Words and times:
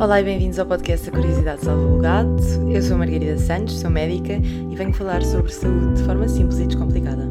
Olá 0.00 0.20
e 0.20 0.24
bem-vindos 0.24 0.58
ao 0.58 0.66
podcast 0.66 1.08
A 1.08 1.12
Curiosidade 1.12 1.60
Salva 1.60 1.82
o 1.82 1.98
Gato. 2.00 2.42
Eu 2.74 2.82
sou 2.82 2.96
a 2.96 2.98
Margarida 2.98 3.36
Santos, 3.36 3.78
sou 3.78 3.90
médica 3.90 4.32
e 4.32 4.74
venho 4.74 4.92
falar 4.92 5.22
sobre 5.22 5.52
saúde 5.52 5.94
de 5.94 6.04
forma 6.04 6.26
simples 6.26 6.58
e 6.58 6.66
descomplicada. 6.66 7.22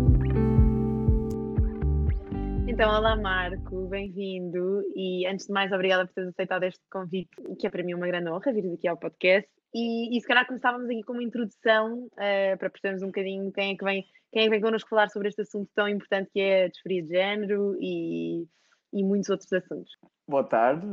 Então, 2.67 2.89
olá 2.89 3.15
Marco, 3.15 3.87
bem-vindo 3.87 4.83
e 4.95 5.25
antes 5.27 5.47
de 5.47 5.53
mais, 5.53 5.71
obrigada 5.71 6.05
por 6.05 6.13
teres 6.13 6.29
aceitado 6.29 6.63
este 6.63 6.81
convite, 6.89 7.29
que 7.59 7.67
é 7.67 7.69
para 7.69 7.83
mim 7.83 7.95
uma 7.95 8.07
grande 8.07 8.29
honra 8.29 8.53
vir 8.53 8.73
aqui 8.73 8.87
ao 8.87 8.97
podcast. 8.97 9.49
E, 9.73 10.15
e 10.15 10.21
se 10.21 10.27
calhar 10.27 10.45
começávamos 10.45 10.87
aqui 10.89 11.01
com 11.03 11.13
uma 11.13 11.23
introdução 11.23 12.05
uh, 12.05 12.57
para 12.59 12.69
percebermos 12.69 13.01
um 13.01 13.07
bocadinho 13.07 13.51
quem 13.51 13.73
é 13.73 13.77
que 13.77 13.83
vem, 13.83 14.05
quem 14.31 14.43
é 14.43 14.45
que 14.45 14.49
vem 14.51 14.61
connosco 14.61 14.89
falar 14.89 15.09
sobre 15.09 15.29
este 15.29 15.41
assunto 15.41 15.69
tão 15.73 15.89
importante 15.89 16.29
que 16.31 16.39
é 16.39 16.65
a 16.65 16.67
disforia 16.69 17.01
de 17.01 17.09
género 17.09 17.75
e, 17.81 18.45
e 18.93 19.03
muitos 19.03 19.29
outros 19.29 19.51
assuntos. 19.51 19.91
Boa 20.27 20.43
tarde, 20.43 20.87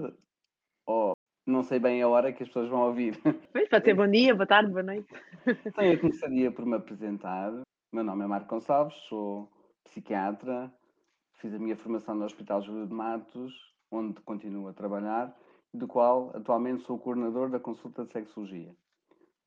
oh, 0.86 1.12
não 1.48 1.62
sei 1.62 1.78
bem 1.78 2.02
a 2.02 2.08
hora 2.08 2.32
que 2.32 2.42
as 2.42 2.48
pessoas 2.48 2.68
vão 2.68 2.82
ouvir. 2.82 3.18
Pois, 3.52 3.68
pode 3.68 3.84
ser 3.84 3.94
bom 3.94 4.06
dia, 4.06 4.34
boa 4.34 4.46
tarde, 4.46 4.70
boa 4.70 4.82
noite. 4.82 5.08
Então, 5.46 5.84
eu 5.84 5.98
começaria 5.98 6.52
por 6.52 6.66
me 6.66 6.76
apresentar. 6.76 7.52
Meu 7.90 8.04
nome 8.04 8.24
é 8.24 8.26
Marco 8.26 8.48
Gonçalves, 8.48 8.94
sou 9.08 9.48
psiquiatra, 9.82 10.70
fiz 11.40 11.54
a 11.54 11.58
minha 11.58 11.76
formação 11.76 12.14
no 12.14 12.26
Hospital 12.26 12.60
Júlio 12.60 12.86
de 12.86 12.92
Matos, 12.92 13.54
onde 13.90 14.20
continuo 14.20 14.68
a 14.68 14.74
trabalhar, 14.74 15.34
do 15.72 15.88
qual 15.88 16.30
atualmente 16.34 16.82
sou 16.82 16.96
o 16.96 16.98
coordenador 16.98 17.48
da 17.48 17.58
consulta 17.58 18.04
de 18.04 18.12
sexologia. 18.12 18.74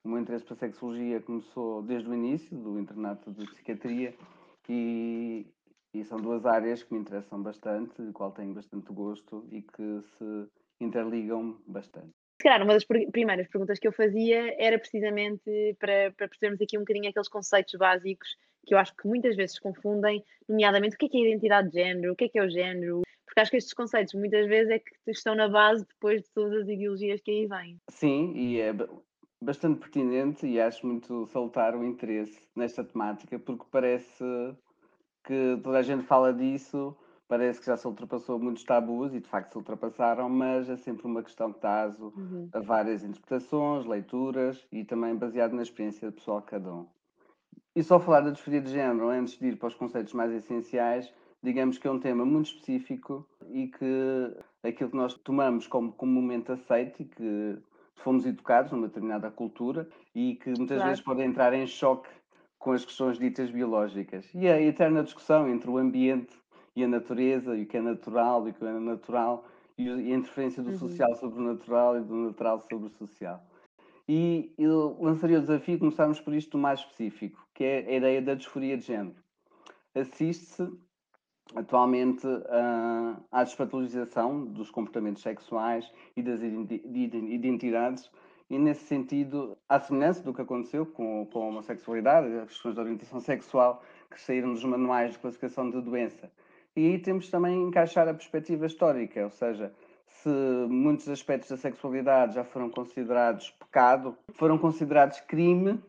O 0.03 0.09
meu 0.09 0.17
interesse 0.17 0.43
para 0.43 0.55
a 0.55 0.57
sexologia 0.57 1.21
começou 1.21 1.83
desde 1.83 2.09
o 2.09 2.15
início 2.15 2.57
do 2.57 2.79
internato 2.79 3.31
de 3.31 3.45
psiquiatria 3.45 4.15
e, 4.67 5.45
e 5.93 6.03
são 6.03 6.19
duas 6.19 6.47
áreas 6.47 6.81
que 6.81 6.93
me 6.93 6.99
interessam 6.99 7.43
bastante, 7.43 8.01
de 8.01 8.11
qual 8.11 8.31
tenho 8.31 8.55
bastante 8.55 8.91
gosto 8.91 9.45
e 9.51 9.61
que 9.61 10.01
se 10.17 10.49
interligam 10.83 11.57
bastante. 11.67 12.09
Se 12.41 12.43
calhar, 12.43 12.63
uma 12.63 12.73
das 12.73 12.83
primeiras 12.83 13.47
perguntas 13.47 13.77
que 13.77 13.87
eu 13.87 13.91
fazia 13.91 14.55
era 14.59 14.79
precisamente 14.79 15.75
para, 15.79 16.11
para 16.11 16.27
percebermos 16.27 16.59
aqui 16.59 16.75
um 16.77 16.81
bocadinho 16.81 17.09
aqueles 17.09 17.29
conceitos 17.29 17.75
básicos 17.75 18.35
que 18.65 18.73
eu 18.73 18.77
acho 18.77 18.95
que 18.95 19.07
muitas 19.07 19.35
vezes 19.35 19.55
se 19.55 19.61
confundem, 19.61 20.23
nomeadamente 20.47 20.95
o 20.95 20.97
que 20.97 21.05
é, 21.05 21.09
que 21.09 21.17
é 21.17 21.21
a 21.21 21.27
identidade 21.27 21.69
de 21.69 21.75
género, 21.75 22.13
o 22.13 22.15
que 22.15 22.25
é 22.25 22.29
que 22.29 22.39
é 22.39 22.43
o 22.43 22.49
género, 22.49 23.01
porque 23.25 23.39
acho 23.39 23.51
que 23.51 23.57
estes 23.57 23.73
conceitos 23.73 24.13
muitas 24.13 24.47
vezes 24.47 24.71
é 24.71 24.79
que 24.79 24.91
estão 25.07 25.35
na 25.35 25.47
base 25.47 25.85
depois 25.87 26.21
de 26.21 26.29
todas 26.31 26.61
as 26.61 26.67
ideologias 26.67 27.21
que 27.21 27.31
aí 27.31 27.47
vêm. 27.47 27.77
Sim, 27.89 28.33
e 28.35 28.59
é 28.59 28.73
bastante 29.41 29.79
pertinente 29.79 30.45
e 30.45 30.59
acho 30.59 30.85
muito 30.85 31.25
salutar 31.27 31.75
o 31.75 31.83
interesse 31.83 32.39
nesta 32.55 32.83
temática, 32.83 33.39
porque 33.39 33.65
parece 33.71 34.23
que 35.23 35.59
toda 35.63 35.79
a 35.79 35.83
gente 35.83 36.03
fala 36.03 36.33
disso, 36.33 36.95
parece 37.31 37.61
que 37.61 37.65
já 37.65 37.77
se 37.77 37.87
ultrapassou 37.87 38.37
muitos 38.37 38.65
tabus 38.65 39.13
e 39.13 39.21
de 39.21 39.29
facto 39.29 39.53
se 39.53 39.57
ultrapassaram, 39.57 40.27
mas 40.27 40.69
é 40.69 40.75
sempre 40.75 41.07
uma 41.07 41.23
questão 41.23 41.49
que 41.49 41.59
está 41.59 41.89
uhum. 41.97 42.49
a 42.51 42.59
várias 42.59 43.05
interpretações, 43.05 43.85
leituras 43.85 44.67
e 44.69 44.83
também 44.83 45.15
baseado 45.15 45.53
na 45.53 45.61
experiência 45.61 46.11
pessoal 46.11 46.41
de 46.41 46.47
cada 46.47 46.73
um. 46.73 46.85
E 47.73 47.81
só 47.81 48.01
falar 48.01 48.19
da 48.19 48.31
disforia 48.31 48.59
de 48.59 48.69
género 48.69 49.07
antes 49.07 49.39
de 49.39 49.47
ir 49.47 49.55
para 49.57 49.69
os 49.69 49.75
conceitos 49.75 50.11
mais 50.11 50.29
essenciais, 50.33 51.13
digamos 51.41 51.77
que 51.77 51.87
é 51.87 51.91
um 51.91 52.01
tema 52.01 52.25
muito 52.25 52.47
específico 52.47 53.25
e 53.47 53.69
que 53.69 54.35
aquilo 54.61 54.89
que 54.89 54.97
nós 54.97 55.13
tomamos 55.13 55.67
como 55.67 55.93
comumente 55.93 56.51
aceito 56.51 57.01
e 57.01 57.05
que 57.05 57.57
fomos 57.95 58.25
educados 58.25 58.73
numa 58.73 58.87
determinada 58.87 59.31
cultura 59.31 59.87
e 60.13 60.35
que 60.35 60.49
muitas 60.49 60.75
claro. 60.75 60.89
vezes 60.89 61.01
pode 61.01 61.21
entrar 61.21 61.53
em 61.53 61.65
choque 61.65 62.09
com 62.59 62.73
as 62.73 62.83
questões 62.83 63.17
ditas 63.17 63.49
biológicas. 63.49 64.29
E 64.33 64.49
a 64.49 64.61
eterna 64.61 65.01
discussão 65.01 65.47
entre 65.47 65.69
o 65.69 65.77
ambiente 65.77 66.40
e 66.75 66.83
a 66.83 66.87
natureza, 66.87 67.55
e 67.55 67.63
o 67.63 67.65
que 67.65 67.77
é 67.77 67.81
natural 67.81 68.47
e 68.47 68.51
o 68.51 68.53
que 68.53 68.63
é 68.63 68.71
natural, 68.71 69.45
e 69.77 69.89
a 69.89 70.15
interferência 70.15 70.61
do 70.63 70.71
uhum. 70.71 70.77
social 70.77 71.15
sobre 71.15 71.39
o 71.39 71.43
natural 71.43 71.97
e 71.97 72.01
do 72.01 72.15
natural 72.15 72.61
sobre 72.61 72.87
o 72.87 72.89
social. 72.89 73.43
E 74.07 74.53
eu 74.57 74.97
lançaria 74.99 75.37
o 75.37 75.41
desafio 75.41 75.75
de 75.75 75.79
começarmos 75.79 76.19
por 76.19 76.33
isto 76.33 76.57
mais 76.57 76.79
específico, 76.79 77.45
que 77.53 77.63
é 77.63 77.77
a 77.87 77.95
ideia 77.97 78.21
da 78.21 78.33
disforia 78.33 78.77
de 78.77 78.85
género. 78.85 79.15
Assiste-se 79.95 80.69
atualmente 81.55 82.25
uh, 82.25 83.23
à 83.31 83.43
despatologização 83.43 84.45
dos 84.45 84.71
comportamentos 84.71 85.21
sexuais 85.21 85.91
e 86.15 86.21
das 86.21 86.41
identidades, 86.41 88.09
e 88.49 88.59
nesse 88.59 88.83
sentido, 88.85 89.57
à 89.69 89.79
semelhança 89.79 90.21
do 90.23 90.33
que 90.33 90.41
aconteceu 90.41 90.85
com, 90.85 91.25
com 91.31 91.43
a 91.43 91.47
homossexualidade, 91.47 92.27
as 92.35 92.49
questões 92.49 92.75
de 92.75 92.81
orientação 92.81 93.19
sexual 93.21 93.81
que 94.09 94.19
saíram 94.19 94.51
dos 94.51 94.63
manuais 94.65 95.13
de 95.13 95.19
classificação 95.19 95.69
de 95.69 95.79
doença, 95.79 96.29
e 96.75 96.87
aí 96.87 96.99
temos 96.99 97.29
também 97.29 97.61
encaixar 97.63 98.07
a 98.07 98.13
perspectiva 98.13 98.65
histórica, 98.65 99.23
ou 99.23 99.29
seja, 99.29 99.73
se 100.07 100.29
muitos 100.69 101.07
aspectos 101.09 101.49
da 101.49 101.57
sexualidade 101.57 102.35
já 102.35 102.43
foram 102.43 102.69
considerados 102.69 103.49
pecado, 103.51 104.17
foram 104.33 104.57
considerados 104.57 105.19
crime, 105.21 105.79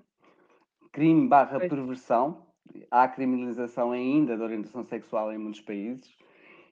crime 0.92 1.28
barra 1.28 1.60
perversão, 1.60 2.46
há 2.90 3.06
criminalização 3.08 3.92
ainda 3.92 4.36
da 4.36 4.44
orientação 4.44 4.84
sexual 4.84 5.32
em 5.32 5.38
muitos 5.38 5.60
países, 5.60 6.16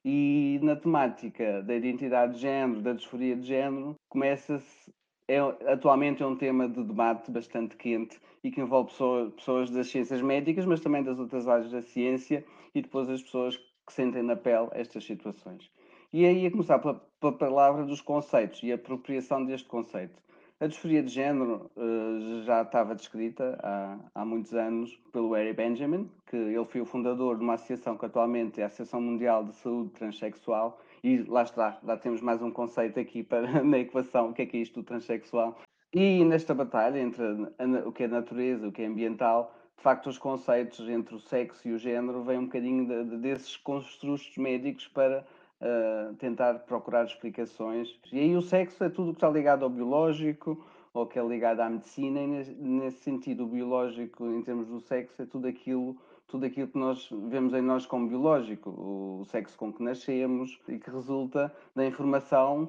e 0.05 0.59
na 0.63 0.75
temática 0.75 1.63
da 1.63 1.75
identidade 1.75 2.35
de 2.35 2.41
género, 2.41 2.81
da 2.81 2.93
disforia 2.93 3.37
de 3.37 3.47
género, 3.47 3.95
começa-se 4.09 4.91
é, 5.31 5.39
atualmente 5.73 6.25
é 6.25 6.27
um 6.27 6.35
tema 6.35 6.69
de 6.69 6.83
debate 6.83 7.31
bastante 7.31 7.77
quente 7.77 8.19
e 8.43 8.51
que 8.51 8.61
envolve 8.61 8.91
pessoas, 8.91 9.33
pessoas 9.35 9.71
das 9.71 9.89
ciências 9.89 10.21
médicas, 10.21 10.67
mas 10.67 10.81
também 10.81 11.05
das 11.05 11.21
outras 11.21 11.47
áreas 11.47 11.71
da 11.71 11.81
ciência 11.83 12.45
e 12.75 12.83
depois 12.83 13.09
as 13.09 13.23
pessoas 13.23 13.57
que 13.91 13.95
sentem 13.95 14.23
na 14.23 14.37
pele 14.37 14.69
estas 14.73 15.05
situações. 15.05 15.69
E 16.13 16.25
aí 16.25 16.47
a 16.47 16.51
começar 16.51 16.79
pela, 16.79 16.95
pela 17.21 17.33
palavra 17.33 17.85
dos 17.85 18.01
conceitos 18.01 18.63
e 18.63 18.71
a 18.71 18.77
apropriação 18.77 19.45
deste 19.45 19.67
conceito. 19.69 20.17
A 20.61 20.67
disforia 20.67 21.03
de 21.03 21.09
género 21.09 21.71
uh, 21.75 22.43
já 22.45 22.63
estava 22.63 22.95
descrita 22.95 23.59
há, 23.63 23.99
há 24.15 24.25
muitos 24.25 24.53
anos 24.55 24.95
pelo 25.11 25.33
Harry 25.33 25.55
Benjamin, 25.55 26.09
que 26.27 26.37
ele 26.37 26.65
foi 26.67 26.81
o 26.81 26.85
fundador 26.85 27.37
de 27.37 27.43
uma 27.43 27.55
associação 27.55 27.97
que 27.97 28.05
atualmente 28.05 28.61
é 28.61 28.65
a 28.65 28.67
Associação 28.67 29.01
Mundial 29.01 29.45
de 29.45 29.55
Saúde 29.55 29.91
Transsexual, 29.91 30.79
e 31.03 31.23
lá 31.23 31.43
está, 31.43 31.79
lá 31.83 31.97
temos 31.97 32.21
mais 32.21 32.43
um 32.43 32.51
conceito 32.51 33.01
aqui 33.01 33.23
para, 33.23 33.63
na 33.65 33.79
equação, 33.79 34.31
o 34.31 34.33
que 34.35 34.43
é 34.43 34.47
que 34.47 34.59
é 34.59 34.61
isto 34.61 34.81
do 34.81 34.87
transexual. 34.87 35.59
E 35.95 36.25
nesta 36.25 36.55
batalha 36.55 37.01
entre 37.01 37.25
a, 37.25 37.89
o 37.89 37.93
que 37.93 38.05
é 38.05 38.09
natureza, 38.09 38.69
o 38.69 38.73
que 38.73 38.83
é 38.83 38.87
ambiental, 38.87 39.55
de 39.81 39.85
facto, 39.85 40.11
os 40.11 40.19
conceitos 40.19 40.87
entre 40.91 41.15
o 41.15 41.19
sexo 41.19 41.67
e 41.67 41.73
o 41.73 41.79
género 41.79 42.23
vêm 42.23 42.37
um 42.37 42.45
bocadinho 42.45 42.87
de, 42.87 43.03
de, 43.03 43.17
desses 43.17 43.57
construtos 43.57 44.37
médicos 44.37 44.87
para 44.87 45.25
uh, 45.59 46.15
tentar 46.17 46.53
procurar 46.67 47.07
explicações. 47.07 47.99
E 48.13 48.19
aí 48.19 48.37
o 48.37 48.43
sexo 48.43 48.85
é 48.85 48.91
tudo 48.91 49.13
que 49.13 49.17
está 49.17 49.31
ligado 49.31 49.65
ao 49.65 49.71
biológico 49.71 50.63
ou 50.93 51.07
que 51.07 51.19
é 51.19 51.25
ligado 51.27 51.61
à 51.61 51.71
medicina, 51.71 52.21
e 52.21 52.27
nesse, 52.63 52.99
sentido, 52.99 53.45
o 53.45 53.47
biológico, 53.47 54.27
em 54.27 54.43
termos 54.43 54.69
do 54.69 54.81
sexo, 54.81 55.23
é 55.23 55.25
tudo 55.25 55.49
aquilo 55.49 55.97
tudo 56.29 56.45
aquilo 56.45 56.69
que 56.69 56.79
nós 56.79 57.09
vemos 57.29 57.55
em 57.55 57.63
nós 57.63 57.87
como 57.87 58.07
biológico, 58.07 58.71
o 58.71 59.25
sexo 59.25 59.57
com 59.57 59.73
que 59.73 59.83
nascemos 59.83 60.61
e 60.69 60.79
que 60.79 60.91
resulta 60.91 61.53
da 61.75 61.85
informação 61.85 62.67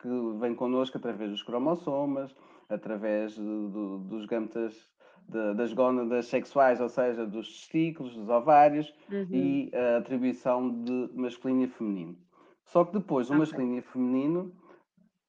que 0.00 0.08
vem 0.40 0.54
connosco 0.54 0.96
através 0.96 1.30
dos 1.30 1.42
cromossomas, 1.42 2.34
através 2.70 3.36
do, 3.36 3.98
dos 3.98 4.24
gametas 4.24 4.91
de, 5.28 5.54
das 5.54 5.72
gónadas 5.72 6.26
sexuais, 6.26 6.80
ou 6.80 6.88
seja, 6.88 7.26
dos 7.26 7.48
testículos, 7.48 8.14
dos 8.14 8.28
ovários 8.28 8.92
uhum. 9.10 9.26
e 9.30 9.70
a 9.74 9.98
atribuição 9.98 10.82
de 10.82 11.10
masculino 11.14 11.62
e 11.62 11.68
feminino. 11.68 12.16
Só 12.64 12.84
que 12.84 12.92
depois 12.92 13.28
o 13.28 13.32
okay. 13.32 13.40
masculino 13.40 13.78
e 13.78 13.82
feminino, 13.82 14.52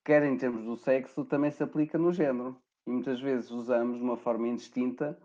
quer 0.04 0.24
em 0.24 0.38
termos 0.38 0.64
do 0.64 0.76
sexo, 0.76 1.26
também 1.26 1.52
se 1.52 1.64
aplica 1.64 1.98
no 1.98 2.12
género. 2.12 2.56
E 2.86 2.92
muitas 2.92 3.20
vezes 3.20 3.50
usamos 3.50 3.98
de 3.98 4.04
uma 4.04 4.18
forma 4.18 4.48
indistinta 4.48 5.18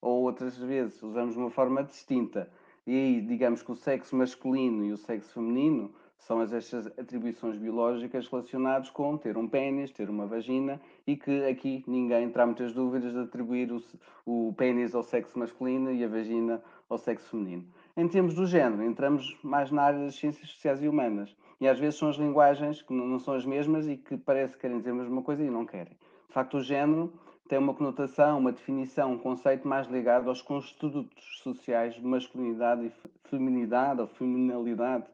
ou 0.00 0.22
outras 0.22 0.56
vezes 0.56 1.02
usamos 1.02 1.34
de 1.34 1.40
uma 1.40 1.50
forma 1.50 1.82
distinta. 1.84 2.50
E 2.86 2.94
aí, 2.94 3.20
digamos 3.20 3.62
que 3.62 3.70
o 3.70 3.76
sexo 3.76 4.16
masculino 4.16 4.84
e 4.84 4.92
o 4.92 4.96
sexo 4.96 5.34
feminino 5.34 5.92
são 6.20 6.42
estas 6.42 6.86
atribuições 6.86 7.56
biológicas 7.56 8.26
relacionadas 8.28 8.90
com 8.90 9.16
ter 9.16 9.36
um 9.36 9.48
pênis, 9.48 9.90
ter 9.90 10.08
uma 10.08 10.26
vagina 10.26 10.80
e 11.06 11.16
que 11.16 11.44
aqui 11.44 11.82
ninguém 11.86 12.30
terá 12.30 12.46
muitas 12.46 12.72
dúvidas 12.72 13.12
de 13.12 13.20
atribuir 13.20 13.72
o, 13.72 13.82
o 14.26 14.52
pênis 14.54 14.94
ao 14.94 15.02
sexo 15.02 15.38
masculino 15.38 15.92
e 15.92 16.04
a 16.04 16.08
vagina 16.08 16.62
ao 16.88 16.98
sexo 16.98 17.30
feminino. 17.30 17.64
Em 17.96 18.06
termos 18.06 18.34
do 18.34 18.46
género, 18.46 18.82
entramos 18.82 19.36
mais 19.42 19.70
na 19.70 19.82
área 19.82 20.04
das 20.04 20.14
ciências 20.14 20.48
sociais 20.50 20.82
e 20.82 20.88
humanas. 20.88 21.34
E 21.60 21.68
às 21.68 21.78
vezes 21.78 21.98
são 21.98 22.08
as 22.08 22.16
linguagens 22.16 22.80
que 22.80 22.92
não 22.92 23.18
são 23.18 23.34
as 23.34 23.44
mesmas 23.44 23.86
e 23.86 23.96
que 23.96 24.16
parece 24.16 24.54
que 24.54 24.60
querem 24.60 24.78
dizer 24.78 24.90
a 24.90 24.94
mesma 24.94 25.22
coisa 25.22 25.44
e 25.44 25.50
não 25.50 25.66
querem. 25.66 25.92
De 26.28 26.32
facto, 26.32 26.56
o 26.56 26.62
género 26.62 27.12
tem 27.48 27.58
uma 27.58 27.74
conotação, 27.74 28.38
uma 28.38 28.52
definição, 28.52 29.12
um 29.12 29.18
conceito 29.18 29.66
mais 29.66 29.86
ligado 29.88 30.28
aos 30.28 30.40
construtos 30.40 31.40
sociais 31.42 31.94
de 31.94 32.06
masculinidade 32.06 32.86
e 32.86 32.92
feminidade 33.28 34.00
ou 34.00 34.06
feminilidade 34.06 35.04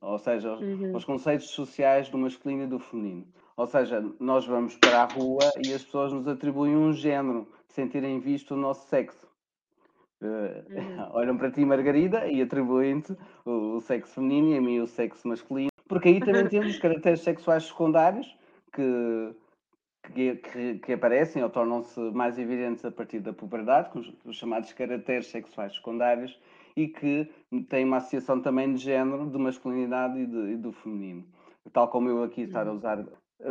ou 0.00 0.18
seja, 0.18 0.52
uhum. 0.54 0.94
os 0.94 1.04
conceitos 1.04 1.50
sociais 1.50 2.08
do 2.08 2.18
masculino 2.18 2.64
e 2.64 2.66
do 2.66 2.78
feminino. 2.78 3.26
Ou 3.56 3.66
seja, 3.66 4.04
nós 4.18 4.46
vamos 4.46 4.76
para 4.76 5.02
a 5.02 5.04
rua 5.04 5.50
e 5.64 5.72
as 5.72 5.82
pessoas 5.82 6.12
nos 6.12 6.26
atribuem 6.26 6.76
um 6.76 6.92
género 6.92 7.48
sem 7.68 7.88
terem 7.88 8.18
visto 8.18 8.54
o 8.54 8.56
nosso 8.56 8.88
sexo. 8.88 9.28
Uh, 10.20 10.74
uhum. 10.74 11.08
Olham 11.12 11.36
para 11.36 11.50
ti, 11.50 11.64
Margarida, 11.64 12.26
e 12.26 12.42
atribuem-te 12.42 13.16
o, 13.44 13.76
o, 13.76 13.80
sexo 13.80 14.14
feminino 14.14 14.54
e 14.54 14.58
a 14.58 14.60
mim 14.60 14.80
o 14.80 14.86
sexo 14.86 15.26
masculino. 15.26 15.70
Porque 15.88 16.08
aí 16.08 16.20
também 16.20 16.46
temos 16.48 16.78
caracteres 16.78 17.20
sexuais 17.20 17.64
secundários 17.64 18.34
que 18.72 19.34
que, 20.14 20.36
que, 20.36 20.78
que 20.78 20.92
aparecem 20.92 21.42
ou 21.42 21.50
tornam-se 21.50 22.00
mais 22.12 22.38
evidentes 22.38 22.84
a 22.84 22.90
partir 22.90 23.20
da 23.20 23.32
puberdade, 23.32 23.90
com 23.90 24.00
os, 24.00 24.12
os 24.24 24.36
chamados 24.36 24.72
caracteres 24.72 25.26
sexuais 25.26 25.74
secundários, 25.74 26.38
e 26.76 26.88
que 26.88 27.30
têm 27.68 27.84
uma 27.84 27.98
associação 27.98 28.40
também 28.40 28.72
de 28.72 28.80
género, 28.80 29.28
de 29.30 29.38
masculinidade 29.38 30.18
e, 30.18 30.26
de, 30.26 30.52
e 30.52 30.56
do 30.56 30.72
feminino. 30.72 31.24
Tal 31.72 31.88
como 31.88 32.08
eu 32.08 32.22
aqui 32.22 32.42
estar 32.42 32.66
a 32.66 32.72
usar 32.72 33.04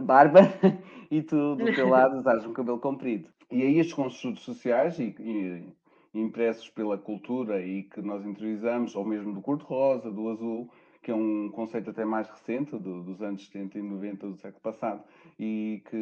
barba 0.04 0.42
e 1.10 1.21
tu 1.21 1.56
do 1.56 1.74
teu 1.74 1.88
lado 1.89 2.19
usares 2.19 2.45
um 2.45 2.54
cabelo 2.54 2.80
comprido. 2.80 3.30
E 3.51 3.63
aí 3.63 3.80
estes 3.80 3.95
construtos 3.95 4.44
sociais 4.44 5.00
e, 5.00 5.16
e, 5.19 5.74
impressos 6.13 6.69
pela 6.69 6.98
cultura 6.98 7.62
e 7.62 7.83
que 7.83 8.01
nós 8.01 8.25
interiorizamos, 8.25 8.95
ou 8.95 9.06
mesmo 9.06 9.33
do 9.33 9.42
cor-de-rosa, 9.42 10.12
do 10.12 10.30
azul, 10.30 10.69
que 11.01 11.12
é 11.12 11.16
um 11.16 11.50
conceito 11.50 11.89
até 11.89 12.04
mais 12.04 12.30
recente, 12.30 12.71
do, 12.71 13.01
dos 13.04 13.21
anos 13.21 13.45
70 13.45 13.80
e 13.80 13.81
90 13.81 14.27
do 14.27 14.38
século 14.38 14.62
passado, 14.62 15.04
e 15.39 15.81
que, 15.89 15.98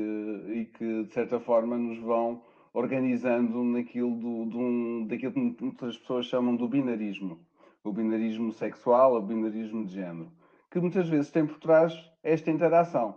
e 0.54 0.66
que 0.66 1.04
de 1.04 1.14
certa 1.14 1.40
forma 1.40 1.78
nos 1.78 2.00
vão 2.00 2.42
organizando 2.74 3.64
naquilo 3.64 4.16
do, 4.16 4.46
do 4.46 4.60
um, 4.60 5.06
daquilo 5.08 5.34
que 5.34 5.64
muitas 5.64 5.98
pessoas 5.98 6.26
chamam 6.26 6.56
do 6.56 6.68
binarismo. 6.68 7.40
O 7.84 7.92
binarismo 7.92 8.52
sexual, 8.52 9.16
o 9.16 9.22
binarismo 9.22 9.86
de 9.86 9.94
género, 9.94 10.32
que 10.70 10.80
muitas 10.80 11.08
vezes 11.08 11.32
tem 11.32 11.46
por 11.46 11.60
trás 11.60 11.94
esta 12.22 12.52
interação. 12.52 13.16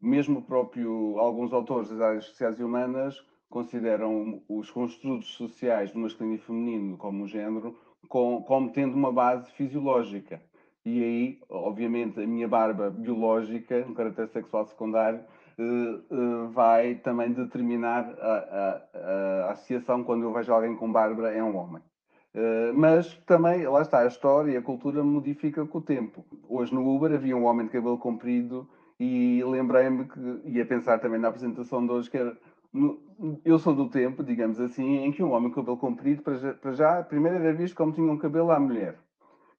Mesmo 0.00 0.42
próprio, 0.42 1.18
alguns 1.18 1.52
autores 1.52 1.90
das 1.90 2.00
áreas 2.00 2.24
sociais 2.26 2.58
e 2.58 2.62
humanas 2.62 3.24
consideram 3.48 4.42
os 4.48 4.70
construtos 4.70 5.34
sociais 5.34 5.90
do 5.92 5.98
masculino 5.98 6.36
e 6.36 6.38
feminino 6.38 6.96
como 6.96 7.26
género 7.26 7.76
como, 8.08 8.42
como 8.44 8.70
tendo 8.70 8.94
uma 8.94 9.12
base 9.12 9.50
fisiológica. 9.52 10.40
E 10.84 11.02
aí, 11.02 11.40
obviamente, 11.48 12.20
a 12.20 12.26
minha 12.26 12.48
barba 12.48 12.90
biológica, 12.90 13.84
um 13.86 13.94
caráter 13.94 14.28
sexual 14.28 14.66
secundário, 14.66 15.20
eh, 15.60 16.00
eh, 16.10 16.48
vai 16.52 16.94
também 16.94 17.32
determinar 17.32 18.08
a, 18.18 18.32
a, 18.32 19.48
a, 19.48 19.52
associação 19.52 20.02
quando 20.02 20.22
eu 20.22 20.32
vejo 20.32 20.50
alguém 20.50 20.74
com 20.74 20.90
barba 20.90 21.30
é 21.30 21.42
um 21.42 21.54
homem. 21.54 21.82
Eh, 22.34 22.72
mas 22.74 23.14
também, 23.26 23.66
lá 23.66 23.82
está, 23.82 24.00
a 24.00 24.06
história 24.06 24.52
e 24.52 24.56
a 24.56 24.62
cultura 24.62 25.04
modifica 25.04 25.66
com 25.66 25.78
o 25.78 25.82
tempo. 25.82 26.24
Hoje 26.48 26.74
no 26.74 26.88
Uber 26.88 27.12
havia 27.12 27.36
um 27.36 27.44
homem 27.44 27.66
de 27.66 27.72
cabelo 27.72 27.98
comprido 27.98 28.66
e 28.98 29.42
lembrei-me 29.44 30.06
que 30.06 30.40
ia 30.46 30.64
pensar 30.64 30.98
também 30.98 31.20
na 31.20 31.28
apresentação 31.28 31.84
de 31.84 31.92
hoje 31.92 32.10
que 32.10 32.16
era 32.16 32.36
eu 33.44 33.58
sou 33.58 33.74
do 33.74 33.88
tempo, 33.88 34.22
digamos 34.22 34.60
assim, 34.60 34.98
em 34.98 35.12
que 35.12 35.22
um 35.22 35.32
homem 35.32 35.50
com 35.50 35.56
cabelo 35.56 35.76
comprido, 35.76 36.22
para 36.22 36.36
já, 36.36 36.54
para 36.54 36.72
já 36.72 37.02
primeiro 37.02 37.38
era 37.38 37.52
visto 37.52 37.74
como 37.76 37.92
tinha 37.92 38.10
um 38.10 38.16
cabelo 38.16 38.50
à 38.50 38.58
mulher. 38.58 38.96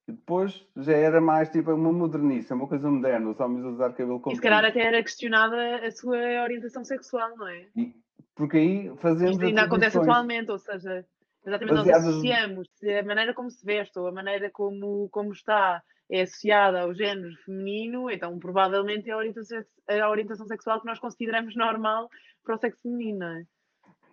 E 0.08 0.12
depois 0.12 0.66
já 0.76 0.92
era 0.92 1.20
mais 1.20 1.48
tipo 1.48 1.72
uma 1.72 1.92
modernice, 1.92 2.52
uma 2.52 2.66
coisa 2.66 2.90
moderna, 2.90 3.30
os 3.30 3.38
homens 3.38 3.64
a 3.64 3.68
usar 3.68 3.90
cabelo 3.90 4.18
comprido. 4.18 4.34
E 4.34 4.36
se 4.36 4.42
calhar 4.42 4.64
até 4.64 4.80
era 4.80 5.02
questionada 5.02 5.76
a 5.76 5.90
sua 5.90 6.42
orientação 6.42 6.84
sexual, 6.84 7.36
não 7.36 7.46
é? 7.46 7.66
E, 7.76 7.94
porque 8.34 8.56
aí 8.56 8.96
fazemos. 8.96 9.32
Isto 9.32 9.44
ainda 9.44 9.62
acontece 9.62 9.98
atualmente, 9.98 10.50
ou 10.50 10.58
seja, 10.58 11.06
exatamente 11.46 11.76
baseadas... 11.76 12.04
nós 12.04 12.14
associamos 12.14 12.68
se 12.74 12.98
a 12.98 13.04
maneira 13.04 13.32
como 13.32 13.50
se 13.50 13.64
veste 13.64 13.98
ou 13.98 14.08
a 14.08 14.12
maneira 14.12 14.50
como, 14.50 15.08
como 15.10 15.32
está 15.32 15.82
é 16.10 16.22
associada 16.22 16.82
ao 16.82 16.92
género 16.92 17.34
feminino, 17.44 18.10
então 18.10 18.38
provavelmente 18.38 19.08
é 19.08 19.12
a 19.12 19.16
orientação, 19.16 19.64
a 19.88 20.10
orientação 20.10 20.46
sexual 20.46 20.80
que 20.80 20.86
nós 20.86 20.98
consideramos 20.98 21.56
normal 21.56 22.08
para 22.44 22.54
o 22.54 22.58
sexo 22.58 22.82
feminino, 22.82 23.20
não 23.20 23.28
é? 23.28 23.44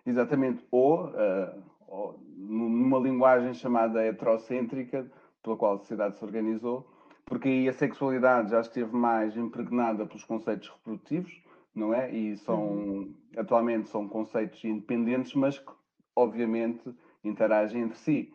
Exatamente. 0.06 0.64
Ou, 0.70 1.08
uh, 1.08 1.62
ou 1.86 2.18
numa 2.36 2.98
linguagem 2.98 3.52
chamada 3.52 4.02
heterocêntrica, 4.02 5.10
pela 5.42 5.56
qual 5.56 5.74
a 5.74 5.78
sociedade 5.78 6.18
se 6.18 6.24
organizou, 6.24 6.86
porque 7.24 7.48
aí 7.48 7.68
a 7.68 7.72
sexualidade 7.72 8.50
já 8.50 8.60
esteve 8.60 8.94
mais 8.94 9.36
impregnada 9.36 10.04
pelos 10.06 10.24
conceitos 10.24 10.68
reprodutivos, 10.68 11.40
não 11.74 11.94
é? 11.94 12.10
E 12.12 12.36
são, 12.38 12.62
uhum. 12.62 13.14
atualmente 13.36 13.88
são 13.88 14.08
conceitos 14.08 14.64
independentes, 14.64 15.34
mas 15.34 15.58
que, 15.58 15.72
obviamente, 16.16 16.92
interagem 17.22 17.82
entre 17.82 17.98
si. 17.98 18.32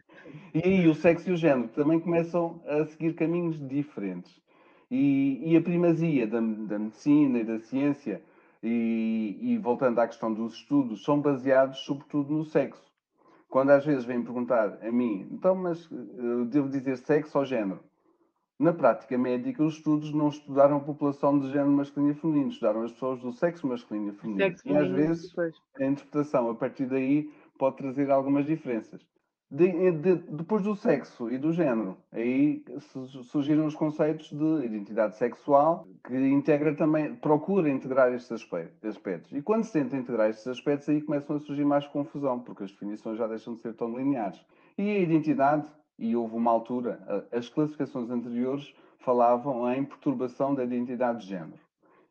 E 0.53 0.61
aí 0.63 0.87
o 0.87 0.95
sexo 0.95 1.29
e 1.29 1.33
o 1.33 1.37
género 1.37 1.67
também 1.69 1.99
começam 1.99 2.61
a 2.65 2.85
seguir 2.85 3.13
caminhos 3.13 3.59
diferentes. 3.67 4.41
E, 4.89 5.41
e 5.43 5.57
a 5.57 5.61
primazia 5.61 6.27
da, 6.27 6.39
da, 6.39 6.79
medicina 6.79 7.39
e 7.39 7.43
da 7.43 7.59
ciência, 7.59 8.23
e, 8.61 9.37
e 9.41 9.57
voltando 9.57 9.99
à 9.99 10.07
questão 10.07 10.33
dos 10.33 10.55
estudos, 10.55 11.03
são 11.03 11.19
baseados 11.19 11.79
sobretudo 11.79 12.33
no 12.33 12.45
sexo. 12.45 12.83
Quando 13.49 13.69
às 13.69 13.85
vezes 13.85 14.05
vêm 14.05 14.23
perguntar 14.23 14.79
a 14.81 14.91
mim, 14.91 15.27
então, 15.31 15.55
mas 15.55 15.89
eu 15.91 16.41
eh, 16.41 16.45
devo 16.45 16.69
dizer 16.69 16.97
sexo 16.97 17.37
ou 17.37 17.45
género? 17.45 17.79
Na 18.57 18.73
prática 18.73 19.17
médica, 19.17 19.63
os 19.63 19.75
estudos 19.75 20.13
não 20.13 20.29
estudaram 20.29 20.77
a 20.77 20.79
população 20.79 21.37
de 21.37 21.51
género 21.51 21.71
masculino 21.71 22.13
e 22.13 22.15
feminino, 22.15 22.49
estudaram 22.49 22.83
as 22.83 22.91
pessoas 22.93 23.19
do 23.19 23.33
sexo 23.33 23.67
masculino 23.67 24.09
e 24.09 24.15
feminino. 24.15 24.49
Sexo 24.49 24.67
e 24.67 24.77
às 24.77 24.89
vezes 24.89 25.29
depois. 25.29 25.55
a 25.77 25.85
interpretação 25.85 26.49
a 26.49 26.55
partir 26.55 26.85
daí 26.85 27.29
pode 27.57 27.77
trazer 27.77 28.09
algumas 28.09 28.45
diferenças. 28.45 29.05
De, 29.51 29.91
de, 29.91 30.15
depois 30.15 30.63
do 30.63 30.75
sexo 30.75 31.29
e 31.29 31.37
do 31.37 31.53
género, 31.53 31.95
aí 32.11 32.65
surgiram 33.25 33.67
os 33.67 33.75
conceitos 33.75 34.31
de 34.31 34.65
identidade 34.65 35.17
sexual, 35.17 35.87
que 36.03 36.17
integra 36.17 36.75
também, 36.75 37.15
procura 37.15 37.69
integrar 37.69 38.11
estes 38.11 38.43
aspectos. 38.83 39.31
E 39.31 39.43
quando 39.43 39.63
se 39.63 39.71
tenta 39.71 39.95
integrar 39.95 40.31
estes 40.31 40.47
aspectos, 40.47 40.89
aí 40.89 40.99
começam 40.99 41.35
a 41.35 41.39
surgir 41.39 41.63
mais 41.63 41.85
confusão, 41.87 42.39
porque 42.39 42.63
as 42.63 42.71
definições 42.71 43.19
já 43.19 43.27
deixam 43.27 43.53
de 43.53 43.61
ser 43.61 43.75
tão 43.75 43.95
lineares. 43.95 44.43
E 44.79 44.89
a 44.89 44.99
identidade, 44.99 45.71
e 45.99 46.15
houve 46.15 46.35
uma 46.35 46.51
altura, 46.51 47.27
as 47.31 47.47
classificações 47.47 48.09
anteriores 48.09 48.73
falavam 48.97 49.71
em 49.71 49.85
perturbação 49.85 50.55
da 50.55 50.63
identidade 50.63 51.21
de 51.21 51.27
género. 51.27 51.59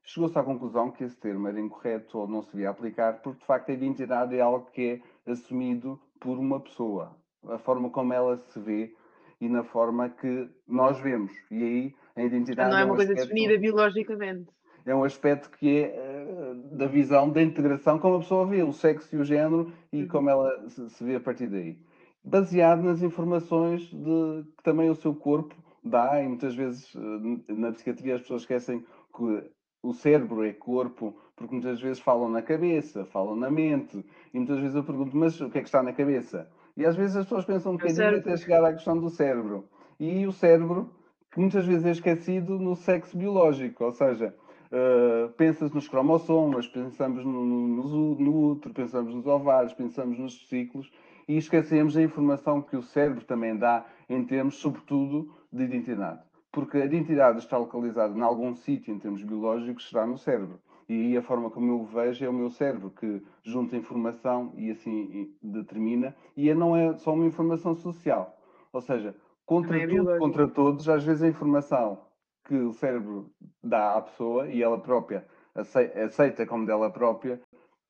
Chegou-se 0.05 0.39
à 0.39 0.43
conclusão 0.43 0.93
que 0.93 1.03
esse 1.03 1.17
termo 1.17 1.49
era 1.49 1.61
incorreto 1.61 2.17
ou 2.17 2.29
não 2.29 2.43
se 2.43 2.53
devia 2.53 2.71
aplicar, 2.71 3.21
porque 3.21 3.41
de 3.41 3.47
facto 3.47 3.71
a 3.71 3.75
identidade 3.75 4.37
é 4.37 4.41
algo 4.41 4.71
que 4.71 5.03
é 5.27 5.31
assumido 5.31 6.01
por 6.21 6.39
uma 6.39 6.61
pessoa 6.61 7.17
a 7.49 7.59
forma 7.59 7.91
como 7.91 8.13
ela 8.13 8.37
se 8.37 8.59
vê 8.59 8.95
e 9.41 9.49
na 9.49 9.63
forma 9.63 10.09
que 10.09 10.49
nós 10.67 10.99
vemos. 11.01 11.33
E 11.51 11.63
aí 11.63 11.95
a 12.17 12.23
identidade. 12.23 12.71
Não 12.71 12.79
é, 12.79 12.83
é 12.83 12.85
uma 12.85 12.97
coisa 12.97 13.13
aspecto, 13.13 13.35
definida 13.35 13.61
biologicamente. 13.61 14.49
É 14.87 14.95
um 14.95 15.05
aspecto 15.05 15.51
que 15.51 15.79
é 15.79 16.27
uh, 16.29 16.77
da 16.77 16.87
visão 16.87 17.31
da 17.31 17.43
integração, 17.43 17.99
como 17.99 18.17
a 18.17 18.21
pessoa 18.21 18.47
vê 18.47 18.63
o 18.63 18.73
sexo 18.73 19.15
e 19.15 19.19
o 19.19 19.25
género 19.25 19.73
e 19.93 20.03
uhum. 20.03 20.09
como 20.09 20.31
ela 20.31 20.69
se, 20.69 20.91
se, 20.91 21.05
vê 21.05 21.17
a 21.17 21.21
partir 21.21 21.47
daí. 21.47 21.79
Baseado 22.23 22.83
nas 22.83 23.03
informações 23.03 23.83
de, 23.83 24.45
que 24.57 24.63
também 24.63 24.91
o 24.91 24.95
seu 24.95 25.15
corpo 25.15 25.55
dá, 25.83 26.23
e 26.23 26.29
muitas 26.29 26.55
vezes 26.55 26.95
uh, 26.95 27.43
na 27.49 27.73
psiquiatria 27.73 28.17
as 28.17 28.23
pessoas 28.23 28.43
esquecem 28.43 28.85
que 29.15 29.51
o 29.83 29.93
cérebro 29.93 30.45
é 30.45 30.53
corpo, 30.53 31.15
porque 31.37 31.55
muitas 31.55 31.81
vezes 31.81 31.99
falam 31.99 32.29
na 32.29 32.41
cabeça, 32.41 33.05
falam 33.07 33.37
na 33.37 33.51
mente, 33.51 34.05
e 34.33 34.39
muitas 34.39 34.59
vezes 34.59 34.75
eu 34.75 34.83
pergunto, 34.83 35.17
mas 35.17 35.39
o 35.41 35.51
que 35.51 35.59
é 35.59 35.61
que 35.61 35.69
está 35.69 35.83
na 35.83 35.93
cabeça? 35.93 36.49
E 36.77 36.85
às 36.85 36.97
vezes 36.97 37.17
as 37.17 37.25
pessoas 37.25 37.45
pensam 37.45 37.73
um 37.73 37.77
bocadinho 37.77 38.19
até 38.19 38.37
chegar 38.37 38.65
à 38.65 38.73
questão 38.73 38.99
do 38.99 39.09
cérebro. 39.09 39.69
E 39.99 40.27
o 40.27 40.33
cérebro, 40.33 40.91
que 41.31 41.39
muitas 41.39 41.65
vezes 41.65 41.87
é 41.87 41.91
esquecido 41.91 42.59
no 42.59 42.75
sexo 42.75 43.17
biológico, 43.17 43.85
ou 43.85 43.93
seja, 43.93 44.35
uh, 44.73 45.75
nos 45.75 45.89
cromossomas, 45.89 46.67
pensamos 46.67 47.25
no, 47.25 47.45
no, 47.45 48.15
no 48.17 48.51
útero, 48.51 48.75
pensamos 48.75 49.15
nos 49.15 49.27
ovários, 49.27 49.73
pensamos 49.73 50.19
nos 50.19 50.49
ciclos 50.49 50.91
e 51.29 51.37
esquecemos 51.37 51.97
a 51.97 52.03
informação 52.03 52.61
que 52.61 52.77
o 52.77 52.83
cérebro 52.83 53.25
também 53.25 53.57
dá 53.57 53.87
em 54.09 54.25
termos, 54.25 54.57
sobretudo, 54.57 55.33
de 55.53 55.65
identidade. 55.65 56.21
Porque 56.51 56.79
a 56.79 56.85
identidade 56.85 57.39
está 57.39 57.57
localizada 57.57 58.17
em 58.17 58.23
algum 58.23 58.55
sítio 58.55 58.95
em 58.95 58.99
termos 58.99 59.23
biológicos, 59.23 59.89
será 59.89 60.07
no 60.07 60.19
cérebro. 60.19 60.61
E 60.89 61.17
a 61.17 61.23
forma 61.23 61.51
como 61.51 61.71
eu 61.71 61.81
o 61.81 61.85
vejo 61.87 62.25
é 62.25 62.29
o 62.29 62.33
meu 62.33 62.51
cérebro 62.51 62.91
que 62.91 63.23
junta 63.43 63.77
informação 63.77 64.53
e 64.57 64.71
assim 64.71 65.35
determina. 65.43 66.15
E 66.37 66.53
não 66.55 66.77
é 66.77 66.97
só 66.97 67.15
uma 67.15 67.27
informação 67.27 67.75
social. 67.75 68.39
Ou 68.73 68.81
seja, 68.81 69.15
contra 69.47 69.79
é 69.79 69.87
tudo, 69.87 70.19
contra 70.19 70.49
todos, 70.49 70.89
às 70.89 71.05
vezes 71.05 71.23
a 71.23 71.29
informação 71.29 72.05
que 72.47 72.55
o 72.55 72.73
cérebro 72.75 73.31
dá 73.63 73.97
à 73.97 74.03
pessoa 74.03 74.49
e 74.49 74.63
ela 74.63 74.79
própria 74.79 75.27
aceita 75.55 76.47
como 76.47 76.67
dela 76.67 76.91
própria, 76.91 77.41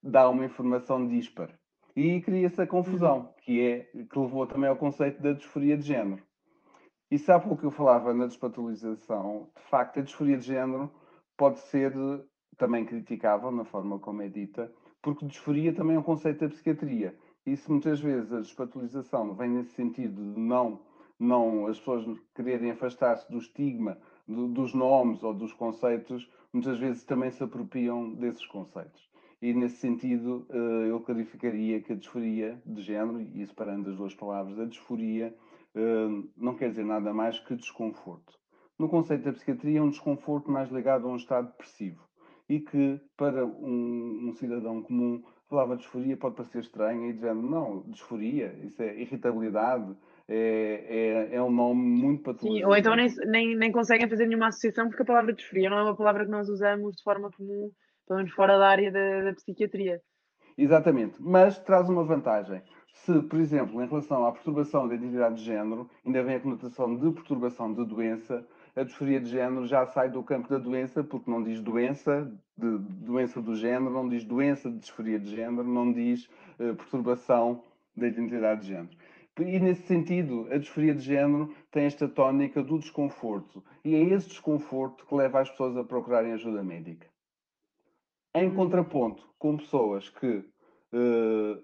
dá 0.02 0.28
uma 0.28 0.44
informação 0.44 1.06
dispar. 1.06 1.50
E 1.96 2.20
cria-se 2.20 2.60
a 2.60 2.66
confusão, 2.66 3.18
uhum. 3.18 3.28
que 3.38 3.60
é 3.60 3.80
que 3.80 4.18
levou 4.18 4.46
também 4.46 4.68
ao 4.68 4.76
conceito 4.76 5.22
da 5.22 5.32
disforia 5.32 5.76
de 5.76 5.84
género. 5.84 6.22
E 7.10 7.18
sabe 7.18 7.46
o 7.48 7.56
que 7.56 7.64
eu 7.64 7.70
falava 7.70 8.12
na 8.12 8.26
despatologização? 8.26 9.48
De 9.56 9.62
facto, 9.62 10.00
a 10.00 10.02
disforia 10.02 10.36
de 10.36 10.46
género 10.46 10.90
pode 11.36 11.60
ser 11.60 11.92
também 12.56 12.84
criticável 12.84 13.50
na 13.50 13.64
forma 13.64 13.98
como 13.98 14.22
é 14.22 14.28
dita, 14.28 14.70
porque 15.02 15.26
disforia 15.26 15.72
também 15.72 15.96
é 15.96 15.98
um 15.98 16.02
conceito 16.02 16.40
da 16.40 16.48
psiquiatria. 16.48 17.14
E 17.46 17.56
se 17.56 17.70
muitas 17.70 18.00
vezes 18.00 18.32
a 18.32 18.40
despatologização 18.40 19.34
vem 19.34 19.50
nesse 19.50 19.72
sentido 19.72 20.32
de 20.32 20.40
não, 20.40 20.80
não 21.18 21.66
as 21.66 21.78
pessoas 21.78 22.18
quererem 22.34 22.70
afastar-se 22.70 23.30
do 23.30 23.38
estigma, 23.38 23.98
do, 24.26 24.48
dos 24.48 24.72
nomes 24.72 25.22
ou 25.22 25.34
dos 25.34 25.52
conceitos, 25.52 26.26
muitas 26.52 26.78
vezes 26.78 27.04
também 27.04 27.30
se 27.30 27.42
apropriam 27.42 28.14
desses 28.14 28.46
conceitos. 28.46 29.06
E 29.42 29.52
nesse 29.52 29.76
sentido, 29.76 30.46
eh, 30.48 30.90
eu 30.90 31.00
clarificaria 31.00 31.82
que 31.82 31.92
a 31.92 31.96
disforia 31.96 32.58
de 32.64 32.80
género, 32.80 33.20
e 33.20 33.46
separando 33.46 33.90
as 33.90 33.96
duas 33.96 34.14
palavras, 34.14 34.58
a 34.58 34.64
disforia 34.64 35.36
eh, 35.74 36.24
não 36.34 36.54
quer 36.54 36.70
dizer 36.70 36.84
nada 36.84 37.12
mais 37.12 37.38
que 37.40 37.54
desconforto. 37.54 38.38
No 38.78 38.88
conceito 38.88 39.24
da 39.24 39.32
psiquiatria, 39.32 39.80
é 39.80 39.82
um 39.82 39.90
desconforto 39.90 40.50
mais 40.50 40.70
ligado 40.70 41.06
a 41.06 41.10
um 41.10 41.16
estado 41.16 41.48
depressivo 41.48 42.02
e 42.54 42.60
que 42.60 43.00
para 43.16 43.44
um, 43.44 44.28
um 44.28 44.32
cidadão 44.34 44.82
comum 44.82 45.22
a 45.46 45.50
palavra 45.50 45.76
disforia 45.76 46.16
pode 46.16 46.36
parecer 46.36 46.60
estranha 46.60 47.08
e 47.08 47.12
dizendo 47.12 47.42
não, 47.42 47.82
disforia, 47.88 48.54
isso 48.62 48.82
é 48.82 48.98
irritabilidade, 49.00 49.94
é, 50.28 51.28
é, 51.32 51.36
é 51.36 51.42
um 51.42 51.50
nome 51.50 51.82
muito 51.82 52.22
patológico. 52.22 52.64
Sim, 52.64 52.64
ou 52.64 52.76
então 52.76 52.94
nem, 52.96 53.08
nem, 53.26 53.56
nem 53.56 53.72
conseguem 53.72 54.08
fazer 54.08 54.26
nenhuma 54.26 54.48
associação 54.48 54.88
porque 54.88 55.02
a 55.02 55.06
palavra 55.06 55.32
disforia 55.32 55.68
não 55.68 55.78
é 55.78 55.82
uma 55.82 55.96
palavra 55.96 56.24
que 56.24 56.30
nós 56.30 56.48
usamos 56.48 56.96
de 56.96 57.02
forma 57.02 57.30
comum, 57.36 57.70
pelo 58.06 58.18
menos 58.18 58.32
fora 58.32 58.56
da 58.56 58.68
área 58.68 58.90
da, 58.90 59.22
da 59.22 59.32
psiquiatria. 59.34 60.00
Exatamente, 60.56 61.16
mas 61.20 61.58
traz 61.58 61.88
uma 61.88 62.04
vantagem. 62.04 62.62
Se, 62.92 63.20
por 63.22 63.40
exemplo, 63.40 63.82
em 63.82 63.88
relação 63.88 64.24
à 64.24 64.30
perturbação 64.30 64.86
da 64.86 64.94
identidade 64.94 65.36
de 65.36 65.44
género, 65.44 65.90
ainda 66.06 66.22
vem 66.22 66.36
a 66.36 66.40
conotação 66.40 66.96
de 66.96 67.10
perturbação 67.10 67.74
de 67.74 67.84
doença, 67.84 68.46
a 68.76 68.82
disforia 68.82 69.20
de 69.20 69.30
género 69.30 69.66
já 69.66 69.86
sai 69.86 70.10
do 70.10 70.22
campo 70.22 70.48
da 70.48 70.58
doença, 70.58 71.04
porque 71.04 71.30
não 71.30 71.42
diz 71.42 71.60
doença, 71.60 72.30
de 72.56 72.78
doença 72.78 73.40
do 73.40 73.54
género, 73.54 73.90
não 73.90 74.08
diz 74.08 74.24
doença 74.24 74.70
de 74.70 74.78
disforia 74.78 75.18
de 75.18 75.34
género, 75.34 75.64
não 75.64 75.92
diz 75.92 76.26
uh, 76.58 76.74
perturbação 76.74 77.62
da 77.96 78.08
identidade 78.08 78.62
de 78.62 78.68
género. 78.68 78.96
E 79.38 79.58
nesse 79.58 79.82
sentido, 79.82 80.46
a 80.50 80.58
disforia 80.58 80.94
de 80.94 81.02
género 81.02 81.52
tem 81.70 81.84
esta 81.84 82.08
tónica 82.08 82.62
do 82.62 82.78
desconforto. 82.78 83.64
E 83.84 83.94
é 83.94 84.00
esse 84.00 84.28
desconforto 84.28 85.04
que 85.06 85.14
leva 85.14 85.40
as 85.40 85.50
pessoas 85.50 85.76
a 85.76 85.82
procurarem 85.82 86.32
ajuda 86.32 86.62
médica. 86.62 87.08
Em 88.34 88.48
hum. 88.48 88.54
contraponto 88.54 89.28
com 89.38 89.56
pessoas 89.56 90.08
que 90.08 90.36
uh, 90.36 91.62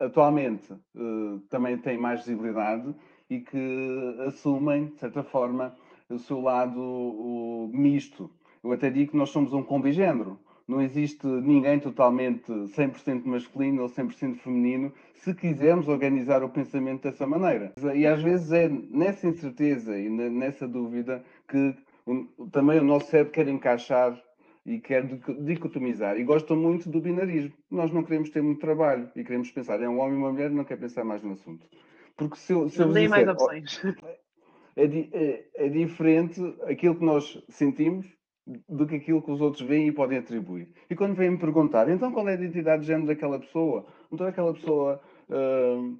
atualmente 0.00 0.72
uh, 0.72 1.38
também 1.48 1.78
têm 1.78 1.98
mais 1.98 2.20
visibilidade 2.20 2.94
e 3.30 3.40
que 3.40 4.16
assumem, 4.26 4.86
de 4.86 4.98
certa 4.98 5.22
forma, 5.22 5.74
o 6.12 6.18
seu 6.18 6.40
lado 6.40 6.80
o, 6.80 7.70
misto. 7.72 8.30
Eu 8.62 8.72
até 8.72 8.90
digo 8.90 9.12
que 9.12 9.16
nós 9.16 9.30
somos 9.30 9.52
um 9.52 9.62
combigênero. 9.62 10.38
Não 10.66 10.80
existe 10.80 11.26
ninguém 11.26 11.80
totalmente 11.80 12.50
100% 12.50 13.24
masculino 13.24 13.82
ou 13.82 13.88
100% 13.88 14.36
feminino 14.36 14.92
se 15.14 15.34
quisermos 15.34 15.88
organizar 15.88 16.42
o 16.42 16.48
pensamento 16.48 17.02
dessa 17.02 17.26
maneira. 17.26 17.72
E 17.94 18.06
às 18.06 18.22
vezes 18.22 18.52
é 18.52 18.68
nessa 18.68 19.26
incerteza 19.26 19.98
e 19.98 20.08
nessa 20.08 20.66
dúvida 20.66 21.22
que 21.48 21.74
também 22.50 22.78
o 22.78 22.84
nosso 22.84 23.10
cérebro 23.10 23.32
quer 23.32 23.48
encaixar 23.48 24.20
e 24.64 24.78
quer 24.78 25.04
dicotomizar. 25.40 26.16
E 26.16 26.24
gosta 26.24 26.54
muito 26.54 26.88
do 26.88 27.00
binarismo. 27.00 27.52
Nós 27.70 27.92
não 27.92 28.04
queremos 28.04 28.30
ter 28.30 28.42
muito 28.42 28.60
trabalho 28.60 29.10
e 29.16 29.24
queremos 29.24 29.50
pensar, 29.50 29.80
é 29.80 29.88
um 29.88 30.00
homem 30.00 30.14
e 30.14 30.18
uma 30.18 30.32
mulher, 30.32 30.50
não 30.50 30.64
quer 30.64 30.76
pensar 30.76 31.04
mais 31.04 31.22
no 31.22 31.32
assunto. 31.32 31.66
Porque 32.16 32.36
se 32.36 32.52
eu, 32.52 32.68
se 32.68 32.80
eu 32.80 32.88
disser, 32.88 33.08
mais 33.08 33.28
opções. 33.28 33.82
é, 34.76 34.84
é, 34.84 35.48
é 35.54 35.68
diferente 35.68 36.40
aquilo 36.64 36.96
que 36.96 37.04
nós 37.04 37.42
sentimos 37.48 38.06
do 38.68 38.86
que 38.86 38.96
aquilo 38.96 39.22
que 39.22 39.30
os 39.30 39.40
outros 39.40 39.62
veem 39.66 39.88
e 39.88 39.92
podem 39.92 40.18
atribuir. 40.18 40.68
E 40.90 40.96
quando 40.96 41.14
vêm 41.14 41.30
me 41.30 41.38
perguntar, 41.38 41.88
então 41.88 42.12
qual 42.12 42.28
é 42.28 42.32
a 42.32 42.34
identidade 42.34 42.82
de 42.82 42.88
género 42.88 43.06
daquela 43.06 43.38
pessoa? 43.38 43.86
Então 44.10 44.26
aquela 44.26 44.52
pessoa 44.52 45.00
uh, 45.28 45.98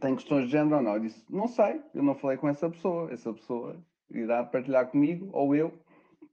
tem 0.00 0.14
questões 0.14 0.46
de 0.46 0.52
género 0.52 0.76
ou 0.76 0.82
não? 0.82 0.94
Eu 0.94 1.00
disse, 1.00 1.24
não 1.30 1.46
sei, 1.46 1.80
eu 1.94 2.02
não 2.02 2.14
falei 2.14 2.36
com 2.36 2.48
essa 2.48 2.70
pessoa. 2.70 3.12
Essa 3.12 3.32
pessoa 3.32 3.76
irá 4.10 4.44
partilhar 4.44 4.90
comigo, 4.90 5.28
ou 5.32 5.54
eu. 5.54 5.72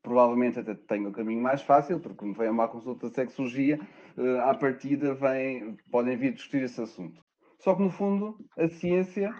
Provavelmente 0.02 0.60
até 0.60 0.74
tenho 0.74 1.10
o 1.10 1.12
caminho 1.12 1.42
mais 1.42 1.62
fácil, 1.62 2.00
porque 2.00 2.18
quando 2.18 2.36
vem 2.36 2.48
a 2.48 2.52
uma 2.52 2.68
consulta 2.68 3.10
de 3.10 3.16
sexologia, 3.16 3.80
uh, 4.18 4.40
à 4.50 4.56
partida 4.56 5.14
vem, 5.14 5.76
podem 5.92 6.16
vir 6.18 6.34
discutir 6.34 6.64
esse 6.64 6.82
assunto. 6.82 7.22
Só 7.60 7.76
que 7.76 7.84
no 7.84 7.92
fundo, 7.92 8.38
a 8.58 8.68
ciência 8.68 9.36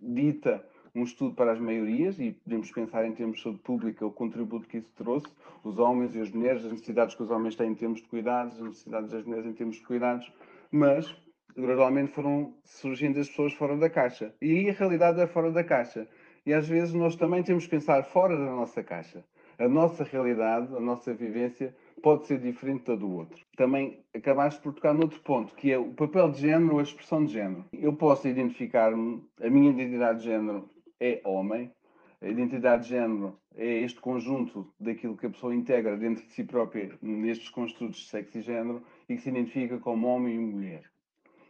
dita 0.00 0.64
um 0.98 1.04
estudo 1.04 1.34
para 1.34 1.52
as 1.52 1.60
maiorias 1.60 2.18
e 2.18 2.32
podemos 2.32 2.70
pensar 2.70 3.06
em 3.06 3.12
termos 3.12 3.38
de 3.38 3.42
saúde 3.44 3.60
pública 3.60 4.04
o 4.04 4.10
contributo 4.10 4.66
que 4.66 4.78
isso 4.78 4.92
trouxe, 4.96 5.28
os 5.62 5.78
homens 5.78 6.14
e 6.14 6.20
as 6.20 6.30
mulheres, 6.30 6.64
as 6.64 6.72
necessidades 6.72 7.14
que 7.14 7.22
os 7.22 7.30
homens 7.30 7.54
têm 7.54 7.70
em 7.70 7.74
termos 7.74 8.02
de 8.02 8.08
cuidados, 8.08 8.56
as 8.56 8.62
necessidades 8.62 9.10
das 9.10 9.24
mulheres 9.24 9.46
em 9.46 9.52
termos 9.52 9.76
de 9.76 9.82
cuidados, 9.82 10.30
mas 10.70 11.14
gradualmente 11.56 12.12
foram 12.12 12.54
surgindo 12.64 13.18
as 13.18 13.28
pessoas 13.28 13.52
fora 13.54 13.76
da 13.76 13.88
caixa. 13.88 14.34
E 14.40 14.50
aí 14.50 14.70
a 14.70 14.72
realidade 14.72 15.20
é 15.20 15.26
fora 15.26 15.50
da 15.50 15.64
caixa. 15.64 16.08
E 16.44 16.52
às 16.52 16.68
vezes 16.68 16.94
nós 16.94 17.16
também 17.16 17.42
temos 17.42 17.64
que 17.64 17.70
pensar 17.70 18.02
fora 18.04 18.36
da 18.36 18.44
nossa 18.44 18.82
caixa. 18.82 19.24
A 19.58 19.68
nossa 19.68 20.04
realidade, 20.04 20.74
a 20.74 20.80
nossa 20.80 21.12
vivência 21.12 21.74
pode 22.00 22.26
ser 22.26 22.38
diferente 22.38 22.84
da 22.84 22.94
do 22.94 23.10
outro. 23.10 23.44
Também 23.56 23.98
acabaste 24.14 24.60
por 24.62 24.72
tocar 24.72 24.94
noutro 24.94 25.20
ponto, 25.20 25.54
que 25.56 25.72
é 25.72 25.78
o 25.78 25.92
papel 25.92 26.30
de 26.30 26.40
género 26.42 26.74
ou 26.74 26.78
a 26.78 26.82
expressão 26.82 27.24
de 27.24 27.32
género. 27.32 27.64
Eu 27.72 27.92
posso 27.92 28.28
identificar-me, 28.28 29.20
a 29.42 29.50
minha 29.50 29.70
identidade 29.70 30.20
de 30.20 30.26
género 30.26 30.70
é 31.00 31.20
homem. 31.24 31.72
A 32.20 32.28
identidade 32.28 32.84
de 32.84 32.90
género 32.90 33.38
é 33.54 33.80
este 33.80 34.00
conjunto 34.00 34.72
daquilo 34.78 35.16
que 35.16 35.26
a 35.26 35.30
pessoa 35.30 35.54
integra 35.54 35.96
dentro 35.96 36.24
de 36.24 36.32
si 36.32 36.42
própria 36.42 36.98
nestes 37.00 37.48
construtos 37.48 38.00
de 38.00 38.06
sexo 38.08 38.38
e 38.38 38.42
género 38.42 38.82
e 39.08 39.14
que 39.14 39.22
se 39.22 39.28
identifica 39.28 39.78
como 39.78 40.08
homem 40.08 40.34
e 40.34 40.38
mulher. 40.38 40.84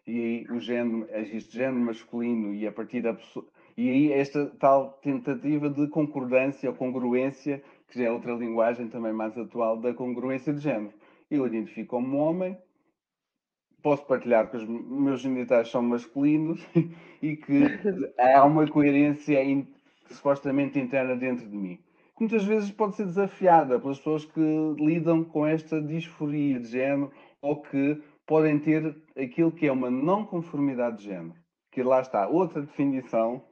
E 0.07 0.19
aí 0.21 0.47
o 0.51 0.61
género, 0.61 1.07
existe 1.11 1.57
género 1.57 1.81
masculino 1.81 2.55
e 2.55 2.67
a 2.67 2.73
partir 2.73 3.03
da 3.03 3.15
pessoa. 3.15 3.47
E 3.77 3.89
aí 3.89 4.13
esta 4.13 4.47
tal 4.59 4.93
tentativa 5.03 5.71
de 5.71 5.87
concordância 5.89 6.69
ou 6.69 6.77
congruência, 6.77 7.63
que 7.87 7.99
já 7.99 8.07
é 8.07 8.11
outra 8.11 8.33
linguagem 8.33 8.89
também 8.89 9.13
mais 9.13 9.37
atual, 9.39 9.79
da 9.79 9.95
congruência 9.95 10.53
de 10.53 10.61
género. 10.61 10.93
Eu 11.31 11.47
identifico 11.47 11.91
como 11.91 12.17
homem, 12.17 12.57
posso 13.83 14.05
partilhar 14.07 14.51
que 14.51 14.57
os 14.57 14.65
meus 14.67 15.21
genitais 15.21 15.71
são 15.71 15.83
masculinos 15.83 16.65
e 17.23 17.37
que 17.37 17.65
há 18.19 18.45
uma 18.45 18.67
coerência 18.67 19.43
in, 19.43 19.67
supostamente 20.11 20.79
interna 20.79 21.17
dentro 21.17 21.49
de 21.49 21.57
mim. 21.57 21.79
Muitas 22.19 22.45
vezes 22.45 22.71
pode 22.73 22.97
ser 22.97 23.05
desafiada 23.05 23.79
pelas 23.79 23.99
pessoas 23.99 24.25
que 24.25 24.75
lidam 24.79 25.23
com 25.23 25.47
esta 25.47 25.81
disforia 25.81 26.59
de 26.59 26.67
género 26.67 27.13
ou 27.41 27.63
que 27.63 28.03
podem 28.27 28.59
ter 28.59 28.97
aquilo 29.17 29.53
que 29.53 29.67
é 29.67 29.73
uma 29.73 29.89
não 29.89 30.25
conformidade 30.25 30.99
de 30.99 31.05
género. 31.05 31.35
Que 31.71 31.83
lá 31.83 32.01
está, 32.01 32.27
outra 32.27 32.61
definição 32.61 33.43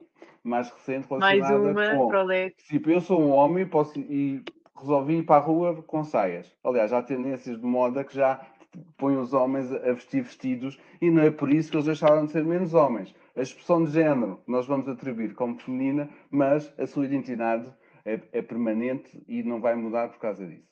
mais 0.43 0.69
recente 0.69 1.07
relacionada 1.07 1.73
mais 1.73 1.93
uma, 1.93 2.09
com... 2.09 2.51
Tipo, 2.67 2.89
eu 2.89 3.01
sou 3.01 3.21
um 3.21 3.31
homem 3.31 3.65
posso, 3.65 3.99
e 3.99 4.43
resolvi 4.77 5.17
ir 5.19 5.23
para 5.23 5.37
a 5.37 5.45
rua 5.45 5.83
com 5.83 6.03
saias. 6.03 6.53
Aliás, 6.63 6.91
há 6.91 7.01
tendências 7.01 7.59
de 7.59 7.65
moda 7.65 8.03
que 8.03 8.15
já 8.15 8.41
põe 8.97 9.17
os 9.17 9.33
homens 9.33 9.71
a 9.71 9.93
vestir 9.93 10.21
vestidos 10.21 10.79
e 11.01 11.09
não 11.09 11.23
é 11.23 11.31
por 11.31 11.51
isso 11.51 11.71
que 11.71 11.77
eles 11.77 11.85
deixaram 11.85 12.25
de 12.25 12.31
ser 12.31 12.43
menos 12.43 12.73
homens. 12.73 13.13
A 13.35 13.41
expressão 13.41 13.83
de 13.83 13.91
género 13.91 14.39
nós 14.47 14.67
vamos 14.67 14.87
atribuir 14.87 15.33
como 15.33 15.59
feminina, 15.59 16.09
mas 16.29 16.73
a 16.79 16.85
sua 16.85 17.05
identidade 17.05 17.71
é, 18.05 18.19
é 18.31 18.41
permanente 18.41 19.23
e 19.27 19.43
não 19.43 19.59
vai 19.59 19.75
mudar 19.75 20.09
por 20.09 20.19
causa 20.19 20.45
disso. 20.45 20.67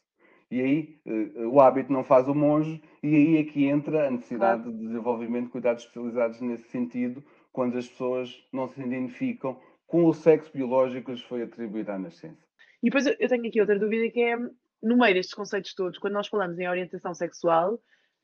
E 0.50 0.62
aí 0.62 1.00
uh, 1.06 1.50
o 1.50 1.60
hábito 1.60 1.92
não 1.92 2.04
faz 2.04 2.28
o 2.28 2.36
monge, 2.36 2.82
e 3.02 3.16
aí 3.16 3.38
é 3.38 3.44
que 3.44 3.66
entra 3.66 4.08
a 4.08 4.12
necessidade 4.12 4.64
claro. 4.64 4.78
de 4.78 4.86
desenvolvimento 4.86 5.46
de 5.46 5.52
cuidados 5.52 5.84
especializados 5.84 6.40
nesse 6.42 6.70
sentido, 6.70 7.24
quando 7.52 7.78
as 7.78 7.88
pessoas 7.88 8.34
não 8.54 8.68
se 8.68 8.82
identificam 8.82 9.60
com 9.88 10.06
o 10.06 10.14
sexo 10.14 10.52
biológico 10.54 11.06
que 11.06 11.12
lhes 11.12 11.22
foi 11.22 11.44
atribuído 11.44 11.92
à 11.92 11.98
nascença. 11.98 12.46
E 12.82 12.90
depois 12.90 13.06
eu 13.08 13.30
tenho 13.30 13.48
aqui 13.48 13.60
outra 13.60 13.80
dúvida 13.80 14.12
que 14.12 14.22
é, 14.22 14.38
no 14.86 14.96
meio 14.96 15.15
destes 15.15 15.34
conceitos 15.34 15.74
todos, 15.74 15.98
quando 15.98 16.13
nós 16.13 16.27
falamos 16.27 16.60
em 16.60 16.70
orientação 16.70 17.13
sexual, 17.15 17.82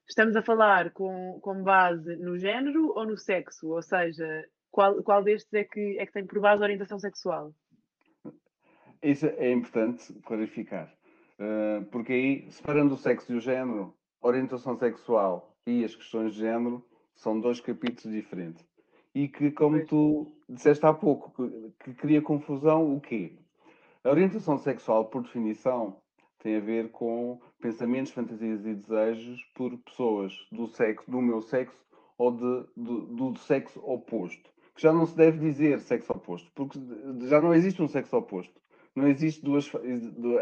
estamos 0.08 0.36
a 0.36 0.44
falar 0.44 0.91
com, 0.91 1.39
com 1.41 1.63
base 1.63 2.15
no 2.18 2.38
género 2.38 2.94
ou 2.96 3.03
no 3.03 3.18
sexo? 3.18 3.68
Ou 3.70 3.82
seja, 3.82 4.46
qual, 4.70 5.01
qual 5.01 5.24
destes 5.24 5.51
é 5.53 5.63
que, 5.63 5.98
é 6.00 6.06
que 6.06 6.13
tem 6.13 6.25
por 6.25 6.39
base 6.39 6.62
a 6.62 6.65
orientação 6.65 7.00
sexual? 7.00 7.51
Isso 9.01 9.25
é 9.25 9.51
importante 9.51 10.13
clarificar. 10.24 10.94
Uh, 11.39 11.84
porque 11.86 12.13
aí, 12.13 12.51
separando 12.51 12.94
o 12.94 12.98
sexo 12.98 13.34
e 13.34 13.36
o 13.36 13.41
género, 13.41 13.98
orientação 14.22 14.77
sexual 14.77 15.58
e 15.65 15.84
as 15.84 15.96
questões 15.96 16.36
de 16.36 16.41
género 16.41 16.86
são 17.15 17.39
dois 17.39 17.60
capítulos 17.60 18.15
diferentes. 18.15 18.63
E 19.15 19.27
que, 19.27 19.50
como 19.50 19.84
tu 19.88 20.32
disseste 20.48 20.86
há 20.86 20.94
pouco, 20.94 21.32
que, 21.32 21.74
que 21.84 21.94
cria 21.96 22.22
confusão, 22.22 22.96
o 22.96 23.01
quê? 23.01 23.36
A 24.03 24.12
orientação 24.12 24.60
sexual, 24.60 25.06
por 25.06 25.24
definição, 25.24 26.00
tem 26.41 26.57
a 26.57 26.60
ver 26.60 26.89
com 26.91 27.39
pensamentos, 27.62 28.12
fantasias 28.12 28.65
e 28.65 28.74
desejos 28.74 29.43
por 29.55 29.77
pessoas 29.77 30.33
do 30.51 30.67
sexo, 30.67 31.10
do 31.10 31.21
meu 31.21 31.41
sexo 31.41 31.77
ou 32.17 32.31
de, 32.31 32.65
do, 32.75 33.01
do 33.31 33.39
sexo 33.39 33.79
oposto. 33.83 34.50
Que 34.75 34.81
já 34.81 34.91
não 34.91 35.05
se 35.05 35.15
deve 35.15 35.39
dizer 35.39 35.79
sexo 35.79 36.12
oposto, 36.13 36.51
porque 36.55 36.79
já 37.27 37.41
não 37.41 37.53
existe 37.53 37.81
um 37.81 37.88
sexo 37.88 38.17
oposto. 38.17 38.60
Não 38.95 39.07
existe 39.07 39.43
duas, 39.43 39.71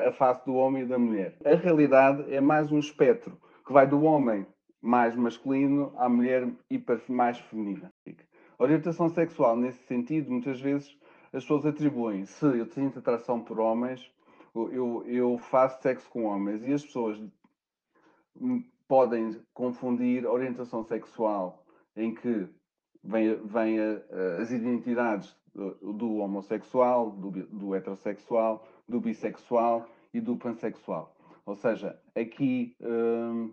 a 0.08 0.12
face 0.12 0.44
do 0.46 0.56
homem 0.56 0.84
e 0.84 0.86
da 0.88 0.98
mulher. 0.98 1.38
A 1.46 1.56
realidade 1.56 2.34
é 2.34 2.42
mais 2.42 2.72
um 2.72 2.80
espectro 2.80 3.38
que 3.66 3.72
vai 3.72 3.88
do 3.88 4.02
homem 4.04 4.46
mais 4.82 5.16
masculino 5.16 5.94
à 5.98 6.10
mulher 6.10 6.48
hiper 6.70 7.02
mais 7.08 7.38
feminina. 7.38 7.92
A 8.58 8.64
orientação 8.64 9.10
sexual, 9.10 9.56
nesse 9.56 9.84
sentido, 9.86 10.32
muitas 10.32 10.60
vezes 10.60 10.98
as 11.32 11.44
pessoas 11.44 11.66
atribuem 11.66 12.26
se 12.26 12.46
eu 12.46 12.66
tenho 12.66 12.92
atração 12.96 13.40
por 13.40 13.60
homens, 13.60 14.12
eu, 14.56 15.04
eu 15.08 15.38
faço 15.38 15.82
sexo 15.82 16.10
com 16.10 16.24
homens 16.24 16.64
e 16.64 16.74
as 16.74 16.84
pessoas 16.84 17.22
podem 18.88 19.40
confundir 19.54 20.26
orientação 20.26 20.84
sexual 20.84 21.64
em 21.96 22.14
que 22.14 22.48
vem, 23.04 23.36
vem 23.46 23.78
as 24.42 24.52
identidades 24.52 25.36
do, 25.54 25.94
do 25.94 26.16
homossexual, 26.18 27.12
do, 27.12 27.32
do, 27.32 27.76
heterossexual, 27.76 28.68
do 28.88 29.00
bissexual 29.00 29.88
e 30.14 30.20
do 30.20 30.38
pansexual. 30.38 31.16
Ou 31.46 31.56
seja, 31.56 32.00
aqui 32.16 32.76
uh, 32.82 33.46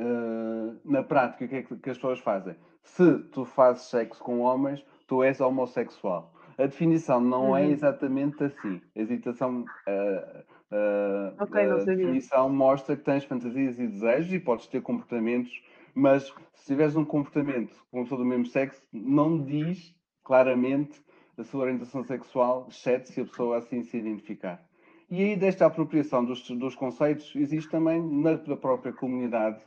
uh, 0.00 0.80
na 0.84 1.02
prática, 1.02 1.44
o 1.44 1.48
que 1.48 1.56
é 1.56 1.62
que 1.62 1.90
as 1.90 1.96
pessoas 1.96 2.20
fazem? 2.20 2.56
Se 2.82 3.18
tu 3.30 3.44
fazes 3.44 3.84
sexo 3.84 4.22
com 4.22 4.40
homens, 4.40 4.84
tu 5.06 5.22
és 5.22 5.40
homossexual. 5.40 6.32
A 6.60 6.66
definição 6.66 7.20
não 7.20 7.56
é 7.56 7.62
uhum. 7.62 7.68
é 7.68 7.72
exatamente 7.72 8.44
assim. 8.44 8.80
A 8.94 9.00
hesitação, 9.00 9.64
uh, 9.88 11.42
okay, 11.42 11.70
a 11.70 11.76
definição 11.76 12.50
mostra 12.50 12.96
que 12.96 13.02
tens 13.02 13.24
fantasias 13.24 13.78
e 13.78 13.86
desejos 13.86 14.32
e 14.32 14.38
podes 14.38 14.66
ter 14.66 14.82
comportamentos, 14.82 15.50
mas 15.94 16.32
se 16.52 16.66
tiveres 16.66 16.96
um 16.96 17.04
comportamento 17.04 17.74
com 17.90 17.98
uma 17.98 18.04
pessoa 18.04 18.20
do 18.20 18.26
mesmo 18.26 18.44
sexo, 18.44 18.82
não 18.92 19.42
diz 19.42 19.94
claramente 20.22 21.02
a 21.38 21.44
sua 21.44 21.62
orientação 21.62 22.04
sexual, 22.04 22.66
exceto 22.68 23.08
se 23.08 23.22
a 23.22 23.24
pessoa 23.24 23.56
assim 23.56 23.82
se 23.82 23.96
identificar. 23.96 24.62
E 25.10 25.22
aí, 25.24 25.36
desta 25.36 25.66
apropriação 25.66 26.24
dos, 26.24 26.48
dos 26.50 26.76
conceitos, 26.76 27.34
existe 27.34 27.70
também 27.70 28.00
na, 28.00 28.36
na 28.36 28.56
própria 28.56 28.92
comunidade 28.92 29.60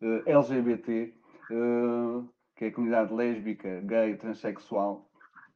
uh, 0.00 0.22
eh, 0.26 0.32
LGBT, 0.32 1.14
uh, 1.50 2.24
eh, 2.24 2.24
que 2.56 2.64
é 2.64 2.68
a 2.68 2.72
comunidade 2.72 3.14
lésbica, 3.14 3.80
gay, 3.82 4.16
transexual, 4.16 5.07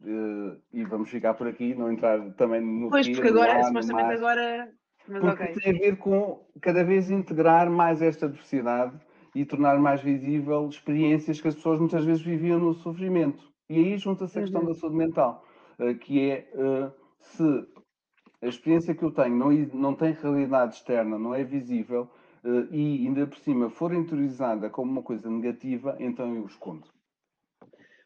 uh, 0.04 0.56
e 0.72 0.84
vamos 0.84 1.10
ficar 1.10 1.34
por 1.34 1.46
aqui, 1.46 1.74
não 1.74 1.90
entrar 1.90 2.20
também 2.32 2.60
no. 2.60 2.90
Pois, 2.90 3.08
porque 3.08 3.28
agora, 3.28 3.62
supostamente 3.64 4.12
agora. 4.12 4.72
Mas 5.08 5.20
porque 5.20 5.42
okay. 5.42 5.54
tem 5.54 5.76
a 5.76 5.78
ver 5.78 5.96
com 5.96 6.46
cada 6.60 6.84
vez 6.84 7.10
integrar 7.10 7.68
mais 7.70 8.00
esta 8.00 8.28
diversidade 8.28 8.94
e 9.34 9.44
tornar 9.44 9.78
mais 9.78 10.00
visível 10.00 10.68
experiências 10.68 11.40
que 11.40 11.48
as 11.48 11.54
pessoas 11.54 11.80
muitas 11.80 12.04
vezes 12.04 12.22
viviam 12.22 12.60
no 12.60 12.74
sofrimento. 12.74 13.50
E 13.68 13.78
aí 13.78 13.98
junta-se 13.98 14.38
a 14.38 14.42
questão 14.42 14.60
uhum. 14.60 14.68
da 14.68 14.74
saúde 14.74 14.96
mental, 14.96 15.44
que 16.02 16.30
é 16.30 16.48
se 17.18 17.66
a 18.42 18.46
experiência 18.46 18.94
que 18.94 19.04
eu 19.04 19.12
tenho 19.12 19.36
não, 19.36 19.50
não 19.72 19.94
tem 19.94 20.12
realidade 20.12 20.74
externa, 20.74 21.18
não 21.18 21.34
é 21.34 21.44
visível, 21.44 22.10
uh, 22.44 22.74
e 22.74 23.06
ainda 23.06 23.26
por 23.26 23.38
cima 23.38 23.70
for 23.70 23.94
interiorizada 23.94 24.68
como 24.68 24.90
uma 24.90 25.02
coisa 25.02 25.30
negativa, 25.30 25.96
então 26.00 26.34
eu 26.34 26.44
escondo. 26.46 26.88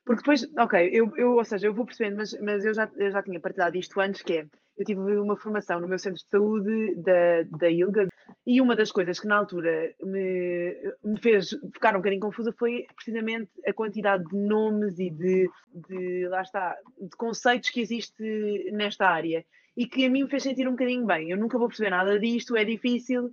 Porque 0.07 0.23
depois, 0.23 0.49
ok, 0.57 0.89
eu, 0.93 1.13
eu, 1.17 1.33
ou 1.33 1.45
seja, 1.45 1.67
eu 1.67 1.75
vou 1.75 1.85
percebendo, 1.85 2.19
mas, 2.19 2.33
mas 2.41 2.65
eu, 2.65 2.73
já, 2.73 2.89
eu 2.97 3.11
já 3.11 3.21
tinha 3.25 3.41
partilhado 3.41 3.77
isto 3.77 4.01
antes, 4.01 4.23
que 4.23 4.35
é, 4.35 4.47
eu 4.79 4.85
tive 4.85 5.01
uma 5.01 5.37
formação 5.37 5.81
no 5.81 5.89
meu 5.89 5.99
centro 5.99 6.23
de 6.23 6.29
saúde 6.31 6.95
da, 6.95 7.43
da 7.59 7.69
ILGA, 7.69 8.07
e 8.47 8.61
uma 8.61 8.77
das 8.77 8.93
coisas 8.93 9.19
que 9.19 9.27
na 9.27 9.37
altura 9.37 9.93
me, 10.01 10.95
me 11.03 11.21
fez 11.21 11.51
ficar 11.75 11.95
um 11.95 11.99
bocadinho 11.99 12.21
confusa 12.21 12.55
foi 12.57 12.87
precisamente 12.95 13.51
a 13.67 13.73
quantidade 13.73 14.25
de 14.27 14.37
nomes 14.37 14.97
e 15.01 15.11
de, 15.11 15.51
de, 15.75 16.29
lá 16.29 16.43
está, 16.43 16.77
de 17.01 17.17
conceitos 17.17 17.71
que 17.71 17.81
existe 17.81 18.71
nesta 18.73 19.09
área 19.09 19.45
e 19.77 19.87
que 19.87 20.07
a 20.07 20.11
mim 20.11 20.23
me 20.23 20.31
fez 20.31 20.45
sentir 20.45 20.69
um 20.69 20.73
bocadinho 20.73 21.05
bem. 21.05 21.31
Eu 21.31 21.37
nunca 21.37 21.59
vou 21.59 21.67
perceber 21.67 21.91
nada 21.91 22.17
disto, 22.19 22.57
é 22.57 22.65
difícil, 22.65 23.31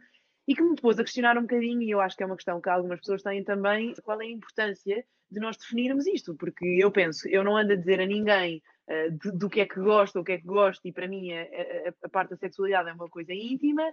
e 0.48 0.56
que 0.56 0.62
me 0.62 0.76
pôs 0.76 1.00
a 1.00 1.04
questionar 1.04 1.38
um 1.38 1.44
bocadinho, 1.44 1.82
e 1.82 1.92
eu 1.92 2.02
acho 2.02 2.18
que 2.18 2.24
é 2.24 2.26
uma 2.26 2.36
questão 2.36 2.60
que 2.60 2.70
algumas 2.70 3.00
pessoas 3.00 3.22
têm 3.22 3.44
também, 3.44 3.94
qual 4.04 4.22
é 4.22 4.26
a 4.26 4.30
importância 4.30 5.06
de 5.32 5.40
nós 5.40 5.58
definirmos 5.58 6.06
isto, 6.06 6.36
porque 6.36 6.66
eu 6.80 6.92
penso, 6.92 7.28
eu 7.28 7.44
não 7.44 7.58
ando 7.58 7.74
a 7.74 7.76
dizer 7.76 8.00
a 8.00 8.06
ninguém 8.06 8.62
uh, 8.88 9.12
de, 9.12 9.32
do 9.32 9.50
que 9.50 9.62
é 9.62 9.66
que 9.66 9.80
gosto, 9.80 10.20
o 10.20 10.24
que 10.24 10.34
é 10.34 10.38
que 10.38 10.46
gosto, 10.46 10.86
e 10.88 10.92
para 10.92 11.08
mim 11.08 11.32
a, 11.32 11.42
a, 11.42 11.94
a, 12.04 12.10
parte 12.10 12.32
da 12.32 12.38
sexualidade 12.38 12.90
é 12.90 12.94
uma 12.94 13.10
coisa 13.10 13.34
íntima, 13.34 13.84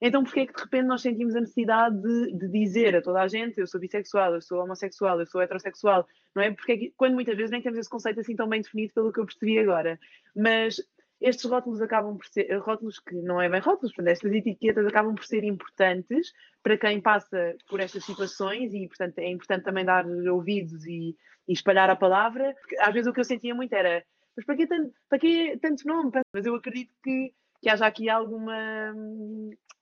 então 0.00 0.24
porquê 0.24 0.40
é 0.40 0.46
que 0.46 0.54
de 0.54 0.62
repente 0.62 0.86
nós 0.86 1.00
sentimos 1.00 1.36
a 1.36 1.40
necessidade 1.40 1.96
de, 2.02 2.32
de, 2.36 2.48
dizer 2.48 2.96
a 2.96 3.00
toda 3.00 3.22
a 3.22 3.28
gente 3.28 3.60
eu 3.60 3.66
sou 3.68 3.80
bissexual, 3.80 4.34
eu 4.34 4.42
sou 4.42 4.60
homossexual, 4.60 5.20
eu 5.20 5.26
sou 5.26 5.40
heterossexual, 5.40 6.06
não 6.34 6.42
é? 6.42 6.50
Porque 6.50 6.72
é 6.72 6.76
que, 6.76 6.92
quando 6.96 7.14
muitas 7.14 7.36
vezes 7.36 7.52
nem 7.52 7.62
temos 7.62 7.78
esse 7.78 7.88
conceito 7.88 8.18
assim 8.18 8.34
tão 8.34 8.48
bem 8.48 8.60
definido 8.60 8.92
pelo 8.92 9.12
que 9.12 9.20
eu 9.20 9.26
percebi 9.26 9.60
agora. 9.60 9.98
Mas 10.34 10.76
estes 11.22 11.48
rótulos 11.48 11.80
acabam 11.80 12.16
por 12.16 12.26
ser, 12.26 12.52
rótulos 12.58 12.98
que 12.98 13.14
não 13.14 13.40
é 13.40 13.48
bem 13.48 13.60
rótulos, 13.60 13.94
portanto, 13.94 14.12
estas 14.12 14.32
etiquetas 14.32 14.86
acabam 14.86 15.14
por 15.14 15.24
ser 15.24 15.44
importantes 15.44 16.32
para 16.62 16.76
quem 16.76 17.00
passa 17.00 17.56
por 17.68 17.80
estas 17.80 18.04
situações 18.04 18.74
e, 18.74 18.86
portanto, 18.88 19.18
é 19.18 19.30
importante 19.30 19.64
também 19.64 19.84
dar 19.84 20.06
ouvidos 20.06 20.84
e, 20.86 21.16
e 21.48 21.52
espalhar 21.52 21.88
a 21.88 21.96
palavra. 21.96 22.54
Porque, 22.60 22.76
às 22.78 22.92
vezes 22.92 23.08
o 23.08 23.12
que 23.12 23.20
eu 23.20 23.24
sentia 23.24 23.54
muito 23.54 23.72
era, 23.72 24.04
mas 24.36 24.44
para 24.44 24.56
que 24.56 24.66
tanto, 24.66 24.94
para 25.08 25.18
que 25.18 25.58
tanto 25.58 25.86
nome? 25.86 26.10
Mas 26.34 26.44
eu 26.44 26.54
acredito 26.54 26.92
que, 27.02 27.32
que 27.60 27.68
haja 27.68 27.86
aqui 27.86 28.08
alguma, 28.08 28.94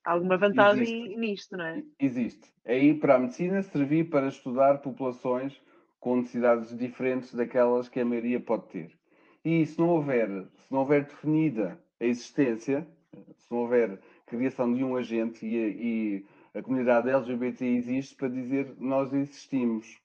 alguma 0.04 0.36
vantagem 0.36 0.82
Existe. 0.82 1.16
nisto, 1.18 1.56
não 1.56 1.64
é? 1.64 1.82
Existe. 1.98 2.52
Aí 2.66 2.94
para 2.94 3.16
a 3.16 3.18
medicina 3.18 3.62
servir 3.62 4.10
para 4.10 4.28
estudar 4.28 4.78
populações 4.78 5.60
com 5.98 6.16
necessidades 6.16 6.76
diferentes 6.76 7.34
daquelas 7.34 7.88
que 7.88 8.00
a 8.00 8.04
maioria 8.04 8.40
pode 8.40 8.68
ter. 8.68 8.99
E 9.44 9.64
se 9.66 9.78
não 9.78 9.88
houver, 9.88 10.28
se 10.58 10.72
não 10.72 10.80
houver 10.80 11.04
definida 11.04 11.78
a 11.98 12.04
existência, 12.04 12.86
se 13.36 13.50
não 13.50 13.60
houver 13.60 13.98
criação 14.26 14.72
de 14.72 14.84
um 14.84 14.96
agente 14.96 15.46
e, 15.46 15.56
e 15.56 16.58
a 16.58 16.62
comunidade 16.62 17.08
LGBT 17.08 17.64
existe 17.64 18.14
para 18.14 18.28
dizer 18.28 18.74
nós 18.78 19.12
existimos, 19.12 19.98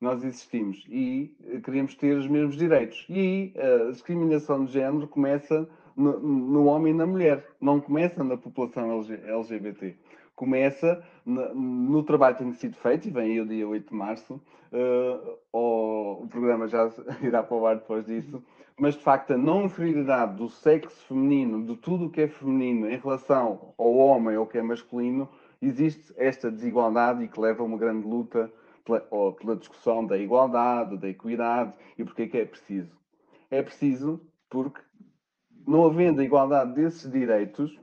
nós 0.00 0.22
existimos. 0.22 0.84
E 0.88 1.34
queremos 1.64 1.94
ter 1.96 2.16
os 2.16 2.28
mesmos 2.28 2.56
direitos. 2.56 3.04
E 3.08 3.18
aí 3.18 3.54
a 3.56 3.90
discriminação 3.90 4.64
de 4.64 4.72
género 4.72 5.08
começa 5.08 5.68
no, 5.96 6.20
no 6.20 6.66
homem 6.66 6.92
e 6.92 6.96
na 6.96 7.06
mulher, 7.06 7.44
não 7.60 7.80
começa 7.80 8.22
na 8.22 8.36
população 8.36 9.04
LGBT 9.10 9.96
começa 10.38 11.04
no, 11.26 12.04
trabalho 12.04 12.36
que 12.36 12.44
tem 12.44 12.52
sido 12.52 12.76
feito, 12.76 13.08
e 13.08 13.10
vem 13.10 13.32
aí 13.32 13.40
o 13.40 13.46
dia 13.46 13.66
8 13.66 13.90
de 13.90 13.94
março, 13.94 14.40
uh, 14.72 15.38
o, 15.52 16.22
o 16.22 16.28
programa 16.28 16.68
já 16.68 16.88
irá 17.20 17.42
para 17.42 17.56
o 17.56 17.66
ar 17.66 17.76
depois 17.76 18.06
disso, 18.06 18.40
mas 18.78 18.94
de 18.94 19.02
facto 19.02 19.32
a 19.32 19.38
não 19.38 19.64
inferioridade 19.64 20.36
do 20.36 20.48
sexo 20.48 21.06
feminino, 21.06 21.64
de 21.64 21.76
tudo 21.76 22.06
o 22.06 22.10
que 22.10 22.22
é 22.22 22.28
feminino 22.28 22.88
em 22.88 22.96
relação 22.96 23.74
ao 23.76 23.94
homem 23.94 24.36
ou 24.36 24.46
que 24.46 24.56
é 24.56 24.62
masculino, 24.62 25.28
existe 25.60 26.14
esta 26.16 26.50
desigualdade 26.50 27.24
e 27.24 27.28
que 27.28 27.40
leva 27.40 27.62
a 27.62 27.66
uma 27.66 27.76
grande 27.76 28.06
luta 28.06 28.50
pela, 28.84 29.06
ou, 29.10 29.32
pela 29.32 29.56
discussão 29.56 30.06
da 30.06 30.16
igualdade, 30.16 30.96
da 30.96 31.08
equidade 31.08 31.72
e 31.98 32.04
porque 32.04 32.22
é 32.22 32.26
que 32.28 32.38
é 32.38 32.44
preciso. 32.44 32.96
É 33.50 33.62
preciso 33.62 34.20
porque, 34.48 34.80
não 35.66 35.84
havendo 35.84 36.20
a 36.20 36.24
igualdade 36.24 36.74
desses 36.74 37.10
direitos, 37.10 37.78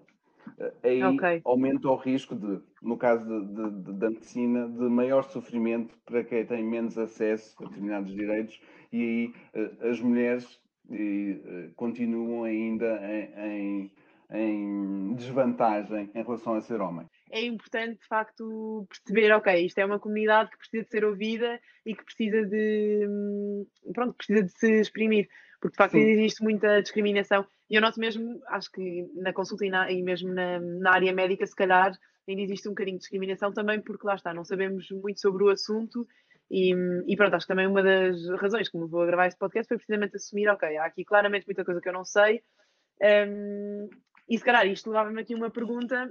eh, 0.58 0.74
aí 0.84 1.04
okay. 1.04 1.42
aumenta 1.44 1.90
o 1.90 1.96
risco 1.96 2.36
de, 2.36 2.62
no 2.82 2.98
caso 2.98 3.26
de, 3.26 3.54
de, 3.54 3.72
de, 3.84 3.94
da 3.94 4.10
medicina, 4.10 4.68
de 4.68 4.84
maior 4.84 5.24
sofrimento 5.24 5.96
para 6.06 6.24
quem 6.24 6.46
tem 6.46 6.64
menos 6.64 6.98
acesso 6.98 7.56
a 7.62 7.68
determinados 7.68 8.14
direitos 8.14 8.62
e 8.92 9.02
aí 9.02 9.34
eh, 9.54 9.90
as 9.90 10.00
mulheres 10.00 10.60
e 10.90 11.42
uh, 11.46 11.74
continuam 11.76 12.44
ainda 12.44 13.00
em, 13.04 13.32
em, 13.38 13.92
em, 14.32 15.14
desvantagem 15.16 16.10
em 16.14 16.24
relação 16.24 16.56
a 16.56 16.62
ser 16.62 16.82
homem. 16.82 17.08
É 17.32 17.42
importante, 17.44 18.00
de 18.00 18.08
facto, 18.08 18.88
perceber, 18.90 19.32
ok, 19.34 19.66
isto 19.66 19.78
é 19.80 19.86
uma 19.86 20.00
comunidade 20.00 20.52
que 20.52 20.58
precisa 20.58 20.84
de 20.84 20.90
ser 20.90 21.06
ouvida 21.06 21.60
e 21.86 21.96
que 21.96 22.04
precisa 22.04 22.46
de, 22.46 23.08
hum, 23.08 23.66
pronto, 23.94 24.14
precisa 24.14 24.44
de 24.44 24.52
se 24.52 24.82
exprimir, 24.82 25.28
porque 25.60 25.74
de 25.74 25.78
facto 25.78 25.94
Sim. 25.94 26.02
existe 26.02 26.44
muita 26.44 26.82
discriminação. 26.82 27.46
E 27.70 27.76
eu 27.76 27.82
noto 27.82 28.00
mesmo, 28.00 28.42
acho 28.48 28.72
que 28.72 29.08
na 29.16 29.34
consulta 29.34 29.66
e, 29.66 29.70
na, 29.70 29.92
e 29.92 30.02
mesmo 30.04 30.34
na, 30.34 30.60
na 30.60 30.92
área 30.92 31.12
médica, 31.14 31.46
se 31.48 31.56
calhar, 31.56 31.92
ainda 32.28 32.42
existe 32.42 32.68
um 32.68 32.72
bocadinho 32.72 32.98
de 32.98 33.02
discriminação 33.02 33.52
também, 33.52 33.82
porque 33.82 34.06
lá 34.06 34.16
está, 34.16 34.34
não 34.34 34.46
sabemos 34.46 34.90
muito 34.92 35.20
sobre 35.20 35.44
o 35.44 35.50
assunto 35.50 36.08
e, 36.50 36.74
e, 37.08 37.16
pronto, 37.16 37.36
acho 37.36 37.46
que 37.46 37.54
também 37.54 37.68
uma 37.68 37.82
das 37.82 38.30
razões 38.40 38.70
que 38.70 38.78
me 38.78 38.88
vou 38.88 39.06
gravar 39.06 39.28
este 39.28 39.40
podcast 39.40 39.68
foi 39.68 39.78
precisamente 39.78 40.16
assumir, 40.16 40.48
ok, 40.50 40.78
há 40.78 40.86
aqui 40.86 41.04
claramente 41.04 41.46
muita 41.46 41.66
coisa 41.66 41.82
que 41.82 41.90
eu 41.90 41.94
não 41.94 42.06
sei. 42.06 42.42
Um, 43.02 43.90
e 44.30 44.38
se 44.38 44.44
calhar 44.44 44.66
isto 44.68 44.90
levava-me 44.90 45.22
aqui 45.22 45.36
uma 45.36 45.50
pergunta 45.50 46.10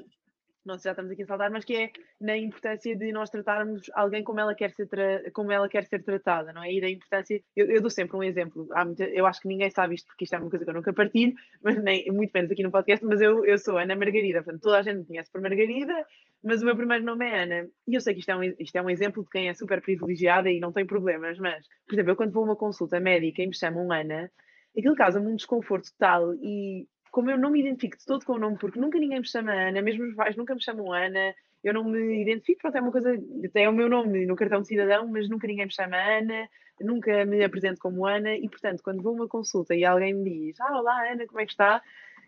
se 0.79 0.85
já 0.85 0.91
estamos 0.91 1.13
aqui 1.13 1.23
a 1.23 1.27
saltar, 1.27 1.51
mas 1.51 1.65
que 1.65 1.77
é 1.77 1.91
na 2.21 2.37
importância 2.37 2.97
de 2.97 3.13
nós 3.13 3.31
tratarmos 3.31 3.91
alguém 3.95 4.25
como 4.25 4.41
ela 4.41 4.55
quer 4.55 4.71
ser, 4.71 4.89
como 5.33 5.53
ela 5.53 5.69
quer 5.69 5.85
ser 5.85 6.03
tratada, 6.03 6.53
não 6.53 6.63
é? 6.63 6.73
E 6.73 6.81
da 6.81 6.89
importância, 6.89 7.43
eu, 7.55 7.67
eu 7.67 7.81
dou 7.81 7.91
sempre 7.91 8.17
um 8.17 8.23
exemplo, 8.23 8.69
muita, 8.87 9.05
eu 9.05 9.27
acho 9.27 9.41
que 9.41 9.49
ninguém 9.49 9.71
sabe 9.71 9.95
isto 9.95 10.07
porque 10.07 10.25
isto 10.25 10.35
é 10.35 10.39
uma 10.39 10.49
coisa 10.49 10.65
que 10.65 10.71
eu 10.71 10.75
nunca 10.75 10.93
partilho, 10.93 11.35
mas 11.63 11.77
nem, 11.83 12.11
muito 12.11 12.31
menos 12.33 12.51
aqui 12.51 12.63
no 12.63 12.71
podcast, 12.71 13.05
mas 13.05 13.21
eu, 13.21 13.45
eu 13.45 13.59
sou 13.59 13.77
Ana 13.77 13.95
Margarida, 13.95 14.43
portanto 14.43 14.63
toda 14.63 14.79
a 14.79 14.83
gente 14.83 14.99
me 14.99 15.07
conhece 15.07 15.31
por 15.31 15.41
Margarida, 15.41 16.07
mas 16.43 16.63
o 16.63 16.67
meu 16.67 16.77
primeiro 16.77 17.05
nome 17.05 17.27
é 17.27 17.43
Ana. 17.43 17.69
E 17.87 17.95
eu 17.95 18.01
sei 18.01 18.15
que 18.15 18.21
isto 18.21 18.31
é, 18.31 18.37
um, 18.37 18.43
isto 18.43 18.77
é 18.77 18.83
um 18.83 18.91
exemplo 18.91 19.23
de 19.23 19.31
quem 19.31 19.49
é 19.49 19.55
super 19.55 19.81
privilegiada 19.81 20.51
e 20.51 20.61
não 20.61 20.73
tem 20.73 20.87
problemas, 20.87 21.39
mas, 21.39 21.67
por 21.87 21.95
exemplo, 21.95 22.13
eu 22.13 22.17
quando 22.17 22.33
vou 22.33 22.43
a 22.45 22.47
uma 22.47 22.57
consulta 22.57 23.01
médica 23.01 23.43
e 23.43 23.47
me 23.47 23.57
chamam 23.57 23.91
Ana, 23.93 24.31
aquilo 24.77 24.95
causa-me 24.95 25.27
um 25.27 25.37
desconforto 25.37 25.89
tal 25.99 26.35
e 26.35 26.87
como 27.15 27.31
eu 27.31 27.39
não 27.39 27.51
me 27.51 27.61
identifico 27.61 27.97
de 27.97 28.05
todo 28.05 28.25
com 28.25 28.33
o 28.33 28.39
nome, 28.41 28.59
porque 28.59 28.81
nunca 28.81 28.99
ninguém 28.99 29.21
me 29.21 29.29
chama 29.29 29.53
Ana, 29.53 29.81
mesmo 29.81 30.05
os 30.05 30.17
pais 30.17 30.35
nunca 30.35 30.53
me 30.53 30.61
chamam 30.61 30.93
Ana, 30.93 31.33
eu 31.63 31.73
não 31.73 31.85
me 31.85 32.21
identifico, 32.21 32.63
pronto, 32.63 32.77
é 32.77 32.81
uma 32.81 32.91
coisa, 32.91 33.17
tem 33.53 33.69
o 33.69 33.73
meu 33.73 33.89
nome 33.89 34.27
no 34.27 34.35
cartão 34.35 34.61
de 34.61 34.67
cidadão, 34.67 35.07
mas 35.07 35.29
nunca 35.29 35.47
ninguém 35.47 35.67
me 35.67 35.73
chama 35.73 35.97
Ana, 35.97 36.49
nunca 36.81 37.25
me 37.25 37.45
apresento 37.45 37.79
como 37.79 38.05
Ana, 38.05 38.35
e 38.35 38.49
portanto, 38.49 38.83
quando 38.83 39.01
vou 39.01 39.13
a 39.13 39.15
uma 39.15 39.29
consulta 39.29 39.77
e 39.77 39.85
alguém 39.85 40.13
me 40.13 40.49
diz, 40.49 40.61
ah, 40.61 40.77
olá 40.77 41.13
Ana, 41.13 41.25
como 41.25 41.39
é 41.39 41.47
que 41.47 41.53
está? 41.53 41.81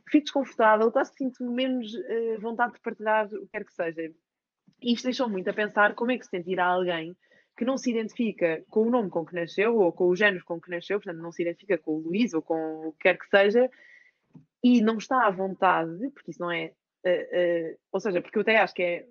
Fico 0.08 0.26
desconfortável, 0.26 0.92
quase 0.92 1.12
sinto 1.14 1.42
menos 1.42 1.92
uh, 1.92 2.40
vontade 2.40 2.74
de 2.74 2.80
partilhar 2.80 3.26
o 3.26 3.40
que 3.40 3.48
quer 3.48 3.64
que 3.64 3.72
seja. 3.72 4.12
E 4.80 4.92
isto 4.92 5.02
deixou 5.02 5.28
muito 5.28 5.50
a 5.50 5.52
pensar 5.52 5.96
como 5.96 6.12
é 6.12 6.16
que 6.16 6.24
se 6.26 6.30
sentirá 6.30 6.64
alguém 6.64 7.16
que 7.58 7.64
não 7.64 7.76
se 7.76 7.90
identifica 7.90 8.62
com 8.70 8.82
o 8.82 8.90
nome 8.90 9.10
com 9.10 9.26
que 9.26 9.34
nasceu 9.34 9.76
ou 9.76 9.90
com 9.90 10.06
o 10.06 10.14
género 10.14 10.44
com 10.44 10.60
que 10.60 10.70
nasceu, 10.70 11.00
portanto, 11.00 11.20
não 11.20 11.32
se 11.32 11.42
identifica 11.42 11.76
com 11.76 11.96
o 11.96 11.98
Luís 11.98 12.32
ou 12.34 12.40
com 12.40 12.86
o 12.86 12.92
que 12.92 12.98
quer 13.00 13.18
que 13.18 13.26
seja, 13.28 13.68
e 14.74 14.80
não 14.80 14.98
está 14.98 15.26
à 15.26 15.30
vontade, 15.30 16.10
porque 16.10 16.30
isso 16.30 16.40
não 16.40 16.50
é 16.50 16.72
Uh, 17.06 17.70
uh, 17.72 17.78
ou 17.92 18.00
seja, 18.00 18.20
porque 18.20 18.36
eu 18.36 18.42
até 18.42 18.56
acho 18.56 18.74
que 18.74 18.82
é, 18.82 19.06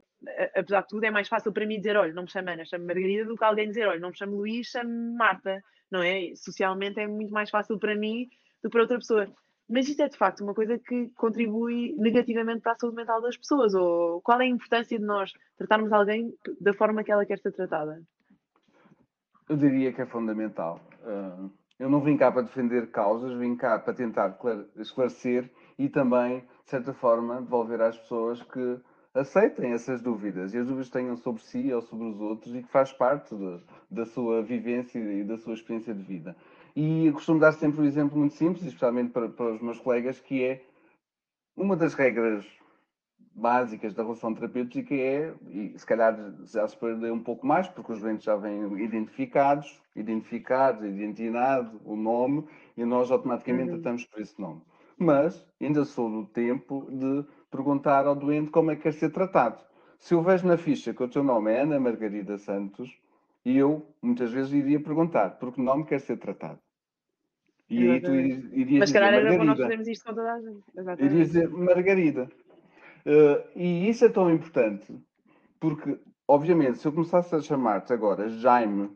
apesar 0.54 0.82
de 0.82 0.88
tudo, 0.88 1.04
é 1.06 1.12
mais 1.12 1.30
fácil 1.30 1.54
para 1.54 1.66
mim 1.66 1.78
dizer, 1.78 1.96
olha, 1.96 2.14
não 2.14 2.24
me 2.24 2.30
chamo 2.30 2.50
Ana, 2.50 2.66
chamo 2.66 2.86
Margarida, 2.86 3.26
do 3.26 3.38
que 3.38 3.44
alguém 3.44 3.70
dizer, 3.70 3.88
olha, 3.88 4.00
não 4.00 4.10
me 4.10 4.18
chamo 4.18 4.36
Luís, 4.36 4.68
chamo 4.68 5.16
Marta, 5.16 5.62
não 5.90 6.02
é? 6.02 6.34
Socialmente 6.36 7.00
é 7.00 7.08
muito 7.08 7.32
mais 7.32 7.50
fácil 7.50 7.80
para 7.80 7.96
mim 7.96 8.28
do 8.62 8.70
que 8.70 8.74
para 8.74 8.82
outra 8.82 8.98
pessoa. 8.98 9.32
Mas 9.70 9.88
isto 9.88 10.02
é 10.02 10.10
de 10.10 10.18
facto 10.18 10.44
uma 10.44 10.54
coisa 10.54 10.78
que 10.78 11.10
contribui 11.16 11.96
negativamente 11.98 12.62
para 12.62 12.74
a 12.74 12.76
saúde 12.76 12.98
mental 12.98 13.22
das 13.22 13.38
pessoas. 13.38 13.74
Ou 13.74 14.22
qual 14.22 14.42
é 14.42 14.44
a 14.44 14.48
importância 14.48 15.00
de 15.00 15.06
nós 15.06 15.32
tratarmos 15.58 15.92
alguém 15.92 16.34
da 16.60 16.74
forma 16.74 17.04
que 17.04 17.12
ela 17.12 17.26
quer 17.26 17.40
ser 17.40 17.52
tratada? 17.52 18.00
Eu 19.50 19.58
diria 19.58 19.94
que 19.94 20.02
é 20.02 20.06
fundamental. 20.06 20.82
Uh, 21.02 21.50
eu 21.80 21.90
não 21.90 22.00
vim 22.00 22.16
cá 22.16 22.32
para 22.32 22.42
defender 22.42 22.90
causas, 22.92 23.34
vim 23.34 23.56
cá 23.56 23.78
para 23.78 23.94
tentar 23.94 24.38
esclarecer 24.78 25.50
e 25.78 25.90
também, 25.90 26.40
de 26.64 26.70
certa 26.70 26.94
forma, 26.94 27.42
devolver 27.42 27.82
às 27.82 27.98
pessoas 27.98 28.42
que 28.42 28.80
aceitem 29.14 29.72
essas 29.72 30.02
dúvidas 30.02 30.54
e 30.54 30.58
as 30.58 30.68
dúvidas 30.68 30.90
tenham 30.90 31.16
sobre 31.16 31.42
si 31.42 31.72
ou 31.74 31.82
sobre 31.82 32.08
os 32.08 32.20
outros 32.20 32.54
e 32.56 32.64
que 32.64 32.70
faz 32.70 32.92
parte 32.92 33.36
de, 33.36 33.60
da 33.90 34.06
sua 34.06 34.42
vivência 34.42 35.00
e 35.00 35.24
da 35.24 35.38
sua 35.38 35.54
experiência 35.54 35.94
de 35.94 36.04
vida. 36.04 36.36
E 36.76 37.10
costumo 37.14 37.40
dar 37.40 37.54
sempre 37.54 37.82
um 37.82 37.86
exemplo 37.86 38.18
muito 38.18 38.36
simples, 38.36 38.66
especialmente 38.66 39.12
para, 39.12 39.30
para 39.30 39.54
os 39.54 39.62
meus 39.62 39.80
colegas, 39.80 40.20
que 40.20 40.44
é 40.44 40.62
uma 41.56 41.76
das 41.76 41.94
regras 41.94 42.46
básicas 43.36 43.94
da 43.94 44.02
relação 44.02 44.34
terapêutica 44.34 44.96
é, 44.96 45.34
e 45.50 45.78
se 45.78 45.86
calhar 45.86 46.18
já 46.46 46.66
se 46.66 46.78
perdeu 46.78 47.14
um 47.14 47.20
pouco 47.20 47.46
mais, 47.46 47.68
porque 47.68 47.92
os 47.92 48.00
doentes 48.00 48.24
já 48.24 48.36
vêm 48.38 48.64
identificados, 48.82 49.82
identificados, 49.94 50.86
identidade, 50.86 51.70
o 51.84 51.98
nome, 51.98 52.46
e 52.78 52.86
nós 52.86 53.12
automaticamente 53.12 53.72
uhum. 53.72 53.76
tratamos 53.82 54.06
por 54.06 54.22
esse 54.22 54.40
nome. 54.40 54.62
Mas 54.98 55.46
ainda 55.62 55.84
sou 55.84 56.10
do 56.10 56.26
tempo 56.28 56.88
de 56.90 57.26
perguntar 57.52 58.08
ao 58.08 58.16
doente 58.16 58.50
como 58.50 58.72
é 58.72 58.76
que 58.78 58.84
quer 58.84 58.94
ser 58.94 59.10
tratado. 59.10 59.62
Se 60.00 60.14
eu 60.14 60.22
vejo 60.22 60.48
na 60.48 60.58
ficha 60.58 60.94
que 60.94 61.04
o 61.04 61.08
teu 61.08 61.24
nome 61.24 61.52
é 61.52 61.62
Ana 61.62 61.80
Margarida 61.80 62.38
Santos, 62.38 62.98
eu 63.46 63.86
muitas 64.02 64.32
vezes 64.32 64.54
iria 64.54 64.80
perguntar 64.80 65.32
por 65.32 65.54
que 65.54 65.62
nome 65.62 65.86
quer 65.86 66.00
ser 66.00 66.18
tratado. 66.18 66.60
E 67.70 67.90
aí 67.90 68.00
tu 68.00 68.14
irias 68.14 68.80
Mas, 68.80 68.90
dizer 68.90 69.00
calhar, 69.00 69.12
Margarida. 69.12 69.44
nós 69.44 69.60
fazemos 69.60 69.88
isto 69.88 70.06
com 70.06 70.14
toda 70.14 70.34
a 70.34 70.40
gente. 70.40 70.64
Exatamente. 70.78 71.14
Irias 71.14 71.28
dizer 71.28 71.50
Margarida. 71.50 72.30
Uh, 73.06 73.44
e 73.56 73.88
isso 73.88 74.04
é 74.04 74.10
tão 74.10 74.32
importante 74.32 74.98
porque, 75.60 76.00
obviamente, 76.28 76.80
se 76.80 76.88
eu 76.88 76.92
começasse 76.92 77.34
a 77.36 77.42
chamar-te 77.42 77.94
agora 77.94 78.30
Jaime 78.30 78.90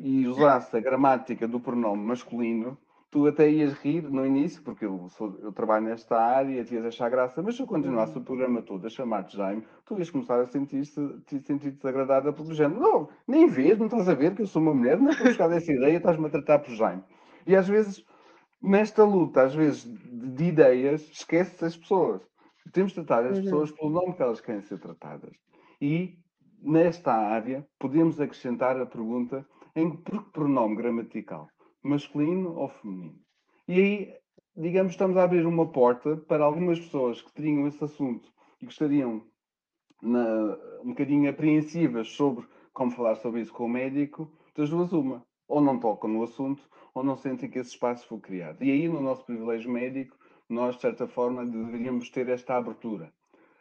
e 0.00 0.26
usasse 0.26 0.76
a 0.76 0.80
gramática 0.80 1.46
do 1.46 1.60
pronome 1.60 2.04
masculino, 2.04 2.76
tu 3.10 3.26
até 3.26 3.48
ias 3.50 3.74
rir 3.74 4.10
no 4.10 4.26
início, 4.26 4.62
porque 4.62 4.86
eu, 4.86 5.06
sou, 5.10 5.38
eu 5.42 5.52
trabalho 5.52 5.84
nesta 5.84 6.18
área 6.18 6.50
e 6.50 6.74
ias 6.74 6.84
achar 6.86 7.10
graça, 7.10 7.42
mas 7.42 7.56
se 7.56 7.62
eu 7.62 7.66
continuasse 7.66 8.16
o 8.16 8.22
programa 8.22 8.62
todo 8.62 8.86
a 8.86 8.90
chamar-te 8.90 9.36
Jaime, 9.36 9.62
tu 9.84 9.98
ias 9.98 10.10
começar 10.10 10.40
a 10.40 10.46
sentir-te 10.46 11.40
sentir 11.42 11.72
desagradada 11.72 12.32
pelo 12.32 12.54
género. 12.54 12.80
Não, 12.80 13.08
nem 13.28 13.46
vês, 13.46 13.78
não 13.78 13.86
estás 13.86 14.08
a 14.08 14.14
ver 14.14 14.34
que 14.34 14.42
eu 14.42 14.46
sou 14.46 14.62
uma 14.62 14.74
mulher, 14.74 14.98
não 14.98 15.10
estou 15.10 15.26
a 15.26 15.28
buscar 15.28 15.48
dessa 15.48 15.70
ideia, 15.70 15.98
estás-me 15.98 16.26
a 16.26 16.30
tratar 16.30 16.58
por 16.60 16.74
Jaime. 16.74 17.02
E 17.46 17.54
às 17.54 17.68
vezes, 17.68 18.04
nesta 18.62 19.04
luta, 19.04 19.42
às 19.42 19.54
vezes, 19.54 19.84
de 19.84 20.44
ideias, 20.44 21.02
esquece-se 21.10 21.64
as 21.64 21.76
pessoas. 21.76 22.22
Temos 22.72 22.92
de 22.92 23.02
tratar 23.02 23.26
as 23.26 23.38
uhum. 23.38 23.44
pessoas 23.44 23.72
pelo 23.72 23.90
nome 23.90 24.14
que 24.14 24.22
elas 24.22 24.40
querem 24.40 24.62
ser 24.62 24.78
tratadas. 24.78 25.32
E, 25.80 26.18
nesta 26.60 27.12
área, 27.12 27.66
podemos 27.78 28.20
acrescentar 28.20 28.80
a 28.80 28.86
pergunta 28.86 29.46
em 29.74 29.90
por 29.90 30.24
que 30.24 30.30
pronome 30.32 30.76
gramatical? 30.76 31.48
masculino 31.82 32.54
ou 32.56 32.68
feminino. 32.68 33.18
E 33.66 33.80
aí, 33.80 34.14
digamos, 34.56 34.92
estamos 34.92 35.16
a 35.16 35.24
abrir 35.24 35.46
uma 35.46 35.70
porta 35.70 36.16
para 36.16 36.44
algumas 36.44 36.78
pessoas 36.78 37.20
que 37.20 37.32
teriam 37.32 37.66
esse 37.66 37.82
assunto 37.82 38.32
e 38.60 38.64
gostariam 38.64 39.26
na, 40.00 40.56
um 40.82 40.90
bocadinho 40.90 41.28
apreensivas 41.28 42.08
sobre 42.08 42.46
como 42.72 42.90
falar 42.90 43.16
sobre 43.16 43.40
isso 43.40 43.52
com 43.52 43.66
o 43.66 43.68
médico, 43.68 44.30
das 44.56 44.70
duas 44.70 44.92
uma. 44.92 45.24
Ou 45.48 45.60
não 45.60 45.78
tocam 45.78 46.08
no 46.08 46.22
assunto, 46.22 46.62
ou 46.94 47.02
não 47.02 47.16
sentem 47.16 47.50
que 47.50 47.58
esse 47.58 47.70
espaço 47.70 48.06
foi 48.06 48.18
criado. 48.20 48.62
E 48.62 48.70
aí, 48.70 48.88
no 48.88 49.00
nosso 49.00 49.24
privilégio 49.24 49.70
médico, 49.70 50.16
nós, 50.48 50.76
de 50.76 50.82
certa 50.82 51.06
forma, 51.06 51.44
deveríamos 51.44 52.10
ter 52.10 52.28
esta 52.28 52.56
abertura. 52.56 53.12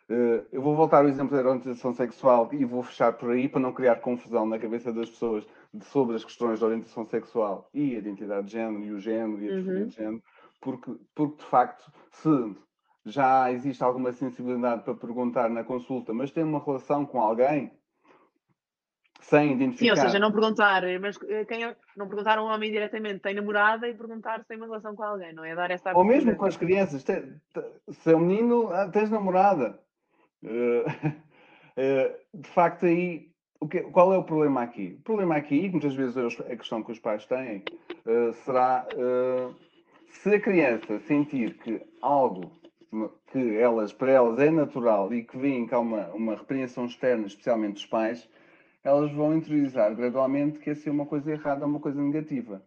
Eh, 0.10 0.44
eu 0.52 0.62
vou 0.62 0.76
voltar 0.76 0.98
ao 0.98 1.08
exemplo 1.08 1.38
da 1.38 1.50
orientação 1.50 1.94
sexual 1.94 2.50
e 2.52 2.66
vou 2.66 2.84
fechar 2.84 3.14
por 3.14 3.32
aí 3.32 3.48
para 3.48 3.62
não 3.62 3.72
criar 3.72 3.96
confusão 3.98 4.46
na 4.46 4.60
cabeça 4.60 4.92
das 4.92 5.10
pessoas 5.10 5.48
sobre 5.84 6.18
as 6.18 6.26
questões 6.26 6.60
da 6.60 6.66
orientação 6.66 7.06
sexual 7.06 7.70
e 7.74 7.96
a 7.96 8.00
identidade 8.00 8.48
de 8.48 8.52
género 8.52 8.84
e 8.84 8.92
o 8.92 9.00
género 9.00 9.42
e 9.42 9.50
a 9.50 9.56
disforia 9.56 9.80
uhum. 9.80 9.88
de 9.88 9.96
género, 9.96 10.24
porque, 10.60 10.92
porque 11.16 11.38
de 11.38 11.50
facto, 11.50 11.90
se 12.12 12.56
já 13.06 13.52
existe 13.54 13.82
alguma 13.84 14.12
sensibilidade 14.12 14.84
para 14.84 14.94
perguntar 14.94 15.50
na 15.50 15.64
consulta, 15.64 16.14
mas 16.14 16.30
tem 16.30 16.44
uma 16.44 16.60
relação 16.60 17.06
com 17.06 17.22
alguém 17.22 17.72
sem 19.22 19.54
identificar. 19.54 19.96
Sim, 19.96 20.02
ou 20.02 20.08
seja, 20.08 20.20
não 20.20 20.32
perguntar, 20.32 20.84
mas 21.00 21.18
eh, 21.30 21.46
quem 21.46 21.64
é, 21.64 21.76
não 21.96 22.08
perguntar 22.08 22.38
a 22.38 22.44
um 22.44 22.48
homem 22.48 22.72
diretamente 22.72 23.20
tem 23.20 23.36
namorada 23.36 23.88
e 23.88 23.94
perguntar 23.94 24.40
se 24.42 24.48
tem 24.48 24.58
uma 24.58 24.66
relação 24.66 24.96
com 24.96 25.04
alguém, 25.04 25.34
não 25.34 25.46
é? 25.46 25.56
Dar 25.56 25.72
essa 25.72 25.96
Ou 25.96 26.04
mesmo 26.04 26.36
com 26.36 26.46
as 26.46 26.58
crianças, 26.58 27.04
se 27.04 28.12
é 28.12 28.16
um 28.16 28.20
menino, 28.20 28.70
ah, 28.74 28.90
tens 28.90 29.10
namorada. 29.10 29.80
Uh, 30.44 30.90
uh, 30.90 32.14
de 32.42 32.50
facto, 32.50 32.86
aí 32.86 33.30
que, 33.70 33.82
qual 33.82 34.12
é 34.12 34.18
o 34.18 34.24
problema 34.24 34.64
aqui? 34.64 34.98
O 35.00 35.04
problema 35.04 35.36
aqui, 35.36 35.70
muitas 35.70 35.94
vezes 35.94 36.18
a 36.18 36.56
questão 36.56 36.82
que 36.82 36.92
os 36.92 37.00
pais 37.00 37.26
têm, 37.28 37.64
uh, 38.06 38.34
será 38.44 38.88
se 40.08 40.36
a 40.36 40.40
criança 40.40 41.00
sentir 41.00 41.58
que 41.60 41.82
algo 42.02 42.52
que 43.32 43.58
elas, 43.58 43.94
para 43.94 44.12
elas 44.12 44.40
é 44.40 44.52
natural 44.52 45.14
e 45.14 45.24
que 45.24 45.38
que 45.38 45.74
há 45.74 45.80
uma, 45.80 46.08
uma 46.08 46.36
repreensão 46.36 46.86
externa, 46.86 47.26
especialmente 47.26 47.74
dos 47.74 47.86
pais, 47.86 48.28
elas 48.84 49.12
vão 49.12 49.36
interiorizar 49.36 49.96
gradualmente 49.96 50.60
que 50.60 50.70
essa 50.70 50.90
é 50.90 50.92
uma 50.92 51.06
coisa 51.06 51.32
errada, 51.32 51.66
uma 51.66 51.80
coisa 51.80 52.02
negativa. 52.02 52.64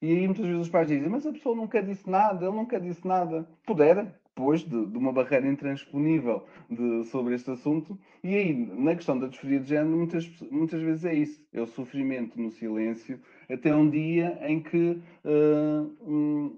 E 0.00 0.12
aí 0.12 0.26
muitas 0.26 0.46
vezes 0.46 0.62
os 0.62 0.68
pais 0.68 0.88
dizem, 0.88 1.08
mas 1.08 1.26
a 1.26 1.32
pessoa 1.32 1.56
nunca 1.56 1.82
disse 1.82 2.08
nada, 2.08 2.46
ele 2.46 2.54
nunca 2.54 2.80
disse 2.80 3.06
nada. 3.06 3.48
Pudera, 3.66 4.14
depois 4.38 4.60
de, 4.60 4.86
de, 4.86 4.96
uma 4.96 5.12
barreira 5.12 5.48
intransponível 5.48 6.46
de, 6.70 7.04
sobre 7.06 7.34
este 7.34 7.50
assunto. 7.50 7.98
E 8.22 8.34
aí, 8.36 8.54
na 8.54 8.94
questão 8.94 9.18
da 9.18 9.26
disforia 9.26 9.58
de 9.58 9.68
género, 9.68 9.96
muitas, 9.96 10.30
muitas 10.50 10.80
vezes 10.80 11.04
é 11.04 11.14
isso: 11.14 11.44
é 11.52 11.60
o 11.60 11.66
sofrimento 11.66 12.40
no 12.40 12.50
silêncio, 12.52 13.20
até 13.50 13.74
um 13.74 13.90
dia 13.90 14.38
em 14.42 14.60
que 14.62 15.02
uh, 15.24 16.56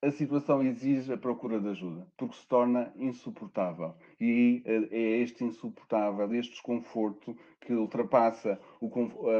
a 0.00 0.10
situação 0.12 0.62
exige 0.62 1.12
a 1.12 1.16
procura 1.16 1.60
de 1.60 1.68
ajuda, 1.68 2.06
porque 2.16 2.36
se 2.36 2.46
torna 2.46 2.92
insuportável. 2.96 3.94
E 4.20 4.62
é, 4.64 4.96
é 4.96 5.18
este 5.18 5.44
insuportável, 5.44 6.32
este 6.34 6.52
desconforto 6.52 7.36
que 7.60 7.72
ultrapassa 7.72 8.60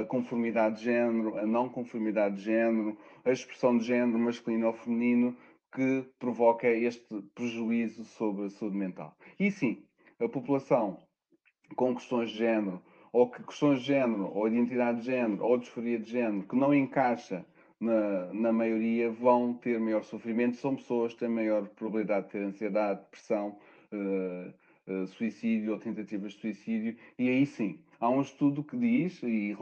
a 0.00 0.04
conformidade 0.04 0.78
de 0.78 0.84
género, 0.84 1.38
a 1.38 1.46
não 1.46 1.68
conformidade 1.68 2.36
de 2.36 2.42
género, 2.42 2.98
a 3.24 3.30
expressão 3.30 3.78
de 3.78 3.84
género 3.84 4.18
masculino 4.18 4.66
ou 4.66 4.72
feminino, 4.72 5.36
que 5.72 6.04
provoca 6.18 6.66
este 6.66 7.22
prejuízo 7.34 8.04
sobre 8.04 8.46
a 8.46 8.50
saúde 8.50 8.76
mental. 8.76 9.16
E 9.38 9.50
sim, 9.50 9.84
a 10.18 10.28
população 10.28 10.98
com 11.76 11.94
questões 11.94 12.30
de 12.30 12.38
género, 12.38 12.82
ou 13.12 13.30
que 13.30 13.42
questões 13.42 13.80
de 13.80 13.86
género, 13.86 14.30
ou 14.34 14.48
identidade 14.48 15.00
de 15.00 15.06
género, 15.06 15.44
ou 15.44 15.58
disforia 15.58 15.98
de 15.98 16.10
género, 16.10 16.46
que 16.48 16.56
não 16.56 16.74
encaixa 16.74 17.44
na, 17.80 18.32
na 18.32 18.52
maioria, 18.52 19.10
vão 19.10 19.54
ter 19.54 19.78
maior 19.78 20.02
sofrimento. 20.02 20.56
São 20.56 20.76
pessoas 20.76 21.12
que 21.12 21.20
têm 21.20 21.28
maior 21.28 21.68
probabilidade 21.68 22.26
de 22.26 22.32
ter 22.32 22.44
ansiedade, 22.44 23.00
depressão, 23.00 23.58
uh, 23.92 24.92
uh, 24.92 25.06
suicídio 25.06 25.72
ou 25.72 25.78
tentativas 25.78 26.32
de 26.32 26.40
suicídio. 26.40 26.96
E 27.18 27.28
aí 27.28 27.46
sim, 27.46 27.80
há 28.00 28.08
um 28.08 28.20
estudo 28.20 28.64
que 28.64 28.76
diz, 28.76 29.22
e 29.22 29.56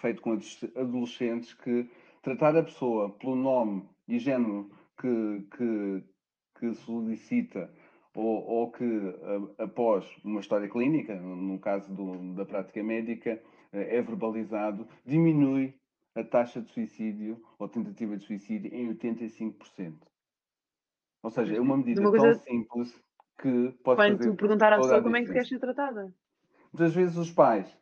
feito 0.00 0.22
com 0.22 0.38
adolescentes, 0.76 1.54
que 1.54 1.88
tratar 2.22 2.56
a 2.56 2.62
pessoa 2.62 3.10
pelo 3.10 3.36
nome 3.36 3.84
e 4.08 4.18
género 4.18 4.70
que, 4.98 5.46
que, 5.56 6.04
que 6.58 6.74
solicita 6.74 7.70
ou, 8.14 8.44
ou, 8.44 8.70
que 8.72 8.84
após 9.58 10.04
uma 10.24 10.40
história 10.40 10.68
clínica, 10.68 11.14
no 11.14 11.58
caso 11.58 11.92
do, 11.94 12.34
da 12.34 12.44
prática 12.44 12.82
médica, 12.82 13.40
eh, 13.72 13.98
é 13.98 14.02
verbalizado, 14.02 14.86
diminui 15.06 15.74
a 16.14 16.24
taxa 16.24 16.60
de 16.60 16.70
suicídio 16.70 17.42
ou 17.58 17.68
tentativa 17.68 18.16
de 18.16 18.24
suicídio 18.24 18.72
em 18.74 18.92
85%. 18.94 19.96
Ou 21.22 21.30
seja, 21.30 21.56
é 21.56 21.60
uma 21.60 21.76
medida 21.76 22.00
uma 22.00 22.12
tão 22.12 22.34
simples 22.34 22.92
que 23.40 23.72
pode 23.84 24.00
Quando 24.00 24.18
fazer 24.18 24.30
tu 24.30 24.36
perguntar 24.36 24.72
à 24.72 24.76
pessoa 24.78 25.02
como 25.02 25.16
é 25.16 25.24
que 25.24 25.32
queres 25.32 25.48
ser 25.48 25.58
tratada. 25.58 26.14
Muitas 26.72 26.94
vezes 26.94 27.16
os 27.16 27.30
pais, 27.30 27.76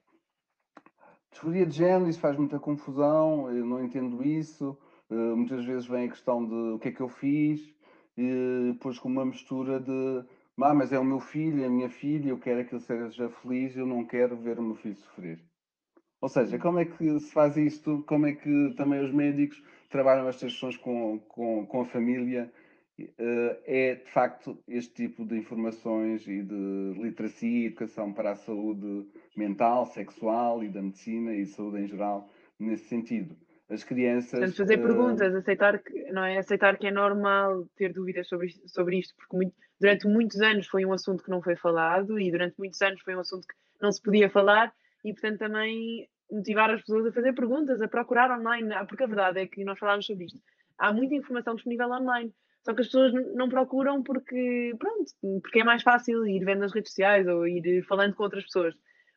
disforia 1.30 1.66
de 1.66 1.76
género, 1.76 2.08
isso 2.08 2.20
faz 2.20 2.36
muita 2.36 2.58
confusão, 2.58 3.50
eu 3.50 3.64
não 3.64 3.84
entendo 3.84 4.22
isso, 4.24 4.78
Uh, 5.10 5.34
muitas 5.34 5.64
vezes 5.64 5.86
vem 5.86 6.04
a 6.04 6.10
questão 6.10 6.46
de 6.46 6.54
o 6.54 6.78
que 6.78 6.88
é 6.88 6.92
que 6.92 7.00
eu 7.00 7.08
fiz, 7.08 7.74
e 8.14 8.72
depois 8.72 8.98
com 8.98 9.08
uma 9.08 9.24
mistura 9.24 9.80
de 9.80 10.24
ah, 10.60 10.74
mas 10.74 10.92
é 10.92 10.98
o 10.98 11.04
meu 11.04 11.20
filho, 11.20 11.62
é 11.62 11.66
a 11.66 11.70
minha 11.70 11.88
filha, 11.88 12.28
eu 12.28 12.38
quero 12.38 12.66
que 12.66 12.74
ele 12.74 12.82
seja 12.82 13.30
feliz, 13.30 13.76
eu 13.76 13.86
não 13.86 14.04
quero 14.04 14.36
ver 14.36 14.58
o 14.58 14.62
meu 14.62 14.74
filho 14.74 14.96
sofrer. 14.96 15.42
Ou 16.20 16.28
seja, 16.28 16.59
como 16.59 16.81
é 16.81 16.85
que 16.85 17.20
se 17.20 17.33
faz 17.33 17.57
isto? 17.57 18.04
Como 18.07 18.26
é 18.26 18.33
que 18.33 18.74
também 18.76 19.00
os 19.00 19.12
médicos 19.12 19.62
trabalham 19.88 20.28
estas 20.28 20.52
questões 20.52 20.76
com, 20.76 21.18
com, 21.28 21.66
com 21.66 21.81
a 21.81 21.85
família 21.85 22.50
uh, 23.00 23.57
é 23.64 23.94
de 23.94 24.11
facto 24.11 24.59
este 24.66 25.07
tipo 25.07 25.24
de 25.24 25.37
informações 25.37 26.26
e 26.26 26.42
de 26.42 26.94
literacia 27.00 27.48
e 27.48 27.66
educação 27.66 28.12
para 28.12 28.33
a 28.33 28.37
saúde 28.37 29.07
mental, 29.37 29.87
sexual 29.87 30.62
e 30.64 30.68
da 30.68 30.83
medicina 30.83 31.35
e 31.35 31.46
saúde 31.46 31.83
em 31.83 31.87
geral, 31.87 32.28
nesse 32.59 32.85
sentido. 32.88 33.37
As 33.70 33.85
crianças. 33.85 34.31
Portanto, 34.31 34.57
fazer 34.57 34.78
uh... 34.78 34.83
perguntas, 34.83 35.35
aceitar 35.35 35.78
que, 35.78 36.11
não 36.11 36.24
é? 36.24 36.38
aceitar 36.38 36.78
que 36.78 36.87
é 36.87 36.90
normal 36.90 37.66
ter 37.76 37.92
dúvidas 37.92 38.26
sobre, 38.26 38.48
sobre 38.66 38.98
isto, 38.98 39.14
porque 39.14 39.37
muito, 39.37 39.54
durante 39.78 40.09
muitos 40.09 40.40
anos 40.40 40.66
foi 40.66 40.87
um 40.87 40.92
assunto 40.92 41.22
que 41.22 41.31
não 41.31 41.42
foi 41.42 41.54
falado 41.54 42.18
e 42.18 42.31
durante 42.31 42.59
muitos 42.59 42.81
anos 42.81 43.00
foi 43.02 43.14
um 43.14 43.20
assunto 43.20 43.46
que 43.46 43.54
não 43.81 43.92
se 43.92 44.02
podia 44.02 44.31
falar 44.31 44.72
e, 45.04 45.12
portanto, 45.12 45.38
também 45.38 46.08
motivar 46.30 46.70
as 46.70 46.80
pessoas 46.80 47.06
a 47.06 47.12
fazer 47.12 47.32
perguntas, 47.34 47.80
a 47.80 47.88
procurar 47.88 48.38
online, 48.38 48.68
porque 48.87 49.04
a 49.04 49.06
verdade 49.06 49.40
é 49.40 49.46
que 49.46 49.64
nós 49.64 49.78
falámos 49.78 50.06
sobre 50.06 50.26
isto. 50.26 50.40
Há 50.78 50.92
muita 50.92 51.14
informação 51.14 51.54
disponível 51.54 51.90
online, 51.90 52.32
só 52.64 52.74
que 52.74 52.82
as 52.82 52.87
pessoas 52.88 53.12
não 53.34 53.48
procuram 53.48 54.02
porque, 54.02 54.74
pronto, 54.78 55.40
porque 55.42 55.61
é 55.61 55.64
mais 55.64 55.82
fácil 55.82 56.26
ir 56.26 56.44
vendo 56.44 56.61
nas 56.61 56.72
redes 56.72 56.90
sociais 56.90 57.26
ou 57.26 57.46
ir 57.46 57.82
falando 57.84 58.14
com 58.14 58.24
outras 58.24 58.44
pessoas. 58.44 58.74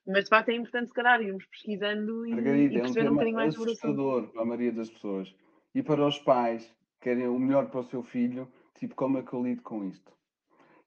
Mas 0.08 0.24
de 0.24 0.30
facto 0.30 0.50
é 0.50 0.56
importante, 0.56 0.88
se 0.88 0.94
calhar, 0.94 1.22
irmos 1.22 1.46
pesquisando 1.46 2.26
e, 2.26 2.32
Margarida, 2.32 2.74
e 2.74 2.82
perceber 2.82 3.06
é 3.06 3.10
um, 3.10 3.12
um 3.12 3.16
bocadinho 3.16 3.36
mais 3.36 3.54
sobre 3.54 3.72
assustador 3.72 4.28
para 4.30 4.42
a 4.42 4.46
maioria 4.46 4.72
das 4.72 4.90
pessoas. 4.90 5.36
E 5.76 5.84
para 5.84 6.06
os 6.06 6.18
pais 6.20 6.66
que 7.00 7.10
querem 7.10 7.28
o 7.28 7.38
melhor 7.38 7.70
para 7.70 7.82
o 7.82 7.84
seu 7.84 8.02
filho, 8.02 8.48
tipo, 8.76 8.96
como 8.96 9.20
é 9.20 9.22
que 9.22 9.34
eu 9.34 9.44
lido 9.44 9.62
com 9.62 9.84
isto? 9.86 10.12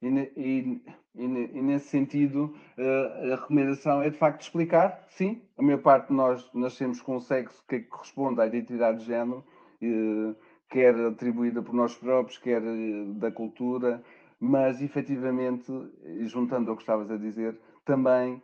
E, 0.03 0.09
e, 0.37 0.83
e, 1.15 1.29
nesse 1.29 1.89
sentido, 1.89 2.55
eh, 2.77 3.33
a 3.33 3.37
recomendação 3.37 4.03
é 4.03 4.11
de 4.11 4.17
facto 4.17 4.43
explicar, 4.43 5.05
sim, 5.09 5.43
a 5.57 5.63
maior 5.63 5.81
parte 5.81 6.09
de 6.09 6.15
nós 6.15 6.51
nascemos 6.53 7.01
com 7.01 7.17
um 7.17 7.21
sexo 7.21 7.63
que 7.69 7.81
corresponde 7.81 8.41
à 8.41 8.47
identidade 8.47 8.99
de 8.99 9.05
género, 9.05 9.45
eh, 9.81 10.35
quer 10.69 10.95
atribuída 10.97 11.63
por 11.63 11.73
nós 11.73 11.95
próprios, 11.95 12.39
quer 12.39 12.61
eh, 12.63 13.05
da 13.15 13.31
cultura, 13.31 14.03
mas 14.41 14.83
efetivamente, 14.83 15.73
juntando 16.23 16.71
ao 16.71 16.77
que 16.77 16.83
estavas 16.83 17.11
a 17.11 17.17
dizer, 17.17 17.59
também, 17.85 18.43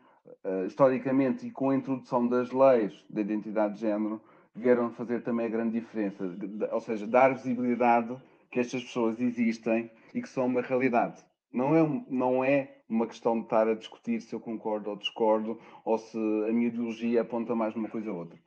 historicamente 0.66 1.46
e 1.46 1.50
com 1.50 1.70
a 1.70 1.74
introdução 1.74 2.26
das 2.26 2.52
leis 2.52 3.04
da 3.11 3.20
identidade 3.20 3.74
de 3.74 3.80
género, 3.80 4.20
vieram 4.54 4.90
fazer 4.92 5.22
também 5.22 5.46
a 5.46 5.48
grande 5.48 5.78
diferença, 5.78 6.24
ou 6.70 6.80
seja, 6.80 7.06
dar 7.06 7.35
visibilidade 7.35 8.16
que 8.50 8.61
estas 8.61 8.83
pessoas 8.83 9.20
existem 9.20 9.90
e 10.14 10.22
que 10.22 10.28
são 10.28 10.46
uma 10.46 10.62
realidade. 10.62 11.22
Não 11.52 11.74
é, 11.74 12.02
não 12.08 12.44
é 12.44 12.76
uma 12.88 13.06
questão 13.06 13.36
de 13.36 13.44
estar 13.44 13.66
a 13.66 13.74
discutir 13.74 14.20
se 14.20 14.32
eu 14.32 14.40
concordo 14.40 14.90
ou 14.90 14.96
discordo, 14.96 15.58
ou 15.84 15.98
se 15.98 16.16
a 16.48 16.52
minha 16.52 16.68
ideologia 16.68 17.22
aponta 17.22 17.54
mais 17.54 17.74
numa 17.74 17.88
coisa 17.88 18.10
ou 18.10 18.18
outra. 18.18 18.38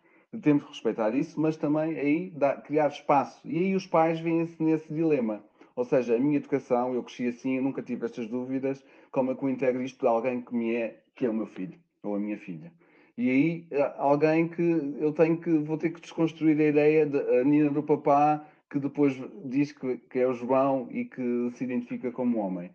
Temos 0.42 0.64
que 0.64 0.70
respeitar 0.70 1.14
isso, 1.14 1.40
mas 1.40 1.58
também 1.58 2.00
aí 2.00 2.30
dá, 2.32 2.56
criar 2.56 2.88
espaço. 2.88 3.40
E 3.46 3.58
aí 3.58 3.76
os 3.76 3.86
pais 3.86 4.20
vêm-se 4.20 4.62
nesse 4.64 4.92
dilema. 4.92 5.44
Ou 5.76 5.84
seja, 5.84 6.16
a 6.16 6.20
minha 6.20 6.38
educação, 6.38 6.94
eu 6.94 7.04
cresci 7.04 7.28
assim, 7.28 7.58
eu 7.58 7.64
nunca 7.64 7.82
tive 7.82 8.06
estas 8.06 8.28
dúvidas, 8.28 8.84
como 9.12 9.32
é 9.32 9.36
que 9.36 9.44
eu 9.44 9.50
integro 9.50 9.84
isto 9.84 10.08
a 10.08 10.10
alguém 10.10 10.42
que 10.42 10.56
me 10.56 10.74
é, 10.74 11.04
que 11.16 11.26
é 11.26 11.30
o 11.30 11.34
meu 11.34 11.46
filho, 11.46 11.78
ou 12.02 12.16
a 12.16 12.20
minha 12.20 12.38
filha. 12.38 12.72
E 13.18 13.30
aí, 13.30 13.68
alguém 13.98 14.48
que 14.48 14.96
eu 15.00 15.12
tenho 15.12 15.38
que, 15.38 15.52
vou 15.60 15.78
ter 15.78 15.92
que 15.92 16.02
desconstruir 16.02 16.60
a 16.60 16.68
ideia 16.68 17.06
da 17.06 17.44
Nina 17.44 17.70
do 17.70 17.84
papá, 17.84 18.46
que 18.70 18.80
depois 18.80 19.20
diz 19.46 19.72
que, 19.72 19.98
que 20.10 20.20
é 20.20 20.28
o 20.28 20.34
João 20.34 20.88
e 20.90 21.06
que 21.06 21.52
se 21.52 21.64
identifica 21.64 22.12
como 22.12 22.40
homem 22.40 22.72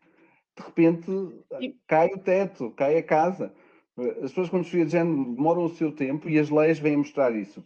de 0.58 0.66
repente 0.66 1.10
cai 1.86 2.08
o 2.08 2.18
teto, 2.18 2.70
cai 2.72 2.98
a 2.98 3.02
casa. 3.02 3.52
As 3.96 4.30
pessoas 4.30 4.48
com 4.48 4.60
disforia 4.60 4.86
de 4.86 4.92
género 4.92 5.34
demoram 5.34 5.64
o 5.64 5.70
seu 5.70 5.92
tempo 5.92 6.28
e 6.28 6.38
as 6.38 6.50
leis 6.50 6.78
vêm 6.78 6.96
mostrar 6.96 7.34
isso. 7.34 7.64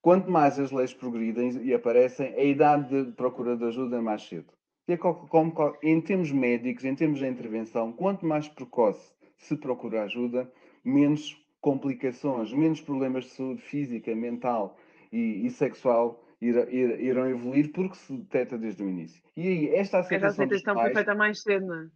Quanto 0.00 0.30
mais 0.30 0.58
as 0.58 0.72
leis 0.72 0.94
progridem 0.94 1.50
e 1.62 1.74
aparecem, 1.74 2.34
a 2.34 2.42
idade 2.42 3.04
de 3.04 3.12
procura 3.12 3.56
de 3.56 3.64
ajuda 3.64 3.98
é 3.98 4.00
mais 4.00 4.22
cedo. 4.22 4.52
E 4.88 4.92
é 4.92 4.96
como, 4.96 5.52
em 5.82 6.00
termos 6.00 6.32
médicos, 6.32 6.84
em 6.84 6.94
termos 6.94 7.20
de 7.20 7.26
intervenção, 7.26 7.92
quanto 7.92 8.26
mais 8.26 8.48
precoce 8.48 9.12
se 9.36 9.56
procura 9.56 10.02
ajuda, 10.04 10.50
menos 10.84 11.36
complicações, 11.60 12.52
menos 12.52 12.80
problemas 12.80 13.24
de 13.24 13.30
saúde 13.30 13.62
física, 13.62 14.14
mental 14.14 14.76
e, 15.12 15.46
e 15.46 15.50
sexual 15.50 16.24
irão 16.40 17.28
evoluir 17.28 17.70
porque 17.70 17.96
se 17.96 18.16
detecta 18.16 18.56
desde 18.56 18.82
o 18.82 18.88
início. 18.88 19.22
E 19.36 19.46
aí, 19.46 19.68
esta 19.74 19.98
aceitação. 19.98 20.44
Esta 20.44 20.54
aceitação 20.54 20.82
foi 20.82 20.94
feita 20.94 21.14
mais 21.14 21.42
cedo, 21.42 21.66
não 21.66 21.82
é? 21.82 21.88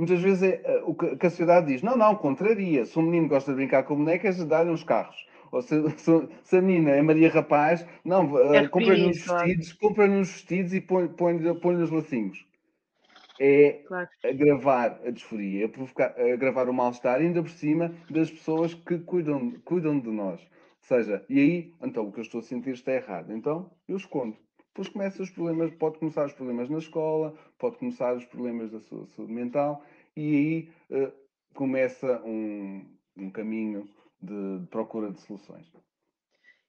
Muitas 0.00 0.22
vezes 0.22 0.42
é, 0.42 0.62
eh, 0.64 0.82
o 0.86 0.94
que 0.94 1.26
a 1.26 1.28
sociedade 1.28 1.66
diz: 1.66 1.82
não, 1.82 1.94
não, 1.94 2.16
contraria. 2.16 2.86
Se 2.86 2.98
um 2.98 3.02
menino 3.02 3.28
gosta 3.28 3.50
de 3.50 3.56
brincar 3.56 3.82
com 3.82 3.96
bonecas, 3.96 4.42
dá-lhe 4.46 4.70
uns 4.70 4.82
carros. 4.82 5.28
Ou 5.52 5.60
se, 5.60 5.74
se, 6.00 6.28
se, 6.42 6.56
a 6.56 6.62
menina 6.62 6.92
é 6.92 7.02
Maria 7.02 7.28
Rapaz, 7.28 7.86
não, 8.02 8.38
é 8.54 8.62
uh, 8.62 8.70
compra-lhe 8.70 9.04
uns 9.04 9.26
vestidos, 9.26 9.72
compra-lhe 9.74 10.14
uns 10.14 10.32
vestidos 10.32 10.72
e 10.72 10.80
põe-lhe 10.80 11.10
põe, 11.10 11.54
põe 11.60 11.74
os 11.82 11.90
lacinhos. 11.90 12.46
É 13.38 13.82
claro. 13.86 14.08
agravar 14.24 15.00
a 15.04 15.10
disforia, 15.10 15.66
é 15.66 15.68
provocar, 15.68 16.14
agravar 16.18 16.70
o 16.70 16.72
mal-estar, 16.72 17.20
ainda 17.20 17.42
por 17.42 17.50
cima 17.50 17.94
das 18.08 18.30
pessoas 18.30 18.72
que 18.72 18.98
cuidam, 19.00 19.50
cuidam 19.66 20.00
de 20.00 20.08
nós. 20.08 20.40
Ou 20.40 20.96
seja, 20.96 21.22
e 21.28 21.38
aí, 21.38 21.74
então 21.82 22.06
o 22.06 22.12
que 22.12 22.20
eu 22.20 22.22
estou 22.22 22.40
a 22.40 22.42
sentir 22.42 22.70
está 22.70 22.92
errado. 22.92 23.34
Então 23.34 23.70
eu 23.86 23.98
escondo 23.98 24.34
depois 24.88 25.18
os 25.20 25.30
problemas, 25.30 25.70
pode 25.74 25.98
começar 25.98 26.26
os 26.26 26.32
problemas 26.32 26.68
na 26.68 26.78
escola, 26.78 27.34
pode 27.58 27.76
começar 27.78 28.14
os 28.16 28.24
problemas 28.24 28.70
da 28.70 28.80
sua 28.80 29.06
saúde 29.06 29.32
mental 29.32 29.84
e 30.16 30.70
aí 30.90 31.02
uh, 31.04 31.12
começa 31.54 32.20
um, 32.24 32.84
um 33.16 33.30
caminho 33.30 33.88
de, 34.20 34.58
de, 34.58 34.66
procura 34.66 35.10
de 35.10 35.20
soluções. 35.20 35.70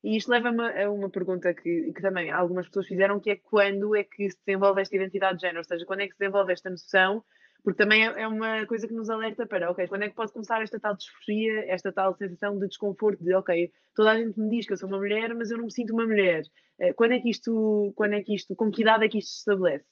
E 0.03 0.17
isto 0.17 0.29
leva-me 0.29 0.63
a 0.83 0.89
uma 0.89 1.09
pergunta 1.09 1.53
que, 1.53 1.93
que, 1.93 2.01
também 2.01 2.31
algumas 2.31 2.67
pessoas 2.67 2.87
fizeram, 2.87 3.19
que 3.19 3.29
é 3.29 3.35
quando 3.35 3.95
é 3.95 4.03
que 4.03 4.29
se 4.31 4.37
desenvolve 4.45 4.81
esta 4.81 4.95
identidade 4.95 5.35
de 5.35 5.41
género, 5.41 5.59
ou 5.59 5.63
seja, 5.63 5.85
quando 5.85 5.99
é 5.99 6.07
que 6.07 6.13
se 6.13 6.19
desenvolve 6.19 6.53
esta 6.53 6.69
noção 6.69 7.23
porque 7.63 7.83
também 7.83 8.07
é, 8.07 8.21
é 8.21 8.27
uma 8.27 8.65
coisa 8.65 8.87
que 8.87 8.93
nos 8.93 9.09
alerta 9.09 9.45
para, 9.45 9.69
ok, 9.71 9.87
quando 9.87 10.03
é 10.03 10.09
que 10.09 10.15
pode 10.15 10.33
começar 10.33 10.61
esta 10.61 10.79
tal 10.79 10.95
disforia, 10.95 11.65
esta 11.71 11.91
tal 11.91 12.15
sensação 12.15 12.57
de 12.57 12.67
desconforto, 12.67 13.23
de, 13.23 13.33
ok, 13.35 13.71
toda 13.95 14.11
a 14.11 14.17
gente 14.17 14.39
me 14.39 14.49
diz 14.49 14.65
que 14.65 14.73
eu 14.73 14.77
sou 14.77 14.89
uma 14.89 14.97
mulher, 14.97 15.33
mas 15.35 15.51
eu 15.51 15.57
não 15.57 15.65
me 15.65 15.71
sinto 15.71 15.93
uma 15.93 16.05
mulher. 16.05 16.43
Eh, 16.79 16.93
quando 16.93 17.13
é 17.13 17.19
que 17.19 17.29
isto, 17.29 17.93
quando 17.95 18.13
é 18.13 18.21
que 18.21 18.33
isto, 18.33 18.55
com 18.55 18.71
que 18.71 18.81
idade 18.81 19.05
é 19.05 19.09
que 19.09 19.19
isto 19.19 19.29
se 19.29 19.39
estabelece? 19.39 19.85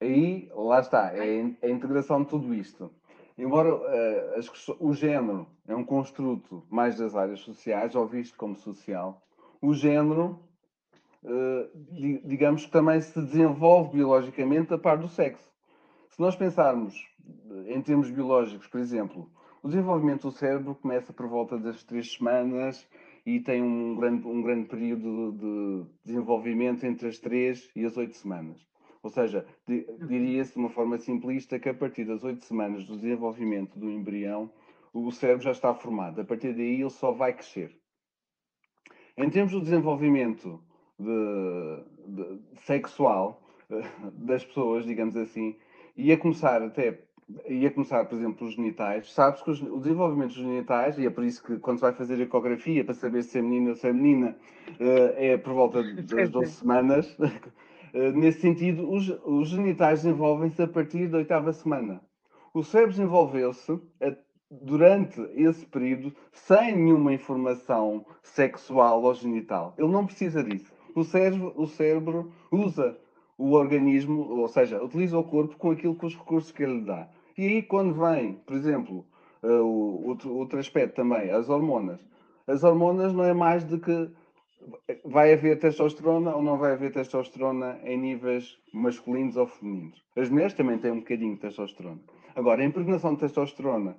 Aí, 0.00 0.50
lá 0.54 0.80
está, 0.80 1.12
é 1.14 1.42
a 1.62 1.68
integração 1.68 2.22
de 2.22 2.28
tudo 2.28 2.54
isto. 2.54 2.90
Embora 3.36 3.74
uh, 3.74 4.38
as, 4.38 4.68
o 4.78 4.92
género 4.92 5.46
é 5.66 5.74
um 5.74 5.84
construto 5.84 6.66
mais 6.70 6.98
das 6.98 7.14
áreas 7.14 7.40
sociais, 7.40 7.94
ou 7.94 8.06
visto 8.06 8.36
como 8.36 8.54
social, 8.54 9.22
o 9.62 9.72
género, 9.72 10.38
uh, 11.22 11.70
digamos 12.24 12.66
que 12.66 12.70
também 12.70 13.00
se 13.00 13.18
desenvolve 13.20 13.96
biologicamente 13.96 14.74
a 14.74 14.78
par 14.78 14.98
do 14.98 15.08
sexo. 15.08 15.50
Se 16.10 16.20
nós 16.20 16.36
pensarmos 16.36 16.94
em 17.66 17.80
termos 17.82 18.10
biológicos, 18.10 18.66
por 18.66 18.80
exemplo, 18.80 19.30
o 19.62 19.68
desenvolvimento 19.68 20.28
do 20.28 20.32
cérebro 20.32 20.74
começa 20.74 21.12
por 21.12 21.28
volta 21.28 21.58
das 21.58 21.84
três 21.84 22.12
semanas 22.14 22.86
e 23.24 23.40
tem 23.40 23.62
um 23.62 23.96
grande, 23.96 24.26
um 24.26 24.42
grande 24.42 24.68
período 24.68 25.32
de 25.32 25.90
desenvolvimento 26.04 26.84
entre 26.84 27.08
as 27.08 27.18
três 27.18 27.70
e 27.76 27.84
as 27.84 27.96
oito 27.96 28.16
semanas. 28.16 28.66
Ou 29.02 29.10
seja, 29.10 29.46
diria-se 29.66 30.52
de 30.52 30.58
uma 30.58 30.68
forma 30.68 30.98
simplista 30.98 31.58
que 31.58 31.68
a 31.68 31.74
partir 31.74 32.04
das 32.04 32.22
oito 32.24 32.44
semanas 32.44 32.84
do 32.84 32.96
desenvolvimento 32.96 33.78
do 33.78 33.90
embrião, 33.90 34.50
o 34.92 35.10
cérebro 35.10 35.44
já 35.44 35.52
está 35.52 35.72
formado. 35.74 36.20
A 36.20 36.24
partir 36.24 36.52
daí 36.52 36.80
ele 36.80 36.90
só 36.90 37.12
vai 37.12 37.32
crescer. 37.32 37.74
Em 39.16 39.30
termos 39.30 39.52
do 39.52 39.60
desenvolvimento 39.60 40.60
de, 40.98 41.84
de, 42.06 42.58
sexual 42.62 43.42
eh, 43.70 43.82
das 44.12 44.44
pessoas, 44.44 44.84
digamos 44.84 45.16
assim, 45.16 45.56
ia 46.00 46.16
começar 46.16 46.62
até 46.62 46.98
ia 47.48 47.70
começar, 47.70 48.04
por 48.06 48.16
exemplo, 48.16 48.46
os 48.46 48.54
genitais. 48.54 49.12
Sabes 49.12 49.42
que 49.42 49.50
os, 49.50 49.62
o 49.62 49.78
desenvolvimento 49.78 50.30
dos 50.30 50.38
genitais, 50.38 50.98
e 50.98 51.06
é 51.06 51.10
por 51.10 51.24
isso 51.24 51.42
que 51.42 51.58
quando 51.58 51.78
se 51.78 51.82
vai 51.82 51.92
fazer 51.92 52.20
ecografia 52.20 52.84
para 52.84 52.94
saber 52.94 53.22
se 53.22 53.38
é 53.38 53.42
menino 53.42 53.70
ou 53.70 53.76
se 53.76 53.86
é 53.86 53.92
menina, 53.92 54.36
uh, 54.70 55.14
é 55.16 55.36
por 55.36 55.52
volta 55.52 55.82
das 55.82 56.30
12 56.30 56.50
semanas. 56.52 57.16
Uh, 57.18 58.12
nesse 58.14 58.40
sentido, 58.40 58.90
os, 58.90 59.08
os 59.24 59.48
genitais 59.48 60.02
desenvolvem-se 60.02 60.62
a 60.62 60.68
partir 60.68 61.08
da 61.08 61.18
oitava 61.18 61.52
semana. 61.52 62.00
O 62.52 62.62
cérebro 62.64 62.92
desenvolveu-se 62.92 63.80
durante 64.50 65.20
esse 65.36 65.64
período 65.66 66.12
sem 66.32 66.76
nenhuma 66.76 67.12
informação 67.12 68.04
sexual 68.22 69.02
ou 69.02 69.14
genital. 69.14 69.74
Ele 69.78 69.88
não 69.88 70.04
precisa 70.04 70.42
disso. 70.42 70.72
O 70.96 71.04
cérebro, 71.04 71.52
o 71.56 71.66
cérebro 71.68 72.32
usa 72.50 72.98
o 73.40 73.52
organismo, 73.52 74.20
ou 74.38 74.48
seja, 74.48 74.84
utiliza 74.84 75.18
o 75.18 75.24
corpo 75.24 75.56
com 75.56 75.70
aquilo 75.70 75.94
com 75.94 76.06
os 76.06 76.14
recursos 76.14 76.52
que 76.52 76.62
ele 76.62 76.82
dá. 76.82 77.08
E 77.38 77.46
aí, 77.46 77.62
quando 77.62 77.94
vem, 77.94 78.34
por 78.34 78.54
exemplo, 78.54 79.06
uh, 79.42 80.06
outro, 80.06 80.34
outro 80.34 80.58
aspecto 80.58 80.96
também, 80.96 81.30
as 81.30 81.48
hormonas. 81.48 81.98
As 82.46 82.62
hormonas 82.62 83.14
não 83.14 83.24
é 83.24 83.32
mais 83.32 83.64
de 83.64 83.78
que 83.78 84.10
vai 85.06 85.32
haver 85.32 85.58
testosterona 85.58 86.34
ou 86.36 86.42
não 86.42 86.58
vai 86.58 86.72
haver 86.72 86.92
testosterona 86.92 87.80
em 87.82 87.96
níveis 87.96 88.58
masculinos 88.74 89.38
ou 89.38 89.46
femininos. 89.46 90.04
As 90.14 90.28
mulheres 90.28 90.52
também 90.52 90.76
têm 90.76 90.90
um 90.90 90.98
bocadinho 90.98 91.34
de 91.34 91.40
testosterona. 91.40 92.00
Agora, 92.36 92.60
a 92.60 92.66
impregnação 92.66 93.14
de 93.14 93.20
testosterona 93.20 93.96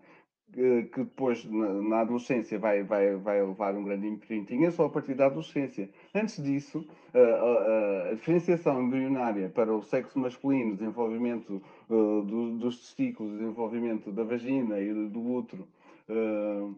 que, 0.53 1.03
depois, 1.03 1.45
na, 1.45 2.01
adolescência, 2.01 2.59
vai, 2.59 2.83
vai, 2.83 3.15
vai 3.15 3.41
levar 3.41 3.73
um 3.75 3.83
grande 3.83 4.07
imprinting, 4.07 4.65
é 4.65 4.71
só 4.71 4.85
a 4.85 4.89
partir 4.89 5.13
da 5.13 5.27
adolescência. 5.27 5.89
Antes 6.13 6.43
disso, 6.43 6.85
a, 7.13 7.19
a, 7.19 8.09
a 8.09 8.13
diferenciação 8.13 8.81
embrionária 8.81 9.49
para 9.49 9.73
o 9.73 9.81
sexo 9.81 10.19
masculino, 10.19 10.75
desenvolvimento 10.75 11.61
uh, 11.89 12.21
do, 12.23 12.57
dos 12.57 12.79
testículos, 12.79 13.33
desenvolvimento 13.33 14.11
da 14.11 14.23
vagina 14.23 14.79
e 14.79 14.93
do 14.93 15.21
útero 15.21 15.67
uh, 16.09 16.75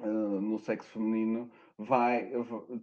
uh, 0.00 0.40
no 0.40 0.58
sexo 0.60 0.88
feminino, 0.90 1.50
vai, 1.76 2.30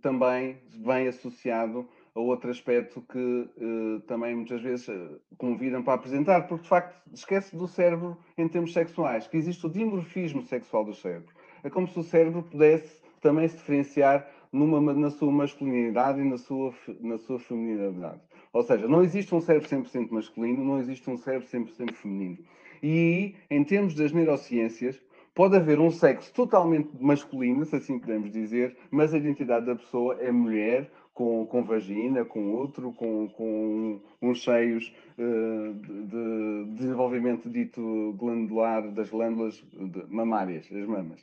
também 0.01 0.57
vem 0.69 1.07
associado 1.07 1.87
outro 2.25 2.49
aspecto 2.49 3.01
que 3.01 3.17
uh, 3.17 3.99
também 4.01 4.35
muitas 4.35 4.61
vezes 4.61 4.87
uh, 4.87 5.19
convidam 5.37 5.83
para 5.83 5.93
apresentar, 5.93 6.47
porque 6.47 6.63
de 6.63 6.69
facto 6.69 6.95
esquece 7.13 7.55
do 7.55 7.67
cérebro 7.67 8.17
em 8.37 8.47
termos 8.47 8.73
sexuais, 8.73 9.27
que 9.27 9.37
existe 9.37 9.65
o 9.65 9.69
dimorfismo 9.69 10.41
sexual 10.43 10.85
do 10.85 10.93
cérebro. 10.93 11.33
É 11.63 11.69
como 11.69 11.87
se 11.87 11.99
o 11.99 12.03
cérebro 12.03 12.43
pudesse 12.43 13.01
também 13.21 13.47
se 13.47 13.57
diferenciar 13.57 14.29
numa, 14.51 14.93
na 14.93 15.09
sua 15.09 15.31
masculinidade 15.31 16.19
e 16.19 16.23
na 16.23 16.37
sua, 16.37 16.73
na 16.99 17.17
sua 17.17 17.39
feminilidade. 17.39 18.21
Ou 18.51 18.63
seja, 18.63 18.87
não 18.87 19.03
existe 19.03 19.33
um 19.35 19.41
cérebro 19.41 19.69
100% 19.69 20.09
masculino, 20.11 20.63
não 20.63 20.79
existe 20.79 21.09
um 21.09 21.17
cérebro 21.17 21.47
100% 21.47 21.93
feminino. 21.93 22.37
E 22.81 23.35
em 23.49 23.63
termos 23.63 23.93
das 23.93 24.11
neurociências, 24.11 24.99
pode 25.35 25.55
haver 25.55 25.79
um 25.79 25.91
sexo 25.91 26.33
totalmente 26.33 26.89
masculino, 26.99 27.65
se 27.65 27.75
assim 27.75 27.99
podemos 27.99 28.31
dizer, 28.31 28.75
mas 28.89 29.13
a 29.13 29.17
identidade 29.17 29.65
da 29.65 29.75
pessoa 29.75 30.17
é 30.19 30.31
mulher 30.31 30.91
com, 31.19 31.45
com 31.47 31.63
vagina, 31.65 32.23
com 32.23 32.53
outro, 32.53 32.93
com, 32.93 33.27
com 33.27 33.99
uns 34.21 34.41
cheios 34.41 34.95
uh, 35.17 35.73
de, 35.73 36.03
de, 36.05 36.75
desenvolvimento 36.75 37.49
dito 37.49 38.15
glandular 38.17 38.89
das 38.89 39.09
glândulas 39.09 39.61
mamárias, 40.07 40.65
as 40.71 40.87
mamas. 40.87 41.19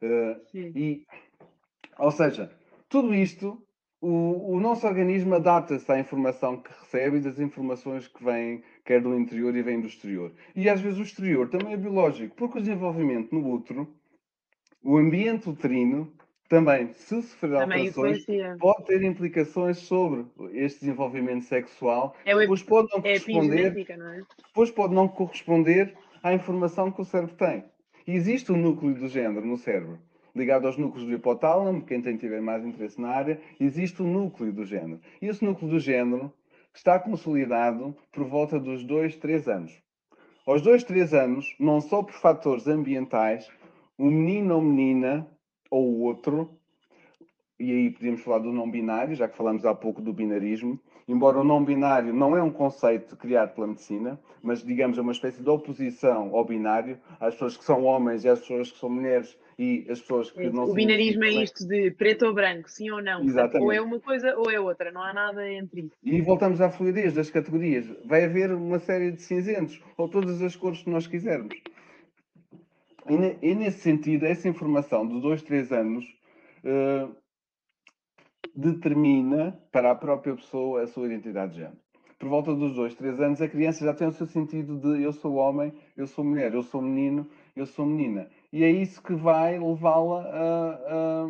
Uh, 0.00 0.40
e, 0.54 1.04
ou 1.98 2.12
seja, 2.12 2.52
tudo 2.88 3.12
isto, 3.12 3.60
o, 4.00 4.54
o 4.54 4.60
nosso 4.60 4.86
organismo 4.86 5.34
adapta-se 5.34 5.90
à 5.90 5.98
informação 5.98 6.58
que 6.58 6.70
recebe 6.70 7.16
e 7.16 7.22
das 7.22 7.40
informações 7.40 8.06
que 8.06 8.22
vêm, 8.22 8.62
quer 8.84 9.02
do 9.02 9.18
interior 9.18 9.56
e 9.56 9.62
vêm 9.62 9.80
do 9.80 9.88
exterior. 9.88 10.30
E 10.54 10.68
às 10.68 10.80
vezes 10.80 11.00
o 11.00 11.02
exterior 11.02 11.48
também 11.48 11.72
é 11.72 11.76
biológico, 11.76 12.36
porque 12.36 12.58
o 12.58 12.62
desenvolvimento 12.62 13.34
no 13.34 13.52
útero, 13.52 13.92
o 14.84 14.96
ambiente 14.96 15.50
uterino, 15.50 16.12
também, 16.52 16.92
se 16.92 17.22
sofrer 17.22 17.54
alterações, 17.54 18.26
pode 18.60 18.84
ter 18.84 19.02
implicações 19.02 19.78
sobre 19.78 20.26
este 20.52 20.80
desenvolvimento 20.80 21.44
sexual. 21.44 22.14
É 22.26 22.36
depois 22.36 22.62
pode 22.62 22.88
não 22.92 22.98
é 22.98 23.02
corresponder, 23.02 23.96
não 23.96 24.12
é? 24.12 24.22
depois 24.48 24.70
pode 24.70 24.94
não 24.94 25.08
corresponder 25.08 25.94
à 26.22 26.34
informação 26.34 26.92
que 26.92 27.00
o 27.00 27.06
cérebro 27.06 27.34
tem. 27.36 27.64
E 28.06 28.12
existe 28.12 28.52
um 28.52 28.58
núcleo 28.58 28.92
do 28.94 29.08
género 29.08 29.46
no 29.46 29.56
cérebro, 29.56 29.98
ligado 30.36 30.66
aos 30.66 30.76
núcleos 30.76 31.06
do 31.06 31.14
hipotálamo, 31.14 31.86
quem 31.86 32.02
tem 32.02 32.18
tiver 32.18 32.42
mais 32.42 32.62
interesse 32.66 33.00
na 33.00 33.08
área, 33.08 33.40
existe 33.58 34.02
um 34.02 34.12
núcleo 34.12 34.52
do 34.52 34.66
género. 34.66 35.00
E 35.22 35.28
esse 35.28 35.42
núcleo 35.42 35.70
do 35.70 35.80
género 35.80 36.30
está 36.74 36.98
consolidado 36.98 37.96
por 38.12 38.24
volta 38.24 38.60
dos 38.60 38.84
2, 38.84 39.16
3 39.16 39.48
anos. 39.48 39.82
Aos 40.46 40.60
2, 40.60 40.84
3 40.84 41.14
anos, 41.14 41.56
não 41.58 41.80
só 41.80 42.02
por 42.02 42.12
fatores 42.12 42.68
ambientais, 42.68 43.50
o 43.96 44.04
menino 44.10 44.56
ou 44.56 44.60
menina 44.60 45.26
ou 45.72 46.00
outro, 46.00 46.50
e 47.58 47.72
aí 47.72 47.90
podíamos 47.90 48.20
falar 48.20 48.40
do 48.40 48.52
não 48.52 48.70
binário, 48.70 49.14
já 49.14 49.26
que 49.26 49.34
falamos 49.34 49.64
há 49.64 49.74
pouco 49.74 50.02
do 50.02 50.12
binarismo, 50.12 50.78
embora 51.08 51.38
o 51.38 51.44
não 51.44 51.64
binário 51.64 52.12
não 52.12 52.36
é 52.36 52.42
um 52.42 52.50
conceito 52.50 53.16
criado 53.16 53.54
pela 53.54 53.68
medicina, 53.68 54.20
mas 54.42 54.62
digamos 54.62 54.98
é 54.98 55.00
uma 55.00 55.12
espécie 55.12 55.42
de 55.42 55.48
oposição 55.48 56.36
ao 56.36 56.44
binário, 56.44 56.98
às 57.18 57.32
pessoas 57.34 57.56
que 57.56 57.64
são 57.64 57.84
homens 57.84 58.22
e 58.22 58.28
às 58.28 58.40
pessoas 58.40 58.70
que 58.70 58.78
são 58.78 58.90
mulheres 58.90 59.38
e 59.58 59.86
as 59.88 59.98
pessoas 60.00 60.30
que 60.30 60.50
não 60.50 60.64
O 60.64 60.74
binarismo 60.74 61.24
é 61.24 61.30
isto 61.30 61.66
de 61.66 61.90
preto 61.92 62.26
ou 62.26 62.34
branco, 62.34 62.68
sim 62.68 62.90
ou 62.90 63.02
não. 63.02 63.24
Exatamente. 63.24 63.64
Ou 63.64 63.72
é 63.72 63.80
uma 63.80 63.98
coisa 63.98 64.36
ou 64.36 64.50
é 64.50 64.60
outra, 64.60 64.92
não 64.92 65.02
há 65.02 65.14
nada 65.14 65.50
entre 65.50 65.82
isso. 65.82 65.96
E 66.04 66.20
voltamos 66.20 66.60
à 66.60 66.68
fluidez 66.68 67.14
das 67.14 67.30
categorias. 67.30 67.86
Vai 68.04 68.24
haver 68.24 68.52
uma 68.52 68.78
série 68.78 69.10
de 69.12 69.22
cinzentos, 69.22 69.80
ou 69.96 70.06
todas 70.06 70.42
as 70.42 70.54
cores 70.54 70.82
que 70.82 70.90
nós 70.90 71.06
quisermos. 71.06 71.54
E, 73.08 73.50
e, 73.50 73.54
nesse 73.54 73.80
sentido, 73.80 74.24
essa 74.24 74.48
informação 74.48 75.06
de 75.06 75.20
2, 75.20 75.42
3 75.42 75.72
anos 75.72 76.04
uh, 76.64 77.14
determina 78.54 79.58
para 79.72 79.90
a 79.90 79.94
própria 79.94 80.34
pessoa 80.34 80.82
a 80.82 80.86
sua 80.86 81.06
identidade 81.06 81.52
de 81.52 81.58
género. 81.60 81.78
Por 82.18 82.28
volta 82.28 82.54
dos 82.54 82.76
2, 82.76 82.94
3 82.94 83.20
anos, 83.20 83.42
a 83.42 83.48
criança 83.48 83.84
já 83.84 83.92
tem 83.92 84.06
o 84.06 84.12
seu 84.12 84.26
sentido 84.26 84.78
de 84.78 85.02
eu 85.02 85.12
sou 85.12 85.34
homem, 85.34 85.72
eu 85.96 86.06
sou 86.06 86.24
mulher, 86.24 86.54
eu 86.54 86.62
sou 86.62 86.80
menino, 86.80 87.28
eu 87.56 87.66
sou 87.66 87.84
menina. 87.84 88.30
E 88.52 88.62
é 88.62 88.70
isso 88.70 89.02
que 89.02 89.12
vai 89.12 89.58
levá-la 89.58 90.22
a, 90.22 91.26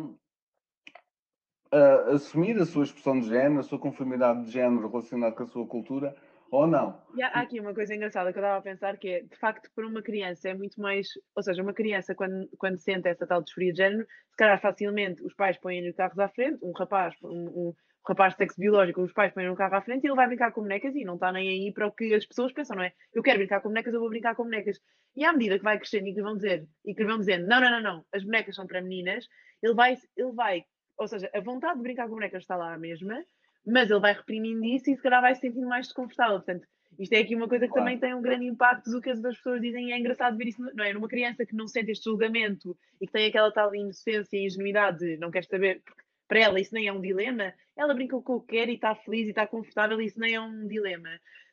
a, 1.71 1.77
a, 1.77 1.95
assumir 2.11 2.61
a 2.61 2.65
sua 2.65 2.83
expressão 2.83 3.19
de 3.19 3.27
género, 3.27 3.59
a 3.59 3.63
sua 3.63 3.79
conformidade 3.79 4.45
de 4.45 4.51
género 4.51 4.87
relacionada 4.87 5.35
com 5.35 5.41
a 5.41 5.47
sua 5.47 5.65
cultura, 5.65 6.15
ou 6.53 6.67
não. 6.67 7.01
E 7.15 7.23
há 7.23 7.29
aqui 7.29 7.59
uma 7.59 7.73
coisa 7.73 7.95
engraçada 7.95 8.31
que 8.31 8.37
eu 8.37 8.43
estava 8.43 8.59
a 8.59 8.61
pensar 8.61 8.97
que 8.97 9.09
é, 9.09 9.21
de 9.21 9.35
facto, 9.37 9.69
para 9.75 9.87
uma 9.87 10.01
criança 10.01 10.49
é 10.49 10.53
muito 10.53 10.79
mais, 10.79 11.07
ou 11.35 11.41
seja, 11.41 11.63
uma 11.63 11.73
criança 11.73 12.13
quando, 12.13 12.47
quando 12.57 12.77
sente 12.77 13.07
essa 13.07 13.25
tal 13.25 13.41
disforia 13.41 13.71
de 13.71 13.77
género, 13.77 14.05
se 14.29 14.37
calhar 14.37 14.61
facilmente 14.61 15.23
os 15.23 15.33
pais 15.33 15.57
põem-lhe 15.57 15.89
o 15.89 15.95
carro 15.95 16.21
à 16.21 16.29
frente, 16.29 16.59
um 16.63 16.71
rapaz, 16.71 17.15
um, 17.23 17.29
um 17.69 17.73
rapaz 18.07 18.33
de 18.33 18.37
sexo 18.37 18.59
biológico, 18.59 19.01
os 19.01 19.13
pais 19.13 19.33
põem 19.33 19.49
o 19.49 19.55
carro 19.55 19.75
à 19.75 19.81
frente 19.81 20.03
e 20.03 20.07
ele 20.07 20.15
vai 20.15 20.27
brincar 20.27 20.51
com 20.51 20.61
bonecas 20.61 20.95
e 20.95 21.03
não 21.03 21.15
está 21.15 21.31
nem 21.31 21.49
aí 21.49 21.73
para 21.73 21.87
o 21.87 21.91
que 21.91 22.13
as 22.13 22.25
pessoas 22.25 22.53
pensam, 22.53 22.75
não 22.75 22.83
é? 22.83 22.93
Eu 23.13 23.23
quero 23.23 23.39
brincar 23.39 23.61
com 23.61 23.69
bonecas, 23.69 23.93
eu 23.93 23.99
vou 23.99 24.09
brincar 24.09 24.35
com 24.35 24.43
bonecas. 24.43 24.79
E 25.15 25.25
à 25.25 25.33
medida 25.33 25.57
que 25.57 25.63
vai 25.63 25.77
crescendo 25.77 26.07
e 26.07 26.13
que 26.13 26.21
vão 26.21 26.35
dizer, 26.35 26.67
e 26.85 26.93
que 26.93 27.05
vão 27.05 27.17
dizendo, 27.17 27.47
não, 27.47 27.61
não, 27.61 27.71
não, 27.71 27.81
não, 27.81 28.05
as 28.13 28.23
bonecas 28.23 28.55
são 28.55 28.67
para 28.67 28.81
meninas, 28.81 29.25
ele 29.61 29.73
vai, 29.73 29.95
ele 30.15 30.31
vai, 30.33 30.63
ou 30.97 31.07
seja, 31.07 31.29
a 31.33 31.39
vontade 31.39 31.77
de 31.77 31.83
brincar 31.83 32.07
com 32.07 32.15
bonecas 32.15 32.41
está 32.41 32.55
lá 32.55 32.73
a 32.73 32.77
mesma, 32.77 33.23
mas 33.65 33.89
ele 33.89 33.99
vai 33.99 34.13
reprimindo 34.13 34.63
isso 34.65 34.89
e 34.89 34.95
se 34.95 35.01
calhar 35.01 35.21
vai 35.21 35.35
se 35.35 35.41
sentindo 35.41 35.67
mais 35.67 35.87
desconfortável. 35.87 36.37
Portanto, 36.37 36.67
isto 36.99 37.13
é 37.13 37.19
aqui 37.19 37.35
uma 37.35 37.47
coisa 37.47 37.65
que 37.65 37.71
claro. 37.71 37.85
também 37.85 37.99
tem 37.99 38.13
um 38.13 38.21
grande 38.21 38.45
impacto 38.45 38.89
do 38.89 39.01
que 39.01 39.09
as 39.09 39.19
pessoas 39.19 39.61
dizem, 39.61 39.89
e 39.89 39.91
é 39.93 39.99
engraçado 39.99 40.37
ver 40.37 40.47
isso, 40.47 40.61
não 40.73 40.83
é? 40.83 40.93
Numa 40.93 41.07
criança 41.07 41.45
que 41.45 41.55
não 41.55 41.67
sente 41.67 41.91
este 41.91 42.05
julgamento 42.05 42.77
e 43.01 43.07
que 43.07 43.13
tem 43.13 43.27
aquela 43.27 43.51
tal 43.51 43.73
inocência 43.73 44.37
e 44.37 44.45
ingenuidade 44.45 44.99
de 44.99 45.17
não 45.17 45.31
quer 45.31 45.43
saber, 45.45 45.81
porque 45.83 46.03
para 46.27 46.39
ela 46.39 46.59
isso 46.59 46.73
nem 46.73 46.87
é 46.87 46.93
um 46.93 47.01
dilema, 47.01 47.53
ela 47.75 47.93
brinca 47.93 48.19
com 48.21 48.35
o 48.35 48.41
que 48.41 48.55
quer 48.55 48.69
e 48.69 48.75
está 48.75 48.95
feliz 48.95 49.27
e 49.27 49.29
está 49.29 49.47
confortável 49.47 49.99
e 49.99 50.05
isso 50.05 50.19
nem 50.19 50.35
é 50.35 50.41
um 50.41 50.67
dilema. 50.67 51.09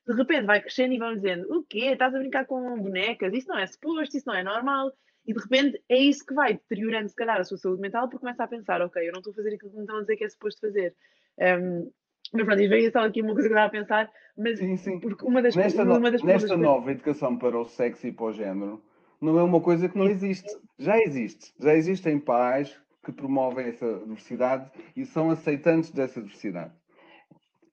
De 0.07 0.15
repente 0.15 0.47
vai 0.47 0.61
crescendo 0.61 0.95
e 0.95 0.99
vão 0.99 1.15
dizendo: 1.15 1.47
o 1.55 1.63
quê? 1.65 1.87
Estás 1.87 2.15
a 2.15 2.19
brincar 2.19 2.47
com 2.47 2.81
bonecas? 2.81 3.33
Isso 3.33 3.49
não 3.49 3.59
é 3.59 3.67
suposto, 3.67 4.17
isso 4.17 4.27
não 4.27 4.35
é 4.35 4.43
normal. 4.43 4.93
E 5.27 5.35
de 5.35 5.41
repente 5.41 5.83
é 5.89 5.99
isso 5.99 6.25
que 6.25 6.35
vai 6.35 6.55
deteriorando, 6.55 7.09
se 7.09 7.15
calhar, 7.15 7.39
a 7.39 7.45
sua 7.45 7.59
saúde 7.59 7.81
mental, 7.81 8.09
porque 8.09 8.21
começa 8.21 8.43
a 8.43 8.49
pensar: 8.49 8.81
ok, 8.83 9.07
eu 9.07 9.13
não 9.13 9.21
estou 9.21 9.33
a 9.33 9.37
fazer 9.37 9.55
aquilo 9.55 9.71
que 9.71 9.77
me 9.77 9.83
estão 9.83 9.99
a 9.99 10.01
dizer 10.01 10.17
que 10.17 10.25
é 10.25 10.29
suposto 10.29 10.61
fazer. 10.61 10.95
Um, 11.39 11.91
mas 12.33 12.45
pronto, 12.45 12.69
veio 12.69 12.93
só 12.93 13.01
aqui 13.01 13.23
uma 13.23 13.35
coisa 13.35 13.49
que 13.49 13.55
eu 13.55 13.59
estava 13.59 13.67
a 13.67 13.81
pensar, 13.81 14.11
mas 14.37 14.59
sim, 14.59 14.77
sim. 14.77 15.01
porque 15.01 15.25
uma 15.25 15.43
das 15.43 15.57
Nesta, 15.57 15.83
uma 15.83 16.11
das 16.11 16.23
nesta 16.23 16.57
nova 16.57 16.91
educação 16.93 17.37
para 17.37 17.59
o 17.59 17.65
sexo 17.65 18.07
e 18.07 18.13
para 18.13 18.27
o 18.27 18.33
género, 18.33 18.83
não 19.21 19.39
é 19.39 19.43
uma 19.43 19.61
coisa 19.61 19.89
que 19.89 19.99
não 19.99 20.07
existe. 20.07 20.49
Já 20.79 20.99
existe. 20.99 21.53
Já 21.59 21.75
existem 21.75 22.19
pais 22.19 22.81
que 23.05 23.13
promovem 23.13 23.67
essa 23.67 23.99
diversidade 23.99 24.71
e 24.97 25.05
são 25.05 25.31
aceitantes 25.31 25.91
dessa 25.91 26.21
diversidade. 26.21 26.73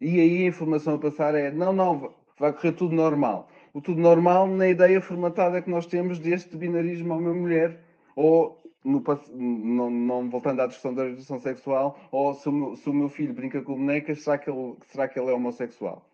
E 0.02 0.20
aí 0.20 0.44
a 0.44 0.48
informação 0.48 0.96
a 0.96 1.00
passar 1.00 1.36
é: 1.36 1.52
não, 1.52 1.72
não, 1.72 2.14
vai 2.38 2.52
correr 2.52 2.74
tudo 2.74 2.96
normal. 2.96 3.50
O 3.74 3.82
tudo 3.82 4.02
normal 4.02 4.48
na 4.48 4.68
ideia 4.68 5.00
formatada 5.00 5.62
que 5.62 5.70
nós 5.70 5.86
temos 5.86 6.20
deste 6.20 6.56
binarismo 6.58 7.14
homem-mulher, 7.14 7.80
ou 8.16 8.62
no, 8.88 9.04
não, 9.36 9.90
não, 9.90 10.30
voltando 10.30 10.62
à 10.62 10.68
discussão 10.68 10.94
da 10.94 11.04
orientação 11.04 11.40
sexual, 11.40 12.00
ou 12.10 12.34
se 12.34 12.48
o, 12.48 12.52
meu, 12.52 12.76
se 12.78 12.90
o, 12.90 12.94
meu, 12.94 13.10
filho 13.10 13.34
brinca 13.34 13.62
com 13.62 13.76
bonecas, 13.76 14.24
será 14.24 14.38
que, 14.38 14.50
ele, 14.50 14.76
será 14.88 15.08
que 15.10 15.20
ele 15.20 15.30
é 15.30 15.34
homossexual? 15.34 16.10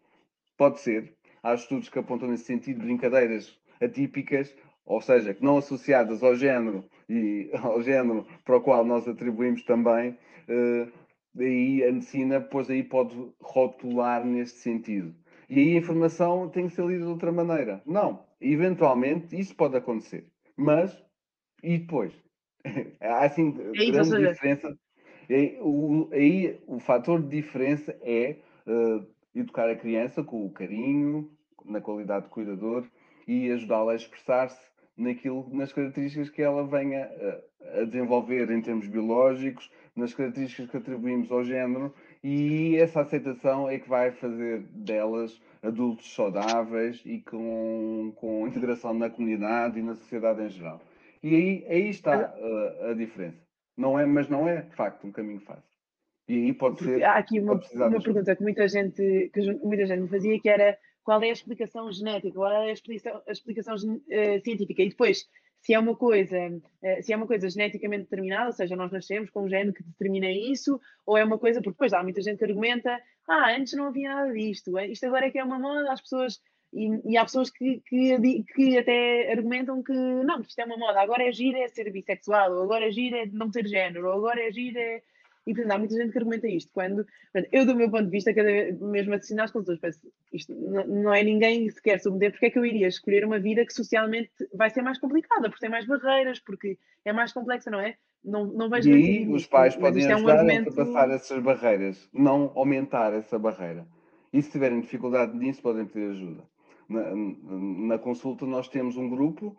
Pode 0.58 0.80
ser. 0.80 1.16
Há 1.44 1.54
estudos 1.54 1.90
que 1.90 2.00
apontam 2.00 2.30
nesse 2.30 2.46
sentido, 2.46 2.84
brincadeiras 2.84 3.56
atípicas, 3.80 4.56
ou 4.86 5.00
seja, 5.02 5.34
que 5.34 5.44
não 5.44 5.58
associadas 5.58 6.24
ao 6.24 6.36
género 6.36 6.84
e 7.08 7.52
ao 7.62 7.82
género 7.82 8.26
para 8.44 8.58
o 8.58 8.62
qual 8.62 8.84
nós 8.84 9.08
atribuímos 9.08 9.64
também, 9.64 10.18
uh, 10.50 10.92
daí 11.34 11.84
a 11.84 11.92
medicina 11.92 12.40
depois 12.40 12.70
aí 12.70 12.84
pode 12.84 13.16
rotular 13.40 14.26
neste 14.26 14.60
sentido. 14.60 15.14
E 15.48 15.60
aí 15.60 15.76
a 15.76 15.80
informação 15.80 16.50
tem 16.50 16.68
que 16.68 16.74
ser 16.74 16.86
lida 16.86 17.04
de 17.04 17.12
outra 17.12 17.32
maneira. 17.32 17.84
Não, 17.86 18.26
eventualmente 18.42 19.40
isso 19.40 19.56
pode 19.56 19.78
acontecer. 19.78 20.26
Mas, 20.58 21.04
e 21.62 21.78
depois? 21.78 22.23
Há 23.02 23.26
assim 23.26 23.56
é 23.76 23.92
grande 23.92 24.30
diferença. 24.30 24.78
Aí 25.30 25.58
o, 25.62 26.10
aí 26.12 26.60
o 26.68 26.80
fator 26.80 27.22
de 27.22 27.30
diferença 27.30 27.98
é 28.02 28.38
uh, 28.68 29.06
educar 29.36 29.70
a 29.70 29.76
criança 29.76 30.24
com 30.24 30.46
o 30.46 30.52
carinho, 30.52 31.32
na 31.66 31.82
qualidade 31.82 32.26
de 32.26 32.32
cuidador 32.32 32.86
e 33.28 33.50
ajudá-la 33.52 33.94
a 33.94 33.96
expressar-se 33.96 34.62
naquilo, 34.98 35.48
nas 35.52 35.72
características 35.74 36.30
que 36.30 36.42
ela 36.42 36.66
venha 36.68 37.06
a, 37.06 37.80
a, 37.80 37.86
desenvolver 37.86 38.52
em 38.52 38.62
termos 38.62 38.88
biológicos, 38.88 39.72
nas 39.96 40.14
características 40.14 40.70
que 40.70 40.78
atribuímos 40.78 41.32
ao 41.32 41.44
género, 41.44 41.94
e 42.24 42.76
essa 42.78 43.02
aceitação 43.02 43.70
é 43.70 43.80
que 43.80 43.90
vai 43.90 44.12
fazer 44.12 44.62
delas 44.72 45.42
adultos 45.62 46.14
saudáveis 46.14 47.02
e 47.06 47.22
com, 47.22 48.14
com 48.16 48.48
integração 48.48 48.94
na 48.94 49.10
comunidade 49.10 49.80
e 49.80 49.84
na 49.84 49.96
sociedade 49.96 50.44
em 50.44 50.50
geral. 50.50 50.82
E 51.24 51.36
aí, 51.36 51.66
aí 51.70 51.90
está 51.90 52.14
a, 52.14 52.90
a 52.90 52.94
diferença. 52.94 53.42
Não 53.78 53.98
é, 53.98 54.06
mas 54.06 54.28
não 54.30 54.48
é, 54.48 54.62
de 54.62 54.76
facto, 54.76 55.08
um 55.08 55.12
caminho 55.12 55.40
fácil. 55.40 55.64
E 56.28 56.34
aí 56.34 56.54
pode 56.54 56.84
ser. 56.84 57.04
Há 57.04 57.16
aqui 57.16 57.40
uma, 57.40 57.54
uma 57.54 58.02
pergunta 58.02 58.36
que 58.36 58.44
muita, 58.44 58.68
gente, 58.68 59.30
que 59.34 59.54
muita 59.64 59.86
gente 59.86 60.02
me 60.02 60.08
fazia, 60.08 60.40
que 60.40 60.50
era 60.50 60.78
qual 61.04 61.22
é 61.22 61.30
a 61.30 61.34
explicação 61.34 61.92
genética, 61.92 62.36
qual 62.36 62.52
é 62.52 62.70
a 62.70 62.74
explicação, 62.74 63.22
a 63.28 63.32
explicação 63.32 63.76
uh, 63.76 64.44
científica. 64.44 64.82
E 64.82 64.90
depois, 64.90 65.26
se 65.60 65.74
é 65.74 65.80
uma 65.80 65.96
coisa, 65.96 66.38
uh, 66.38 67.02
se 67.04 67.12
é 67.12 67.18
uma 67.18 67.28
coisa 67.28 67.50
geneticamente 67.50 68.04
determinada, 68.04 68.48
ou 68.48 68.54
seja, 68.54 68.76
nós 68.76 68.92
nascemos 68.92 69.30
com 69.30 69.44
um 69.44 69.50
gene 69.50 69.74
que 69.74 69.84
determina 69.84 70.32
isso, 70.32 70.80
ou 71.06 71.18
é 71.18 71.24
uma 71.24 71.38
coisa, 71.38 71.62
porque 71.62 71.76
depois 71.76 71.94
há 71.94 72.04
muita 72.04 72.22
gente 72.22 72.38
que 72.38 72.46
argumenta, 72.46 73.02
ah, 73.28 73.56
antes 73.56 73.74
não 73.74 73.88
havia 73.88 74.10
nada 74.10 74.32
disto, 74.32 74.78
é, 74.78 74.88
isto 74.88 75.06
agora 75.06 75.26
é 75.26 75.32
que 75.32 75.40
é 75.40 75.44
uma 75.44 75.60
moda, 75.60 75.92
as 75.92 76.02
pessoas 76.02 76.40
e, 76.74 77.14
e, 77.14 77.18
há 77.18 77.24
pessoas 77.24 77.52
que, 77.52 77.82
que, 77.86 78.44
que, 78.56 78.78
até 78.78 79.32
argumentam 79.32 79.84
que 79.84 79.94
não, 79.94 80.42
isto 80.42 80.60
é 80.60 80.66
uma 80.66 80.78
moda, 80.78 81.02
agora 81.02 81.24
é 81.24 81.28
agir 81.28 81.56
é 81.56 81.68
ser 81.68 81.92
bissexual, 81.92 82.52
ou 82.52 82.64
agora 82.64 82.86
é 82.86 82.88
agir 82.88 83.14
é 83.14 83.28
não 83.28 83.52
ter 83.52 83.68
género, 83.68 84.08
ou 84.08 84.14
agora 84.14 84.42
é 84.42 84.48
agir 84.48 84.76
é. 84.76 85.02
E 85.46 85.54
portanto, 85.54 85.74
há 85.74 85.78
muita 85.78 85.96
gente 85.96 86.12
que 86.14 86.18
argumenta 86.18 86.48
isto. 86.48 86.72
Quando 86.74 87.06
eu, 87.52 87.66
do 87.66 87.76
meu 87.76 87.92
ponto 87.92 88.06
de 88.06 88.12
vista, 88.12 88.34
cada 88.34 88.50
vez, 88.50 88.80
mesmo 88.80 89.14
assim 89.14 89.36
nas 89.36 89.52
consultas, 89.52 89.78
penso, 89.78 90.00
isto 90.32 90.54
não, 90.54 91.14
é 91.14 91.22
ninguém 91.22 91.68
que 91.68 91.74
se 91.74 91.82
quer 91.82 92.00
submeter, 92.00 92.32
porque 92.32 92.46
é 92.46 92.50
que 92.50 92.58
eu 92.58 92.66
iria 92.66 92.88
escolher 92.88 93.26
uma 93.26 93.40
vida 93.40 93.66
que 93.66 93.74
socialmente 93.74 94.32
vai 94.54 94.70
ser 94.70 94.82
mais 94.82 94.98
complicada, 94.98 95.50
porque 95.50 95.60
tem 95.60 95.70
mais 95.70 95.86
barreiras, 95.86 96.40
porque 96.40 96.78
é 97.04 97.12
mais 97.12 97.34
complexa, 97.34 97.70
não 97.70 97.82
é? 97.82 97.98
Não, 98.24 98.46
não 98.46 98.70
vejo 98.70 98.90
e 98.90 98.94
aí 98.94 99.28
os 99.28 99.46
pais 99.46 99.76
podem 99.76 100.06
ajudar 100.06 100.18
é 100.18 100.24
um 100.24 100.30
argumento... 100.30 100.70
a 100.70 100.86
passar 100.86 101.12
essas 101.12 101.44
barreiras, 101.44 102.10
não 102.14 102.54
aumentar 102.56 103.14
essa 103.14 103.38
barreira. 103.38 103.86
E 104.32 104.42
se 104.42 104.50
tiverem 104.50 104.80
dificuldade 104.80 105.38
nisso, 105.38 105.62
podem 105.62 105.86
pedir 105.86 106.12
ajuda 106.12 106.53
na, 106.90 107.16
na, 107.16 107.98
consulta 107.98 108.46
nós 108.46 108.68
temos 108.68 108.98
um 108.98 109.10
grupo 109.10 109.58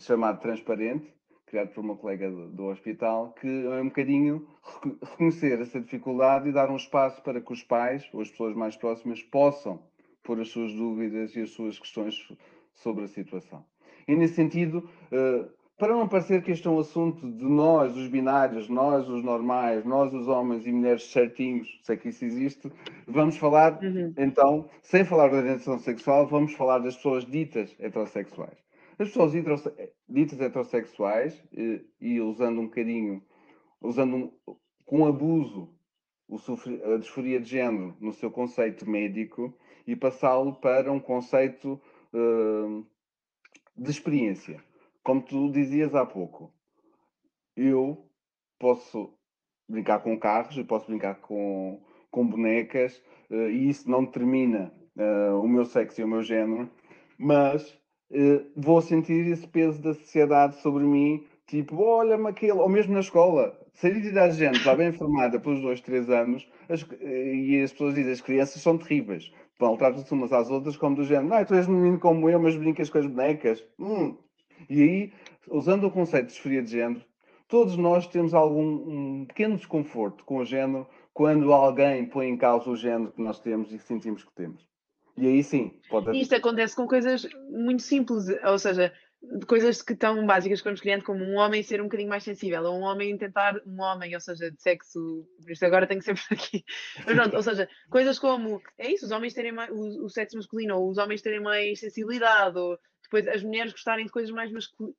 chamado 0.00 0.40
Transparente, 0.40 1.12
criado 1.46 1.72
por 1.72 1.82
uma 1.82 1.96
colega 1.96 2.30
do, 2.30 2.48
do, 2.48 2.64
hospital, 2.66 3.32
que 3.40 3.48
é 3.48 3.80
um 3.80 3.88
bocadinho 3.88 4.46
reconhecer 5.02 5.60
essa 5.60 5.80
dificuldade 5.80 6.48
e 6.48 6.52
dar 6.52 6.70
um 6.70 6.76
espaço 6.76 7.22
para 7.22 7.40
que 7.40 7.52
os 7.52 7.62
pais 7.62 8.08
ou 8.12 8.20
as 8.20 8.30
pessoas 8.30 8.54
mais 8.54 8.76
próximas 8.76 9.22
possam 9.22 9.82
pôr 10.22 10.40
as 10.40 10.48
suas 10.48 10.72
dúvidas 10.72 11.34
e 11.34 11.40
as 11.40 11.50
suas 11.50 11.78
questões 11.78 12.14
sobre 12.72 13.04
a 13.04 13.08
situação. 13.08 13.64
E 14.06 14.14
nesse 14.14 14.34
sentido, 14.34 14.88
uh, 15.12 15.50
para 15.80 15.96
não 15.96 16.06
parecer 16.06 16.42
que 16.42 16.50
este 16.50 16.68
é 16.68 16.70
um 16.70 16.78
assunto 16.78 17.26
de 17.26 17.44
nós, 17.44 17.96
os 17.96 18.06
binários, 18.06 18.68
nós, 18.68 19.08
os 19.08 19.24
normais, 19.24 19.82
nós, 19.82 20.12
os 20.12 20.28
homens 20.28 20.66
e 20.66 20.70
mulheres 20.70 21.10
certinhos, 21.10 21.80
sei 21.82 21.96
que 21.96 22.10
isso 22.10 22.22
existe, 22.22 22.70
vamos 23.08 23.38
falar, 23.38 23.82
uhum. 23.82 24.12
então, 24.18 24.68
sem 24.82 25.06
falar 25.06 25.28
da 25.28 25.38
orientação 25.38 25.78
sexual, 25.78 26.26
vamos 26.26 26.52
falar 26.52 26.80
das 26.80 26.96
pessoas 26.96 27.24
ditas 27.24 27.74
heterossexuais. 27.80 28.58
As 28.98 29.08
pessoas 29.08 29.32
ditas 30.06 30.38
heterossexuais, 30.38 31.42
e, 31.50 31.82
e, 31.98 32.20
usando 32.20 32.60
um 32.60 32.66
bocadinho, 32.66 33.22
usando 33.80 34.16
um, 34.16 34.32
com 34.84 35.06
abuso 35.06 35.70
a 36.94 36.98
disforia 36.98 37.40
de 37.40 37.48
género 37.48 37.96
no 37.98 38.12
seu 38.12 38.30
conceito 38.30 38.88
médico 38.88 39.56
e 39.86 39.96
passá-lo 39.96 40.52
para 40.56 40.92
um 40.92 41.00
conceito 41.00 41.80
uh, 42.12 42.86
de 43.74 43.90
experiência 43.90 44.62
como 45.02 45.22
tu 45.22 45.50
dizias 45.50 45.94
há 45.94 46.04
pouco, 46.04 46.52
eu 47.56 48.06
posso 48.58 49.14
brincar 49.68 50.00
com 50.00 50.18
carros, 50.18 50.56
eu 50.56 50.64
posso 50.64 50.86
brincar 50.86 51.16
com, 51.16 51.80
com 52.10 52.26
bonecas, 52.26 53.02
uh, 53.30 53.48
e 53.48 53.68
isso 53.68 53.90
não 53.90 54.04
determina 54.04 54.72
uh, 54.96 55.40
o 55.40 55.48
meu 55.48 55.64
sexo 55.64 56.00
e 56.00 56.04
o 56.04 56.08
meu 56.08 56.22
género, 56.22 56.68
mas 57.18 57.70
uh, 58.10 58.44
vou 58.56 58.80
sentir 58.80 59.26
esse 59.26 59.46
peso 59.46 59.80
da 59.80 59.94
sociedade 59.94 60.56
sobre 60.60 60.84
mim, 60.84 61.24
tipo, 61.46 61.76
olha-me 61.82 62.28
aquele, 62.28 62.52
ou 62.52 62.68
mesmo 62.68 62.92
na 62.92 63.00
escola. 63.00 63.58
Se 63.72 63.86
a 63.86 63.90
identidade 63.90 64.32
de 64.32 64.40
género 64.40 64.58
está 64.58 64.74
bem 64.74 64.92
formada 64.92 65.38
pelos 65.38 65.60
dois, 65.60 65.80
três 65.80 66.10
anos, 66.10 66.46
as, 66.68 66.86
e 67.00 67.60
as 67.62 67.72
pessoas 67.72 67.94
dizem 67.94 68.12
as 68.12 68.20
crianças 68.20 68.60
são 68.60 68.76
terríveis. 68.76 69.32
Vão, 69.58 69.76
tratam-se 69.76 70.12
umas 70.12 70.32
às 70.32 70.50
outras 70.50 70.76
como 70.76 70.96
do 70.96 71.04
género, 71.04 71.28
não, 71.28 71.44
tu 71.44 71.54
és 71.54 71.68
um 71.68 71.72
menino 71.72 72.00
como 72.00 72.28
eu, 72.28 72.40
mas 72.40 72.56
brincas 72.56 72.90
com 72.90 72.98
as 72.98 73.06
bonecas. 73.06 73.64
Hum, 73.78 74.16
e 74.68 74.82
aí, 74.82 75.12
usando 75.48 75.86
o 75.86 75.90
conceito 75.90 76.26
de 76.26 76.32
disforia 76.32 76.62
de 76.62 76.70
género, 76.70 77.04
todos 77.48 77.76
nós 77.76 78.06
temos 78.06 78.34
algum 78.34 79.20
um 79.20 79.24
pequeno 79.26 79.56
desconforto 79.56 80.24
com 80.24 80.38
o 80.38 80.44
género 80.44 80.86
quando 81.12 81.52
alguém 81.52 82.06
põe 82.06 82.28
em 82.28 82.36
causa 82.36 82.70
o 82.70 82.76
género 82.76 83.12
que 83.12 83.22
nós 83.22 83.40
temos 83.40 83.72
e 83.72 83.78
sentimos 83.78 84.24
que 84.24 84.32
temos. 84.34 84.68
E 85.16 85.26
aí 85.26 85.42
sim, 85.42 85.78
pode 85.90 86.18
Isto 86.18 86.36
acontece 86.36 86.74
com 86.74 86.86
coisas 86.86 87.28
muito 87.50 87.82
simples, 87.82 88.26
ou 88.44 88.58
seja, 88.58 88.92
coisas 89.46 89.82
que 89.82 89.92
estão 89.92 90.24
básicas 90.26 90.60
que 90.60 90.64
vamos 90.64 90.80
criando, 90.80 91.04
como 91.04 91.22
um 91.22 91.36
homem 91.36 91.62
ser 91.62 91.80
um 91.80 91.84
bocadinho 91.84 92.08
mais 92.08 92.24
sensível, 92.24 92.62
ou 92.62 92.78
um 92.78 92.82
homem 92.82 93.16
tentar, 93.18 93.54
um 93.66 93.82
homem, 93.82 94.14
ou 94.14 94.20
seja, 94.20 94.50
de 94.50 94.60
sexo, 94.62 95.26
isto 95.46 95.64
agora 95.64 95.86
tenho 95.86 96.00
que 96.00 96.06
ser 96.06 96.14
por 96.28 96.34
aqui, 96.34 96.64
mas 97.04 97.14
pronto, 97.14 97.36
ou 97.36 97.42
seja, 97.42 97.68
coisas 97.90 98.18
como, 98.18 98.62
é 98.78 98.92
isso, 98.92 99.04
os 99.04 99.10
homens 99.10 99.34
terem 99.34 99.52
mais, 99.52 99.70
o, 99.70 100.04
o 100.04 100.08
sexo 100.08 100.36
masculino, 100.36 100.78
ou 100.78 100.88
os 100.88 100.96
homens 100.96 101.20
terem 101.20 101.40
mais 101.40 101.78
sensibilidade, 101.78 102.58
ou 102.58 102.78
depois 103.10 103.26
as 103.26 103.42
mulheres 103.42 103.72
gostarem 103.72 104.06
de 104.06 104.12
coisas 104.12 104.30
mais 104.30 104.50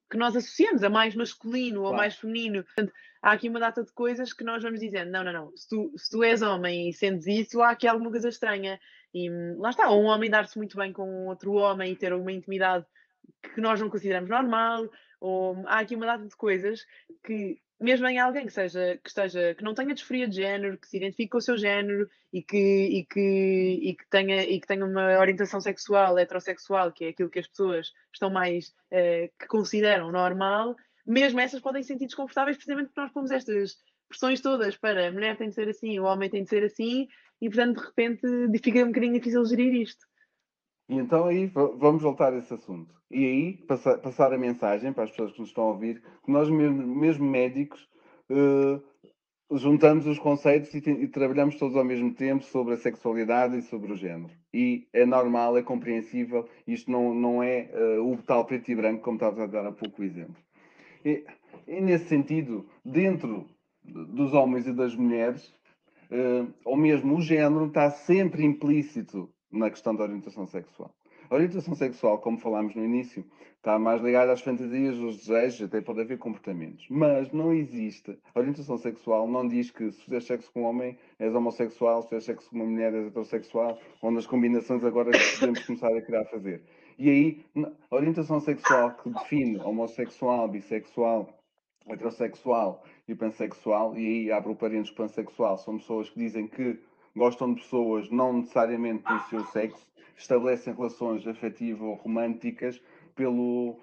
que 0.10 0.18
nós 0.18 0.36
associamos 0.36 0.84
a 0.84 0.90
mais 0.90 1.16
masculino 1.16 1.80
claro. 1.80 1.94
ou 1.94 1.98
mais 1.98 2.16
feminino. 2.16 2.64
Portanto, 2.64 2.92
há 3.22 3.32
aqui 3.32 3.48
uma 3.48 3.60
data 3.60 3.84
de 3.84 3.92
coisas 3.94 4.34
que 4.34 4.44
nós 4.44 4.62
vamos 4.62 4.82
dizendo: 4.82 5.10
não, 5.10 5.24
não, 5.24 5.32
não, 5.32 5.58
se 5.58 5.70
tu, 5.70 5.94
se 5.96 6.12
tu 6.12 6.22
és 6.22 6.42
homem 6.42 6.90
e 6.90 6.94
sentes 6.94 7.26
isso, 7.26 7.62
há 7.62 7.70
aqui 7.72 7.88
alguma 7.88 8.12
coisa 8.12 8.28
estranha. 8.28 8.80
E 9.14 9.30
lá 9.58 9.70
está, 9.70 9.90
ou 9.90 10.04
um 10.04 10.06
homem 10.06 10.30
dar-se 10.30 10.58
muito 10.58 10.78
bem 10.78 10.92
com 10.92 11.28
outro 11.28 11.54
homem 11.54 11.94
e 11.94 11.96
ter 11.96 12.14
uma 12.14 12.32
intimidade 12.32 12.86
que 13.54 13.62
nós 13.62 13.80
não 13.80 13.90
consideramos 13.90 14.30
normal, 14.30 14.90
ou 15.20 15.64
há 15.68 15.80
aqui 15.80 15.96
uma 15.96 16.06
data 16.06 16.26
de 16.26 16.36
coisas 16.36 16.86
que 17.24 17.60
mesmo 17.82 18.08
em 18.08 18.20
alguém 18.20 18.46
que 18.46 18.54
seja 18.54 19.00
que 19.04 19.10
esteja 19.10 19.56
que 19.56 19.64
não 19.64 19.74
tenha 19.74 19.94
disforia 19.94 20.28
de 20.28 20.36
género, 20.36 20.78
que 20.78 20.88
se 20.88 20.98
identifique 20.98 21.30
com 21.30 21.40
o 21.40 21.42
seu 21.42 21.58
género 21.58 22.08
e 22.32 22.44
que 22.44 22.58
e 22.58 23.06
que 23.06 23.80
e 23.82 23.96
que 23.96 24.08
tenha 24.10 24.44
e 24.44 24.62
que 24.62 24.68
tenha 24.68 24.86
uma 24.86 25.20
orientação 25.20 25.60
sexual 25.60 26.18
heterossexual, 26.18 26.92
que 26.92 27.06
é 27.06 27.10
aquilo 27.10 27.30
que 27.30 27.40
as 27.40 27.48
pessoas 27.48 27.92
estão 28.14 28.30
mais 28.30 28.70
uh, 28.92 29.28
que 29.40 29.48
consideram 29.48 30.12
normal, 30.12 30.76
mesmo 31.06 31.40
essas 31.40 31.60
podem 31.60 31.82
se 31.82 31.90
sentir 31.90 32.06
desconfortáveis 32.06 32.56
precisamente 32.56 32.88
porque 32.88 33.02
nós 33.02 33.12
pomos 33.12 33.32
estas 33.32 33.78
pressões 34.08 34.42
todas 34.42 34.78
para 34.78 35.08
a 35.08 35.12
mulher 35.12 35.38
tem 35.38 35.50
de 35.50 35.56
ser 35.56 35.68
assim, 35.68 36.00
o 36.00 36.04
homem 36.04 36.30
tem 36.30 36.44
de 36.44 36.50
ser 36.50 36.64
assim 36.64 37.08
e 37.42 37.50
portanto 37.50 37.80
de 37.82 37.88
repente 37.88 38.64
fica 38.64 38.84
um 38.84 38.88
bocadinho 38.88 39.14
difícil 39.14 39.44
gerir 39.46 39.74
isto. 39.74 40.06
E 40.92 40.98
então 40.98 41.26
aí 41.26 41.46
vamos 41.46 42.04
voltar 42.04 42.34
a 42.34 42.38
esse 42.38 42.54
assunto. 42.54 42.94
E 43.10 43.26
aí 43.26 43.54
passar, 44.02 44.34
a 44.34 44.38
mensagem 44.38 44.92
para 44.92 45.06
as 45.06 45.12
pessoas 45.12 45.32
que 45.32 45.40
nos 45.40 45.48
estão 45.48 45.64
a 45.64 45.68
ouvir, 45.68 46.04
que 46.26 46.30
nós 46.30 46.50
mesmo, 46.50 46.86
mesmo 46.86 47.26
médicos 47.26 47.88
uh, 48.30 49.58
juntamos 49.58 50.06
os 50.06 50.20
conceitos 50.20 50.74
e, 50.74 50.80
e, 50.80 51.08
trabalhamos 51.08 51.56
todos 51.56 51.78
ao 51.78 51.86
mesmo 51.86 52.14
tempo 52.14 52.44
sobre 52.44 52.74
a 52.74 52.78
sexualidade 52.78 53.58
e 53.58 53.62
sobre 53.62 53.94
o 53.94 53.96
género. 53.96 54.34
E 54.54 54.86
é 54.92 55.06
normal, 55.06 55.58
é 55.58 55.64
compreensível, 55.64 56.46
isto 56.68 56.92
não, 56.92 57.14
não 57.14 57.42
é 57.42 57.70
uh, 57.74 58.12
o 58.12 58.18
tal 58.18 58.44
preto 58.44 58.70
e 58.70 58.76
branco, 58.76 59.02
como 59.02 59.16
estavas 59.16 59.40
a 59.40 59.48
dar 59.48 59.66
há 59.66 59.72
pouco 59.72 60.02
o 60.02 60.06
exemplo. 60.06 60.36
E, 61.06 61.24
e 61.70 61.80
nesse 61.80 62.10
sentido, 62.10 62.66
dentro 62.84 63.46
dos 63.82 64.34
homens 64.34 64.68
e 64.68 64.74
das 64.74 64.94
mulheres, 64.94 65.54
uh, 66.12 66.54
ou 66.66 66.76
mesmo 66.76 67.16
o 67.16 67.22
género 67.22 67.68
está 67.68 67.90
sempre 67.90 68.44
implícito 68.44 69.30
na 69.52 69.70
questão 69.70 69.96
da 69.96 70.04
orientação 70.04 70.46
sexual. 70.46 70.92
A 71.30 71.36
orientação 71.36 71.74
sexual, 71.74 72.18
como 72.20 72.38
falámos 72.38 72.76
no 72.76 72.84
início, 72.84 73.26
está 73.56 73.80
mais 73.80 74.02
ligada 74.02 74.34
às 74.34 74.42
fantasias, 74.42 75.00
aos 75.00 75.16
desejos, 75.16 75.62
até 75.62 75.80
pode 75.80 76.02
haver 76.02 76.18
comportamentos. 76.18 76.86
Mas 76.90 77.32
não 77.32 77.54
existe. 77.54 78.20
A 78.36 78.40
orientação 78.40 78.78
sexual 78.78 79.28
não 79.30 79.48
diz 79.48 79.72
que 79.72 79.92
se 79.92 80.04
fizeres 80.04 80.26
sexo 80.26 80.52
com 80.52 80.64
um 80.64 80.66
homem 80.66 80.98
és 81.18 81.34
homossexual, 81.34 82.02
se 82.02 82.10
fizeres 82.10 82.26
sexo 82.26 82.50
com 82.50 82.58
uma 82.58 82.66
mulher 82.66 82.94
és 82.94 83.08
heterossexual, 83.08 83.80
ou 84.02 84.12
nas 84.12 84.28
combinações 84.28 84.84
agora 84.84 85.12
que 85.12 85.40
podemos 85.40 85.66
começar 85.66 85.88
a 85.88 86.02
querer 86.02 86.26
fazer. 86.26 86.64
E 86.98 87.10
aí, 87.10 87.46
a 87.90 87.96
orientação 87.96 88.42
sexual 88.42 88.92
que 88.96 89.10
define 89.10 89.58
homossexual, 89.60 90.50
bissexual, 90.50 91.30
heterossexual 91.88 92.84
e 93.08 93.16
pansexual, 93.16 93.98
e 93.98 94.06
aí 94.06 94.32
abre 94.32 94.52
o 94.52 94.56
parênteses 94.56 94.92
pansexual, 94.92 95.58
são 95.58 95.78
pessoas 95.78 96.10
que 96.10 96.20
dizem 96.20 96.46
que 96.48 96.78
gostam 97.16 97.54
de 97.54 97.62
pessoas 97.62 98.10
não 98.10 98.34
necessariamente 98.34 99.04
do 99.04 99.20
seu 99.30 99.44
sexo, 99.46 99.86
estabelecem 100.18 100.74
relações 100.74 101.28
afetivas 101.28 101.82
ou 101.82 101.96
românticas 101.96 102.82
pelo, 103.16 103.80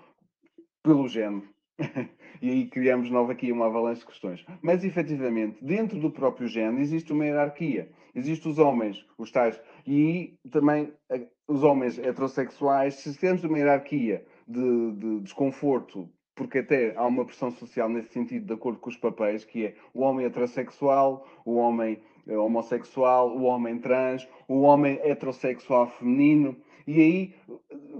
pelo 0.82 1.08
género. 1.08 1.48
e 2.42 2.50
aí 2.50 2.66
criamos 2.66 3.10
nova 3.10 3.32
aqui 3.32 3.52
uma 3.52 3.66
avalanche 3.66 4.00
de 4.00 4.06
questões. 4.06 4.44
Mas 4.62 4.84
efetivamente, 4.84 5.64
dentro 5.64 5.98
do 5.98 6.10
próprio 6.10 6.48
género 6.48 6.80
existe 6.80 7.12
uma 7.12 7.24
hierarquia. 7.24 7.90
Existem 8.14 8.50
os 8.50 8.58
homens, 8.58 9.04
os 9.16 9.30
tais, 9.30 9.60
e 9.86 10.36
também 10.50 10.92
eh, 11.10 11.28
os 11.46 11.62
homens 11.62 11.98
heterossexuais. 11.98 12.94
Se 12.94 13.16
temos 13.18 13.44
uma 13.44 13.58
hierarquia 13.58 14.24
de, 14.46 14.92
de 14.92 15.20
desconforto 15.20 16.08
porque 16.38 16.58
até 16.58 16.94
há 16.96 17.04
uma 17.04 17.24
pressão 17.24 17.50
social 17.50 17.88
nesse 17.88 18.12
sentido, 18.12 18.46
de 18.46 18.52
acordo 18.52 18.78
com 18.78 18.88
os 18.88 18.96
papéis, 18.96 19.44
que 19.44 19.66
é 19.66 19.74
o 19.92 20.02
homem 20.02 20.24
heterossexual, 20.24 21.26
o 21.44 21.56
homem 21.56 22.00
homossexual, 22.36 23.36
o 23.36 23.42
homem 23.42 23.78
trans, 23.78 24.28
o 24.46 24.60
homem 24.62 24.98
heterossexual 25.02 25.86
feminino, 25.86 26.56
e 26.88 27.00
aí 27.00 27.34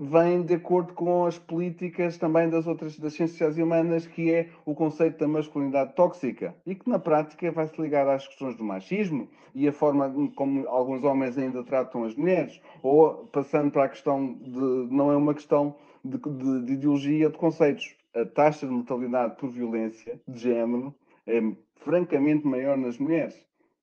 vem 0.00 0.42
de 0.42 0.54
acordo 0.54 0.94
com 0.94 1.26
as 1.26 1.38
políticas 1.38 2.16
também 2.16 2.48
das 2.48 2.66
outras 2.66 2.98
das 2.98 3.12
ciências 3.12 3.58
humanas, 3.58 4.06
que 4.06 4.32
é 4.32 4.48
o 4.64 4.74
conceito 4.74 5.18
da 5.18 5.28
masculinidade 5.28 5.94
tóxica. 5.94 6.54
E 6.64 6.74
que 6.74 6.88
na 6.88 6.98
prática 6.98 7.52
vai 7.52 7.66
se 7.66 7.78
ligar 7.78 8.08
às 8.08 8.26
questões 8.26 8.56
do 8.56 8.64
machismo 8.64 9.28
e 9.54 9.68
a 9.68 9.72
forma 9.72 10.10
como 10.34 10.66
alguns 10.68 11.04
homens 11.04 11.36
ainda 11.36 11.62
tratam 11.62 12.04
as 12.04 12.14
mulheres, 12.14 12.62
ou 12.82 13.26
passando 13.26 13.70
para 13.70 13.84
a 13.84 13.88
questão 13.90 14.34
de 14.34 14.88
não 14.90 15.12
é 15.12 15.16
uma 15.16 15.34
questão 15.34 15.76
de, 16.02 16.16
de, 16.16 16.64
de 16.64 16.72
ideologia 16.72 17.28
de 17.28 17.36
conceitos. 17.36 17.94
A 18.14 18.24
taxa 18.24 18.66
de 18.66 18.72
mortalidade 18.72 19.36
por 19.36 19.50
violência 19.50 20.18
de 20.26 20.40
género 20.40 20.94
é 21.26 21.40
francamente 21.76 22.46
maior 22.46 22.78
nas 22.78 22.98
mulheres, 22.98 23.38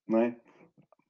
não 0.08 0.20
é? 0.20 0.36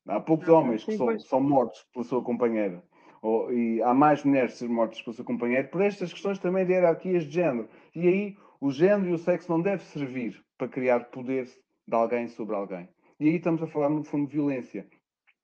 Há 0.07 0.19
poucos 0.19 0.47
homens 0.49 0.83
que 0.83 0.97
são, 0.97 1.19
são 1.19 1.41
mortos 1.41 1.83
pela 1.91 2.05
sua 2.05 2.23
companheira 2.23 2.83
ou, 3.25 3.51
e 3.51 3.81
há 3.81 3.91
mais 3.91 4.23
mulheres 4.23 4.53
a 4.53 4.57
ser 4.57 4.69
mortas 4.69 5.01
pelo 5.01 5.15
seu 5.15 5.25
companheiro, 5.25 5.67
por 5.69 5.81
estas 5.81 6.13
questões 6.13 6.37
também 6.37 6.63
de 6.63 6.73
hierarquias 6.73 7.23
de 7.23 7.31
género. 7.31 7.67
E 7.95 8.07
aí 8.07 8.37
o 8.61 8.71
género 8.71 9.09
e 9.09 9.13
o 9.13 9.17
sexo 9.17 9.51
não 9.51 9.59
devem 9.59 9.83
servir 9.87 10.45
para 10.57 10.67
criar 10.67 11.05
poder 11.05 11.45
de 11.87 11.95
alguém 11.95 12.27
sobre 12.27 12.55
alguém. 12.55 12.87
E 13.19 13.27
aí 13.27 13.35
estamos 13.37 13.63
a 13.63 13.67
falar, 13.67 13.89
no 13.89 14.03
fundo, 14.03 14.27
de 14.27 14.35
violência. 14.35 14.87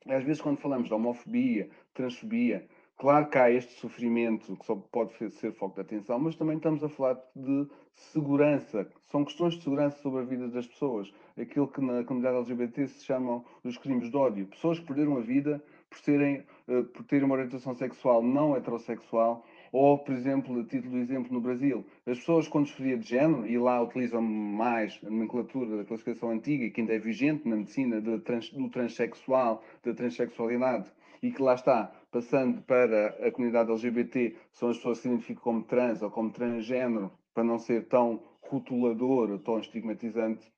Às 0.07 0.23
vezes, 0.23 0.41
quando 0.41 0.59
falamos 0.59 0.89
de 0.89 0.93
homofobia, 0.93 1.69
transfobia, 1.93 2.67
claro 2.97 3.29
que 3.29 3.37
há 3.39 3.49
este 3.49 3.73
sofrimento 3.79 4.55
que 4.57 4.65
só 4.65 4.75
pode 4.75 5.13
ser 5.31 5.51
foco 5.53 5.75
de 5.75 5.81
atenção, 5.81 6.19
mas 6.19 6.35
também 6.35 6.57
estamos 6.57 6.83
a 6.83 6.89
falar 6.89 7.15
de 7.35 7.67
segurança. 7.93 8.87
São 9.09 9.25
questões 9.25 9.55
de 9.55 9.63
segurança 9.63 9.97
sobre 10.03 10.21
a 10.21 10.25
vida 10.25 10.47
das 10.49 10.67
pessoas. 10.67 11.11
Aquilo 11.39 11.67
que 11.67 11.81
na 11.81 12.03
comunidade 12.03 12.37
LGBT 12.37 12.87
se 12.87 13.05
chamam 13.05 13.43
os 13.63 13.77
crimes 13.77 14.09
de 14.09 14.17
ódio. 14.17 14.47
Pessoas 14.47 14.79
que 14.79 14.85
perderam 14.85 15.17
a 15.17 15.21
vida 15.21 15.63
por, 15.89 15.99
serem, 15.99 16.43
uh, 16.67 16.83
por 16.85 17.03
terem 17.03 17.25
uma 17.25 17.35
orientação 17.35 17.73
sexual 17.73 18.23
não 18.23 18.55
heterossexual, 18.55 19.45
ou, 19.71 19.97
por 19.99 20.13
exemplo, 20.13 20.59
a 20.59 20.63
título 20.65 20.95
de 20.95 20.99
exemplo, 20.99 21.31
no 21.31 21.39
Brasil, 21.39 21.85
as 22.05 22.19
pessoas 22.19 22.47
com 22.47 22.61
disforia 22.61 22.97
de 22.97 23.07
género, 23.07 23.47
e 23.47 23.57
lá 23.57 23.81
utilizam 23.81 24.21
mais 24.21 24.99
a 25.05 25.09
nomenclatura 25.09 25.77
da 25.77 25.85
classificação 25.85 26.29
antiga, 26.29 26.69
que 26.69 26.81
ainda 26.81 26.93
é 26.93 26.99
vigente 26.99 27.47
na 27.47 27.55
medicina 27.55 28.01
trans, 28.19 28.49
do 28.49 28.69
transexual, 28.69 29.63
da 29.83 29.93
transexualidade, 29.93 30.91
e 31.23 31.31
que 31.31 31.41
lá 31.41 31.53
está, 31.53 31.91
passando 32.11 32.61
para 32.63 33.07
a 33.25 33.31
comunidade 33.31 33.71
LGBT, 33.71 34.35
são 34.51 34.69
as 34.69 34.77
pessoas 34.77 34.97
que 34.97 35.03
se 35.03 35.07
identificam 35.07 35.43
como 35.43 35.63
trans 35.63 36.01
ou 36.01 36.11
como 36.11 36.31
transgênero, 36.31 37.11
para 37.33 37.43
não 37.43 37.57
ser 37.57 37.87
tão 37.87 38.21
rotulador 38.41 39.39
tão 39.39 39.59
estigmatizante. 39.59 40.51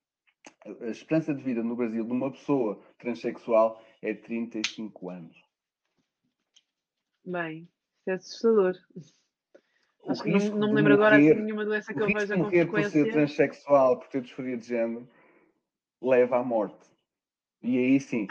A 0.66 0.88
esperança 0.88 1.34
de 1.34 1.44
vida 1.44 1.64
no 1.64 1.76
Brasil 1.76 2.06
de 2.06 2.12
uma 2.12 2.32
pessoa 2.32 2.82
transexual 2.98 3.84
é 4.02 4.14
35 4.14 5.10
anos. 5.10 5.36
Bem, 7.26 7.70
isso 8.00 8.10
é 8.10 8.14
assustador. 8.14 8.76
Acho 10.08 10.24
que 10.24 10.30
não, 10.30 10.58
não 10.58 10.68
me 10.70 10.76
lembro 10.76 10.94
agora 10.94 11.18
de 11.18 11.34
nenhuma 11.34 11.64
doença 11.64 11.94
que 11.94 12.02
eu 12.02 12.08
veja 12.08 12.36
com 12.36 12.50
frequência. 12.50 12.66
por 12.66 12.91
ser 12.91 13.12
transexual, 13.12 14.00
por 14.00 14.08
ter 14.10 14.22
disforia 14.22 14.58
de 14.58 14.68
género, 14.68 15.08
leva 16.02 16.38
à 16.38 16.44
morte. 16.44 16.91
E 17.62 17.78
aí 17.78 18.00
sim, 18.02 18.28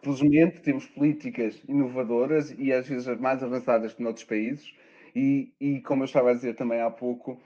felizmente 0.00 0.60
temos 0.60 0.86
políticas 0.86 1.60
inovadoras 1.66 2.54
e 2.56 2.72
às 2.72 2.86
vezes 2.86 3.08
as 3.08 3.18
mais 3.18 3.42
avançadas 3.42 3.92
que 3.92 4.02
noutros 4.02 4.24
países. 4.24 4.72
E, 5.16 5.52
e 5.60 5.80
como 5.80 6.02
eu 6.02 6.04
estava 6.04 6.30
a 6.30 6.34
dizer 6.34 6.54
também 6.54 6.80
há 6.80 6.88
pouco, 6.88 7.40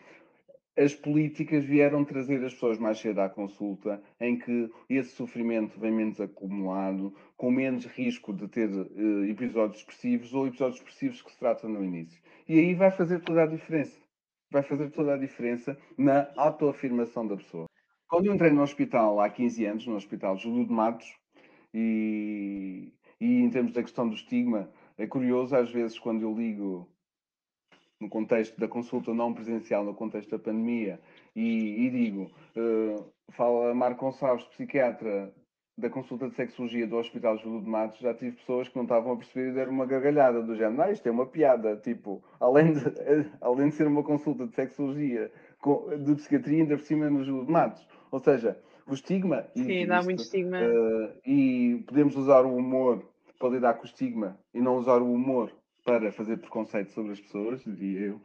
as 0.77 0.95
políticas 0.95 1.65
vieram 1.65 2.05
trazer 2.05 2.45
as 2.45 2.53
pessoas 2.53 2.79
mais 2.79 2.99
cedo 2.99 3.21
à 3.21 3.29
consulta, 3.29 4.03
em 4.21 4.39
que 4.39 4.71
esse 4.89 5.11
sofrimento 5.11 5.79
vem 5.79 5.93
menos 5.93 6.21
acumulado, 6.21 7.15
com 7.37 7.51
menos 7.51 7.87
risco 7.87 8.33
de 8.33 8.49
ter 8.49 8.69
uh, 8.69 9.25
episódios 9.25 9.79
expressivos 9.81 10.35
ou 10.35 10.47
episódios 10.47 10.79
expressivos 10.79 11.23
que 11.23 11.31
se 11.31 11.39
tratam 11.39 11.71
no 11.71 11.85
início. 11.85 12.21
E 12.49 12.59
aí 12.59 12.75
vai 12.75 12.91
fazer 12.91 13.21
toda 13.21 13.45
a 13.45 13.47
diferença. 13.47 13.99
Vai 14.51 14.63
fazer 14.63 14.91
toda 14.91 15.15
a 15.15 15.19
diferença 15.19 15.79
na 15.97 16.29
autoafirmação 16.37 17.27
da 17.27 17.37
pessoa. 17.37 17.67
Quando 18.09 18.27
eu 18.27 18.35
entrei 18.35 18.51
no 18.51 18.63
hospital 18.63 19.21
há 19.21 19.29
15 19.29 19.65
anos, 19.65 19.87
no 19.87 19.97
Hospital 19.97 20.37
Júlio 20.37 20.67
de 20.67 20.73
Matos, 20.73 21.13
e, 21.73 22.93
e 23.21 23.41
em 23.41 23.51
termos 23.51 23.73
da 23.73 23.83
questão 23.83 24.09
do 24.09 24.15
estigma, 24.15 24.71
é 24.97 25.07
curioso 25.07 25.57
às 25.57 25.71
vezes 25.71 25.99
quando 25.99 26.23
eu 26.23 26.33
ligo 26.33 26.89
no 28.01 28.09
contexto 28.09 28.59
da 28.59 28.69
consulta 28.69 29.15
não 29.15 29.33
presencial, 29.33 29.85
no 29.85 29.95
contexto 29.95 30.31
da 30.31 30.39
pandemia, 30.39 31.01
e, 31.35 31.87
e 31.87 31.91
digo, 31.91 32.31
uh, 32.57 33.05
fala 33.31 33.75
Marco 33.75 34.05
Gonçalves, 34.05 34.45
psiquiatra 34.47 35.33
da 35.77 35.91
consulta 35.91 36.29
de 36.29 36.37
sexologia 36.37 36.87
do 36.87 36.97
Hospital 36.97 37.37
Júlio 37.39 37.61
de 37.61 37.69
Matos, 37.69 37.99
já 37.99 38.15
tive 38.15 38.37
pessoas 38.37 38.69
que 38.69 38.77
não 38.77 38.85
estavam 38.85 39.13
a 39.13 39.17
perceber 39.17 39.51
e 39.51 39.55
deram 39.55 39.73
uma 39.73 39.87
gargalhada 39.87 40.41
do 40.41 40.55
género, 40.55 40.83
ah, 40.83 40.91
isto 40.91 41.07
é 41.07 41.11
uma 41.11 41.27
piada, 41.27 41.77
tipo, 41.77 42.23
além 42.39 42.73
de, 42.73 42.81
além 43.41 43.69
de 43.71 43.75
ser 43.75 43.87
uma 43.87 44.03
consulta 44.03 44.47
de 44.47 44.55
sexologia 44.55 45.33
de 46.05 46.15
psiquiatria, 46.15 46.63
ainda 46.63 46.77
por 46.77 46.85
cima 46.85 47.11
no 47.11 47.25
Júlio 47.25 47.47
de 47.47 47.51
Matos. 47.51 47.89
Ou 48.11 48.21
seja, 48.21 48.57
o 48.87 48.95
estigma. 48.95 49.47
Sim, 49.55 49.63
existe, 49.63 49.87
dá 49.87 50.03
muito 50.03 50.23
estigma. 50.23 50.59
Uh, 50.61 51.13
e 51.27 51.83
podemos 51.87 52.17
usar 52.17 52.45
o 52.45 52.55
humor 52.55 53.05
para 53.39 53.49
lidar 53.49 53.75
com 53.75 53.83
o 53.83 53.87
estigma 53.87 54.39
e 54.53 54.61
não 54.61 54.77
usar 54.77 54.99
o 54.99 55.13
humor 55.13 55.51
para 55.85 56.11
fazer 56.11 56.39
preconceito 56.39 56.93
sobre 56.93 57.13
as 57.13 57.21
pessoas, 57.21 57.63
diria 57.65 58.07
eu. 58.07 58.21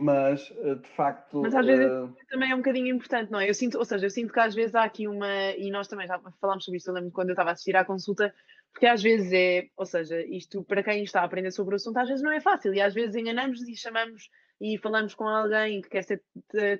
Mas, 0.00 0.52
eh, 0.58 0.76
de 0.76 0.88
facto. 0.90 1.42
Mas 1.42 1.54
às 1.54 1.66
vezes 1.66 1.86
uh... 1.86 2.14
também 2.28 2.52
é 2.52 2.54
um 2.54 2.58
bocadinho 2.58 2.94
importante, 2.94 3.32
não 3.32 3.40
é? 3.40 3.50
Eu 3.50 3.54
sinto, 3.54 3.76
ou 3.78 3.84
seja, 3.84 4.06
eu 4.06 4.10
sinto 4.10 4.32
que 4.32 4.38
às 4.38 4.54
vezes 4.54 4.74
há 4.76 4.84
aqui 4.84 5.08
uma. 5.08 5.28
E 5.56 5.70
nós 5.70 5.88
também 5.88 6.06
já 6.06 6.20
falámos 6.40 6.64
sobre 6.64 6.78
isso, 6.78 6.88
eu 6.88 6.94
lembro 6.94 7.10
quando 7.10 7.30
eu 7.30 7.32
estava 7.32 7.50
a 7.50 7.52
assistir 7.52 7.74
à 7.74 7.84
consulta, 7.84 8.32
porque 8.72 8.86
às 8.86 9.02
vezes 9.02 9.32
é. 9.32 9.68
Ou 9.76 9.84
seja, 9.84 10.22
isto 10.22 10.62
para 10.62 10.82
quem 10.82 11.02
está 11.02 11.22
a 11.22 11.24
aprender 11.24 11.50
sobre 11.50 11.74
o 11.74 11.76
assunto, 11.76 11.96
às 11.96 12.08
vezes 12.08 12.22
não 12.22 12.32
é 12.32 12.40
fácil 12.40 12.72
e 12.72 12.80
às 12.80 12.94
vezes 12.94 13.16
enganamos 13.16 13.60
e 13.68 13.74
chamamos 13.74 14.30
e 14.60 14.76
falamos 14.78 15.14
com 15.14 15.26
alguém 15.26 15.80
que 15.80 15.88
quer 15.88 16.02
ser 16.02 16.22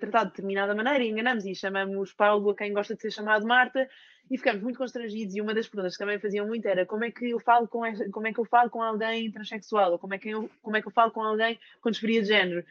tratado 0.01 0.27
de 0.27 0.31
determinada 0.33 0.75
maneira 0.75 1.03
e 1.03 1.09
enganamos 1.09 1.47
e 1.47 1.55
chamamos 1.55 2.13
Paulo 2.13 2.51
a 2.51 2.57
quem 2.57 2.73
gosta 2.73 2.95
de 2.95 3.03
ser 3.03 3.13
chamado 3.13 3.47
Marta 3.47 3.89
e 4.31 4.37
ficamos 4.37 4.63
muito 4.63 4.79
constrangidos 4.79 5.35
e 5.35 5.41
uma 5.41 5.55
das 5.55 5.69
perguntas 5.69 5.95
que 5.95 5.99
também 5.99 6.19
faziam 6.19 6.47
muito 6.47 6.67
era 6.67 6.85
como 6.85 7.05
é 7.05 7.11
que 7.11 7.31
eu 7.31 7.41
falo 7.41 7.67
com 7.67 7.81
como 8.13 8.27
é 8.27 8.33
que 8.33 8.41
eu 8.41 8.45
falo 8.45 8.71
com 8.71 8.83
alguém 8.83 9.31
transexual? 9.31 9.93
Ou 9.93 9.99
como 9.99 10.15
é 10.15 10.19
que 10.19 10.31
eu, 10.31 10.51
como 10.63 10.77
é 10.77 10.83
que 10.83 10.89
eu 10.89 10.93
falo 10.93 11.11
com 11.13 11.23
alguém 11.23 11.59
com 11.81 11.91
disforia 11.91 12.23
de 12.23 12.29
género? 12.29 12.65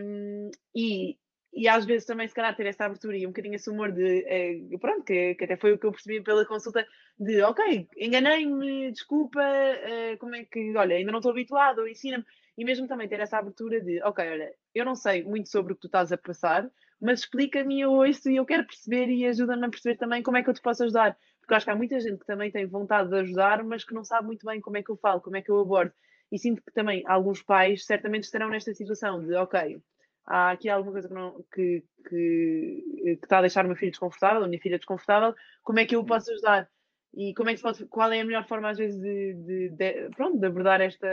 Um, 0.00 0.50
e 0.74 1.16
e 1.54 1.68
às 1.68 1.84
vezes 1.84 2.06
também 2.06 2.26
se 2.26 2.34
calhar 2.34 2.56
ter 2.56 2.66
essa 2.66 2.86
abertura 2.86 3.16
e 3.16 3.26
um 3.26 3.30
bocadinho 3.30 3.56
esse 3.56 3.68
humor 3.68 3.92
de 3.92 4.24
eh, 4.26 4.78
pronto, 4.80 5.04
que, 5.04 5.34
que, 5.34 5.44
até 5.44 5.56
foi 5.56 5.72
o 5.72 5.78
que 5.78 5.84
eu 5.84 5.92
percebi 5.92 6.22
pela 6.22 6.46
consulta 6.46 6.86
de 7.18 7.42
ok, 7.42 7.88
enganei-me, 7.98 8.90
desculpa, 8.90 9.42
eh, 9.42 10.16
como 10.16 10.34
é 10.34 10.44
que, 10.44 10.74
olha, 10.76 10.96
ainda 10.96 11.12
não 11.12 11.18
estou 11.18 11.30
habituado, 11.30 11.86
ensina-me. 11.86 12.24
E 12.56 12.64
mesmo 12.64 12.86
também 12.86 13.08
ter 13.08 13.20
essa 13.20 13.38
abertura 13.38 13.80
de, 13.80 14.02
ok, 14.02 14.26
olha, 14.30 14.54
eu 14.74 14.84
não 14.84 14.94
sei 14.94 15.24
muito 15.24 15.48
sobre 15.50 15.72
o 15.72 15.76
que 15.76 15.82
tu 15.82 15.86
estás 15.88 16.10
a 16.12 16.18
passar, 16.18 16.70
mas 17.02 17.20
explica-me, 17.20 17.80
eu 17.80 17.90
ouço 17.90 18.30
e 18.30 18.36
eu 18.36 18.46
quero 18.46 18.64
perceber 18.64 19.08
e 19.08 19.26
ajuda-me 19.26 19.66
a 19.66 19.70
perceber 19.70 19.96
também 19.96 20.22
como 20.22 20.36
é 20.36 20.42
que 20.42 20.48
eu 20.48 20.54
te 20.54 20.62
posso 20.62 20.84
ajudar. 20.84 21.16
Porque 21.40 21.54
acho 21.54 21.66
que 21.66 21.72
há 21.72 21.76
muita 21.76 21.98
gente 21.98 22.18
que 22.18 22.26
também 22.26 22.50
tem 22.50 22.64
vontade 22.64 23.10
de 23.10 23.16
ajudar, 23.16 23.64
mas 23.64 23.84
que 23.84 23.92
não 23.92 24.04
sabe 24.04 24.26
muito 24.26 24.46
bem 24.46 24.60
como 24.60 24.76
é 24.76 24.82
que 24.82 24.90
eu 24.90 24.96
falo, 24.96 25.20
como 25.20 25.36
é 25.36 25.42
que 25.42 25.50
eu 25.50 25.58
abordo. 25.58 25.92
E 26.30 26.38
sinto 26.38 26.62
que 26.62 26.72
também 26.72 27.02
alguns 27.06 27.42
pais 27.42 27.84
certamente 27.84 28.22
estarão 28.22 28.48
nesta 28.48 28.72
situação 28.72 29.20
de, 29.20 29.34
ok, 29.34 29.82
há 30.24 30.52
aqui 30.52 30.68
alguma 30.68 30.92
coisa 30.92 31.08
que, 31.08 31.14
não, 31.14 31.44
que, 31.52 31.84
que, 32.08 32.84
que 33.18 33.24
está 33.24 33.38
a 33.38 33.42
deixar 33.42 33.64
o 33.64 33.68
meu 33.68 33.76
filho 33.76 33.90
desconfortável, 33.90 34.44
a 34.44 34.48
minha 34.48 34.60
filha 34.60 34.78
desconfortável, 34.78 35.34
como 35.62 35.80
é 35.80 35.84
que 35.84 35.96
eu 35.96 36.04
posso 36.04 36.30
ajudar? 36.30 36.70
E 37.12 37.34
como 37.34 37.50
é 37.50 37.56
que 37.56 37.86
qual 37.86 38.12
é 38.12 38.20
a 38.20 38.24
melhor 38.24 38.46
forma, 38.46 38.70
às 38.70 38.78
vezes, 38.78 38.98
de, 38.98 39.34
de, 39.34 39.68
de 39.70 40.08
pronto, 40.14 40.38
de 40.38 40.46
abordar 40.46 40.80
esta, 40.80 41.08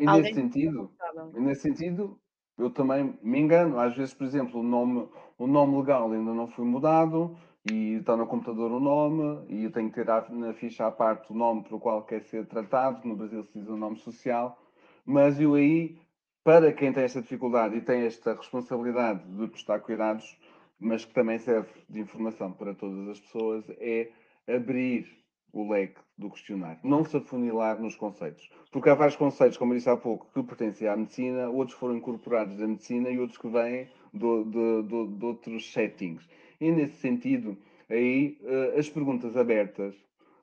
e 0.00 0.06
nesse 0.06 0.34
sentido, 0.34 0.90
nesse 1.34 1.60
sentido, 1.60 2.18
eu 2.60 2.70
também 2.70 3.18
me 3.22 3.40
engano. 3.40 3.78
Às 3.78 3.96
vezes, 3.96 4.14
por 4.14 4.24
exemplo, 4.24 4.60
o 4.60 4.62
nome, 4.62 5.08
o 5.38 5.46
nome 5.46 5.78
legal 5.78 6.10
ainda 6.12 6.32
não 6.32 6.46
foi 6.46 6.64
mudado 6.64 7.36
e 7.70 7.94
está 7.94 8.16
no 8.16 8.26
computador 8.26 8.70
o 8.70 8.80
nome 8.80 9.44
e 9.48 9.64
eu 9.64 9.72
tenho 9.72 9.90
que 9.90 10.02
ter 10.02 10.06
na 10.30 10.52
ficha 10.54 10.86
à 10.86 10.90
parte 10.90 11.32
o 11.32 11.34
nome 11.34 11.62
pelo 11.64 11.80
qual 11.80 12.02
quer 12.02 12.22
ser 12.22 12.46
tratado. 12.46 13.06
No 13.06 13.16
Brasil 13.16 13.42
se 13.44 13.58
diz 13.58 13.68
o 13.68 13.76
nome 13.76 13.96
social. 13.96 14.58
Mas 15.04 15.40
eu 15.40 15.54
aí, 15.54 15.98
para 16.44 16.72
quem 16.72 16.92
tem 16.92 17.04
esta 17.04 17.20
dificuldade 17.20 17.76
e 17.76 17.80
tem 17.80 18.02
esta 18.02 18.34
responsabilidade 18.34 19.22
de 19.24 19.48
prestar 19.48 19.80
cuidados, 19.80 20.38
mas 20.78 21.04
que 21.04 21.12
também 21.12 21.38
serve 21.38 21.68
de 21.88 22.00
informação 22.00 22.52
para 22.52 22.74
todas 22.74 23.08
as 23.08 23.20
pessoas, 23.20 23.64
é 23.78 24.10
abrir 24.48 25.06
o 25.52 25.70
leque 25.70 26.00
do 26.20 26.30
questionário. 26.30 26.78
Não 26.84 27.04
se 27.04 27.16
afunilar 27.16 27.80
nos 27.80 27.96
conceitos. 27.96 28.48
Porque 28.70 28.88
há 28.88 28.94
vários 28.94 29.16
conceitos, 29.16 29.56
como 29.56 29.72
eu 29.72 29.78
disse 29.78 29.88
há 29.88 29.96
pouco, 29.96 30.28
que 30.32 30.42
pertencem 30.42 30.86
à 30.86 30.96
medicina, 30.96 31.48
outros 31.48 31.76
foram 31.76 31.96
incorporados 31.96 32.56
da 32.56 32.68
medicina 32.68 33.10
e 33.10 33.18
outros 33.18 33.38
que 33.38 33.48
vêm 33.48 33.88
do, 34.12 34.44
do, 34.44 35.06
de 35.08 35.24
outros 35.24 35.72
settings. 35.72 36.28
E 36.60 36.70
nesse 36.70 36.96
sentido, 36.96 37.56
aí 37.88 38.38
uh, 38.42 38.78
as 38.78 38.88
perguntas 38.88 39.36
abertas, 39.36 39.94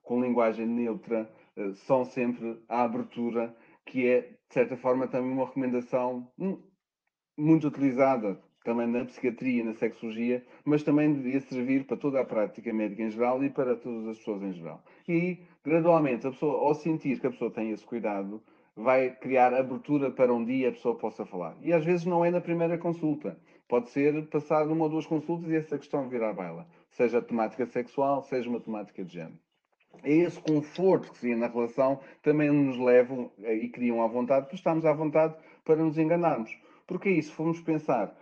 com 0.04 0.22
linguagem 0.22 0.66
neutra, 0.66 1.30
uh, 1.56 1.74
são 1.76 2.04
sempre 2.04 2.60
a 2.68 2.84
abertura, 2.84 3.56
que 3.86 4.08
é, 4.08 4.22
de 4.22 4.54
certa 4.54 4.76
forma, 4.76 5.08
também 5.08 5.32
uma 5.32 5.46
recomendação 5.46 6.28
muito 7.38 7.68
utilizada 7.68 8.42
também 8.68 8.86
na 8.86 9.06
psiquiatria, 9.06 9.64
na 9.64 9.74
sexologia, 9.74 10.46
mas 10.66 10.84
também 10.84 11.14
devia 11.14 11.40
servir 11.40 11.86
para 11.86 11.96
toda 11.96 12.20
a 12.20 12.26
prática 12.26 12.74
médica 12.74 13.02
em 13.02 13.10
geral 13.10 13.42
e 13.42 13.50
para 13.50 13.78
todas 13.78 14.10
as 14.10 14.18
pessoas 14.18 14.44
em 14.44 14.52
geral. 14.52 14.84
E 15.08 15.40
gradualmente, 15.68 16.26
a 16.26 16.32
pessoa, 16.32 16.66
ao 16.66 16.74
sentir 16.74 17.20
que 17.20 17.28
a 17.28 17.32
pessoa 17.32 17.52
tem 17.52 17.72
esse 17.72 17.86
cuidado, 17.86 18.42
vai 18.74 19.10
criar 19.10 19.54
abertura 19.54 20.10
para 20.10 20.34
um 20.34 20.46
dia 20.46 20.70
a 20.70 20.72
pessoa 20.72 20.96
possa 20.96 21.26
falar. 21.26 21.58
E 21.62 21.74
às 21.74 21.84
vezes 21.84 22.06
não 22.06 22.24
é 22.24 22.32
na 22.32 22.40
primeira 22.40 22.78
consulta. 22.78 23.38
Pode 23.68 23.90
ser 23.90 24.28
passar 24.28 24.66
uma 24.68 24.86
ou 24.86 24.90
duas 24.90 25.06
consultas 25.06 25.50
e 25.50 25.58
essa 25.58 25.78
questão 25.78 26.08
virar 26.08 26.32
baila. 26.32 26.66
Seja 26.92 27.22
temática 27.22 27.66
sexual, 27.66 28.22
seja 28.24 28.50
uma 28.50 28.62
temática 28.62 29.04
de 29.04 29.14
género. 29.14 29.38
É 30.04 30.14
esse 30.14 30.40
conforto 30.40 31.12
que 31.12 31.18
se 31.18 31.36
na 31.36 31.48
relação 31.48 32.00
também 32.22 32.50
nos 32.50 32.80
levam 32.80 33.30
eh, 33.44 33.56
e 33.56 33.70
criam 33.70 34.02
à 34.02 34.08
vontade, 34.08 34.46
porque 34.46 34.56
estamos 34.56 34.86
à 34.86 34.94
vontade 34.94 35.36
para 35.66 35.84
nos 35.84 35.98
enganarmos. 35.98 36.56
Porque 36.86 37.10
é 37.10 37.12
isso, 37.12 37.34
fomos 37.34 37.60
pensar 37.60 38.16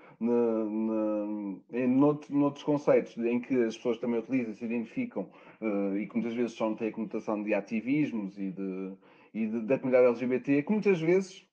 em 1.72 1.88
noutros 1.88 2.64
conceitos 2.64 3.18
em 3.18 3.40
que 3.40 3.56
as 3.64 3.76
pessoas 3.76 3.98
também 3.98 4.20
utilizam, 4.20 4.54
se 4.54 4.66
identificam 4.66 5.30
uh, 5.62 5.98
e 5.98 6.08
que 6.08 6.16
muitas 6.16 6.34
vezes 6.34 6.54
só 6.54 6.74
têm 6.76 6.90
a 6.90 6.92
conotação 6.92 7.44
de 7.44 7.54
ativismos 7.54 8.38
e, 8.38 8.52
de, 8.52 8.94
e 9.34 9.48
de, 9.48 9.62
da 9.62 9.78
comunidade 9.78 10.08
LGBT, 10.08 10.64
que 10.64 10.72
muitas 10.72 11.00
vezes, 11.00 11.46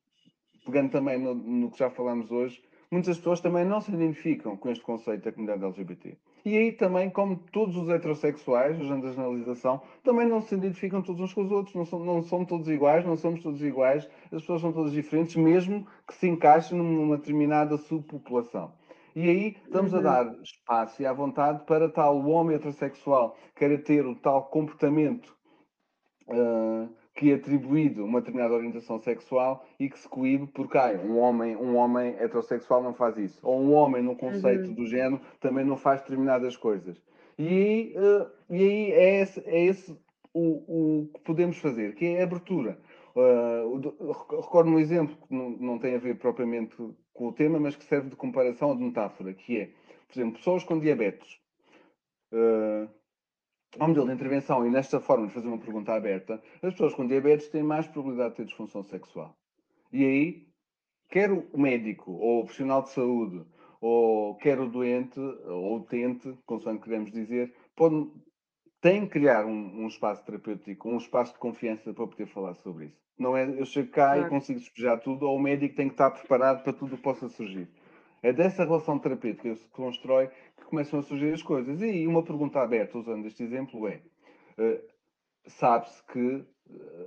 pegando 0.64 0.90
também 0.90 1.18
no, 1.18 1.34
no 1.34 1.70
que 1.70 1.78
já 1.78 1.90
falamos 1.90 2.30
hoje, 2.30 2.62
muitas 2.90 3.16
pessoas 3.16 3.40
também 3.40 3.64
não 3.64 3.80
se 3.80 3.92
identificam 3.92 4.56
com 4.56 4.70
este 4.70 4.84
conceito 4.84 5.24
da 5.24 5.32
comunidade 5.32 5.64
LGBT. 5.64 6.16
E 6.45 6.57
aí 6.57 6.72
também, 6.72 7.09
como 7.09 7.36
todos 7.53 7.76
os 7.76 7.88
heterossexuais, 7.88 8.80
usando 8.80 9.07
a 9.07 9.11
generalização, 9.11 9.80
também 10.03 10.26
não 10.26 10.40
se 10.40 10.55
identificam 10.55 11.01
todos 11.01 11.20
uns 11.20 11.32
com 11.32 11.45
os 11.45 11.53
outros, 11.53 11.74
não, 11.74 11.84
são, 11.84 11.99
não 12.01 12.22
são 12.22 12.45
todos 12.45 12.68
iguais, 12.68 13.07
não 13.07 13.16
somos 13.16 13.43
todos 13.43 13.62
iguais, 13.62 14.09
as 14.24 14.40
pessoas 14.40 14.61
são 14.61 14.72
todas 14.72 14.93
diferentes, 14.93 15.36
mesmo 15.36 15.86
que 16.07 16.14
se 16.14 16.28
encaixem 16.28 16.76
numa 16.76 17.16
determinada 17.16 17.76
subpopulação. 17.78 18.72
E 19.14 19.28
aí 19.28 19.57
estamos 19.64 19.93
uhum. 19.93 19.99
a 20.01 20.03
dar 20.03 20.34
espaço 20.43 21.03
e 21.03 21.07
à 21.07 21.12
vontade 21.12 21.64
para 21.64 21.88
tal 21.88 22.26
homem 22.26 22.57
heterossexual 22.57 23.36
queira 23.55 23.78
ter 23.78 24.07
o 24.07 24.16
tal 24.16 24.47
comportamento 24.47 25.36
uh, 26.28 26.88
que 27.22 27.30
é 27.30 27.34
atribuído 27.34 28.04
uma 28.04 28.20
determinada 28.20 28.52
orientação 28.52 28.98
sexual 28.98 29.64
e 29.78 29.88
que 29.88 29.96
se 29.96 30.08
coíbe 30.08 30.48
porque 30.48 30.76
ah, 30.76 31.00
um, 31.04 31.18
homem, 31.18 31.54
um 31.54 31.76
homem 31.76 32.16
heterossexual 32.18 32.82
não 32.82 32.92
faz 32.92 33.16
isso. 33.16 33.38
Ou 33.44 33.62
um 33.62 33.72
homem 33.72 34.02
no 34.02 34.16
conceito 34.16 34.70
uhum. 34.70 34.74
do 34.74 34.86
género 34.86 35.20
também 35.38 35.64
não 35.64 35.76
faz 35.76 36.00
determinadas 36.00 36.56
coisas. 36.56 37.00
E 37.38 37.46
aí, 37.46 37.94
uh, 37.96 38.28
e 38.50 38.62
aí 38.64 38.92
é 38.92 39.20
esse, 39.20 39.40
é 39.46 39.66
esse 39.66 39.96
o, 40.34 41.02
o 41.02 41.10
que 41.14 41.20
podemos 41.20 41.58
fazer, 41.58 41.94
que 41.94 42.06
é 42.06 42.22
a 42.22 42.24
abertura. 42.24 42.76
Uh, 43.14 43.78
recordo 44.40 44.70
um 44.70 44.80
exemplo 44.80 45.16
que 45.16 45.32
não, 45.32 45.50
não 45.50 45.78
tem 45.78 45.94
a 45.94 45.98
ver 45.98 46.18
propriamente 46.18 46.74
com 47.14 47.28
o 47.28 47.32
tema, 47.32 47.60
mas 47.60 47.76
que 47.76 47.84
serve 47.84 48.10
de 48.10 48.16
comparação 48.16 48.70
ou 48.70 48.76
de 48.76 48.82
metáfora, 48.82 49.32
que 49.32 49.60
é, 49.60 49.70
por 50.08 50.18
exemplo, 50.18 50.38
pessoas 50.38 50.64
com 50.64 50.76
diabetes. 50.76 51.38
Uh, 52.32 52.88
ao 53.78 53.88
modelo 53.88 54.06
de 54.06 54.14
intervenção 54.14 54.66
e 54.66 54.70
nesta 54.70 55.00
forma 55.00 55.26
de 55.26 55.32
fazer 55.32 55.48
uma 55.48 55.58
pergunta 55.58 55.92
aberta, 55.94 56.42
as 56.62 56.72
pessoas 56.72 56.94
com 56.94 57.06
diabetes 57.06 57.48
têm 57.48 57.62
mais 57.62 57.86
probabilidade 57.86 58.30
de 58.30 58.36
ter 58.36 58.44
disfunção 58.44 58.82
sexual. 58.82 59.36
E 59.92 60.04
aí, 60.04 60.48
quer 61.08 61.30
o 61.30 61.58
médico 61.58 62.12
ou 62.12 62.40
o 62.40 62.44
profissional 62.44 62.82
de 62.82 62.90
saúde, 62.90 63.44
ou 63.80 64.36
quer 64.36 64.60
o 64.60 64.68
doente 64.68 65.18
ou 65.18 65.76
utente, 65.76 66.32
consoante 66.46 66.82
queremos 66.82 67.10
dizer, 67.10 67.52
pode, 67.74 68.10
tem 68.80 69.02
que 69.02 69.08
criar 69.08 69.44
um, 69.44 69.82
um, 69.82 69.88
espaço 69.88 70.24
terapêutico, 70.24 70.88
um 70.88 70.98
espaço 70.98 71.32
de 71.32 71.38
confiança 71.38 71.92
para 71.92 72.06
poder 72.06 72.26
falar 72.26 72.54
sobre 72.54 72.86
isso. 72.86 73.02
Não 73.18 73.36
é 73.36 73.44
eu 73.44 73.66
chego 73.66 73.90
cá 73.90 74.14
claro. 74.14 74.26
e 74.26 74.30
consigo 74.30 74.60
despejar 74.60 75.00
tudo, 75.00 75.26
ou 75.26 75.36
o 75.36 75.40
médico 75.40 75.74
tem 75.74 75.88
que 75.88 75.94
estar 75.94 76.10
preparado 76.10 76.62
para 76.62 76.72
tudo 76.72 76.94
o 76.94 76.96
que 76.96 77.02
possa 77.02 77.28
surgir. 77.28 77.68
É 78.22 78.32
dessa 78.32 78.64
relação 78.64 78.98
terapêutica 78.98 79.50
que 79.50 79.56
se 79.56 79.68
constrói 79.70 80.28
que 80.56 80.64
começam 80.66 81.00
a 81.00 81.02
surgir 81.02 81.32
as 81.32 81.42
coisas. 81.42 81.82
E 81.82 82.06
uma 82.06 82.22
pergunta 82.22 82.60
aberta, 82.60 82.96
usando 82.96 83.26
este 83.26 83.42
exemplo, 83.42 83.88
é: 83.88 84.00
uh, 84.58 84.80
sabe-se 85.46 86.02
que 86.06 86.36
uh, 86.36 86.46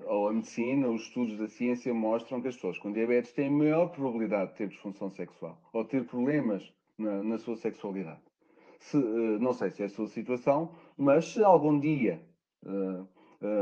ou 0.07 0.27
a 0.27 0.33
medicina, 0.33 0.89
os 0.89 1.03
estudos 1.03 1.37
da 1.37 1.47
ciência 1.47 1.93
mostram 1.93 2.41
que 2.41 2.49
as 2.49 2.55
pessoas 2.55 2.77
com 2.77 2.91
diabetes 2.91 3.31
têm 3.31 3.49
maior 3.49 3.87
probabilidade 3.87 4.51
de 4.51 4.57
ter 4.57 4.67
disfunção 4.67 5.09
sexual 5.09 5.57
ou 5.71 5.85
ter 5.85 6.05
problemas 6.05 6.73
na, 6.97 7.23
na 7.23 7.37
sua 7.37 7.55
sexualidade. 7.55 8.21
Se, 8.79 8.97
uh, 8.97 9.39
não 9.39 9.53
sei 9.53 9.69
se 9.69 9.83
é 9.83 9.85
a 9.85 9.89
sua 9.89 10.07
situação, 10.07 10.75
mas 10.97 11.25
se 11.33 11.41
algum 11.41 11.79
dia 11.79 12.21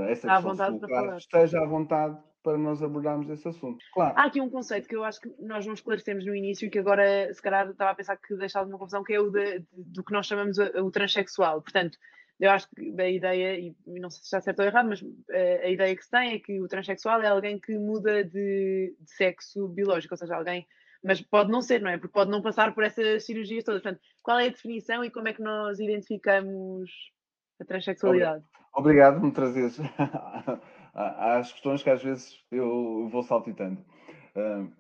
essa 0.08 0.28
questão 0.30 0.56
se 0.56 0.80
colocar, 0.80 1.18
esteja 1.18 1.62
à 1.62 1.66
vontade 1.66 2.18
para 2.44 2.58
nós 2.58 2.84
abordarmos 2.84 3.30
esse 3.30 3.48
assunto. 3.48 3.84
Claro. 3.94 4.14
Há 4.18 4.26
aqui 4.26 4.42
um 4.42 4.50
conceito 4.50 4.88
que 4.88 4.96
eu 4.96 5.04
acho 5.04 5.22
que 5.22 5.34
nós 5.40 5.66
não 5.66 5.74
esclarecemos 5.74 6.26
no 6.26 6.36
início 6.36 6.68
e 6.68 6.70
que 6.70 6.78
agora, 6.78 7.34
se 7.34 7.42
calhar, 7.42 7.70
estava 7.70 7.92
a 7.92 7.96
pensar 7.96 8.18
que 8.18 8.36
deixava 8.36 8.68
uma 8.68 8.78
confusão, 8.78 9.04
que 9.04 9.14
é 9.14 9.20
o 9.20 9.32
de, 9.32 9.60
de, 9.60 9.66
do 9.72 10.04
que 10.04 10.12
nós 10.12 10.28
chamamos 10.28 10.58
o, 10.58 10.86
o 10.86 10.92
transexual. 10.92 11.62
Portanto, 11.62 11.98
eu 12.40 12.52
acho 12.52 12.68
que 12.70 12.94
a 13.00 13.10
ideia, 13.10 13.60
e 13.60 13.76
não 14.00 14.10
sei 14.10 14.20
se 14.20 14.26
está 14.26 14.42
certo 14.42 14.60
ou 14.60 14.66
errado, 14.66 14.90
mas 14.90 15.02
a, 15.02 15.38
eh, 15.38 15.66
a 15.66 15.70
ideia 15.70 15.96
que 15.96 16.04
se 16.04 16.12
tem 16.12 16.34
é 16.34 16.40
que 16.40 16.62
o 16.62 16.68
transexual 16.68 17.22
é 17.22 17.28
alguém 17.28 17.58
que 17.58 17.78
muda 17.78 18.24
de, 18.24 18.96
de, 19.00 19.12
sexo 19.12 19.68
biológico, 19.70 20.14
ou 20.14 20.18
seja, 20.18 20.36
alguém, 20.36 20.68
mas 21.04 21.22
pode 21.22 21.50
não 21.50 21.62
ser, 21.62 21.82
não 21.82 21.90
é? 21.90 21.98
Porque 21.98 22.14
pode 22.14 22.30
não 22.30 22.42
passar 22.42 22.74
por 22.74 22.84
essas 22.84 23.26
cirurgias 23.26 23.64
todas. 23.64 23.82
Portanto, 23.82 24.02
qual 24.22 24.40
é 24.40 24.48
a 24.48 24.50
definição 24.50 25.06
e 25.06 25.10
como 25.10 25.30
é 25.30 25.34
que 25.34 25.42
nós 25.42 25.80
identificamos 25.80 26.92
a 27.62 27.66
transexualidade? 27.66 28.44
Obrigado 28.76 29.20
por 29.20 29.26
me 29.28 29.32
trazeres 29.32 29.80
as 30.94 31.52
questões 31.52 31.82
que 31.82 31.90
às 31.90 32.04
vezes 32.04 32.40
eu 32.52 33.08
vou 33.10 33.24
saltitando. 33.24 33.84
Uh, 34.36 34.72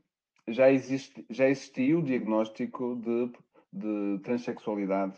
já, 0.47 0.71
existe, 0.71 1.25
já 1.29 1.49
existiu 1.49 1.99
o 1.99 2.03
diagnóstico 2.03 2.95
de, 2.95 3.31
de 3.71 4.19
transexualidade, 4.23 5.17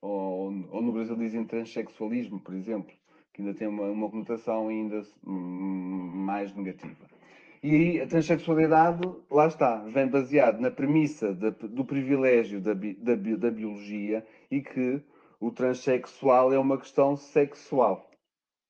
ou, 0.00 0.52
ou, 0.70 0.82
no 0.82 0.92
Brasil 0.92 1.16
dizem 1.16 1.44
transexualismo, 1.44 2.40
por 2.40 2.54
exemplo, 2.54 2.92
que 3.32 3.42
ainda 3.42 3.54
tem 3.54 3.68
uma, 3.68 3.84
uma 3.84 4.10
conotação 4.10 4.68
ainda 4.68 5.02
mais 5.24 6.54
negativa. 6.54 7.06
E 7.62 8.00
a 8.00 8.06
transexualidade, 8.08 9.08
lá 9.30 9.46
está, 9.46 9.76
vem 9.84 10.08
baseado 10.08 10.58
na 10.58 10.70
premissa 10.70 11.32
do 11.32 11.84
privilégio 11.84 12.60
da, 12.60 12.74
da, 12.74 13.14
da 13.14 13.50
biologia 13.52 14.26
e 14.50 14.60
que 14.60 15.00
o 15.38 15.52
transexual 15.52 16.52
é 16.52 16.58
uma 16.58 16.76
questão 16.76 17.16
sexual 17.16 18.11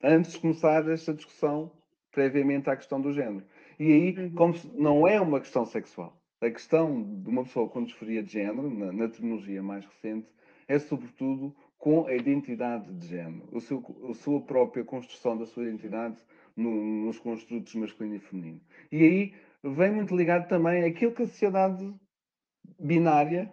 antes 0.03 0.33
de 0.33 0.41
começar 0.41 0.89
esta 0.89 1.15
discussão 1.15 1.71
previamente 2.11 2.69
à 2.69 2.77
questão 2.77 3.01
do 3.01 3.13
género. 3.13 3.45
E 3.79 3.93
aí, 3.93 4.17
uhum. 4.17 4.35
como 4.35 4.55
não 4.75 5.07
é 5.07 5.21
uma 5.21 5.41
questão 5.41 5.65
sexual, 5.65 6.21
a 6.41 6.51
questão 6.51 7.03
de 7.03 7.29
uma 7.29 7.45
pessoa 7.45 7.69
com 7.69 7.85
disforia 7.85 8.23
de 8.23 8.33
género, 8.33 8.69
na, 8.71 8.93
na 8.93 9.09
terminologia 9.09 9.63
mais 9.63 9.85
recente, 9.87 10.29
é 10.69 10.79
sobretudo 10.79 11.55
com 11.79 12.07
a 12.07 12.15
identidade 12.15 12.93
de 12.95 13.09
género, 13.09 13.49
o 13.51 13.61
seu, 13.61 13.83
a 14.09 14.15
sua 14.15 14.41
própria 14.41 14.85
construção 14.85 15.37
da 15.37 15.47
sua 15.47 15.65
identidade 15.65 16.17
no, 16.57 16.71
nos 17.07 17.19
construtos 17.19 17.75
masculino 17.75 18.17
e 18.17 18.21
feminino. 18.21 18.61
E 18.91 19.03
aí 19.03 19.35
vem 19.65 19.91
muito 19.91 20.15
ligado 20.15 20.49
também 20.49 20.85
àquilo 20.85 21.13
que 21.13 21.23
a 21.23 21.27
sociedade 21.27 21.93
binária 22.79 23.53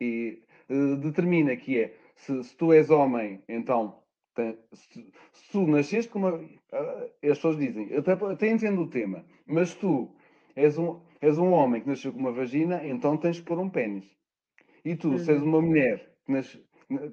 e, 0.00 0.40
uh, 0.68 0.96
determina, 0.96 1.56
que 1.56 1.78
é 1.78 1.94
se, 2.14 2.44
se 2.44 2.56
tu 2.56 2.72
és 2.72 2.90
homem, 2.90 3.42
então 3.48 3.98
se, 4.72 5.12
se 5.32 5.52
tu 5.52 5.66
nasceste 5.66 6.10
com 6.10 6.18
uma. 6.18 6.34
Uh, 6.34 7.04
as 7.22 7.38
pessoas 7.38 7.56
dizem, 7.56 7.88
eu 7.90 8.00
até, 8.00 8.12
até 8.12 8.50
entendo 8.50 8.82
o 8.82 8.88
tema, 8.88 9.24
mas 9.46 9.74
tu 9.74 10.10
és 10.54 10.76
um, 10.78 11.00
és 11.20 11.38
um 11.38 11.52
homem 11.52 11.80
que 11.80 11.88
nasceu 11.88 12.12
com 12.12 12.18
uma 12.18 12.32
vagina, 12.32 12.84
então 12.86 13.16
tens 13.16 13.38
que 13.38 13.46
pôr 13.46 13.58
um 13.58 13.70
pênis. 13.70 14.04
E 14.84 14.96
tu, 14.96 15.10
uhum. 15.10 15.18
se 15.18 15.30
és 15.30 15.42
uhum. 15.42 15.48
uma 15.48 15.60
mulher 15.60 16.12
que, 16.24 16.32
nas, 16.32 16.58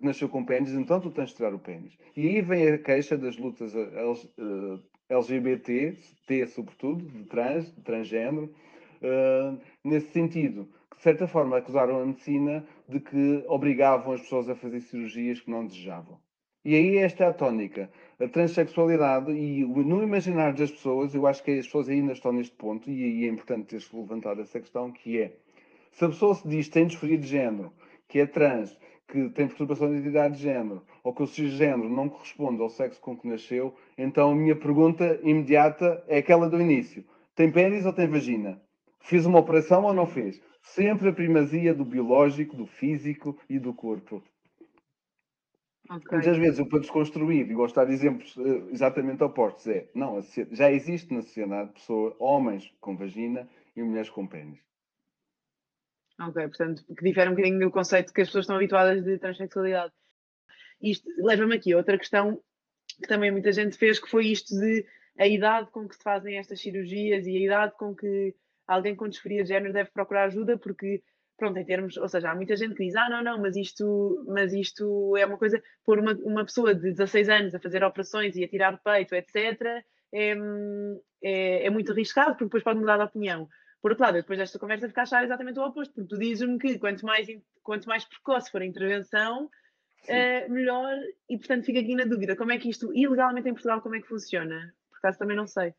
nasceu 0.02 0.30
com 0.30 0.46
pênis, 0.46 0.72
então 0.72 1.00
tu 1.00 1.12
tens 1.12 1.30
de 1.30 1.36
tirar 1.36 1.54
o 1.54 1.60
pênis. 1.60 1.98
E 2.16 2.28
aí 2.28 2.42
vem 2.42 2.70
a 2.70 2.78
queixa 2.78 3.18
das 3.18 3.38
lutas 3.38 3.74
uh, 3.76 4.84
LGBT, 5.10 5.98
T 6.26 6.48
sobretudo, 6.48 7.06
de 7.06 7.26
trans, 7.26 7.74
de 7.74 7.82
transgênero, 7.82 8.54
uh, 9.02 9.60
nesse 9.84 10.12
sentido. 10.12 10.68
Que 10.90 10.98
de 10.98 11.04
certa 11.04 11.28
forma 11.28 11.58
acusaram 11.58 12.00
a 12.00 12.06
medicina 12.06 12.66
de 12.88 13.00
que 13.00 13.44
obrigavam 13.48 14.14
as 14.14 14.22
pessoas 14.22 14.50
a 14.50 14.56
fazer 14.56 14.80
cirurgias 14.82 15.42
que 15.42 15.52
não 15.52 15.66
desejavam. 15.66 16.20
E 16.66 16.74
aí 16.74 16.98
esta 16.98 17.26
é 17.26 17.28
a 17.28 17.34
tónica. 17.34 17.92
A 18.20 18.28
transexualidade 18.28 19.32
e 19.32 19.64
no 19.64 20.02
imaginário 20.02 20.58
das 20.58 20.72
pessoas, 20.72 21.14
eu 21.14 21.28
acho 21.28 21.44
que 21.44 21.52
as 21.52 21.68
pessoas 21.68 21.88
ainda 21.88 22.12
estão 22.12 22.32
neste 22.32 22.56
ponto, 22.56 22.90
e 22.90 23.04
aí 23.04 23.26
é 23.26 23.28
importante 23.28 23.68
teres 23.68 23.92
levantado 23.94 24.42
essa 24.42 24.60
questão, 24.60 24.92
que 24.92 25.22
é, 25.22 25.38
se 25.92 26.04
a 26.04 26.10
pessoa 26.10 26.34
se 26.34 26.48
diz 26.48 26.66
que 26.66 26.74
tem 26.74 26.88
disforia 26.88 27.20
de 27.20 27.28
género, 27.28 27.72
que 28.08 28.20
é 28.20 28.26
trans, 28.26 28.76
que 29.08 29.30
tem 29.30 29.48
perturbação 29.48 29.92
de 29.92 29.98
identidade 29.98 30.38
de 30.38 30.42
género, 30.42 30.82
ou 31.04 31.14
que 31.14 31.22
o 31.22 31.28
cisgênero 31.28 31.88
não 31.88 32.10
corresponde 32.10 32.60
ao 32.60 32.70
sexo 32.70 33.00
com 33.00 33.16
que 33.16 33.28
nasceu, 33.28 33.76
então 33.96 34.32
a 34.32 34.36
minha 34.36 34.56
pergunta 34.56 35.20
imediata 35.22 36.04
é 36.08 36.18
aquela 36.18 36.50
do 36.50 36.60
início. 36.60 37.06
Tem 37.36 37.52
pênis 37.52 37.86
ou 37.86 37.94
tem 37.94 38.08
vagina? 38.08 38.60
Fiz 39.02 39.24
uma 39.28 39.38
operação 39.38 39.84
ou 39.84 39.94
não 39.94 40.08
fez? 40.08 40.42
Sempre 40.64 41.10
a 41.10 41.14
primazia 41.14 41.76
do 41.76 41.86
biológico, 41.86 42.58
do 42.58 42.66
físico 42.66 43.38
e 43.48 43.60
do 43.60 43.72
corpo. 43.72 44.24
Okay. 45.90 46.18
Muitas 46.18 46.38
vezes 46.38 46.60
eu 46.60 46.68
para 46.68 46.80
desconstruir 46.80 47.50
e 47.50 47.54
gosto 47.54 47.86
de 47.86 47.94
exemplos 47.94 48.36
uh, 48.38 48.70
exatamente 48.72 49.24
opostos 49.24 49.68
é, 49.68 49.88
não, 49.94 50.20
já 50.52 50.72
existe 50.72 51.14
na 51.14 51.22
sociedade 51.22 51.74
pessoa, 51.74 52.16
homens 52.20 52.74
com 52.82 52.98
vagina 52.98 53.48
e 53.76 53.84
mulheres 53.84 54.10
com 54.10 54.26
pênis. 54.26 54.60
Ok, 56.20 56.48
portanto, 56.48 56.84
que 56.88 57.04
difere 57.04 57.30
um 57.30 57.36
bocadinho 57.36 57.60
do 57.60 57.72
conceito 57.72 58.14
que 58.14 58.22
as 58.22 58.30
pessoas 58.30 58.44
estão 58.44 58.56
habituadas 58.56 59.04
de 59.04 59.20
transexualidade. 59.20 59.94
Isto 60.82 61.08
leva-me 61.18 61.56
aqui 61.56 61.74
a 61.74 61.78
outra 61.78 61.98
questão 61.98 62.42
que 63.02 63.08
também 63.08 63.32
muita 63.32 63.52
gente 63.52 63.78
fez, 63.78 64.00
que 64.00 64.10
foi 64.10 64.28
isto 64.28 64.58
de 64.58 64.86
a 65.18 65.28
idade 65.28 65.70
com 65.72 65.88
que 65.88 65.96
se 65.96 66.04
fazem 66.04 66.38
estas 66.38 66.60
cirurgias 66.62 67.26
e 67.26 67.36
a 67.36 67.40
idade 67.40 67.74
com 67.78 67.96
que 67.96 68.36
alguém 68.68 68.96
com 68.96 69.08
disforia 69.08 69.44
de 69.44 69.50
género 69.50 69.74
deve 69.74 69.92
procurar 69.92 70.26
ajuda, 70.26 70.58
porque, 70.58 71.04
pronto, 71.38 71.58
em 71.58 71.66
termos, 71.66 71.98
ou 71.98 72.08
seja, 72.08 72.32
há 72.32 72.36
muita 72.36 72.56
gente 72.56 72.76
que 72.76 72.86
diz, 72.86 72.96
ah, 72.96 73.10
não, 73.10 73.24
não, 73.24 73.42
mas 73.42 73.56
isto, 73.56 74.24
mas 74.28 74.54
isto 74.54 75.16
é 75.18 75.26
uma 75.26 75.38
coisa, 75.38 75.62
pôr 75.84 76.00
uma, 76.00 76.14
uma 76.24 76.46
pessoa 76.46 76.74
de 76.74 76.92
16 76.92 77.30
anos 77.30 77.56
a 77.56 77.60
fazer 77.60 77.84
operações 77.84 78.36
e 78.36 78.44
a 78.44 78.48
tirar 78.48 78.80
peito, 78.84 79.14
etc., 79.16 79.84
é, 80.14 80.34
é, 81.22 81.66
é 81.66 81.70
muito 81.70 81.92
arriscado, 81.92 82.32
porque 82.32 82.46
depois 82.46 82.64
pode 82.64 82.80
mudar 82.80 82.98
de 82.98 83.04
opinião. 83.04 83.50
Por 83.82 83.92
outro 83.92 84.06
lado, 84.06 84.16
depois 84.16 84.40
desta 84.40 84.58
conversa 84.58 84.88
fica 84.88 85.02
a 85.02 85.04
achar 85.04 85.24
exatamente 85.24 85.60
o 85.60 85.66
oposto, 85.66 85.94
porque 85.94 86.08
tu 86.08 86.18
dizes-me 86.18 86.58
que 86.58 86.80
quanto 86.80 87.06
mais, 87.06 87.28
quanto 87.62 87.88
mais 87.88 88.06
precoce 88.06 88.50
for 88.50 88.62
a 88.62 88.66
intervenção, 88.66 89.46
uh, 89.46 90.52
melhor, 90.52 90.96
e 91.30 91.38
portanto 91.38 91.66
fica 91.66 91.82
aqui 91.82 91.96
na 91.96 92.06
dúvida, 92.06 92.36
como 92.36 92.52
é 92.52 92.58
que 92.58 92.70
isto, 92.70 92.94
ilegalmente 92.96 93.50
em 93.50 93.54
Portugal, 93.54 93.82
como 93.82 93.96
é 93.96 94.02
que 94.02 94.08
funciona? 94.08 94.74
Por 94.90 94.98
acaso 94.98 95.20
também 95.20 95.38
não 95.38 95.46
sei. 95.46 95.74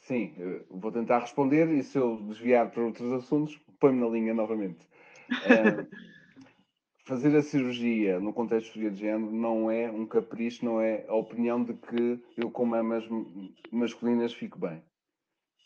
Sim, 0.00 0.34
vou 0.68 0.92
tentar 0.92 1.20
responder 1.20 1.68
e 1.68 1.82
se 1.82 1.96
eu 1.96 2.16
desviar 2.22 2.70
para 2.70 2.82
outros 2.82 3.10
assuntos, 3.12 3.58
põe-me 3.78 4.00
na 4.00 4.08
linha 4.08 4.34
novamente. 4.34 4.86
Uh, 5.30 5.86
fazer 7.04 7.36
a 7.36 7.42
cirurgia 7.42 8.18
no 8.18 8.32
contexto 8.32 8.66
de 8.66 8.72
cirurgia 8.72 8.90
de 8.90 9.00
género 9.00 9.30
não 9.30 9.70
é 9.70 9.90
um 9.90 10.06
capricho, 10.06 10.64
não 10.64 10.80
é 10.80 11.04
a 11.08 11.14
opinião 11.14 11.62
de 11.62 11.74
que 11.74 12.20
eu 12.36 12.50
com 12.50 12.64
mamas 12.64 13.04
masculinas 13.70 14.32
fico 14.32 14.58
bem 14.58 14.82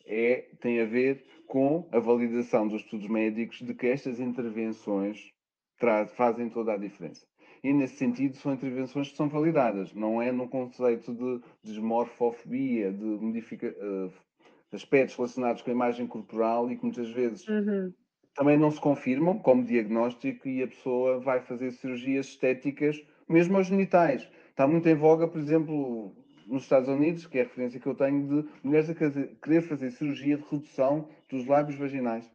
é, 0.09 0.48
tem 0.61 0.80
a 0.80 0.86
ver 0.86 1.24
com 1.46 1.86
a 1.92 1.98
validação 1.98 2.66
dos 2.66 2.80
estudos 2.80 3.06
médicos 3.06 3.59
de 3.59 3.74
que 3.74 3.86
estas 3.86 4.18
intervenções 4.18 5.30
traz, 5.78 6.11
fazem 6.12 6.48
toda 6.48 6.72
a 6.72 6.78
diferença. 6.78 7.26
E 7.62 7.72
nesse 7.72 7.96
sentido 7.96 8.36
são 8.36 8.54
intervenções 8.54 9.11
que 9.11 9.16
são 9.16 9.28
validadas, 9.28 9.92
não 9.92 10.22
é 10.22 10.32
no 10.32 10.48
conceito 10.48 11.12
de 11.12 11.40
desmorfofobia, 11.62 12.90
de 12.90 13.04
modifica, 13.04 13.68
uh, 13.68 14.12
aspectos 14.73 15.16
relacionados 15.16 15.62
com 15.62 15.71
a 15.71 15.75
imagem 15.75 16.07
corporal 16.07 16.71
e 16.71 16.77
que 16.77 16.85
muitas 16.85 17.11
vezes 17.11 17.47
uhum. 17.49 17.93
também 18.35 18.59
não 18.59 18.71
se 18.71 18.81
confirmam 18.81 19.39
como 19.39 19.64
diagnóstico 19.64 20.49
e 20.49 20.62
a 20.62 20.69
pessoa 20.69 21.21
vai 21.21 21.41
fazer 21.41 21.73
cirurgias 21.73 22.27
estéticas, 22.27 23.03
mesmo 23.29 23.57
aos 23.57 23.66
genitais. 23.66 24.29
Está 24.51 24.66
muito 24.66 24.89
em 24.89 24.95
voga, 24.95 25.29
por 25.29 25.39
exemplo, 25.39 26.14
nos 26.47 26.62
Estados 26.62 26.89
Unidos, 26.89 27.27
que 27.27 27.39
é 27.39 27.43
a 27.43 27.45
referência 27.45 27.79
que 27.79 27.87
eu 27.87 27.95
tenho 27.95 28.27
de 28.43 28.49
mulheres 28.62 28.91
a 28.91 28.95
querer 28.95 29.62
fazer 29.62 29.91
cirurgia 29.91 30.37
de 30.37 30.45
redução 30.51 31.09
dos 31.29 31.47
lábios 31.47 31.79
vaginais. 31.79 32.29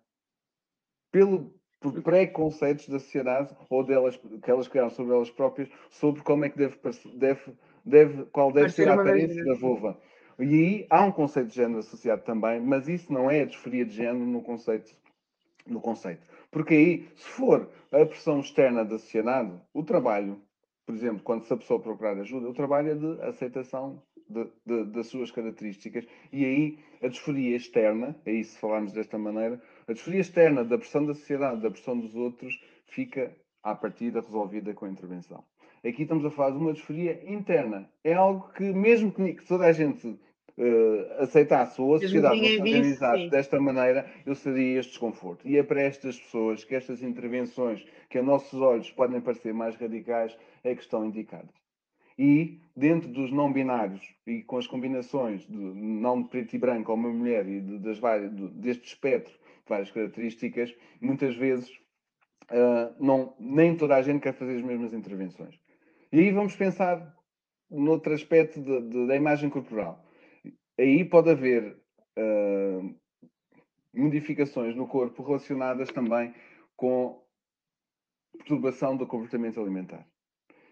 Pelo, 1.12 1.54
por 1.84 2.02
preconceitos 2.02 2.88
da 2.88 2.98
sociedade 2.98 3.54
ou 3.70 3.84
delas 3.84 4.18
que 4.42 4.50
elas 4.50 4.68
criaram 4.68 4.90
sobre 4.90 5.14
elas 5.14 5.30
próprias, 5.30 5.70
sobre 5.90 6.22
como 6.22 6.46
é 6.46 6.50
que 6.50 6.58
deve, 6.58 6.78
deve, 7.16 7.42
deve 7.86 8.26
qual 8.26 8.52
deve 8.52 8.70
ser 8.70 8.88
a 8.88 8.94
aparência 8.94 9.44
da 9.44 9.56
vulva. 9.56 10.00
E 10.40 10.44
aí 10.44 10.88
há 10.90 11.04
um 11.04 11.12
conceito 11.12 11.50
de 11.50 11.56
género 11.56 11.80
associado 11.80 12.24
também, 12.24 12.60
mas 12.60 12.88
isso 12.88 13.12
não 13.12 13.30
é 13.30 13.42
a 13.42 13.46
disforia 13.46 13.86
de 13.86 13.94
género 13.94 14.26
no 14.26 14.42
conceito. 14.42 14.92
No 15.66 15.80
conceito. 15.80 16.28
Porque 16.52 16.74
aí, 16.74 17.10
se 17.16 17.30
for 17.30 17.70
a 17.92 18.06
pressão 18.06 18.40
externa 18.40 18.84
da 18.84 19.00
sociedade, 19.00 19.54
o 19.74 19.84
trabalho 19.84 20.42
por 20.86 20.96
exemplo, 20.96 21.24
quando 21.24 21.46
se 21.46 21.54
a 21.54 21.58
pessoa 21.58 21.80
procurar 21.80 22.18
ajuda, 22.20 22.50
o 22.50 22.54
trabalho 22.54 22.92
é 22.92 22.96
de 22.96 23.22
aceitação 23.22 24.02
das 24.66 25.08
suas 25.08 25.32
características 25.32 26.06
e 26.32 26.44
aí 26.46 26.80
a 27.02 27.08
disforia 27.08 27.56
externa, 27.56 28.16
aí 28.26 28.44
se 28.44 28.58
falarmos 28.58 28.92
desta 28.92 29.18
maneira, 29.18 29.62
a 29.88 29.94
disforia 29.94 30.22
externa 30.22 30.64
da 30.64 30.78
pressão 30.78 31.06
da 31.06 31.14
sociedade, 31.14 31.62
da 31.62 31.72
pressão 31.72 31.98
dos 31.98 32.16
outros, 32.16 32.60
fica 32.88 33.36
à 33.62 33.76
partida 33.76 34.22
resolvida 34.22 34.74
com 34.74 34.86
a 34.86 34.90
intervenção. 34.90 35.44
Aqui 35.86 36.04
estamos 36.04 36.24
a 36.24 36.30
falar 36.30 36.52
de 36.52 36.58
uma 36.58 36.72
disforia 36.72 37.22
interna. 37.30 37.90
É 38.04 38.14
algo 38.14 38.50
que, 38.54 38.64
mesmo 38.64 39.12
que 39.12 39.46
toda 39.46 39.66
a 39.66 39.74
gente 39.74 40.08
uh, 40.08 40.20
aceitasse 41.20 41.82
ou 41.82 41.96
a 41.96 42.00
sociedade 42.00 42.40
se 42.40 42.58
organizasse 42.58 43.30
desta 43.30 43.60
maneira, 43.60 44.10
eu 44.26 44.34
seria 44.34 44.80
este 44.80 44.92
desconforto. 44.92 45.46
E 45.46 45.58
é 45.58 45.64
para 45.64 45.82
estas 45.82 46.18
pessoas 46.18 46.64
que 46.64 46.74
estas 46.74 47.04
intervenções, 47.04 47.86
que 48.10 48.18
a 48.18 48.24
nossos 48.24 48.62
olhos 48.62 48.90
podem 48.92 49.20
parecer 49.20 49.54
mais 49.54 49.76
radicais, 49.76 50.38
é 50.64 50.74
que 50.74 50.82
estão 50.82 51.06
indicadas. 51.06 51.52
E 52.18 52.62
dentro 52.74 53.10
dos 53.10 53.32
não 53.32 53.52
binários 53.52 54.16
e 54.26 54.42
com 54.42 54.58
as 54.58 54.68
combinações 54.68 55.46
de 55.48 55.58
não 55.58 56.22
de 56.22 56.30
preto 56.30 56.56
e 56.56 56.60
branco 56.60 56.92
a 56.92 56.96
uma 56.96 57.10
mulher 57.10 57.46
e 57.46 57.60
de, 57.60 57.80
das 57.80 58.00
várias, 58.00 58.34
de, 58.34 58.48
deste 58.50 58.88
espectro 58.88 59.34
de 59.34 59.68
várias 59.68 59.92
características, 59.92 60.74
muitas 61.02 61.36
vezes 61.36 61.70
uh, 62.52 62.96
não, 63.04 63.34
nem 63.38 63.76
toda 63.76 63.96
a 63.96 64.02
gente 64.02 64.22
quer 64.22 64.34
fazer 64.34 64.56
as 64.56 64.64
mesmas 64.64 64.94
intervenções. 64.94 65.60
E 66.14 66.20
aí 66.20 66.32
vamos 66.32 66.56
pensar 66.56 67.14
noutro 67.70 68.14
aspecto 68.14 68.62
de, 68.62 68.82
de, 68.82 69.08
da 69.08 69.16
imagem 69.16 69.50
corporal 69.50 70.04
aí 70.80 71.06
pode 71.06 71.30
haver 71.30 71.78
uh, 72.18 72.96
modificações 73.94 74.76
no 74.76 74.88
corpo 74.88 75.24
relacionadas 75.24 75.90
também 75.92 76.34
com 76.76 77.22
perturbação 78.32 78.98
do 78.98 79.06
comportamento 79.06 79.60
alimentar. 79.60 80.06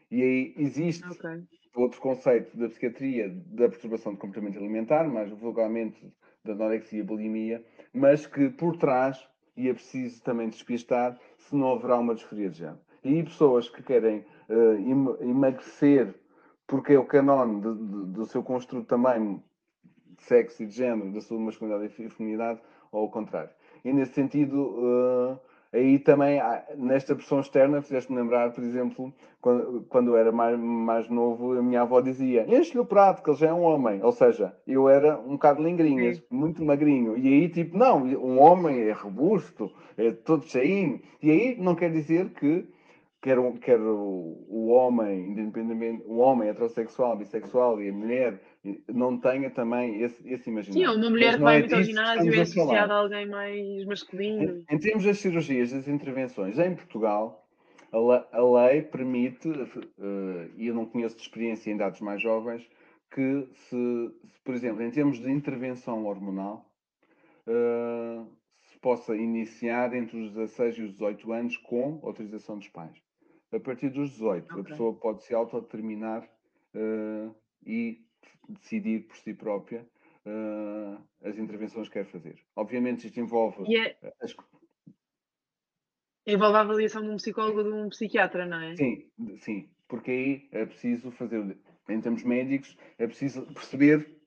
E 0.09 0.21
aí 0.21 0.53
existe 0.57 1.07
okay. 1.07 1.43
outro 1.75 2.01
conceito 2.01 2.57
da 2.57 2.67
psiquiatria 2.67 3.29
da 3.29 3.69
perturbação 3.69 4.13
do 4.13 4.19
comportamento 4.19 4.57
alimentar, 4.57 5.07
mais 5.07 5.29
vulgarmente 5.31 6.11
da 6.43 6.53
anorexia 6.53 6.99
e 6.99 7.03
bulimia, 7.03 7.63
mas 7.93 8.25
que 8.25 8.49
por 8.49 8.75
trás, 8.77 9.25
e 9.55 9.69
é 9.69 9.73
preciso 9.73 10.21
também 10.23 10.49
despistar, 10.49 11.17
se 11.37 11.55
não 11.55 11.73
haverá 11.73 11.99
uma 11.99 12.15
disforia 12.15 12.49
de 12.49 12.57
género. 12.57 12.81
E 13.03 13.23
pessoas 13.23 13.69
que 13.69 13.81
querem 13.83 14.25
uh, 14.51 15.23
emagrecer 15.23 16.13
porque 16.71 16.93
é 16.93 16.99
o 16.99 17.03
canone 17.03 17.59
do 17.59 18.25
seu 18.25 18.41
construto 18.41 18.87
também 18.87 19.43
sexo 20.19 20.63
e 20.63 20.65
de 20.65 20.73
género, 20.73 21.11
da 21.11 21.19
sua 21.19 21.37
masculinidade 21.37 21.93
e 22.01 22.09
feminidade, 22.09 22.61
ou 22.93 23.01
ao 23.01 23.09
contrário. 23.09 23.49
E 23.83 23.91
nesse 23.91 24.13
sentido, 24.13 24.77
uh, 24.77 25.39
aí 25.73 25.99
também, 25.99 26.39
nesta 26.77 27.13
pressão 27.13 27.41
externa, 27.41 27.81
fizeste-me 27.81 28.17
lembrar, 28.17 28.51
por 28.53 28.63
exemplo, 28.63 29.13
quando, 29.41 29.81
quando 29.89 30.11
eu 30.11 30.17
era 30.17 30.31
mais, 30.31 30.57
mais 30.57 31.09
novo, 31.09 31.57
a 31.57 31.61
minha 31.61 31.81
avó 31.81 31.99
dizia: 31.99 32.45
enche-lhe 32.47 32.79
o 32.79 32.85
prato, 32.85 33.21
que 33.21 33.29
ele 33.29 33.37
já 33.37 33.49
é 33.49 33.53
um 33.53 33.63
homem. 33.63 34.01
Ou 34.01 34.13
seja, 34.13 34.55
eu 34.65 34.87
era 34.87 35.19
um 35.19 35.33
bocado 35.33 35.61
lingrinhas, 35.61 36.17
Sim. 36.17 36.23
muito 36.29 36.63
magrinho. 36.63 37.17
E 37.17 37.27
aí, 37.27 37.49
tipo, 37.49 37.77
não, 37.77 38.03
um 38.03 38.39
homem 38.39 38.79
é 38.81 38.91
robusto, 38.91 39.69
é 39.97 40.11
todo 40.11 40.45
cheinho. 40.45 41.01
E 41.21 41.29
aí 41.29 41.57
não 41.59 41.75
quer 41.75 41.91
dizer 41.91 42.29
que 42.29 42.65
quer, 43.21 43.37
quer 43.59 43.79
o, 43.79 44.45
o 44.49 44.67
homem, 44.69 45.31
independentemente, 45.31 46.03
o 46.05 46.17
homem 46.17 46.49
heterossexual, 46.49 47.17
bissexual 47.17 47.81
e 47.81 47.89
a 47.89 47.93
mulher 47.93 48.41
não 48.87 49.17
tenha 49.19 49.49
também 49.51 50.01
esse, 50.01 50.27
esse 50.27 50.49
imaginário. 50.49 50.93
Sim, 50.93 50.99
uma 50.99 51.09
mulher 51.09 51.35
que 51.35 51.41
vai 51.41 51.57
é 51.57 51.59
muito 51.59 51.75
ao 51.75 51.83
ginásio 51.83 52.33
é 52.33 52.41
associada 52.41 52.93
a 52.93 52.97
alguém 52.97 53.27
mais 53.27 53.85
masculino. 53.85 54.63
Em, 54.69 54.75
em 54.75 54.79
termos 54.79 55.03
das 55.03 55.19
cirurgias, 55.19 55.71
das 55.71 55.87
intervenções, 55.87 56.57
em 56.57 56.75
Portugal, 56.75 57.47
a, 57.91 58.37
a 58.37 58.67
lei 58.67 58.81
permite, 58.81 59.49
uh, 59.49 60.51
e 60.57 60.67
eu 60.67 60.73
não 60.73 60.85
conheço 60.85 61.15
de 61.15 61.21
experiência 61.21 61.71
em 61.71 61.77
dados 61.77 62.01
mais 62.01 62.21
jovens, 62.21 62.67
que 63.11 63.47
se, 63.53 64.11
se 64.25 64.41
por 64.43 64.55
exemplo, 64.55 64.81
em 64.81 64.89
termos 64.89 65.19
de 65.19 65.29
intervenção 65.29 66.05
hormonal, 66.05 66.65
uh, 67.47 68.25
se 68.61 68.79
possa 68.79 69.15
iniciar 69.15 69.93
entre 69.93 70.17
os 70.17 70.31
16 70.31 70.77
e 70.77 70.81
os 70.83 70.91
18 70.93 71.31
anos 71.33 71.57
com 71.57 71.99
autorização 72.03 72.57
dos 72.57 72.69
pais. 72.69 73.10
A 73.53 73.59
partir 73.59 73.89
dos 73.89 74.11
18, 74.11 74.45
okay. 74.45 74.61
a 74.61 74.63
pessoa 74.63 74.93
pode 74.93 75.23
se 75.23 75.33
autodeterminar 75.33 76.23
uh, 76.73 77.35
e 77.65 78.01
decidir 78.47 79.07
por 79.07 79.17
si 79.17 79.33
própria 79.33 79.85
uh, 80.25 81.01
as 81.23 81.37
intervenções 81.37 81.87
que 81.87 81.93
quer 81.93 82.05
fazer. 82.05 82.39
Obviamente 82.55 83.07
isto 83.07 83.19
envolve... 83.19 83.63
É... 83.75 83.97
As... 84.21 84.35
Envolve 86.25 86.55
a 86.55 86.61
avaliação 86.61 87.01
de 87.01 87.09
um 87.09 87.17
psicólogo 87.17 87.59
ou 87.59 87.63
de 87.63 87.71
um 87.71 87.89
psiquiatra, 87.89 88.45
não 88.45 88.61
é? 88.61 88.75
Sim, 88.75 89.09
sim, 89.39 89.69
porque 89.87 90.11
aí 90.11 90.47
é 90.51 90.65
preciso 90.65 91.11
fazer, 91.11 91.57
em 91.89 91.99
termos 91.99 92.23
médicos, 92.23 92.77
é 92.97 93.07
preciso 93.07 93.41
perceber, 93.53 94.21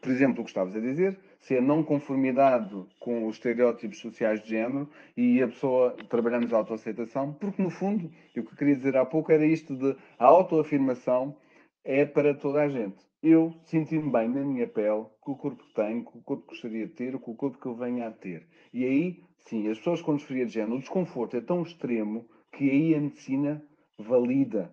por 0.00 0.10
exemplo, 0.10 0.40
o 0.40 0.44
que 0.44 0.50
estavas 0.50 0.74
a 0.74 0.80
dizer, 0.80 1.18
se 1.46 1.56
é 1.56 1.60
não 1.60 1.82
conformidade 1.82 2.74
com 2.98 3.26
os 3.26 3.36
estereótipos 3.36 3.98
sociais 3.98 4.42
de 4.42 4.50
género 4.50 4.88
e 5.16 5.42
a 5.42 5.48
pessoa 5.48 5.96
trabalhamos 6.08 6.52
a 6.52 6.58
autoaceitação, 6.58 7.32
porque 7.34 7.62
no 7.62 7.70
fundo, 7.70 8.10
o 8.36 8.42
que 8.42 8.56
queria 8.56 8.76
dizer 8.76 8.96
há 8.96 9.04
pouco 9.04 9.30
era 9.30 9.46
isto 9.46 9.76
de 9.76 9.96
a 10.18 10.24
autoafirmação 10.24 11.36
é 11.84 12.04
para 12.04 12.34
toda 12.34 12.62
a 12.62 12.68
gente 12.68 13.04
eu 13.24 13.54
senti-me 13.64 14.12
bem 14.12 14.28
na 14.28 14.44
minha 14.44 14.68
pele, 14.68 15.06
com 15.18 15.32
o 15.32 15.36
corpo 15.36 15.64
que 15.64 15.72
tenho, 15.72 16.04
com 16.04 16.18
o 16.18 16.22
corpo 16.22 16.42
que 16.42 16.50
gostaria 16.50 16.86
de 16.86 16.92
ter, 16.92 17.18
com 17.18 17.30
o 17.30 17.34
corpo 17.34 17.58
que 17.58 17.64
eu 17.64 17.74
venho 17.74 18.06
a 18.06 18.10
ter. 18.10 18.46
E 18.70 18.84
aí, 18.84 19.24
sim, 19.38 19.66
as 19.70 19.78
pessoas 19.78 20.02
com 20.02 20.14
disforia 20.14 20.44
de 20.44 20.52
género, 20.52 20.76
o 20.76 20.80
desconforto 20.80 21.34
é 21.34 21.40
tão 21.40 21.62
extremo 21.62 22.28
que 22.52 22.70
aí 22.70 22.94
a 22.94 23.00
medicina 23.00 23.66
valida 23.98 24.70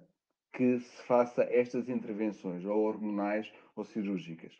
que 0.51 0.79
se 0.79 1.03
faça 1.03 1.43
estas 1.43 1.87
intervenções, 1.87 2.65
ou 2.65 2.81
hormonais 2.81 3.49
ou 3.73 3.85
cirúrgicas. 3.85 4.51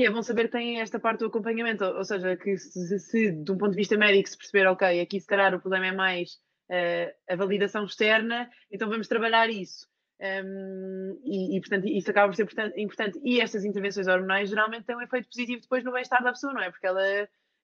E 0.00 0.06
é 0.06 0.10
bom 0.10 0.22
saber 0.22 0.44
que 0.44 0.52
tem 0.52 0.80
esta 0.80 0.98
parte 0.98 1.20
do 1.20 1.26
acompanhamento, 1.26 1.84
ou 1.84 2.04
seja, 2.06 2.34
que 2.34 2.56
se, 2.56 2.98
se 2.98 3.32
de 3.32 3.52
um 3.52 3.58
ponto 3.58 3.72
de 3.72 3.76
vista 3.76 3.98
médico 3.98 4.30
se 4.30 4.38
perceber, 4.38 4.66
ok, 4.66 4.98
aqui 4.98 5.20
se 5.20 5.26
calhar 5.26 5.54
o 5.54 5.60
problema 5.60 5.88
é 5.88 5.92
mais 5.92 6.38
uh, 6.70 7.12
a 7.28 7.36
validação 7.36 7.84
externa, 7.84 8.48
então 8.70 8.88
vamos 8.88 9.08
trabalhar 9.08 9.50
isso. 9.50 9.86
Um, 10.18 11.20
e, 11.22 11.54
e, 11.54 11.60
portanto, 11.60 11.86
isso 11.86 12.10
acaba 12.10 12.32
por 12.32 12.34
ser 12.34 12.72
importante. 12.78 13.20
E 13.22 13.42
estas 13.42 13.62
intervenções 13.62 14.08
hormonais 14.08 14.48
geralmente 14.48 14.86
têm 14.86 14.96
um 14.96 15.02
efeito 15.02 15.28
positivo 15.28 15.60
depois 15.60 15.84
no 15.84 15.92
bem-estar 15.92 16.24
da 16.24 16.32
pessoa, 16.32 16.54
não 16.54 16.62
é? 16.62 16.70
Porque 16.70 16.86
ela, 16.86 17.02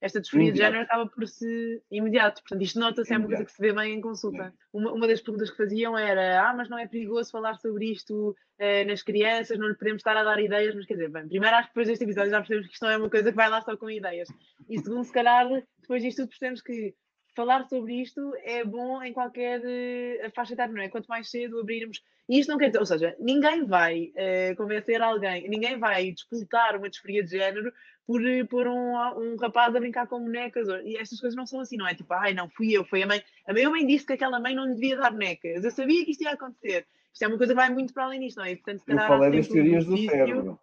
esta 0.07 0.21
disforia 0.21 0.53
de 0.53 0.59
género 0.59 0.83
acaba 0.83 1.07
por 1.07 1.27
ser 1.27 1.83
imediato. 1.91 2.41
Portanto, 2.43 2.63
isto 2.63 2.81
nota-se, 2.81 3.13
é 3.13 3.19
uma 3.19 3.27
coisa 3.27 3.45
que 3.45 3.53
se 3.53 3.61
vê 3.61 3.73
bem 3.73 3.95
em 3.95 4.01
consulta. 4.01 4.55
Uma, 4.73 4.93
uma 4.93 5.07
das 5.07 5.21
perguntas 5.21 5.51
que 5.51 5.57
faziam 5.57 5.97
era: 5.99 6.49
ah, 6.49 6.55
mas 6.55 6.69
não 6.69 6.79
é 6.79 6.87
perigoso 6.87 7.31
falar 7.31 7.57
sobre 7.57 7.91
isto 7.91 8.31
uh, 8.31 8.87
nas 8.87 9.03
crianças, 9.03 9.59
não 9.59 9.69
lhe 9.69 9.75
podemos 9.75 10.01
estar 10.01 10.17
a 10.17 10.25
dar 10.25 10.41
ideias, 10.41 10.75
mas 10.75 10.87
quer 10.87 10.95
dizer, 10.95 11.11
bem, 11.11 11.29
primeiro 11.29 11.57
acho 11.57 11.69
que 11.69 11.75
depois 11.75 11.89
deste 11.89 12.05
episódio 12.05 12.31
já 12.31 12.39
percebemos 12.39 12.67
que 12.69 12.75
isto 12.75 12.85
não 12.85 12.91
é 12.91 12.97
uma 12.97 13.11
coisa 13.11 13.31
que 13.31 13.37
vai 13.37 13.49
lá 13.49 13.61
só 13.61 13.77
com 13.77 13.91
ideias. 13.91 14.29
E 14.69 14.79
segundo, 14.79 15.05
se 15.05 15.13
calhar, 15.13 15.47
depois 15.81 16.03
disto 16.03 16.19
tudo 16.19 16.29
percebemos 16.29 16.63
que 16.63 16.95
falar 17.37 17.69
sobre 17.69 18.01
isto 18.01 18.33
é 18.43 18.65
bom 18.65 19.03
em 19.03 19.13
qualquer 19.13 19.61
uh, 19.61 20.31
faixa 20.35 20.55
etária, 20.55 20.73
não 20.73 20.83
é? 20.83 20.89
Quanto 20.89 21.07
mais 21.07 21.31
cedo 21.31 21.61
abrirmos. 21.61 22.03
E 22.29 22.41
isto 22.41 22.51
não 22.51 22.59
quer 22.59 22.69
dizer, 22.69 22.79
ou 22.79 22.87
seja, 22.87 23.15
ninguém 23.21 23.65
vai 23.65 24.11
uh, 24.17 24.57
convencer 24.57 25.01
alguém, 25.03 25.49
ninguém 25.49 25.79
vai 25.79 26.11
disputar 26.11 26.77
uma 26.77 26.89
disforia 26.89 27.23
de 27.23 27.31
género 27.31 27.71
por, 28.07 28.25
eh, 28.25 28.45
por 28.45 28.67
um, 28.67 28.95
um 29.19 29.37
rapaz 29.37 29.75
a 29.75 29.81
brincar 29.81 30.07
com 30.07 30.21
bonecas. 30.21 30.67
E 30.85 30.97
estas 30.97 31.21
coisas 31.21 31.37
não 31.37 31.47
são 31.47 31.61
assim, 31.61 31.77
não 31.77 31.87
é? 31.87 31.95
Tipo, 31.95 32.15
ai, 32.15 32.33
não 32.33 32.49
fui 32.49 32.73
eu, 32.73 32.85
foi 32.85 33.03
a 33.03 33.07
mãe. 33.07 33.23
A 33.47 33.53
minha 33.53 33.69
mãe 33.69 33.87
disse 33.87 34.07
que 34.07 34.15
aquela 34.15 34.41
mãe 34.41 34.55
não 34.55 34.65
lhe 34.65 34.75
devia 34.75 34.97
dar 34.97 35.11
bonecas. 35.11 35.63
Eu 35.63 35.71
sabia 35.71 36.05
que 36.05 36.13
isto 36.13 36.23
ia 36.23 36.31
acontecer. 36.31 36.87
Isto 37.13 37.25
é 37.25 37.29
uma 37.29 37.37
coisa 37.37 37.53
que 37.53 37.61
vai 37.61 37.71
muito 37.71 37.93
para 37.93 38.05
além 38.05 38.21
disto, 38.21 38.39
não 38.39 38.45
é? 38.45 38.53
E, 38.53 38.57
portanto, 38.57 38.83
eu 38.87 38.99
falei 38.99 39.31
das 39.31 39.49
teorias 39.49 39.85
do 39.85 39.99
cérebro. 39.99 40.59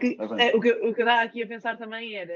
Que, 0.00 0.16
é, 0.38 0.56
o, 0.56 0.60
que, 0.60 0.70
o 0.72 0.94
que 0.94 1.04
dá 1.04 1.20
aqui 1.20 1.42
a 1.42 1.46
pensar 1.46 1.76
também 1.76 2.14
era, 2.14 2.32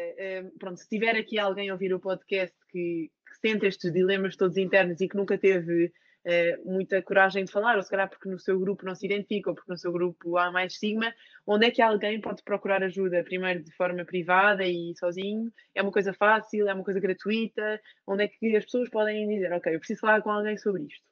pronto, 0.58 0.78
se 0.78 0.88
tiver 0.88 1.16
aqui 1.16 1.38
alguém 1.38 1.70
a 1.70 1.72
ouvir 1.72 1.94
o 1.94 2.00
podcast 2.00 2.54
que, 2.70 3.10
sente 3.40 3.66
estes 3.66 3.92
dilemas 3.92 4.36
todos 4.36 4.56
internos 4.56 5.00
e 5.00 5.08
que 5.08 5.16
nunca 5.16 5.38
teve 5.38 5.86
uh, 6.26 6.70
muita 6.70 7.00
coragem 7.02 7.44
de 7.44 7.52
falar, 7.52 7.76
ou 7.76 7.82
se 7.82 7.90
calhar 7.90 8.08
porque 8.08 8.28
no 8.28 8.38
seu 8.38 8.58
grupo 8.58 8.84
não 8.84 8.94
se 8.94 9.06
identifica, 9.06 9.50
ou 9.50 9.54
porque 9.54 9.70
no 9.70 9.78
seu 9.78 9.92
grupo 9.92 10.36
há 10.36 10.50
mais 10.50 10.74
estigma, 10.74 11.12
onde 11.46 11.66
é 11.66 11.70
que 11.70 11.80
alguém 11.80 12.20
pode 12.20 12.42
procurar 12.42 12.82
ajuda? 12.82 13.22
Primeiro 13.22 13.62
de 13.62 13.72
forma 13.72 14.04
privada 14.04 14.66
e 14.66 14.92
sozinho? 14.96 15.52
É 15.74 15.82
uma 15.82 15.92
coisa 15.92 16.12
fácil? 16.12 16.68
É 16.68 16.74
uma 16.74 16.84
coisa 16.84 17.00
gratuita? 17.00 17.80
Onde 18.06 18.24
é 18.24 18.28
que 18.28 18.56
as 18.56 18.64
pessoas 18.64 18.90
podem 18.90 19.28
dizer, 19.28 19.52
ok, 19.52 19.74
eu 19.74 19.78
preciso 19.78 20.00
falar 20.00 20.22
com 20.22 20.30
alguém 20.30 20.56
sobre 20.56 20.82
isto? 20.82 21.04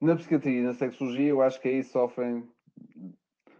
Na 0.00 0.16
psiquiatria 0.16 0.58
e 0.58 0.62
na 0.62 0.74
sexologia, 0.74 1.28
eu 1.28 1.42
acho 1.42 1.60
que 1.60 1.68
aí 1.68 1.84
sofrem 1.84 2.48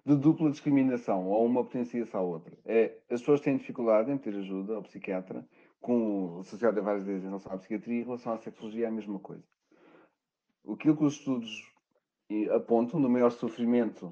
de 0.05 0.17
dupla 0.17 0.51
discriminação, 0.51 1.29
ou 1.29 1.47
uma 1.47 1.63
potencia-se 1.63 2.17
à 2.17 2.21
outra. 2.21 2.53
É, 2.65 2.97
as 3.09 3.21
pessoas 3.21 3.41
têm 3.41 3.57
dificuldade 3.57 4.11
em 4.11 4.19
ter 4.19 4.35
ajuda 4.35 4.75
ao 4.75 4.83
psiquiatra, 4.83 5.47
com, 5.83 6.39
associado 6.41 6.79
a 6.79 6.83
várias 6.83 7.05
vezes 7.05 7.25
em 7.25 7.27
relação 7.27 7.53
à 7.53 7.59
psiquiatria, 7.59 8.01
em 8.01 8.05
relação 8.05 8.33
à 8.33 8.39
sexologia 8.39 8.87
é 8.87 8.89
a 8.89 8.93
mesma 8.93 9.19
coisa. 9.19 9.45
Aquilo 10.67 10.97
que 10.97 11.05
os 11.05 11.15
estudos 11.15 11.71
apontam 12.55 13.01
no 13.01 13.11
maior 13.11 13.31
sofrimento 13.31 14.11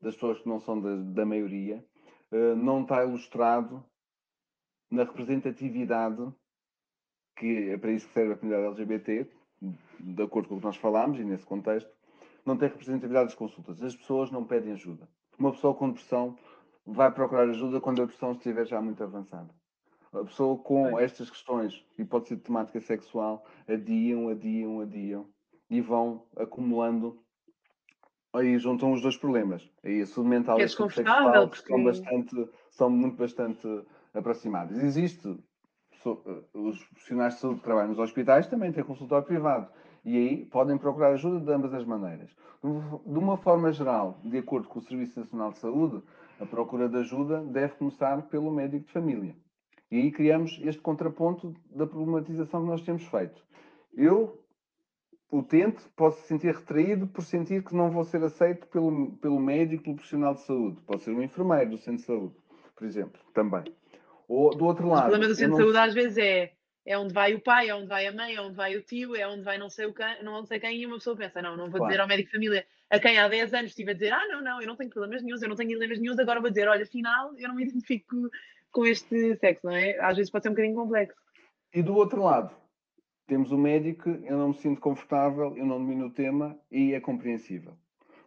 das 0.00 0.14
pessoas 0.14 0.40
que 0.40 0.48
não 0.48 0.58
são 0.58 0.80
da, 0.80 0.96
da 0.96 1.26
maioria, 1.26 1.84
uh, 2.32 2.56
não 2.56 2.82
está 2.82 3.04
ilustrado 3.04 3.84
na 4.90 5.04
representatividade, 5.04 6.32
que 7.36 7.70
é 7.70 7.78
para 7.78 7.92
isso 7.92 8.08
que 8.08 8.14
serve 8.14 8.32
a 8.32 8.36
comunidade 8.36 8.68
LGBT, 8.68 9.30
de 10.00 10.22
acordo 10.22 10.48
com 10.48 10.54
o 10.56 10.58
que 10.58 10.64
nós 10.64 10.76
falámos 10.76 11.20
e 11.20 11.24
nesse 11.24 11.44
contexto, 11.44 11.90
não 12.44 12.56
tem 12.56 12.68
representatividade 12.68 13.26
das 13.26 13.34
consultas. 13.34 13.80
As 13.82 13.94
pessoas 13.94 14.30
não 14.30 14.44
pedem 14.44 14.72
ajuda. 14.72 15.06
Uma 15.38 15.52
pessoa 15.52 15.74
com 15.74 15.88
depressão 15.88 16.36
vai 16.84 17.12
procurar 17.12 17.48
ajuda 17.48 17.80
quando 17.80 18.00
a 18.00 18.06
depressão 18.06 18.32
estiver 18.32 18.66
já 18.66 18.80
muito 18.80 19.04
avançada. 19.04 19.54
A 20.12 20.24
pessoa 20.24 20.58
com 20.58 20.98
estas 20.98 21.30
questões, 21.30 21.84
e 21.96 22.04
pode 22.04 22.28
ser 22.28 22.36
de 22.36 22.42
temática 22.42 22.80
sexual, 22.80 23.46
adiam, 23.68 24.28
adiam, 24.28 24.80
adiam 24.80 25.26
e 25.68 25.80
vão 25.80 26.26
acumulando. 26.36 27.22
Aí 28.32 28.58
juntam 28.58 28.92
os 28.92 29.02
dois 29.02 29.16
problemas. 29.16 29.68
Aí 29.84 30.02
a 30.02 30.06
saúde 30.06 30.30
mental 30.30 30.58
e 30.58 30.62
a 30.62 30.68
saúde 30.68 30.94
sexual 30.94 31.48
porque... 31.48 31.68
são, 31.68 31.84
bastante, 31.84 32.48
são 32.70 32.90
muito 32.90 33.16
bastante 33.16 33.66
aproximadas. 34.12 34.78
Existe 34.78 35.28
eh, 36.06 36.42
os 36.54 36.82
profissionais 36.84 37.34
de 37.34 37.40
saúde 37.40 37.58
que 37.58 37.64
trabalham 37.64 37.90
nos 37.90 37.98
hospitais 37.98 38.48
também 38.48 38.72
têm 38.72 38.82
consultório 38.82 39.26
privado 39.26 39.68
e 40.04 40.16
aí 40.16 40.46
podem 40.46 40.78
procurar 40.78 41.12
ajuda 41.12 41.40
de 41.40 41.52
ambas 41.52 41.74
as 41.74 41.84
maneiras. 41.84 42.30
De 42.62 43.18
uma 43.18 43.36
forma 43.36 43.72
geral, 43.72 44.20
de 44.24 44.38
acordo 44.38 44.68
com 44.68 44.78
o 44.78 44.82
Serviço 44.82 45.18
Nacional 45.20 45.52
de 45.52 45.58
Saúde, 45.58 46.02
a 46.38 46.46
procura 46.46 46.88
de 46.88 46.96
ajuda 46.96 47.42
deve 47.42 47.74
começar 47.74 48.22
pelo 48.28 48.50
médico 48.50 48.86
de 48.86 48.92
família. 48.92 49.36
E 49.90 49.96
aí 49.96 50.10
criamos 50.12 50.60
este 50.62 50.80
contraponto 50.80 51.54
da 51.74 51.86
problematização 51.86 52.62
que 52.62 52.68
nós 52.68 52.82
temos 52.82 53.04
feito. 53.04 53.42
Eu, 53.94 54.40
utente, 55.32 55.82
posso 55.96 56.20
se 56.22 56.28
sentir 56.28 56.54
retraído 56.54 57.06
por 57.08 57.22
sentir 57.24 57.64
que 57.64 57.74
não 57.74 57.90
vou 57.90 58.04
ser 58.04 58.22
aceito 58.22 58.66
pelo, 58.68 59.12
pelo 59.16 59.40
médico, 59.40 59.84
pelo 59.84 59.96
profissional 59.96 60.34
de 60.34 60.42
saúde. 60.42 60.80
Pode 60.82 61.02
ser 61.02 61.10
um 61.10 61.22
enfermeiro 61.22 61.70
do 61.70 61.78
centro 61.78 62.00
de 62.00 62.06
saúde, 62.06 62.34
por 62.76 62.86
exemplo, 62.86 63.20
também. 63.34 63.64
Ou 64.28 64.50
do 64.50 64.64
outro 64.64 64.88
lado. 64.88 65.08
O 65.08 65.10
problema 65.10 65.26
do 65.26 65.34
centro 65.34 65.56
de 65.56 65.62
saúde 65.62 65.78
às 65.78 65.94
vezes 65.94 66.18
é 66.18 66.52
é 66.84 66.98
onde 66.98 67.12
vai 67.12 67.34
o 67.34 67.40
pai, 67.40 67.68
é 67.68 67.74
onde 67.74 67.86
vai 67.86 68.06
a 68.06 68.12
mãe, 68.12 68.34
é 68.34 68.40
onde 68.40 68.56
vai 68.56 68.76
o 68.76 68.82
tio, 68.82 69.14
é 69.14 69.26
onde 69.26 69.42
vai 69.42 69.58
não 69.58 69.68
sei, 69.68 69.86
o 69.86 69.92
quem, 69.92 70.22
não 70.22 70.44
sei 70.44 70.58
quem, 70.58 70.80
e 70.80 70.86
uma 70.86 70.96
pessoa 70.96 71.16
pensa, 71.16 71.42
não, 71.42 71.56
não 71.56 71.68
vou 71.68 71.78
claro. 71.78 71.86
dizer 71.86 72.00
ao 72.00 72.08
médico 72.08 72.28
de 72.28 72.32
família 72.32 72.66
a 72.88 72.98
quem 72.98 73.18
há 73.18 73.28
10 73.28 73.54
anos 73.54 73.70
estive 73.70 73.90
a 73.90 73.94
dizer, 73.94 74.12
ah, 74.12 74.26
não, 74.28 74.42
não, 74.42 74.60
eu 74.60 74.66
não 74.66 74.76
tenho 74.76 74.90
problemas 74.90 75.22
nenhums, 75.22 75.42
eu 75.42 75.48
não 75.48 75.56
tenho 75.56 75.68
dilemas 75.68 76.00
nenhums, 76.00 76.18
agora 76.18 76.40
vou 76.40 76.50
dizer, 76.50 76.68
olha, 76.68 76.82
afinal, 76.82 77.32
eu 77.38 77.48
não 77.48 77.54
me 77.54 77.64
identifico 77.64 78.30
com 78.72 78.86
este 78.86 79.36
sexo, 79.36 79.66
não 79.66 79.72
é? 79.72 79.98
Às 80.00 80.16
vezes 80.16 80.30
pode 80.30 80.42
ser 80.42 80.48
um 80.48 80.52
bocadinho 80.52 80.76
complexo. 80.76 81.16
E 81.72 81.82
do 81.82 81.94
outro 81.94 82.22
lado, 82.22 82.54
temos 83.26 83.52
o 83.52 83.58
médico, 83.58 84.10
eu 84.10 84.36
não 84.36 84.48
me 84.48 84.54
sinto 84.54 84.80
confortável, 84.80 85.56
eu 85.56 85.64
não 85.64 85.78
domino 85.78 86.06
o 86.06 86.10
tema 86.10 86.58
e 86.70 86.94
é 86.94 87.00
compreensível. 87.00 87.74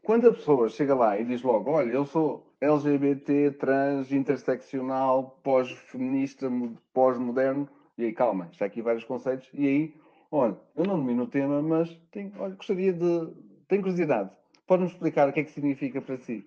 Quando 0.02 0.28
a 0.28 0.34
pessoa 0.34 0.70
chega 0.70 0.96
lá 0.96 1.20
e 1.20 1.26
diz 1.26 1.42
logo, 1.42 1.72
olha, 1.72 1.92
eu 1.92 2.06
sou 2.06 2.46
LGBT, 2.62 3.52
trans, 3.52 4.12
interseccional, 4.12 5.40
pós-feminista, 5.44 6.50
pós-moderno, 6.94 7.68
e 7.98 8.06
aí 8.06 8.14
calma, 8.14 8.50
está 8.52 8.66
aqui 8.66 8.82
vários 8.82 9.04
conceitos, 9.04 9.50
e 9.54 9.68
aí, 9.68 9.96
olha, 10.32 10.58
eu 10.76 10.86
não 10.86 10.98
domino 10.98 11.24
o 11.24 11.28
tema, 11.28 11.62
mas 11.62 11.90
tenho, 12.12 12.32
olha, 12.38 12.56
gostaria 12.56 12.94
de, 12.94 13.34
tenho 13.68 13.82
curiosidade, 13.82 14.30
pode-me 14.68 14.90
explicar 14.90 15.28
o 15.28 15.34
que 15.34 15.42
é 15.42 15.44
que 15.44 15.52
significa 15.52 16.02
para 16.02 16.18
si? 16.18 16.46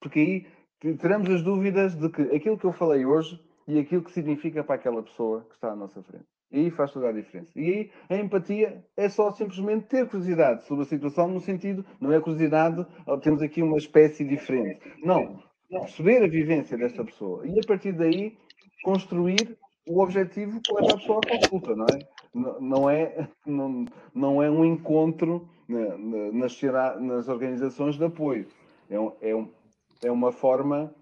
Porque 0.00 0.20
aí 0.20 0.46
teremos 0.80 1.30
as 1.30 1.42
dúvidas 1.42 1.94
de 1.94 2.08
que 2.08 2.22
aquilo 2.34 2.58
que 2.58 2.64
eu 2.64 2.72
falei 2.72 3.04
hoje 3.06 3.40
e 3.66 3.78
aquilo 3.78 4.02
que 4.02 4.12
significa 4.12 4.62
para 4.62 4.74
aquela 4.74 5.02
pessoa 5.02 5.46
que 5.48 5.54
está 5.54 5.72
à 5.72 5.76
nossa 5.76 6.02
frente. 6.02 6.26
E 6.52 6.60
aí 6.60 6.70
faz 6.70 6.92
toda 6.92 7.08
a 7.08 7.12
diferença. 7.12 7.50
E 7.56 7.68
aí 7.68 7.90
a 8.08 8.16
empatia 8.16 8.84
é 8.96 9.08
só 9.08 9.32
simplesmente 9.32 9.86
ter 9.86 10.06
curiosidade 10.06 10.64
sobre 10.66 10.84
a 10.84 10.86
situação, 10.86 11.28
no 11.28 11.40
sentido, 11.40 11.84
não 12.00 12.12
é 12.12 12.20
curiosidade, 12.20 12.86
temos 13.22 13.42
aqui 13.42 13.62
uma 13.62 13.76
espécie 13.76 14.24
diferente. 14.24 14.80
Não, 15.02 15.42
perceber 15.68 16.22
a 16.22 16.28
vivência 16.28 16.76
desta 16.76 17.04
pessoa. 17.04 17.46
E 17.46 17.58
a 17.58 17.66
partir 17.66 17.92
daí 17.92 18.36
construir 18.84 19.58
o 19.86 20.02
objetivo 20.02 20.60
que 20.60 20.72
leva 20.74 20.92
a 20.92 20.96
pessoa 20.96 21.20
à 21.24 21.38
consulta, 21.38 21.74
não 21.74 21.86
é? 21.86 21.98
Não 22.60 22.90
é, 22.90 23.28
não, 23.44 23.84
não 24.14 24.42
é 24.42 24.50
um 24.50 24.64
encontro 24.64 25.48
nas, 25.68 26.60
nas 27.00 27.28
organizações 27.28 27.96
de 27.96 28.04
apoio. 28.04 28.46
É 28.88 29.00
um, 29.00 29.12
é 29.20 29.34
um, 29.34 29.48
é 30.04 30.10
uma 30.10 30.32
forma. 30.32 30.94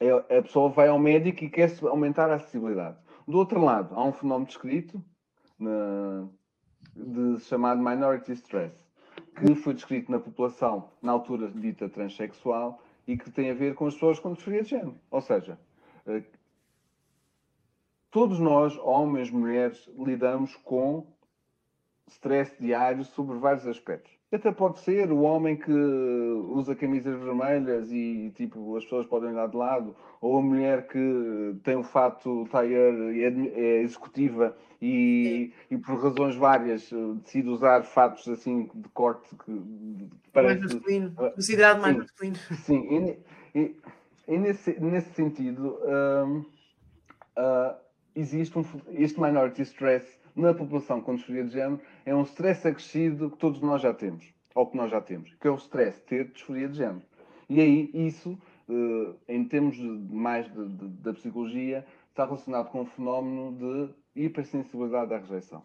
É, 0.00 0.10
a 0.10 0.42
pessoa 0.42 0.70
vai 0.70 0.88
ao 0.88 0.98
médico 0.98 1.44
e 1.44 1.48
quer 1.48 1.70
aumentar 1.84 2.30
a 2.30 2.34
acessibilidade. 2.34 2.96
Do 3.28 3.38
outro 3.38 3.60
lado, 3.62 3.94
há 3.94 4.04
um 4.04 4.12
fenómeno 4.12 4.46
descrito 4.46 5.02
na, 5.58 6.26
de, 6.94 7.40
chamado 7.44 7.80
minority 7.80 8.32
stress, 8.32 8.74
que 9.36 9.54
foi 9.54 9.74
descrito 9.74 10.10
na 10.10 10.18
população 10.18 10.90
na 11.00 11.12
altura 11.12 11.50
dita 11.50 11.88
transexual 11.88 12.82
e 13.06 13.16
que 13.16 13.30
tem 13.30 13.50
a 13.50 13.54
ver 13.54 13.74
com 13.74 13.86
as 13.86 13.94
pessoas 13.94 14.18
com 14.18 14.32
disforia 14.32 14.62
de 14.62 14.70
género. 14.70 14.98
Ou 15.10 15.20
seja, 15.20 15.58
eh, 16.06 16.22
todos 18.10 18.38
nós, 18.38 18.76
homens, 18.78 19.30
mulheres, 19.30 19.88
lidamos 19.96 20.56
com 20.56 21.06
stress 22.08 22.54
diário 22.60 23.04
sobre 23.04 23.38
vários 23.38 23.66
aspectos. 23.66 24.13
Até 24.34 24.50
pode 24.50 24.80
ser 24.80 25.12
o 25.12 25.20
homem 25.20 25.56
que 25.56 25.70
usa 25.70 26.74
camisas 26.74 27.16
vermelhas 27.20 27.92
e 27.92 28.32
tipo 28.34 28.76
as 28.76 28.82
pessoas 28.82 29.06
podem 29.06 29.30
olhar 29.30 29.48
de 29.48 29.56
lado, 29.56 29.94
ou 30.20 30.38
a 30.38 30.42
mulher 30.42 30.88
que 30.88 31.56
tem 31.62 31.76
o 31.76 31.84
fato 31.84 32.44
e 32.64 33.22
é, 33.22 33.28
é 33.28 33.82
executiva 33.82 34.56
e, 34.82 35.52
e, 35.70 35.78
por 35.78 36.02
razões 36.02 36.34
várias 36.34 36.90
decide 37.22 37.48
usar 37.48 37.84
fatos 37.84 38.26
assim 38.26 38.68
de 38.74 38.88
corte 38.88 39.28
que 39.36 40.08
parece 40.32 40.58
mais 40.58 40.74
masculino, 40.74 41.14
considerado 41.14 41.80
mais 41.80 41.96
masculino. 41.96 42.36
Sim, 42.36 43.16
e, 43.54 43.58
e, 43.58 43.76
e, 44.26 44.38
nesse, 44.38 44.80
nesse 44.80 45.14
sentido 45.14 45.78
um, 45.84 46.40
uh, 46.40 46.44
ah, 47.36 47.78
existe 48.16 48.58
um, 48.58 48.64
este 48.88 49.20
minority 49.20 49.62
stress 49.62 50.23
na 50.34 50.52
população 50.52 51.00
com 51.00 51.14
disforia 51.14 51.44
de 51.44 51.52
género 51.52 51.80
é 52.04 52.14
um 52.14 52.22
stress 52.22 52.66
acrescido 52.66 53.30
que 53.30 53.38
todos 53.38 53.60
nós 53.60 53.80
já 53.80 53.94
temos, 53.94 54.32
ou 54.54 54.66
que 54.66 54.76
nós 54.76 54.90
já 54.90 55.00
temos, 55.00 55.32
que 55.34 55.46
é 55.46 55.50
o 55.50 55.56
stress 55.56 55.98
de 56.00 56.06
ter 56.06 56.28
disforia 56.32 56.68
de 56.68 56.76
género. 56.76 57.02
E 57.48 57.60
aí, 57.60 57.90
isso, 57.92 58.38
eh, 58.68 59.14
em 59.28 59.44
termos 59.44 59.78
mais 59.78 60.50
de, 60.52 60.68
de, 60.68 60.88
da 61.02 61.12
psicologia, 61.12 61.84
está 62.08 62.24
relacionado 62.24 62.70
com 62.70 62.82
o 62.82 62.86
fenómeno 62.86 63.52
de 64.14 64.24
hipersensibilidade 64.24 65.12
à 65.12 65.18
rejeição. 65.18 65.62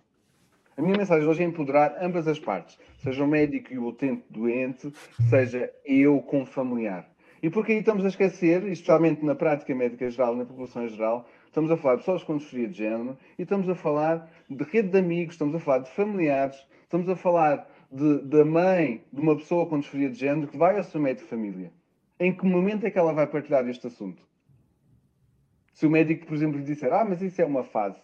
A 0.75 0.81
minha 0.81 0.97
mensagem 0.97 1.27
hoje 1.27 1.43
é 1.43 1.45
empoderar 1.45 1.97
ambas 2.01 2.27
as 2.27 2.39
partes, 2.39 2.77
seja 2.99 3.23
o 3.23 3.27
médico 3.27 3.73
e 3.73 3.77
o 3.77 3.87
utente 3.87 4.23
doente, 4.29 4.91
seja 5.29 5.71
eu 5.85 6.21
com 6.21 6.45
familiar. 6.45 7.09
E 7.41 7.49
porque 7.49 7.71
aí 7.71 7.79
estamos 7.79 8.03
a 8.03 8.09
esquecer, 8.09 8.63
especialmente 8.67 9.23
na 9.23 9.35
prática 9.35 9.73
médica 9.73 10.09
geral, 10.09 10.35
na 10.35 10.45
população 10.45 10.87
geral, 10.87 11.27
estamos 11.49 11.69
a 11.71 11.77
falar 11.77 11.95
de 11.95 12.01
pessoas 12.01 12.23
com 12.23 12.37
disforia 12.37 12.67
de 12.67 12.77
género 12.77 13.17
e 13.37 13.41
estamos 13.41 13.67
a 13.67 13.75
falar 13.75 14.31
de 14.49 14.63
rede 14.63 14.89
de 14.89 14.99
amigos, 14.99 15.33
estamos 15.33 15.55
a 15.55 15.59
falar 15.59 15.79
de 15.79 15.89
familiares, 15.91 16.65
estamos 16.83 17.09
a 17.09 17.15
falar 17.15 17.67
de, 17.91 18.21
da 18.21 18.45
mãe 18.45 19.03
de 19.11 19.19
uma 19.19 19.35
pessoa 19.35 19.65
com 19.65 19.79
disforia 19.79 20.09
de 20.09 20.17
género 20.17 20.47
que 20.47 20.57
vai 20.57 20.77
ao 20.77 20.83
seu 20.83 21.01
médico 21.01 21.23
de 21.23 21.29
família. 21.29 21.73
Em 22.19 22.35
que 22.35 22.45
momento 22.45 22.85
é 22.85 22.91
que 22.91 22.99
ela 22.99 23.13
vai 23.13 23.25
partilhar 23.25 23.67
este 23.67 23.87
assunto? 23.87 24.21
Se 25.73 25.85
o 25.85 25.89
médico, 25.89 26.25
por 26.25 26.35
exemplo, 26.35 26.59
lhe 26.59 26.65
disser, 26.65 26.93
ah, 26.93 27.05
mas 27.05 27.21
isso 27.21 27.41
é 27.41 27.45
uma 27.45 27.63
fase, 27.63 27.99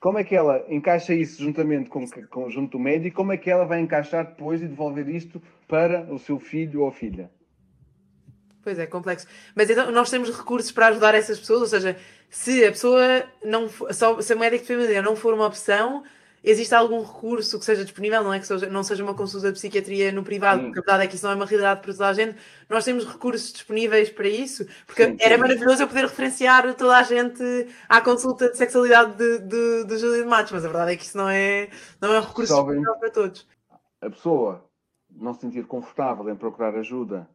como 0.00 0.18
é 0.18 0.24
que 0.24 0.36
ela 0.36 0.64
encaixa 0.68 1.14
isso 1.14 1.42
juntamente 1.42 1.88
com, 1.88 2.04
com 2.30 2.50
junto 2.50 2.72
do 2.72 2.78
médico? 2.78 3.16
Como 3.16 3.32
é 3.32 3.38
que 3.38 3.50
ela 3.50 3.64
vai 3.64 3.80
encaixar 3.80 4.26
depois 4.26 4.62
e 4.62 4.68
devolver 4.68 5.08
isto 5.08 5.40
para 5.66 6.12
o 6.12 6.18
seu 6.18 6.38
filho 6.38 6.82
ou 6.82 6.90
filha? 6.90 7.30
Pois 8.64 8.78
é, 8.78 8.86
complexo. 8.86 9.26
Mas 9.54 9.68
então 9.68 9.90
nós 9.92 10.08
temos 10.10 10.34
recursos 10.34 10.72
para 10.72 10.86
ajudar 10.86 11.14
essas 11.14 11.38
pessoas, 11.38 11.60
ou 11.60 11.66
seja, 11.66 11.96
se 12.30 12.64
a 12.64 12.72
pessoa 12.72 13.24
não 13.44 13.68
for, 13.68 13.92
se 13.92 14.34
o 14.34 14.38
médico 14.38 14.62
de 14.62 14.68
família 14.68 15.02
não 15.02 15.14
for 15.14 15.34
uma 15.34 15.46
opção, 15.46 16.02
existe 16.42 16.74
algum 16.74 17.02
recurso 17.02 17.58
que 17.58 17.64
seja 17.64 17.84
disponível, 17.84 18.24
não 18.24 18.32
é 18.32 18.40
que 18.40 18.46
seja, 18.46 18.66
não 18.66 18.82
seja 18.82 19.04
uma 19.04 19.12
consulta 19.12 19.48
de 19.48 19.54
psiquiatria 19.54 20.10
no 20.12 20.24
privado, 20.24 20.62
porque 20.62 20.78
a 20.78 20.82
verdade 20.82 21.04
é 21.04 21.06
que 21.06 21.14
isso 21.16 21.26
não 21.26 21.32
é 21.32 21.36
uma 21.36 21.44
realidade 21.44 21.82
para 21.82 21.92
toda 21.92 22.08
a 22.08 22.12
gente, 22.14 22.38
nós 22.68 22.84
temos 22.86 23.04
recursos 23.06 23.52
disponíveis 23.52 24.08
para 24.08 24.28
isso, 24.28 24.66
porque 24.86 25.04
sim, 25.04 25.16
era 25.20 25.34
sim. 25.34 25.40
maravilhoso 25.42 25.82
eu 25.82 25.88
poder 25.88 26.02
referenciar 26.02 26.74
toda 26.74 26.96
a 26.96 27.02
gente 27.02 27.68
à 27.86 28.00
consulta 28.00 28.48
de 28.48 28.56
sexualidade 28.56 29.14
de, 29.14 29.38
de, 29.40 29.84
de 29.84 29.98
Júlia 29.98 30.22
de 30.22 30.28
Matos, 30.28 30.52
mas 30.52 30.64
a 30.64 30.68
verdade 30.68 30.92
é 30.92 30.96
que 30.96 31.04
isso 31.04 31.18
não 31.18 31.28
é, 31.28 31.68
não 32.00 32.14
é 32.14 32.18
um 32.18 32.22
recurso 32.24 32.54
disponível 32.54 32.94
para 32.94 33.10
todos. 33.10 33.46
A 34.00 34.08
pessoa 34.08 34.64
não 35.10 35.34
se 35.34 35.42
sentir 35.42 35.66
confortável 35.66 36.28
em 36.28 36.36
procurar 36.36 36.74
ajuda 36.74 37.28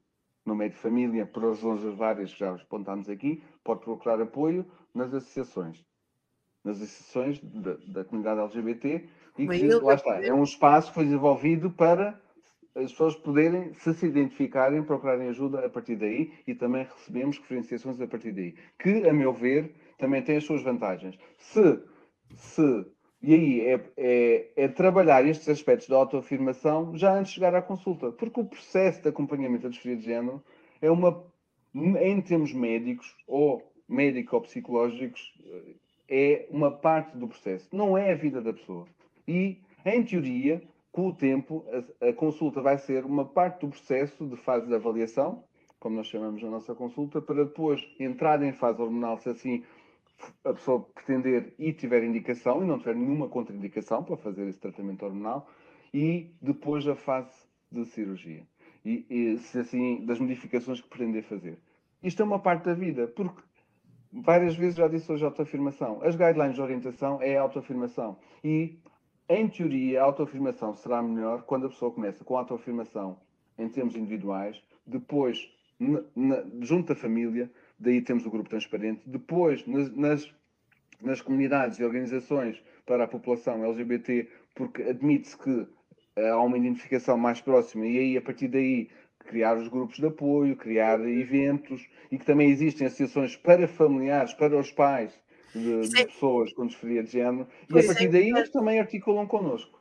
no 0.50 0.56
meio 0.56 0.72
de 0.72 0.78
família, 0.78 1.26
por 1.26 1.43
razões 1.43 1.82
várias 1.95 2.34
que 2.34 2.39
já 2.39 2.54
apontámos 2.54 3.10
aqui, 3.10 3.41
pode 3.64 3.82
procurar 3.82 4.22
apoio 4.22 4.66
nas 4.93 5.14
associações 5.14 5.88
nas 6.64 6.78
associações 6.82 7.39
da, 7.39 7.78
da 7.88 8.04
comunidade 8.04 8.41
LGBT 8.41 9.08
e 9.38 9.47
que, 9.47 9.68
lá 9.76 9.93
está, 9.93 10.22
é 10.24 10.34
um 10.34 10.43
espaço 10.43 10.89
que 10.89 10.95
foi 10.95 11.06
desenvolvido 11.06 11.72
para 11.72 12.20
as 12.76 12.91
pessoas 12.91 13.16
poderem, 13.16 13.74
se 13.74 13.93
se 13.93 14.06
identificarem, 14.06 14.84
procurarem 14.84 15.30
ajuda 15.30 15.66
a 15.66 15.70
partir 15.70 15.95
daí 15.95 16.34
e 16.45 16.54
também 16.54 16.84
recebemos 16.84 17.38
referenciações 17.39 18.00
a 18.00 18.08
partir 18.08 18.32
daí, 18.32 18.56
que, 18.78 19.08
a 19.08 19.14
meu 19.14 19.34
ver, 19.34 19.74
também 19.97 20.22
tem 20.22 20.38
as 20.38 20.43
suas 20.43 20.62
vantagens. 20.62 21.18
Se, 21.38 21.80
se 22.36 22.86
e 23.22 23.34
aí 23.34 23.61
é, 23.61 23.82
é, 23.97 24.47
é, 24.55 24.67
trabalhar 24.67 25.26
estes 25.26 25.49
aspectos 25.49 25.89
da 25.89 25.97
autoafirmação 25.97 26.95
já 26.95 27.13
antes 27.13 27.32
de 27.32 27.36
chegar 27.36 27.53
à 27.53 27.61
consulta, 27.61 28.11
porque 28.11 28.39
o 28.39 28.45
processo 28.45 29.01
de 29.01 29.09
acompanhamento 29.09 29.63
da 29.63 29.70
disforia 29.70 29.97
de 29.97 30.05
género 30.05 30.41
é 30.82 30.89
uma, 30.89 31.24
em 31.74 32.22
termos 32.22 32.53
médicos 32.53 33.15
ou 33.28 33.70
médico 33.88 34.36
ou 34.36 34.41
psicológicos, 34.41 35.34
é 36.07 36.47
uma 36.49 36.72
parte 36.72 37.17
do 37.17 37.28
processo, 37.28 37.67
não 37.74 37.97
é 37.97 38.11
a 38.11 38.15
vida 38.15 38.41
da 38.41 38.53
pessoa. 38.53 38.88
E, 39.28 39.57
em 39.86 40.03
teoria, 40.03 40.61
com 40.91 41.07
o 41.07 41.13
tempo, 41.13 41.65
a, 42.01 42.09
a, 42.09 42.13
consulta 42.13 42.61
vai 42.61 42.78
ser 42.78 43.05
uma 43.05 43.26
parte 43.26 43.61
do 43.61 43.70
processo 43.70 44.26
de 44.26 44.36
fase 44.38 44.67
de 44.67 44.74
avaliação, 44.74 45.43
como 45.80 45.95
nós 45.95 46.07
chamamos 46.07 46.41
na 46.41 46.49
nossa 46.49 46.74
consulta, 46.74 47.22
para 47.22 47.45
depois 47.45 47.88
entrar 47.99 48.41
em 48.43 48.51
fase 48.53 48.82
hormonal, 48.82 49.17
se 49.17 49.30
assim 49.30 49.63
a 50.43 50.53
pessoa 50.53 50.82
pretender 50.93 51.53
e 51.57 51.74
tiver 51.74 52.03
indicação, 52.03 52.63
e 52.63 52.65
não 52.65 52.80
tiver 52.80 52.95
nenhuma 52.95 53.30
contraindicação 53.30 54.03
para 54.03 54.17
fazer 54.17 54.47
esse 54.47 54.59
tratamento 54.59 55.05
hormonal, 55.05 55.49
e 55.93 56.34
depois 56.41 56.88
a 56.88 56.95
fase 56.95 57.32
de 57.72 57.86
cirurgia. 57.86 58.45
E, 58.86 59.05
e 59.09 59.38
se 59.38 59.59
assim, 59.59 60.05
das 60.05 60.20
modificações 60.20 60.82
que 60.82 60.88
pretender 60.88 61.24
fazer. 61.24 61.57
Isto 62.01 62.22
é 62.22 62.26
uma 62.26 62.39
parte 62.39 62.65
da 62.65 62.74
vida, 62.74 63.07
porque 63.07 63.41
várias 64.11 64.55
vezes 64.55 64.76
já 64.76 64.88
disse 64.88 65.11
hoje 65.11 65.26
autoafirmação. 65.26 66.01
As 66.01 66.15
guidelines 66.15 66.55
de 66.55 66.61
orientação 66.61 67.22
é 67.22 67.38
a 67.38 67.41
autoafirmação. 67.41 68.17
E, 68.43 68.80
em 69.28 69.47
teoria, 69.47 70.01
a 70.01 70.05
autoafirmação 70.05 70.74
será 70.74 71.01
melhor 71.01 71.43
quando 71.43 71.65
a 71.65 71.70
pessoa 71.70 71.91
começa 71.91 72.24
com 72.24 72.36
a 72.36 72.39
autoafirmação 72.39 73.20
em 73.57 73.67
termos 73.67 73.95
individuais, 73.95 74.61
depois 74.88 75.51
junto 76.61 76.93
à 76.93 76.95
família, 76.95 77.51
daí 77.80 78.01
temos 78.01 78.25
o 78.25 78.30
grupo 78.30 78.49
transparente, 78.49 79.01
depois 79.05 79.65
nas, 79.65 79.95
nas, 79.95 80.34
nas 81.01 81.21
comunidades 81.21 81.80
e 81.80 81.84
organizações 81.84 82.61
para 82.86 83.05
a 83.05 83.07
população 83.07 83.63
LGBT, 83.63 84.27
porque 84.53 84.84
admite-se 84.84 85.38
que 85.38 85.67
há 86.17 86.41
uma 86.41 86.57
identificação 86.57 87.17
mais 87.17 87.39
próxima 87.39 87.86
e 87.86 87.97
aí, 87.97 88.17
a 88.17 88.21
partir 88.21 88.47
daí, 88.47 88.89
criar 89.19 89.57
os 89.57 89.67
grupos 89.67 89.97
de 89.97 90.05
apoio, 90.07 90.55
criar 90.55 90.99
eventos 91.07 91.88
e 92.11 92.17
que 92.17 92.25
também 92.25 92.49
existem 92.49 92.88
associações 92.88 93.36
para 93.36 93.67
familiares, 93.67 94.34
para 94.34 94.57
os 94.57 94.71
pais 94.71 95.13
de, 95.53 95.82
de 95.82 96.05
pessoas 96.05 96.51
com 96.53 96.65
disforia 96.65 97.03
de 97.03 97.11
género 97.11 97.47
e 97.69 97.80
a 97.80 97.84
partir 97.84 98.05
é, 98.05 98.07
daí 98.07 98.30
eles 98.30 98.49
também 98.49 98.80
articulam 98.80 99.27
connosco. 99.27 99.78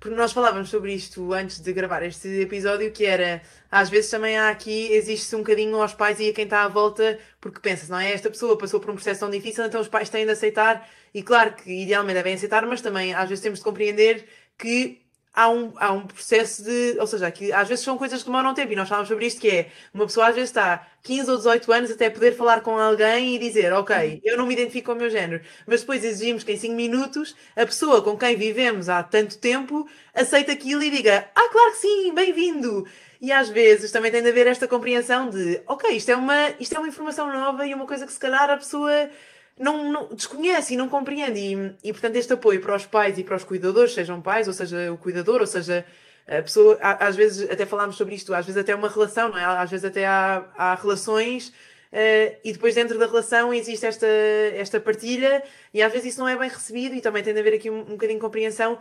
Porque 0.00 0.16
nós 0.16 0.32
falávamos 0.32 0.68
sobre 0.68 0.92
isto 0.92 1.32
antes 1.32 1.60
de 1.60 1.72
gravar 1.72 2.02
este 2.02 2.28
episódio, 2.40 2.90
que 2.92 3.06
era, 3.06 3.40
às 3.70 3.88
vezes 3.88 4.10
também 4.10 4.36
há 4.36 4.50
aqui, 4.50 4.92
existe 4.92 5.34
um 5.34 5.38
bocadinho 5.38 5.80
aos 5.80 5.94
pais 5.94 6.20
e 6.20 6.28
a 6.28 6.32
quem 6.32 6.44
está 6.44 6.64
à 6.64 6.68
volta, 6.68 7.18
porque 7.40 7.60
pensa, 7.60 7.86
não 7.90 7.98
é? 7.98 8.12
Esta 8.12 8.28
pessoa 8.30 8.58
passou 8.58 8.80
por 8.80 8.90
um 8.90 8.94
processo 8.94 9.20
tão 9.20 9.30
difícil, 9.30 9.64
então 9.64 9.80
os 9.80 9.88
pais 9.88 10.10
têm 10.10 10.26
de 10.26 10.32
aceitar, 10.32 10.88
e 11.12 11.22
claro 11.22 11.54
que 11.54 11.70
idealmente 11.70 12.14
devem 12.14 12.34
aceitar, 12.34 12.66
mas 12.66 12.80
também 12.80 13.14
às 13.14 13.28
vezes 13.28 13.42
temos 13.42 13.60
de 13.60 13.64
compreender 13.64 14.26
que 14.58 15.03
há 15.34 15.50
um, 15.50 15.72
há 15.76 15.92
um 15.92 16.06
processo 16.06 16.62
de. 16.62 16.96
Ou 16.98 17.06
seja, 17.06 17.30
que 17.30 17.52
às 17.52 17.68
vezes 17.68 17.84
são 17.84 17.98
coisas 17.98 18.20
que 18.22 18.26
demoram 18.26 18.54
tempo 18.54 18.72
e 18.72 18.76
nós 18.76 18.88
falamos 18.88 19.08
sobre 19.08 19.26
isto, 19.26 19.40
que 19.40 19.50
é 19.50 19.70
uma 19.92 20.06
pessoa 20.06 20.28
às 20.28 20.34
vezes 20.34 20.50
está 20.50 20.86
15 21.02 21.30
ou 21.30 21.36
18 21.36 21.72
anos 21.72 21.90
até 21.90 22.08
poder 22.08 22.36
falar 22.36 22.60
com 22.60 22.78
alguém 22.78 23.34
e 23.34 23.38
dizer, 23.38 23.72
ok, 23.72 24.20
eu 24.24 24.38
não 24.38 24.46
me 24.46 24.54
identifico 24.54 24.86
com 24.86 24.92
o 24.92 25.00
meu 25.00 25.10
género, 25.10 25.42
mas 25.66 25.80
depois 25.80 26.04
exigimos 26.04 26.44
que 26.44 26.52
em 26.52 26.56
5 26.56 26.74
minutos 26.74 27.34
a 27.56 27.66
pessoa 27.66 28.00
com 28.02 28.16
quem 28.16 28.36
vivemos 28.36 28.88
há 28.88 29.02
tanto 29.02 29.38
tempo 29.38 29.88
aceite 30.14 30.50
aquilo 30.50 30.82
e 30.82 30.90
diga, 30.90 31.28
ah, 31.34 31.48
claro 31.50 31.72
que 31.72 31.78
sim, 31.78 32.14
bem-vindo. 32.14 32.86
E 33.20 33.32
às 33.32 33.48
vezes 33.48 33.90
também 33.90 34.10
tem 34.10 34.22
de 34.22 34.28
haver 34.28 34.46
esta 34.46 34.68
compreensão 34.68 35.30
de, 35.30 35.60
ok, 35.66 35.90
isto 35.96 36.10
é 36.10 36.16
uma, 36.16 36.50
isto 36.60 36.74
é 36.74 36.78
uma 36.78 36.88
informação 36.88 37.32
nova 37.32 37.66
e 37.66 37.74
uma 37.74 37.86
coisa 37.86 38.06
que 38.06 38.12
se 38.12 38.18
calhar 38.18 38.50
a 38.50 38.56
pessoa 38.56 39.08
não, 39.58 39.92
não, 39.92 40.08
desconhece 40.08 40.74
e 40.74 40.76
não 40.76 40.88
compreende. 40.88 41.40
E, 41.40 41.88
e, 41.88 41.92
portanto, 41.92 42.16
este 42.16 42.32
apoio 42.32 42.60
para 42.60 42.76
os 42.76 42.86
pais 42.86 43.18
e 43.18 43.24
para 43.24 43.36
os 43.36 43.44
cuidadores, 43.44 43.94
sejam 43.94 44.20
pais, 44.20 44.48
ou 44.48 44.54
seja, 44.54 44.92
o 44.92 44.98
cuidador, 44.98 45.40
ou 45.40 45.46
seja, 45.46 45.84
a 46.26 46.42
pessoa, 46.42 46.78
às 46.80 47.14
vezes, 47.16 47.48
até 47.50 47.66
falámos 47.66 47.96
sobre 47.96 48.14
isto, 48.14 48.32
às 48.34 48.46
vezes 48.46 48.60
até 48.60 48.74
uma 48.74 48.88
relação, 48.88 49.28
não 49.28 49.38
é? 49.38 49.44
Às 49.44 49.70
vezes 49.70 49.84
até 49.84 50.06
há, 50.06 50.44
há 50.56 50.74
relações 50.74 51.48
uh, 51.48 52.36
e 52.42 52.52
depois 52.52 52.74
dentro 52.74 52.98
da 52.98 53.06
relação 53.06 53.52
existe 53.52 53.84
esta, 53.84 54.06
esta 54.06 54.80
partilha 54.80 55.42
e 55.72 55.82
às 55.82 55.92
vezes 55.92 56.12
isso 56.12 56.20
não 56.20 56.28
é 56.28 56.36
bem 56.36 56.48
recebido 56.48 56.94
e 56.94 57.02
também 57.02 57.22
tem 57.22 57.34
de 57.34 57.40
haver 57.40 57.54
aqui 57.54 57.70
um, 57.70 57.80
um 57.80 57.84
bocadinho 57.84 58.18
de 58.18 58.24
compreensão. 58.24 58.78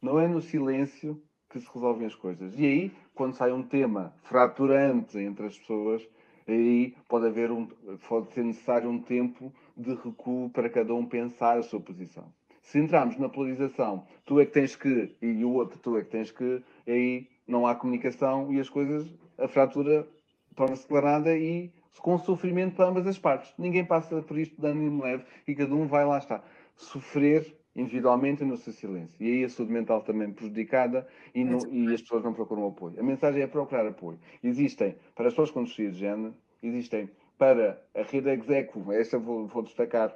Não 0.00 0.20
é 0.20 0.28
no 0.28 0.40
silêncio 0.40 1.20
que 1.50 1.60
se 1.60 1.68
resolvem 1.74 2.06
as 2.06 2.14
coisas. 2.14 2.54
E 2.56 2.64
aí, 2.64 2.92
quando 3.14 3.34
sai 3.34 3.52
um 3.52 3.62
tema 3.62 4.14
fraturante 4.22 5.18
entre 5.18 5.46
as 5.46 5.58
pessoas, 5.58 6.02
aí 6.46 6.94
pode 7.08 7.26
haver 7.26 7.50
um, 7.50 7.66
pode 8.08 8.32
ser 8.32 8.44
necessário 8.44 8.88
um 8.88 9.00
tempo 9.00 9.52
de 9.76 9.94
recuo 9.94 10.50
para 10.50 10.68
cada 10.70 10.94
um 10.94 11.04
pensar 11.04 11.58
a 11.58 11.62
sua 11.62 11.80
posição. 11.80 12.32
Se 12.62 12.78
entrarmos 12.78 13.18
na 13.18 13.28
polarização, 13.28 14.06
tu 14.24 14.40
é 14.40 14.46
que 14.46 14.52
tens 14.52 14.74
que, 14.74 15.14
e 15.20 15.44
o 15.44 15.52
outro 15.52 15.78
tu 15.78 15.98
é 15.98 16.02
que 16.02 16.10
tens 16.10 16.30
que, 16.30 16.62
aí 16.86 17.28
não 17.46 17.66
há 17.66 17.74
comunicação 17.74 18.52
e 18.52 18.58
as 18.58 18.70
coisas, 18.70 19.06
a 19.36 19.46
fratura 19.46 20.08
torna-se 20.56 20.82
declarada 20.82 21.36
e 21.36 21.70
com 22.00 22.18
sofrimento 22.18 22.76
para 22.76 22.88
ambas 22.88 23.06
as 23.06 23.18
partes. 23.18 23.52
Ninguém 23.58 23.84
passa 23.84 24.22
por 24.22 24.38
isto 24.38 24.60
de 24.60 24.66
ânimo 24.66 25.02
leve 25.02 25.24
e 25.46 25.54
cada 25.54 25.74
um 25.74 25.86
vai 25.86 26.04
lá 26.04 26.18
estar. 26.18 26.44
Sofrer 26.76 27.54
individualmente 27.76 28.44
no 28.44 28.56
seu 28.56 28.72
silêncio. 28.72 29.14
E 29.20 29.26
aí 29.26 29.44
a 29.44 29.48
saúde 29.48 29.72
mental 29.72 30.02
também 30.02 30.32
prejudicada 30.32 31.06
e, 31.34 31.44
no, 31.44 31.58
e, 31.72 31.92
as 31.92 32.00
pessoas 32.02 32.22
não 32.22 32.32
procuram 32.32 32.66
apoio. 32.68 32.98
A 32.98 33.02
mensagem 33.02 33.42
é 33.42 33.46
procurar 33.46 33.86
apoio. 33.86 34.18
Existem, 34.42 34.96
para 35.14 35.26
as 35.26 35.32
pessoas 35.32 35.50
com 35.50 35.64
disforia 35.64 35.90
de 35.90 35.98
género, 35.98 36.34
existem 36.62 37.10
para 37.38 37.82
a 37.94 38.02
rede 38.02 38.30
execo, 38.30 38.92
esta 38.92 39.18
vou, 39.18 39.46
vou 39.46 39.62
destacar, 39.62 40.14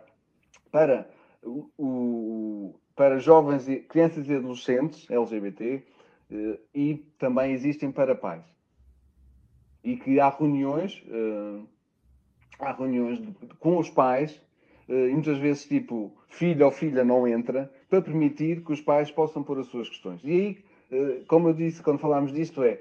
para, 0.71 1.09
o, 1.43 1.69
o, 1.79 2.81
para 2.95 3.19
jovens, 3.19 3.69
e, 3.69 3.81
crianças 3.81 4.29
e 4.29 4.35
adolescentes 4.35 5.11
LGBT 5.11 5.85
eh, 6.31 6.59
e 6.75 6.95
também 7.19 7.53
existem 7.53 7.91
para 7.91 8.15
pais. 8.15 8.45
E 9.83 9.97
que 9.97 10.21
há 10.21 10.29
reuniões, 10.29 11.03
eh, 11.09 11.63
há 12.59 12.73
reuniões 12.73 13.21
com 13.59 13.79
os 13.79 13.91
pais 13.91 14.41
eh, 14.89 15.09
e 15.09 15.13
muitas 15.13 15.39
vezes 15.39 15.67
tipo 15.67 16.17
filho 16.29 16.67
ou 16.67 16.73
filha 16.73 17.05
não 17.05 17.27
entra 17.27 17.73
para 17.89 18.03
permitir 18.03 18.65
que 18.65 18.73
os 18.73 18.81
pais 18.81 19.11
possam 19.11 19.43
pôr 19.43 19.59
as 19.59 19.67
suas 19.67 19.89
questões. 19.89 20.21
E 20.23 20.31
aí, 20.31 21.25
como 21.27 21.49
eu 21.49 21.55
disse 21.55 21.83
quando 21.83 21.99
falámos 21.99 22.33
disto, 22.33 22.63
é 22.63 22.81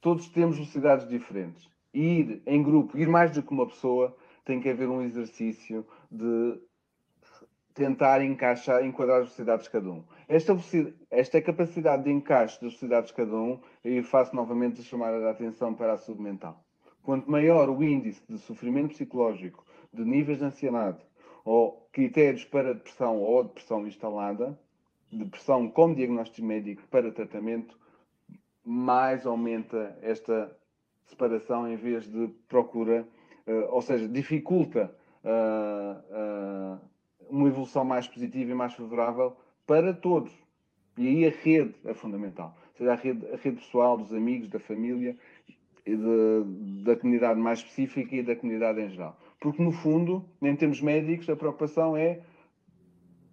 todos 0.00 0.28
temos 0.28 0.56
velocidades 0.56 1.08
diferentes 1.08 1.68
ir 1.92 2.42
em 2.46 2.62
grupo, 2.62 2.98
ir 2.98 3.08
mais 3.08 3.30
do 3.30 3.42
que 3.42 3.52
uma 3.52 3.66
pessoa, 3.66 4.16
tem 4.44 4.60
que 4.60 4.68
haver 4.68 4.88
um 4.88 5.02
exercício 5.02 5.86
de 6.10 6.60
tentar 7.74 8.24
encaixar, 8.24 8.84
enquadrar 8.84 9.18
as 9.18 9.26
velocidades 9.26 9.66
de 9.66 9.70
cada 9.70 9.90
um. 9.90 10.04
Esta, 10.26 10.56
esta 11.10 11.40
capacidade 11.40 12.04
de 12.04 12.10
encaixe 12.10 12.54
das 12.54 12.72
velocidades 12.72 13.10
de 13.10 13.16
cada 13.16 13.36
um, 13.36 13.60
e 13.84 14.02
faço 14.02 14.34
novamente 14.34 14.80
a 14.80 14.84
chamada 14.84 15.18
de 15.20 15.26
atenção 15.26 15.72
para 15.74 15.92
a 15.92 15.96
saúde 15.96 16.22
mental. 16.22 16.64
Quanto 17.02 17.30
maior 17.30 17.70
o 17.70 17.82
índice 17.82 18.20
de 18.28 18.38
sofrimento 18.38 18.90
psicológico, 18.90 19.64
de 19.92 20.04
níveis 20.04 20.38
de 20.38 20.44
ansiedade, 20.44 20.98
ou 21.44 21.88
critérios 21.92 22.44
para 22.44 22.74
depressão 22.74 23.18
ou 23.18 23.44
depressão 23.44 23.86
instalada, 23.86 24.58
depressão 25.10 25.70
com 25.70 25.94
diagnóstico 25.94 26.46
médico 26.46 26.82
para 26.90 27.12
tratamento, 27.12 27.78
mais 28.64 29.24
aumenta 29.24 29.96
esta 30.02 30.54
separação 31.08 31.66
em 31.66 31.76
vez 31.76 32.04
de 32.10 32.28
procura, 32.48 33.06
uh, 33.46 33.74
ou 33.74 33.82
seja, 33.82 34.08
dificulta 34.08 34.94
uh, 35.24 36.78
uma 37.28 37.48
evolução 37.48 37.84
mais 37.84 38.06
positiva 38.06 38.50
e 38.50 38.54
mais 38.54 38.74
favorável 38.74 39.36
para 39.66 39.92
todos. 39.92 40.32
E 40.96 41.06
aí 41.06 41.26
a 41.26 41.30
rede 41.30 41.74
é 41.84 41.94
fundamental. 41.94 42.56
Seja 42.76 42.92
a 42.92 42.96
rede, 42.96 43.26
a 43.26 43.36
rede 43.36 43.56
pessoal, 43.56 43.96
dos 43.96 44.12
amigos, 44.12 44.48
da 44.48 44.58
família, 44.58 45.16
de, 45.86 46.82
da 46.84 46.96
comunidade 46.96 47.40
mais 47.40 47.60
específica 47.60 48.16
e 48.16 48.22
da 48.22 48.36
comunidade 48.36 48.80
em 48.80 48.88
geral. 48.88 49.18
Porque, 49.40 49.62
no 49.62 49.72
fundo, 49.72 50.24
em 50.42 50.56
termos 50.56 50.80
médicos, 50.80 51.28
a 51.30 51.36
preocupação 51.36 51.96
é 51.96 52.20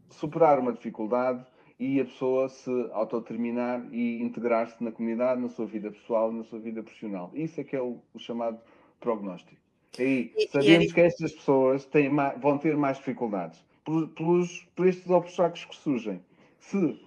superar 0.10 0.60
uma 0.60 0.72
dificuldade 0.72 1.46
e 1.80 2.00
a 2.00 2.06
pessoa 2.06 2.48
se 2.48 2.72
autodeterminar 2.92 3.86
e 3.92 4.22
integrar-se 4.22 4.82
na 4.84 4.92
comunidade, 4.92 5.42
na 5.42 5.50
sua 5.50 5.66
vida 5.66 5.92
pessoal, 5.92 6.32
na 6.32 6.44
sua 6.44 6.60
vida 6.60 6.82
profissional. 6.82 7.32
Isso 7.34 7.60
é 7.60 7.64
que 7.64 7.76
é 7.76 7.82
o, 7.82 8.00
o 8.14 8.20
chamado 8.20 8.60
prognóstico. 9.00 9.62
E 10.00 10.34
sabemos 10.52 10.92
que 10.92 11.02
estas 11.02 11.34
pessoas 11.34 11.86
têm 11.86 12.10
vão 12.40 12.58
ter 12.58 12.76
mais 12.76 12.98
dificuldades 12.98 13.64
por, 13.86 14.08
pelos, 14.10 14.68
por 14.76 14.88
estes 14.88 15.10
obstáculos 15.10 15.66
que 15.66 15.76
surgem. 15.76 16.22
Se, 16.60 17.00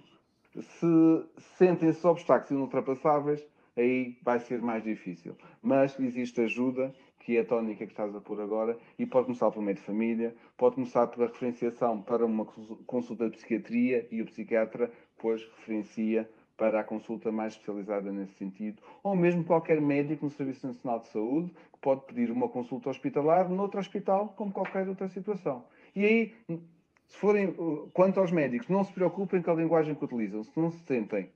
se 0.61 1.23
sentem 1.57 1.89
esses 1.89 2.03
obstáculos 2.05 2.51
inultrapassáveis, 2.51 3.45
aí 3.77 4.17
vai 4.23 4.39
ser 4.39 4.61
mais 4.61 4.83
difícil. 4.83 5.35
Mas 5.61 5.99
existe 5.99 6.41
ajuda, 6.41 6.93
que 7.29 7.37
é 7.37 7.41
a 7.41 7.45
tónica 7.45 7.85
que 7.85 7.91
estás 7.91 8.15
a 8.15 8.19
pôr 8.19 8.41
agora, 8.41 8.75
e 8.97 9.05
pode 9.05 9.25
começar 9.25 9.51
pelo 9.51 9.63
meio 9.63 9.75
de 9.75 9.83
família, 9.83 10.35
pode 10.57 10.73
começar 10.73 11.05
pela 11.05 11.27
referenciação 11.27 12.01
para 12.01 12.25
uma 12.25 12.43
consulta 12.87 13.29
de 13.29 13.37
psiquiatria 13.37 14.07
e 14.09 14.19
o 14.19 14.25
psiquiatra 14.25 14.91
depois 15.15 15.47
referencia 15.57 16.27
para 16.57 16.79
a 16.79 16.83
consulta 16.83 17.31
mais 17.31 17.53
especializada 17.53 18.11
nesse 18.11 18.33
sentido, 18.33 18.81
ou 19.03 19.15
mesmo 19.15 19.43
qualquer 19.43 19.79
médico 19.79 20.25
no 20.25 20.31
Serviço 20.31 20.65
Nacional 20.65 21.01
de 21.01 21.07
Saúde 21.09 21.53
que 21.71 21.79
pode 21.79 22.01
pedir 22.07 22.31
uma 22.31 22.49
consulta 22.49 22.89
hospitalar 22.89 23.47
noutro 23.47 23.79
hospital, 23.79 24.33
como 24.35 24.51
qualquer 24.51 24.89
outra 24.89 25.07
situação. 25.07 25.63
E 25.95 26.03
aí, 26.03 26.33
se 27.05 27.15
forem, 27.15 27.53
quanto 27.93 28.19
aos 28.19 28.31
médicos, 28.31 28.69
não 28.69 28.83
se 28.83 28.91
preocupem 28.91 29.43
com 29.43 29.51
a 29.51 29.53
linguagem 29.53 29.93
que 29.93 30.03
utilizam, 30.03 30.43
se 30.43 30.59
não 30.59 30.71
se 30.71 30.79
sentem 30.79 31.29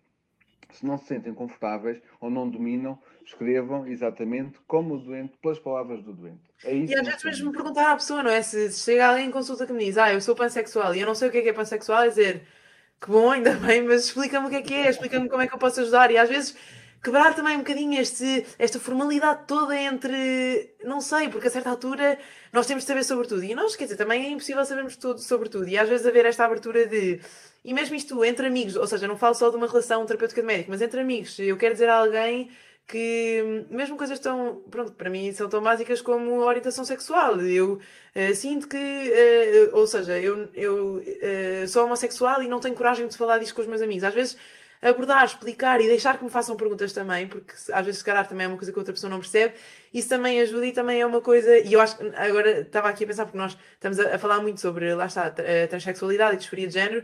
se 0.75 0.85
não 0.85 0.97
se 0.97 1.05
sentem 1.05 1.33
confortáveis 1.33 2.01
ou 2.19 2.29
não 2.29 2.49
dominam, 2.49 2.97
escrevam 3.25 3.87
exatamente 3.87 4.59
como 4.67 4.95
o 4.95 4.99
doente, 4.99 5.37
pelas 5.41 5.59
palavras 5.59 6.03
do 6.03 6.13
doente. 6.13 6.41
É 6.63 6.73
isso 6.73 6.91
e 6.91 6.95
às 6.95 7.05
vezes 7.05 7.23
mesmo 7.23 7.51
perguntar 7.51 7.91
à 7.91 7.95
pessoa, 7.95 8.23
não 8.23 8.31
é? 8.31 8.41
Se, 8.41 8.71
se 8.71 8.83
chega 8.83 9.07
alguém 9.07 9.27
em 9.27 9.31
consulta 9.31 9.65
que 9.65 9.73
me 9.73 9.85
diz, 9.85 9.97
ah, 9.97 10.13
eu 10.13 10.21
sou 10.21 10.35
pansexual 10.35 10.95
e 10.95 11.01
eu 11.01 11.07
não 11.07 11.15
sei 11.15 11.29
o 11.29 11.31
que 11.31 11.37
é, 11.37 11.41
que 11.41 11.49
é 11.49 11.53
pansexual, 11.53 12.03
é 12.03 12.09
dizer 12.09 12.47
que 12.99 13.09
bom, 13.09 13.31
ainda 13.31 13.51
bem, 13.57 13.83
mas 13.83 14.05
explica-me 14.05 14.47
o 14.47 14.49
que 14.49 14.55
é 14.55 14.61
que 14.61 14.73
é, 14.73 14.89
explica-me 14.89 15.29
como 15.29 15.41
é 15.41 15.47
que 15.47 15.53
eu 15.53 15.59
posso 15.59 15.81
ajudar. 15.81 16.11
E 16.11 16.17
às 16.17 16.29
vezes 16.29 16.57
quebrar 17.03 17.35
também 17.35 17.55
um 17.55 17.59
bocadinho 17.59 17.99
este, 17.99 18.45
esta 18.57 18.79
formalidade 18.79 19.41
toda 19.45 19.75
entre. 19.75 20.73
Não 20.83 21.01
sei, 21.01 21.27
porque 21.27 21.47
a 21.47 21.51
certa 21.51 21.69
altura 21.69 22.17
nós 22.51 22.65
temos 22.65 22.83
de 22.83 22.87
saber 22.87 23.03
sobre 23.03 23.27
tudo. 23.27 23.43
E 23.43 23.53
nós, 23.53 23.75
quer 23.75 23.83
dizer, 23.83 23.97
também 23.97 24.25
é 24.25 24.29
impossível 24.29 24.63
sabermos 24.63 24.95
tudo 24.95 25.19
sobre 25.19 25.49
tudo. 25.49 25.67
E 25.67 25.77
às 25.77 25.89
vezes 25.89 26.07
haver 26.07 26.25
esta 26.25 26.45
abertura 26.45 26.87
de. 26.87 27.19
E 27.63 27.73
mesmo 27.73 27.95
isto 27.95 28.23
entre 28.23 28.47
amigos, 28.47 28.75
ou 28.75 28.87
seja, 28.87 29.07
não 29.07 29.17
falo 29.17 29.35
só 29.35 29.49
de 29.49 29.57
uma 29.57 29.67
relação 29.67 30.05
terapêutica 30.05 30.41
de 30.41 30.47
médico, 30.47 30.71
mas 30.71 30.81
entre 30.81 31.01
amigos. 31.01 31.37
Eu 31.39 31.57
quero 31.57 31.73
dizer 31.73 31.89
a 31.89 31.95
alguém 31.97 32.49
que 32.87 33.65
mesmo 33.69 33.97
coisas 33.97 34.19
tão, 34.19 34.61
pronto, 34.69 34.91
para 34.91 35.09
mim 35.09 35.31
são 35.31 35.47
tão 35.47 35.61
básicas 35.61 36.01
como 36.01 36.41
orientação 36.41 36.83
sexual. 36.83 37.39
Eu 37.41 37.79
uh, 38.15 38.35
sinto 38.35 38.67
que, 38.67 38.77
uh, 38.77 39.77
ou 39.77 39.87
seja, 39.87 40.19
eu, 40.19 40.49
eu 40.53 40.97
uh, 40.97 41.67
sou 41.67 41.85
homossexual 41.85 42.43
e 42.43 42.47
não 42.47 42.59
tenho 42.59 42.75
coragem 42.75 43.07
de 43.07 43.17
falar 43.17 43.37
disto 43.39 43.55
com 43.55 43.61
os 43.61 43.67
meus 43.67 43.81
amigos. 43.81 44.03
Às 44.03 44.13
vezes 44.13 44.37
abordar, 44.89 45.23
explicar 45.25 45.79
e 45.81 45.87
deixar 45.87 46.17
que 46.17 46.23
me 46.23 46.29
façam 46.29 46.55
perguntas 46.55 46.91
também, 46.91 47.27
porque 47.27 47.53
às 47.71 47.85
vezes, 47.85 47.99
se 47.99 48.05
calhar, 48.05 48.27
também 48.27 48.45
é 48.45 48.47
uma 48.47 48.57
coisa 48.57 48.71
que 48.71 48.77
outra 48.77 48.93
pessoa 48.93 49.09
não 49.09 49.19
percebe. 49.19 49.53
Isso 49.93 50.09
também 50.09 50.41
ajuda 50.41 50.65
e 50.65 50.71
também 50.71 51.01
é 51.01 51.05
uma 51.05 51.21
coisa. 51.21 51.57
E 51.59 51.73
eu 51.73 51.81
acho 51.81 51.97
que 51.97 52.11
agora 52.15 52.61
estava 52.61 52.89
aqui 52.89 53.03
a 53.03 53.07
pensar, 53.07 53.25
porque 53.25 53.37
nós 53.37 53.57
estamos 53.73 53.99
a, 53.99 54.15
a 54.15 54.19
falar 54.19 54.39
muito 54.41 54.59
sobre, 54.59 54.93
lá 54.93 55.05
está, 55.05 55.27
a 55.27 55.67
transexualidade 55.67 56.35
e 56.35 56.37
disforia 56.37 56.67
de 56.67 56.73
género. 56.73 57.03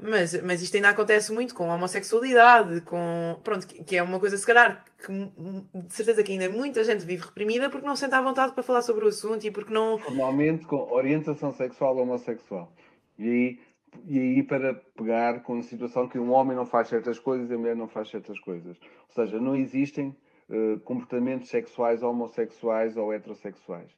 Mas, 0.00 0.40
mas 0.42 0.62
isto 0.62 0.76
ainda 0.76 0.90
acontece 0.90 1.32
muito 1.32 1.54
com 1.54 1.70
a 1.70 1.74
homossexualidade, 1.74 2.82
com. 2.82 3.36
Pronto, 3.42 3.66
que, 3.66 3.82
que 3.82 3.96
é 3.96 4.02
uma 4.02 4.20
coisa, 4.20 4.36
se 4.36 4.46
calhar, 4.46 4.84
que 5.04 5.12
de 5.12 5.92
certeza 5.92 6.22
que 6.22 6.32
ainda 6.32 6.48
muita 6.48 6.84
gente 6.84 7.04
vive 7.04 7.24
reprimida 7.24 7.68
porque 7.68 7.84
não 7.84 7.96
sente 7.96 8.14
à 8.14 8.22
vontade 8.22 8.52
para 8.52 8.62
falar 8.62 8.82
sobre 8.82 9.04
o 9.04 9.08
assunto 9.08 9.44
e 9.44 9.50
porque 9.50 9.74
não. 9.74 9.98
Normalmente 9.98 10.66
com 10.66 10.76
orientação 10.92 11.52
sexual 11.52 11.96
ou 11.96 12.02
homossexual. 12.02 12.72
E 13.18 13.28
aí 13.28 13.58
e 14.04 14.18
aí 14.18 14.42
para 14.42 14.74
pegar 14.74 15.42
com 15.42 15.58
a 15.58 15.62
situação 15.62 16.08
que 16.08 16.18
um 16.18 16.32
homem 16.32 16.56
não 16.56 16.66
faz 16.66 16.88
certas 16.88 17.18
coisas 17.18 17.50
e 17.50 17.54
a 17.54 17.58
mulher 17.58 17.76
não 17.76 17.88
faz 17.88 18.08
certas 18.08 18.38
coisas. 18.40 18.76
Ou 19.08 19.14
seja, 19.14 19.40
não 19.40 19.56
existem 19.56 20.16
uh, 20.48 20.80
comportamentos 20.80 21.48
sexuais 21.48 22.02
homossexuais 22.02 22.96
ou 22.96 23.12
heterossexuais. 23.12 23.90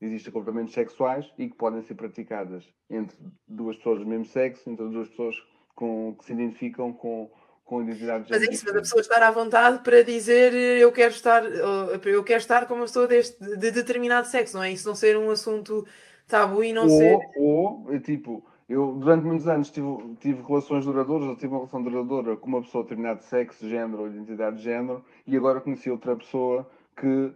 Existem 0.00 0.32
comportamentos 0.32 0.74
sexuais 0.74 1.32
e 1.38 1.48
que 1.48 1.56
podem 1.56 1.82
ser 1.82 1.94
praticadas 1.94 2.64
entre 2.90 3.16
duas 3.46 3.76
pessoas 3.76 4.00
do 4.00 4.06
mesmo 4.06 4.26
sexo, 4.26 4.68
entre 4.68 4.86
duas 4.88 5.08
pessoas 5.08 5.36
com, 5.74 6.14
que 6.18 6.24
se 6.24 6.32
identificam 6.32 6.92
com, 6.92 7.30
com 7.64 7.82
identidade 7.82 8.24
de 8.24 8.28
género. 8.28 8.40
Mas 8.40 8.42
é 8.42 8.52
isso, 8.52 8.64
mas 8.66 8.76
a 8.76 8.80
pessoa 8.80 9.00
estar 9.00 9.22
à 9.22 9.30
vontade 9.30 9.82
para 9.82 10.02
dizer 10.02 10.52
eu 10.52 10.92
quero 10.92 11.12
estar, 11.12 11.44
eu 11.44 12.24
quero 12.24 12.38
estar 12.38 12.66
como 12.66 12.80
uma 12.80 12.86
pessoa 12.86 13.06
deste, 13.06 13.38
de 13.56 13.70
determinado 13.70 14.26
sexo, 14.26 14.56
não 14.56 14.64
é? 14.64 14.72
Isso 14.72 14.86
não 14.86 14.94
ser 14.94 15.16
um 15.16 15.30
assunto 15.30 15.86
tabu 16.26 16.62
e 16.62 16.72
não 16.72 16.84
ou, 16.84 16.90
ser. 16.90 17.18
Ou, 17.36 18.00
tipo, 18.00 18.44
eu, 18.68 18.92
durante 18.92 19.24
muitos 19.24 19.46
anos, 19.46 19.70
tive, 19.70 19.86
tive 20.20 20.42
relações 20.42 20.84
duradouras, 20.84 21.28
eu 21.28 21.36
tive 21.36 21.48
uma 21.48 21.58
relação 21.58 21.82
duradoura 21.82 22.36
com 22.36 22.48
uma 22.48 22.62
pessoa 22.62 22.82
de 22.82 22.90
determinado 22.90 23.22
sexo, 23.22 23.68
género 23.68 24.02
ou 24.02 24.08
identidade 24.08 24.56
de 24.56 24.62
género, 24.62 25.04
e 25.26 25.36
agora 25.36 25.60
conheci 25.60 25.90
outra 25.90 26.16
pessoa 26.16 26.68
que 26.96 27.32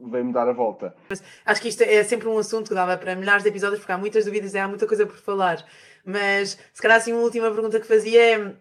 veio-me 0.00 0.32
dar 0.32 0.48
a 0.48 0.52
volta. 0.52 0.94
Mas 1.08 1.22
acho 1.44 1.60
que 1.60 1.68
isto 1.68 1.82
é 1.82 2.02
sempre 2.02 2.28
um 2.28 2.38
assunto 2.38 2.68
que 2.68 2.74
dava 2.74 2.96
para 2.96 3.14
milhares 3.14 3.42
de 3.42 3.50
episódios, 3.50 3.80
porque 3.80 3.92
há 3.92 3.98
muitas 3.98 4.24
dúvidas 4.24 4.54
e 4.54 4.58
há 4.58 4.66
muita 4.66 4.86
coisa 4.86 5.06
por 5.06 5.16
falar. 5.16 5.64
Mas, 6.04 6.58
se 6.72 6.80
calhar, 6.80 6.96
assim, 6.96 7.12
uma 7.12 7.22
última 7.22 7.50
pergunta 7.50 7.78
que 7.78 7.86
fazia 7.86 8.38
é 8.38 8.56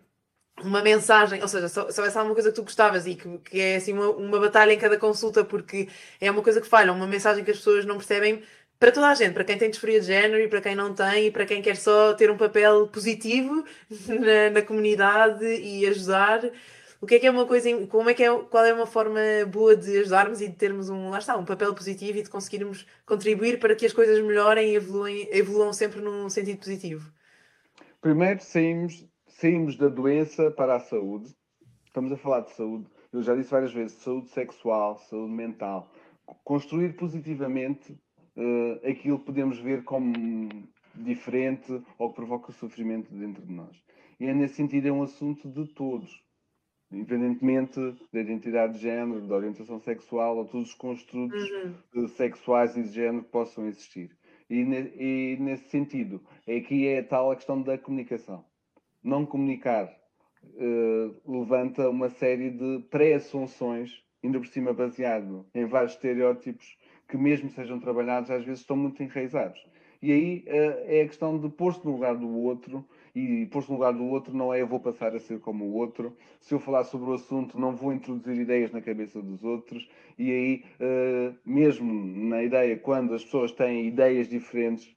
uma 0.63 0.81
mensagem, 0.81 1.41
ou 1.41 1.47
seja, 1.47 1.67
se 1.69 1.79
houvesse 1.79 2.17
alguma 2.17 2.33
coisa 2.33 2.49
que 2.49 2.55
tu 2.55 2.63
gostavas 2.63 3.07
e 3.07 3.15
que, 3.15 3.37
que 3.39 3.61
é 3.61 3.75
assim 3.77 3.93
uma, 3.93 4.09
uma 4.09 4.39
batalha 4.39 4.73
em 4.73 4.77
cada 4.77 4.97
consulta 4.97 5.43
porque 5.43 5.87
é 6.19 6.29
uma 6.29 6.41
coisa 6.41 6.59
que 6.59 6.67
falha, 6.67 6.91
uma 6.91 7.07
mensagem 7.07 7.43
que 7.43 7.51
as 7.51 7.57
pessoas 7.57 7.85
não 7.85 7.95
percebem, 7.95 8.43
para 8.79 8.93
toda 8.93 9.09
a 9.09 9.13
gente, 9.13 9.33
para 9.33 9.43
quem 9.43 9.57
tem 9.57 9.69
disforia 9.69 9.99
de 9.99 10.07
género 10.07 10.41
e 10.41 10.47
para 10.47 10.61
quem 10.61 10.73
não 10.73 10.93
tem, 10.93 11.25
e 11.25 11.31
para 11.31 11.45
quem 11.45 11.61
quer 11.61 11.75
só 11.75 12.13
ter 12.13 12.31
um 12.31 12.37
papel 12.37 12.87
positivo 12.87 13.65
na, 14.07 14.49
na 14.51 14.61
comunidade 14.61 15.45
e 15.45 15.85
ajudar. 15.85 16.49
O 17.01 17.05
que 17.05 17.15
é 17.15 17.19
que 17.19 17.27
é 17.27 17.31
uma 17.31 17.45
coisa, 17.45 17.69
como 17.87 18.09
é 18.09 18.13
que 18.13 18.23
é, 18.23 18.37
qual 18.43 18.65
é 18.65 18.73
uma 18.73 18.85
forma 18.85 19.19
boa 19.49 19.75
de 19.75 19.99
ajudarmos 19.99 20.41
e 20.41 20.47
de 20.47 20.55
termos 20.55 20.89
um, 20.89 21.09
lá 21.09 21.19
está, 21.19 21.37
um 21.37 21.45
papel 21.45 21.73
positivo 21.73 22.17
e 22.17 22.23
de 22.23 22.29
conseguirmos 22.29 22.85
contribuir 23.05 23.59
para 23.59 23.75
que 23.75 23.85
as 23.85 23.93
coisas 23.93 24.19
melhorem 24.21 24.71
e 24.71 24.75
evoluem, 24.75 25.27
evoluam 25.31 25.71
sempre 25.71 26.01
num 26.01 26.29
sentido 26.29 26.59
positivo? 26.59 27.11
Primeiro 28.01 28.41
saímos, 28.41 29.05
saímos 29.27 29.77
da 29.77 29.87
doença 29.87 30.51
para 30.51 30.75
a 30.75 30.79
saúde. 30.79 31.33
Estamos 31.85 32.11
a 32.11 32.17
falar 32.17 32.41
de 32.41 32.53
saúde, 32.53 32.85
eu 33.11 33.23
já 33.23 33.35
disse 33.35 33.49
várias 33.49 33.73
vezes, 33.73 33.97
saúde 33.97 34.29
sexual, 34.29 34.97
saúde 35.09 35.33
mental. 35.33 35.91
Construir 36.43 36.95
positivamente 36.95 37.97
uh, 38.35 38.87
aquilo 38.87 39.19
que 39.19 39.25
podemos 39.25 39.59
ver 39.59 39.83
como 39.83 40.13
diferente 40.95 41.81
ou 41.97 42.09
que 42.09 42.15
provoca 42.15 42.51
sofrimento 42.51 43.13
dentro 43.13 43.45
de 43.45 43.53
nós. 43.53 43.83
E 44.19 44.25
é 44.25 44.33
nesse 44.33 44.55
sentido 44.55 44.87
é 44.87 44.91
um 44.91 45.03
assunto 45.03 45.47
de 45.49 45.65
todos, 45.73 46.21
independentemente 46.91 47.79
da 48.11 48.19
identidade 48.19 48.73
de 48.73 48.79
género, 48.79 49.27
da 49.27 49.35
orientação 49.35 49.79
sexual 49.79 50.37
ou 50.37 50.45
todos 50.45 50.69
os 50.69 50.75
construtos 50.75 51.41
uhum. 51.93 52.07
sexuais 52.09 52.75
e 52.75 52.83
de 52.83 52.89
género 52.89 53.23
que 53.23 53.31
possam 53.31 53.65
existir. 53.65 54.11
E, 54.49 54.63
ne, 54.63 54.91
e, 54.97 55.37
nesse 55.39 55.69
sentido, 55.69 56.21
aqui 56.41 56.87
é 56.87 57.03
tal 57.03 57.31
a 57.31 57.35
questão 57.35 57.61
da 57.61 57.77
comunicação. 57.77 58.43
Não 59.01 59.25
comunicar 59.25 59.87
uh, 60.43 61.39
levanta 61.39 61.89
uma 61.89 62.09
série 62.09 62.49
de 62.49 62.79
pré-assunções, 62.89 64.03
ainda 64.23 64.39
por 64.39 64.47
cima 64.47 64.73
baseado 64.73 65.45
em 65.53 65.65
vários 65.65 65.93
estereótipos 65.93 66.77
que 67.09 67.17
mesmo 67.17 67.49
sejam 67.49 67.79
trabalhados, 67.79 68.29
às 68.29 68.45
vezes 68.45 68.61
estão 68.61 68.77
muito 68.77 69.01
enraizados. 69.01 69.59
E 70.01 70.11
aí 70.13 70.45
uh, 70.47 70.83
é 70.85 71.01
a 71.01 71.07
questão 71.07 71.37
de 71.37 71.49
pôr-se 71.49 71.83
no 71.83 71.91
lugar 71.91 72.15
do 72.15 72.29
outro, 72.29 72.85
e 73.13 73.47
pôr-se 73.47 73.69
no 73.69 73.75
lugar 73.75 73.91
do 73.91 74.05
outro 74.05 74.33
não 74.33 74.53
é 74.53 74.61
eu 74.61 74.67
vou 74.67 74.79
passar 74.79 75.13
a 75.13 75.19
ser 75.19 75.39
como 75.39 75.65
o 75.65 75.73
outro, 75.73 76.15
se 76.39 76.53
eu 76.53 76.59
falar 76.59 76.85
sobre 76.85 77.09
o 77.09 77.13
assunto 77.13 77.59
não 77.59 77.75
vou 77.75 77.91
introduzir 77.91 78.37
ideias 78.39 78.71
na 78.71 78.79
cabeça 78.79 79.21
dos 79.21 79.43
outros, 79.43 79.89
e 80.17 80.31
aí, 80.31 80.63
uh, 80.79 81.35
mesmo 81.43 81.91
na 82.29 82.43
ideia, 82.43 82.77
quando 82.77 83.13
as 83.13 83.23
pessoas 83.25 83.51
têm 83.51 83.87
ideias 83.87 84.29
diferentes 84.29 84.95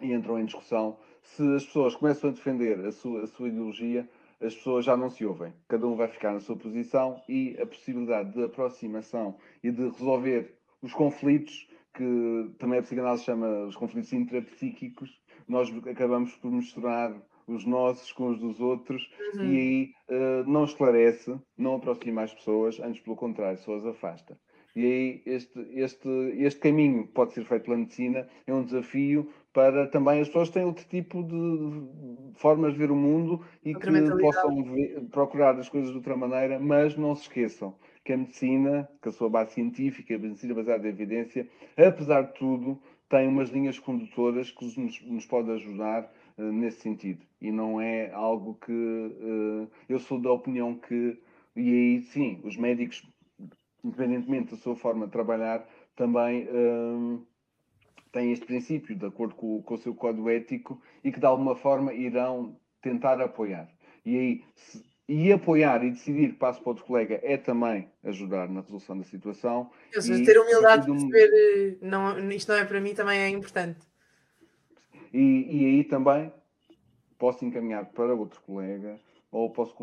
e 0.00 0.12
entram 0.12 0.40
em 0.40 0.46
discussão, 0.46 0.96
se 1.22 1.42
as 1.54 1.64
pessoas 1.64 1.94
começam 1.94 2.30
a 2.30 2.32
defender 2.32 2.80
a 2.80 2.90
sua, 2.90 3.22
a 3.22 3.26
sua 3.26 3.48
ideologia, 3.48 4.08
as 4.40 4.54
pessoas 4.54 4.84
já 4.84 4.96
não 4.96 5.10
se 5.10 5.24
ouvem. 5.24 5.52
Cada 5.68 5.86
um 5.86 5.94
vai 5.94 6.08
ficar 6.08 6.32
na 6.32 6.40
sua 6.40 6.56
posição 6.56 7.22
e 7.28 7.56
a 7.60 7.66
possibilidade 7.66 8.32
de 8.32 8.44
aproximação 8.44 9.36
e 9.62 9.70
de 9.70 9.88
resolver 9.88 10.54
os 10.84 10.92
conflitos, 10.92 11.66
que 11.94 12.50
também 12.58 12.78
a 12.78 12.82
psicanálise 12.82 13.24
chama 13.24 13.64
os 13.66 13.76
conflitos 13.76 14.12
intrapsíquicos, 14.12 15.10
nós 15.48 15.70
acabamos 15.86 16.34
por 16.36 16.50
misturar 16.50 17.14
os 17.46 17.64
nossos 17.64 18.10
com 18.12 18.28
os 18.30 18.38
dos 18.38 18.60
outros 18.60 19.02
Uhum. 19.34 19.44
e 19.44 19.56
aí 19.56 19.92
uh, 20.10 20.50
não 20.50 20.64
esclarece, 20.64 21.38
não 21.56 21.76
aproxima 21.76 22.22
as 22.22 22.34
pessoas, 22.34 22.80
antes 22.80 23.00
pelo 23.00 23.16
contrário, 23.16 23.58
só 23.58 23.74
as 23.74 23.84
afasta. 23.86 24.38
E 24.76 24.84
aí 24.84 25.22
este, 25.26 25.58
este, 25.72 26.08
este 26.36 26.60
caminho 26.60 27.06
que 27.06 27.12
pode 27.12 27.32
ser 27.32 27.44
feito 27.44 27.64
pela 27.64 27.76
medicina 27.76 28.26
é 28.46 28.52
um 28.52 28.64
desafio 28.64 29.30
para 29.52 29.86
também 29.86 30.20
as 30.20 30.26
pessoas 30.28 30.50
terem 30.50 30.66
outro 30.66 30.84
tipo 30.88 31.22
de 31.22 32.34
formas 32.34 32.72
de 32.72 32.78
ver 32.78 32.90
o 32.90 32.96
mundo 32.96 33.40
e 33.64 33.72
Outra 33.74 33.92
que 33.92 34.10
possam 34.20 34.64
ver- 34.64 35.00
procurar 35.12 35.56
as 35.58 35.68
coisas 35.68 35.90
de 35.90 35.96
outra 35.96 36.16
maneira, 36.16 36.58
mas 36.58 36.96
não 36.96 37.14
se 37.14 37.22
esqueçam 37.22 37.74
que 38.04 38.12
a 38.12 38.16
medicina, 38.16 38.88
com 39.00 39.08
a 39.08 39.12
sua 39.12 39.28
base 39.30 39.52
científica, 39.54 40.14
a 40.14 40.18
medicina 40.18 40.54
baseada 40.54 40.86
em 40.86 40.90
evidência, 40.90 41.48
apesar 41.76 42.22
de 42.22 42.34
tudo, 42.34 42.80
tem 43.08 43.28
umas 43.28 43.50
linhas 43.50 43.78
condutoras 43.78 44.50
que 44.50 44.64
nos, 44.78 45.00
nos 45.02 45.26
pode 45.26 45.50
ajudar 45.50 46.12
eh, 46.38 46.42
nesse 46.42 46.80
sentido. 46.80 47.24
E 47.40 47.50
não 47.52 47.80
é 47.80 48.10
algo 48.12 48.54
que 48.54 48.72
eh, 48.72 49.68
eu 49.88 49.98
sou 49.98 50.20
da 50.20 50.30
opinião 50.32 50.74
que, 50.74 51.18
e 51.56 51.68
aí 51.70 52.00
sim, 52.02 52.40
os 52.44 52.56
médicos, 52.56 53.06
independentemente 53.84 54.52
da 54.52 54.56
sua 54.56 54.76
forma 54.76 55.06
de 55.06 55.12
trabalhar, 55.12 55.66
também 55.96 56.46
eh, 56.48 57.18
têm 58.12 58.32
este 58.32 58.46
princípio, 58.46 58.96
de 58.96 59.06
acordo 59.06 59.34
com, 59.34 59.62
com 59.62 59.74
o 59.74 59.78
seu 59.78 59.94
código 59.94 60.28
ético, 60.30 60.80
e 61.02 61.10
que 61.12 61.20
de 61.20 61.26
alguma 61.26 61.56
forma 61.56 61.92
irão 61.92 62.56
tentar 62.80 63.20
apoiar. 63.20 63.68
E 64.04 64.16
aí, 64.18 64.44
se- 64.54 64.84
e 65.08 65.32
apoiar 65.32 65.84
e 65.84 65.90
decidir 65.90 66.32
que 66.32 66.38
passo 66.38 66.60
para 66.60 66.70
outro 66.70 66.84
colega 66.84 67.20
é 67.22 67.36
também 67.36 67.88
ajudar 68.04 68.48
na 68.48 68.60
resolução 68.60 68.98
da 68.98 69.04
situação. 69.04 69.70
E 69.92 70.24
ter 70.24 70.38
humildade 70.38 70.86
de 70.86 70.92
perceber, 70.92 71.30
eh, 71.34 71.76
não, 71.82 72.30
isto 72.30 72.50
não 72.50 72.58
é 72.58 72.64
para 72.64 72.80
mim, 72.80 72.94
também 72.94 73.20
é 73.20 73.28
importante. 73.28 73.80
E, 75.12 75.46
e 75.50 75.66
aí 75.66 75.84
também 75.84 76.32
posso 77.18 77.44
encaminhar 77.44 77.84
para 77.86 78.14
outro 78.14 78.40
colega 78.42 78.98
ou 79.30 79.50
posso 79.50 79.74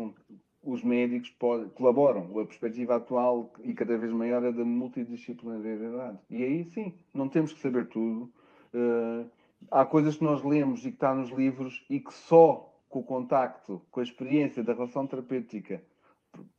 os 0.62 0.82
médicos 0.82 1.30
podem, 1.30 1.68
colaboram. 1.70 2.38
A 2.40 2.44
perspectiva 2.44 2.96
atual 2.96 3.52
e 3.64 3.74
cada 3.74 3.96
vez 3.96 4.12
maior 4.12 4.44
é 4.44 4.52
da 4.52 4.64
multidisciplinariedade. 4.64 6.18
E 6.30 6.42
aí 6.42 6.64
sim, 6.64 6.94
não 7.12 7.28
temos 7.28 7.52
que 7.52 7.60
saber 7.60 7.86
tudo. 7.86 8.32
Eh, 8.74 9.24
há 9.70 9.84
coisas 9.84 10.16
que 10.16 10.24
nós 10.24 10.42
lemos 10.42 10.80
e 10.80 10.90
que 10.90 10.96
está 10.96 11.14
nos 11.14 11.30
livros 11.30 11.84
e 11.88 12.00
que 12.00 12.12
só 12.12 12.71
com 12.92 13.00
o 13.00 13.04
contacto, 13.04 13.80
com 13.90 14.00
a 14.00 14.02
experiência 14.02 14.62
da 14.62 14.74
relação 14.74 15.06
terapêutica 15.06 15.82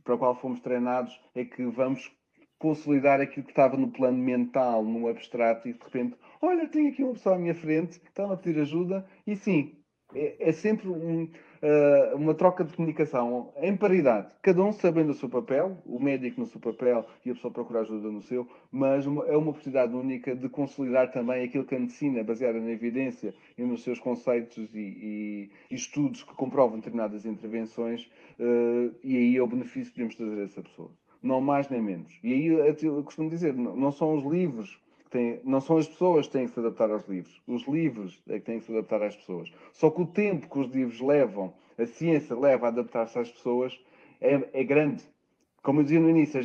para 0.03 0.15
a 0.15 0.18
qual 0.18 0.35
fomos 0.35 0.60
treinados 0.61 1.19
é 1.35 1.45
que 1.45 1.64
vamos 1.68 2.11
consolidar 2.57 3.22
aquilo 3.22 3.45
que 3.45 3.51
estava 3.51 3.77
no 3.77 3.91
plano 3.91 4.18
mental, 4.18 4.84
no 4.84 5.07
abstrato, 5.07 5.68
e 5.68 5.73
de 5.73 5.80
repente, 5.84 6.18
olha, 6.41 6.68
tenho 6.68 6.91
aqui 6.91 7.03
uma 7.03 7.14
pessoa 7.14 7.35
à 7.35 7.39
minha 7.39 7.53
frente, 7.53 8.01
está-me 8.03 8.34
a 8.34 8.38
pedir 8.38 8.61
ajuda, 8.61 9.05
e 9.27 9.35
sim, 9.35 9.77
é, 10.15 10.49
é 10.49 10.51
sempre 10.51 10.89
um, 10.89 11.30
ah, 11.64 12.15
uma 12.15 12.34
troca 12.35 12.64
de 12.64 12.73
comunicação 12.76 13.53
em 13.57 13.76
paridade, 13.76 14.27
cada 14.41 14.61
um 14.64 14.72
sabendo 14.73 15.11
o 15.11 15.14
seu 15.15 15.30
papel, 15.30 15.77
o 15.85 15.99
médico 15.99 16.40
no 16.41 16.45
seu 16.48 16.60
papel 16.60 17.06
e 17.26 17.31
a 17.31 17.34
pessoa 17.34 17.53
procurar 17.53 17.81
ajuda 17.81 18.10
no 18.11 18.22
seu, 18.22 18.48
mas 18.72 19.06
uma- 19.07 19.26
é 19.26 19.35
uma 19.38 19.52
oportunidade 19.52 19.95
única 19.95 20.35
de 20.35 20.49
consolidar 20.49 21.11
também 21.11 21.44
aquilo 21.45 21.65
que 21.65 21.76
a 21.76 21.80
medicina, 21.80 22.23
baseada 22.23 22.60
na 22.60 22.72
evidência 22.72 23.34
e 23.57 23.64
nos 23.64 23.84
seus 23.84 23.99
conceitos 23.99 24.76
e, 24.76 24.80
e- 24.80 25.52
estudos 25.72 26.23
que 26.23 26.34
comprovam 26.35 26.77
determinadas 26.77 27.26
intervenções, 27.26 28.10
eh, 28.40 28.91
e 29.03 29.18
aí 29.18 29.38
é 29.38 29.41
o 29.41 29.48
benefício 29.48 29.91
que 29.94 29.99
podemos 29.99 30.15
trazer 30.15 30.41
a 30.41 30.45
essa 30.45 30.61
pessoa. 30.61 30.91
Não 31.22 31.40
mais 31.40 31.69
nem 31.69 31.81
menos. 31.81 32.19
E 32.22 32.34
aí 32.34 32.45
eu, 32.84 33.03
costumo 33.03 33.30
dizer, 33.30 33.53
não, 33.53 33.91
são 33.91 34.14
os 34.18 34.26
livros, 34.26 34.77
têm, 35.14 35.41
não 35.44 35.61
são 35.61 35.77
as 35.77 35.88
pessoas 35.88 36.27
que 36.27 36.34
têm 36.34 36.45
que 36.48 36.53
se 36.53 36.60
adaptar 36.60 36.91
aos 36.91 37.07
livros. 37.07 37.41
Os 37.48 37.65
livros 37.68 38.22
é 38.27 38.40
que 38.40 38.45
têm 38.45 38.60
que 38.60 38.65
se 38.65 38.72
adaptar 38.72 39.02
às 39.03 39.15
pessoas. 39.15 39.52
Só 39.72 39.90
que 39.90 40.02
o 40.02 40.07
tempo 40.07 40.49
que 40.49 40.60
os 40.60 40.69
livros 40.72 40.99
levam, 41.02 41.53
a 41.77 41.85
ciência 41.85 42.35
leva 42.38 42.68
a 42.68 42.69
adaptar-se 42.69 43.18
às 43.19 43.31
pessoas, 43.31 43.80
é, 44.22 44.61
é 44.61 44.64
grande. 44.64 45.03
Como 45.61 45.80
eu 45.80 45.84
dizia 45.85 45.99
no 45.99 46.10
início, 46.10 46.40
a 46.40 46.44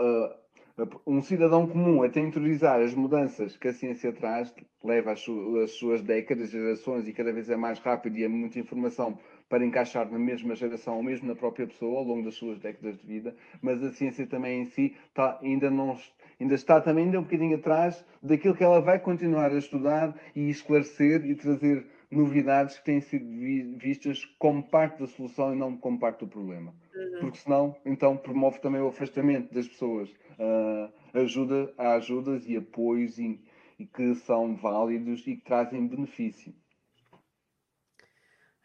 a- 0.00 0.36
a- 0.82 0.88
um 1.06 1.22
cidadão 1.22 1.66
comum 1.68 2.02
até 2.02 2.20
interiorizar 2.20 2.80
as 2.80 2.94
mudanças 2.94 3.56
que 3.56 3.68
a 3.68 3.72
ciência 3.72 4.12
traz, 4.12 4.52
leva 4.82 5.12
as, 5.12 5.24
as 5.62 5.70
suas 5.72 6.02
décadas, 6.02 6.50
gerações, 6.50 7.06
e 7.06 7.12
cada 7.12 7.32
vez 7.32 7.48
é 7.48 7.56
mais 7.56 7.78
rápido 7.78 8.16
e 8.18 8.24
é 8.24 8.28
muita 8.28 8.58
informação 8.58 9.18
para 9.48 9.64
encaixar 9.64 10.10
na 10.10 10.18
mesma 10.18 10.54
geração 10.56 10.96
ou 10.96 11.02
mesmo 11.02 11.28
na 11.28 11.36
própria 11.36 11.66
pessoa 11.66 11.98
ao 11.98 12.04
longo 12.04 12.24
das 12.24 12.34
suas 12.34 12.58
décadas 12.58 12.98
de 12.98 13.06
vida, 13.06 13.36
mas 13.62 13.82
a 13.84 13.92
ciência 13.92 14.26
também 14.26 14.62
em 14.62 14.66
si 14.66 14.96
está, 15.08 15.38
ainda, 15.42 15.70
não, 15.70 15.96
ainda 16.40 16.54
está 16.54 16.80
também 16.80 17.04
ainda 17.06 17.18
um 17.20 17.22
bocadinho 17.22 17.56
atrás 17.56 18.04
daquilo 18.22 18.54
que 18.54 18.64
ela 18.64 18.80
vai 18.80 18.98
continuar 18.98 19.50
a 19.52 19.58
estudar 19.58 20.14
e 20.34 20.48
esclarecer 20.48 21.24
e 21.24 21.34
trazer 21.34 21.86
novidades 22.10 22.78
que 22.78 22.84
têm 22.84 23.00
sido 23.00 23.24
vi- 23.26 23.74
vistas 23.76 24.24
como 24.38 24.62
parte 24.62 25.00
da 25.00 25.06
solução 25.06 25.52
e 25.52 25.56
não 25.56 25.76
como 25.76 25.98
parte 25.98 26.20
do 26.20 26.28
problema. 26.28 26.74
Porque 27.18 27.38
senão, 27.38 27.76
então, 27.84 28.16
promove 28.16 28.60
também 28.60 28.80
o 28.80 28.88
afastamento 28.88 29.52
das 29.54 29.68
pessoas. 29.68 30.14
Ah, 30.38 30.92
ajuda, 31.14 31.72
há 31.78 31.94
ajudas 31.94 32.46
e 32.48 32.56
apoios 32.56 33.18
e, 33.18 33.40
e 33.78 33.86
que 33.86 34.14
são 34.16 34.56
válidos 34.56 35.26
e 35.26 35.36
que 35.36 35.44
trazem 35.44 35.86
benefício. 35.86 36.54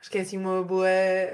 Acho 0.02 0.10
que 0.10 0.18
é 0.18 0.22
assim 0.22 0.38
uma 0.38 0.64
boa 0.64 0.88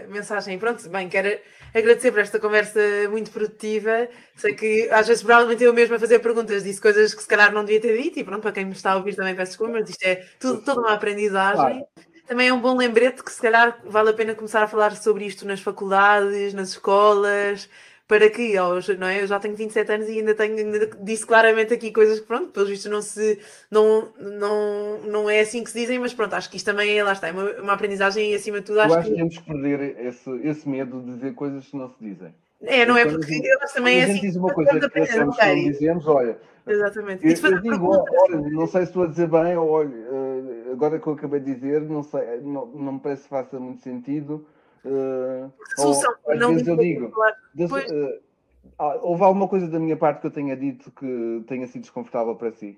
mensagem. 0.10 0.58
Pronto, 0.58 0.88
bem, 0.90 1.08
quero 1.08 1.40
agradecer 1.74 2.12
por 2.12 2.20
esta 2.20 2.40
conversa 2.40 2.80
muito 3.12 3.30
produtiva. 3.30 4.10
Sei 4.36 4.56
que 4.56 4.90
às 4.90 5.08
vezes 5.08 5.22
provavelmente 5.22 5.64
eu 5.64 5.74
mesma 5.74 5.98
a 5.98 6.00
fazer 6.00 6.20
perguntas, 6.20 6.64
disse 6.64 6.82
coisas 6.82 7.14
que 7.14 7.22
se 7.22 7.28
calhar 7.28 7.54
não 7.54 7.64
devia 7.64 7.80
ter 7.80 8.02
dito, 8.02 8.20
e 8.20 8.24
pronto, 8.24 8.42
para 8.42 8.52
quem 8.52 8.66
me 8.66 8.72
está 8.72 8.94
a 8.94 8.98
ouvir 8.98 9.16
também 9.16 9.36
peço 9.36 9.52
desculpa, 9.52 9.74
mas 9.74 9.90
isto 9.90 10.04
é 10.04 10.26
tudo, 10.40 10.62
toda 10.62 10.82
uma 10.82 10.94
aprendizagem. 10.94 11.86
Também 12.28 12.48
é 12.48 12.54
um 12.54 12.60
bom 12.60 12.76
lembrete 12.76 13.24
que 13.24 13.32
se 13.32 13.40
calhar 13.40 13.80
vale 13.86 14.10
a 14.10 14.14
pena 14.14 14.34
começar 14.34 14.64
a 14.64 14.68
falar 14.68 14.96
sobre 14.96 15.26
isto 15.26 15.46
nas 15.46 15.60
faculdades, 15.60 16.56
nas 16.56 16.70
escolas, 16.70 17.70
para 18.08 18.30
que, 18.30 18.56
aos, 18.56 18.88
não 18.90 19.08
é? 19.08 19.22
Eu 19.22 19.28
já 19.28 19.40
tenho 19.40 19.56
27 19.56 19.92
anos 19.92 20.10
e 20.10 20.20
ainda 20.20 20.36
tenho, 20.36 20.58
ainda 20.58 20.90
disse 21.02 21.26
claramente 21.26 21.74
aqui 21.74 21.92
coisas 21.92 22.20
que, 22.20 22.28
pronto, 22.28 22.52
pelos 22.52 22.70
vistos 22.70 22.92
não 22.92 23.02
se, 23.02 23.40
não, 23.70 24.14
não, 24.20 25.00
não 25.02 25.30
é 25.30 25.40
assim 25.40 25.64
que 25.64 25.72
se 25.72 25.80
dizem, 25.80 25.98
mas 25.98 26.14
pronto, 26.14 26.34
acho 26.34 26.50
que 26.50 26.58
isto 26.58 26.66
também 26.66 26.98
é, 26.98 27.04
lá 27.04 27.14
está, 27.14 27.30
é 27.30 27.32
uma, 27.32 27.52
uma 27.62 27.74
aprendizagem 27.74 28.32
e 28.32 28.36
acima 28.36 28.60
de 28.60 28.66
tudo 28.66 28.80
Eu 28.80 28.84
acho 28.84 28.96
acho 28.96 29.04
que 29.08 29.14
que, 29.14 29.18
temos 29.18 29.38
que 29.38 29.44
perder 29.44 30.06
esse, 30.06 30.30
esse 30.44 30.70
medo 30.70 31.02
de 31.02 31.14
dizer 31.14 31.34
coisas 31.34 31.66
que 31.66 31.76
não 31.76 31.90
se 31.90 31.96
dizem. 32.00 32.34
é, 32.62 32.86
não 32.86 32.96
é 32.96 33.06
porque 33.06 33.42
que 33.42 33.74
também 33.74 34.00
é 34.00 34.04
a 34.04 34.08
gente 34.08 34.18
assim, 34.18 34.28
diz 34.28 34.36
uma 34.36 34.54
coisa 34.54 34.80
que 34.80 34.90
que 34.90 35.16
não 35.18 35.32
dizemos, 35.56 36.08
olha, 36.08 36.38
exatamente, 36.68 37.26
eu, 37.26 37.52
eu 37.52 37.62
digo, 37.62 37.88
olha, 37.90 38.38
não 38.52 38.68
sei 38.68 38.82
se 38.82 38.88
estou 38.90 39.04
a 39.04 39.08
dizer 39.08 39.28
bem, 39.28 39.58
olha, 39.58 39.96
eh, 39.96 40.72
agora 40.72 41.00
que 41.00 41.08
eu 41.08 41.14
acabei 41.14 41.40
de 41.40 41.56
dizer, 41.56 41.82
não 41.82 42.04
sei, 42.04 42.40
não, 42.42 42.68
não 42.68 42.94
me 42.94 43.00
parece 43.00 43.24
que 43.24 43.30
faça 43.30 43.60
muito 43.60 43.82
sentido. 43.82 44.46
A 44.88 45.82
solução, 45.82 46.16
ou, 46.24 46.34
às 46.34 46.40
não 46.40 46.52
vezes 46.54 46.68
eu 46.68 46.78
digo, 46.78 47.14
Das- 47.54 47.70
Pois. 47.70 47.92
eh, 47.92 48.20
ah, 48.78 48.96
houve 49.02 49.24
alguma 49.24 49.48
coisa 49.48 49.68
da 49.68 49.80
minha 49.80 49.98
parte 49.98 50.22
que 50.22 50.28
eu 50.28 50.32
tenha 50.32 50.56
dito 50.56 50.92
que 50.92 51.44
tenha 51.48 51.68
sido 51.68 51.82
desconfortável 51.82 52.36
para 52.36 52.52
si? 52.52 52.78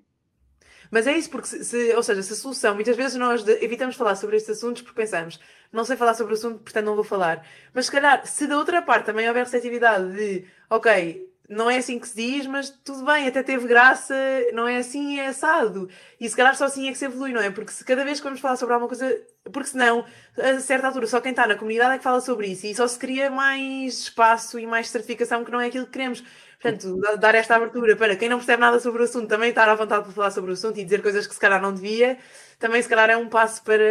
Mas 0.90 1.06
é 1.06 1.18
isso, 1.18 1.30
porque 1.30 1.48
se, 1.48 1.66
se- 1.66 1.94
ou 1.96 2.04
seja, 2.04 2.22
se 2.24 2.32
a 2.32 2.36
solução, 2.36 2.74
muitas 2.76 2.96
vezes 2.96 3.18
nós 3.18 3.46
evitamos 3.48 3.96
falar 3.96 4.16
sobre 4.16 4.38
estes 4.38 4.58
assuntos 4.58 4.82
porque 4.82 4.96
pensamos, 5.02 5.40
não 5.72 5.84
sei 5.84 5.98
falar 5.98 6.14
sobre 6.14 6.34
o 6.34 6.38
assunto, 6.38 6.60
portanto 6.60 6.86
não 6.86 6.96
vou 6.96 7.04
falar. 7.04 7.46
Mas 7.74 7.88
se 7.88 7.92
calhar, 7.92 8.26
se 8.26 8.48
da 8.48 8.58
outra 8.58 8.82
parte 8.82 9.06
também 9.06 9.28
houver 9.28 9.44
receptividade 9.44 10.14
de, 10.14 10.46
ok, 10.70 11.30
não 11.50 11.70
é 11.70 11.78
assim 11.78 11.98
que 12.00 12.08
se 12.08 12.16
diz, 12.16 12.46
mas 12.46 12.70
tudo 12.70 13.06
bem, 13.06 13.28
até 13.28 13.42
teve 13.42 13.68
graça, 13.68 14.14
não 14.54 14.68
é 14.68 14.78
assim, 14.78 15.20
é 15.20 15.28
assado. 15.28 15.90
E 16.20 16.30
se 16.30 16.36
calhar 16.36 16.56
só 16.56 16.66
assim 16.66 16.88
é 16.90 16.92
que 16.92 16.98
se 16.98 17.06
evolui, 17.06 17.32
não 17.32 17.42
é? 17.42 17.50
Porque 17.50 17.72
se 17.72 17.86
cada 17.86 18.04
vez 18.04 18.20
que 18.20 18.26
vamos 18.26 18.40
falar 18.42 18.58
sobre 18.58 18.74
alguma 18.74 18.90
coisa, 18.90 19.16
porque 19.54 19.70
senão, 19.70 20.06
a 20.38 20.60
certa 20.60 20.88
altura, 20.88 21.08
só 21.08 21.22
quem 21.22 21.32
está 21.32 21.48
na 21.48 21.56
comunidade 21.56 21.96
é 21.96 21.98
que 21.98 22.04
fala 22.04 22.20
sobre 22.22 22.48
isso 22.48 22.68
e 22.68 22.76
só 22.76 22.88
se 22.88 23.00
cria 23.00 23.30
mais 23.30 24.00
espaço 24.00 24.60
e 24.60 24.68
mais 24.68 24.90
certificação 24.90 25.46
que 25.46 25.52
não 25.52 25.62
é 25.62 25.68
aquilo 25.68 25.86
que 25.86 25.92
queremos. 25.94 26.24
Portanto, 26.62 26.98
da- 27.00 27.16
dar 27.16 27.36
esta 27.36 27.56
abertura 27.56 27.96
para 27.96 28.16
quem 28.16 28.28
não 28.30 28.38
percebe 28.38 28.60
nada 28.62 28.80
sobre 28.80 29.02
o 29.02 29.06
assunto 29.06 29.28
também 29.28 29.50
estar 29.50 29.70
à 29.70 29.76
vontade 29.76 30.04
para 30.04 30.12
falar 30.14 30.32
sobre 30.32 30.50
o 30.52 30.54
assunto 30.54 30.80
e 30.80 30.84
dizer 30.84 31.02
coisas 31.02 31.28
que 31.28 31.34
se 31.34 31.40
calhar 31.40 31.62
não 31.62 31.74
devia, 31.74 32.18
também 32.60 32.82
se 32.82 32.90
calhar 32.90 33.10
é 33.10 33.18
um 33.18 33.30
passo 33.30 33.64
para, 33.64 33.84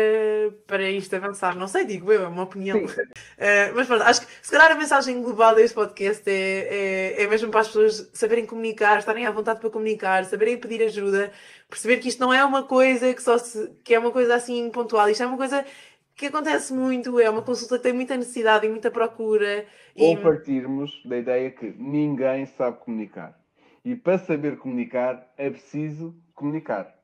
para 0.67 0.91
isto 0.91 1.15
avançar. 1.15 1.57
Não 1.57 1.69
sei, 1.69 1.85
digo 1.85 2.13
eu, 2.13 2.25
é 2.25 2.29
uma 2.29 2.43
opinião. 2.43 2.81
Eh, 3.39 3.71
mas 3.75 3.87
pronto, 3.87 4.03
acho 4.03 4.27
que 4.27 4.33
se 4.41 4.51
calhar 4.51 4.73
a 4.73 4.75
mensagem 4.75 5.21
global 5.21 5.55
deste 5.55 5.75
podcast 5.75 6.23
é, 6.27 7.17
é, 7.19 7.23
é 7.23 7.27
mesmo 7.27 7.51
para 7.51 7.61
as 7.61 7.67
pessoas 7.67 8.11
saberem 8.15 8.47
comunicar, 8.47 8.99
estarem 8.99 9.27
à 9.27 9.31
vontade 9.31 9.61
para 9.61 9.69
comunicar, 9.69 10.25
saberem 10.25 10.57
pedir 10.57 10.83
ajuda, 10.83 11.31
perceber 11.69 11.99
que 11.99 12.09
isto 12.09 12.19
não 12.19 12.33
é 12.33 12.43
uma 12.43 12.63
coisa 12.63 13.13
que 13.13 13.23
só 13.23 13.37
se, 13.37 13.71
que 13.85 13.95
é 13.95 13.99
uma 13.99 14.11
coisa 14.11 14.35
assim 14.35 14.71
pontual, 14.71 15.11
isto 15.11 15.23
é 15.23 15.27
uma 15.27 15.37
coisa 15.37 15.67
que 16.15 16.27
acontece 16.27 16.73
muito, 16.73 17.21
é 17.21 17.29
uma 17.29 17.43
consulta 17.43 17.77
que 17.77 17.83
tem 17.83 17.93
muita 17.93 18.17
necessidade 18.17 18.65
e 18.67 18.71
muita 18.71 18.91
procura. 18.91 19.67
E, 19.95 20.03
Ou 20.03 20.17
partirmos 20.17 21.03
da 21.05 21.19
ideia 21.19 21.51
que 21.51 21.75
ninguém 21.79 22.47
sabe 22.47 22.79
comunicar. 22.79 23.39
E 23.85 23.95
para 23.95 24.17
saber 24.17 24.57
comunicar 24.57 25.31
é 25.37 25.51
preciso 25.51 26.17
comunicar. 26.35 26.96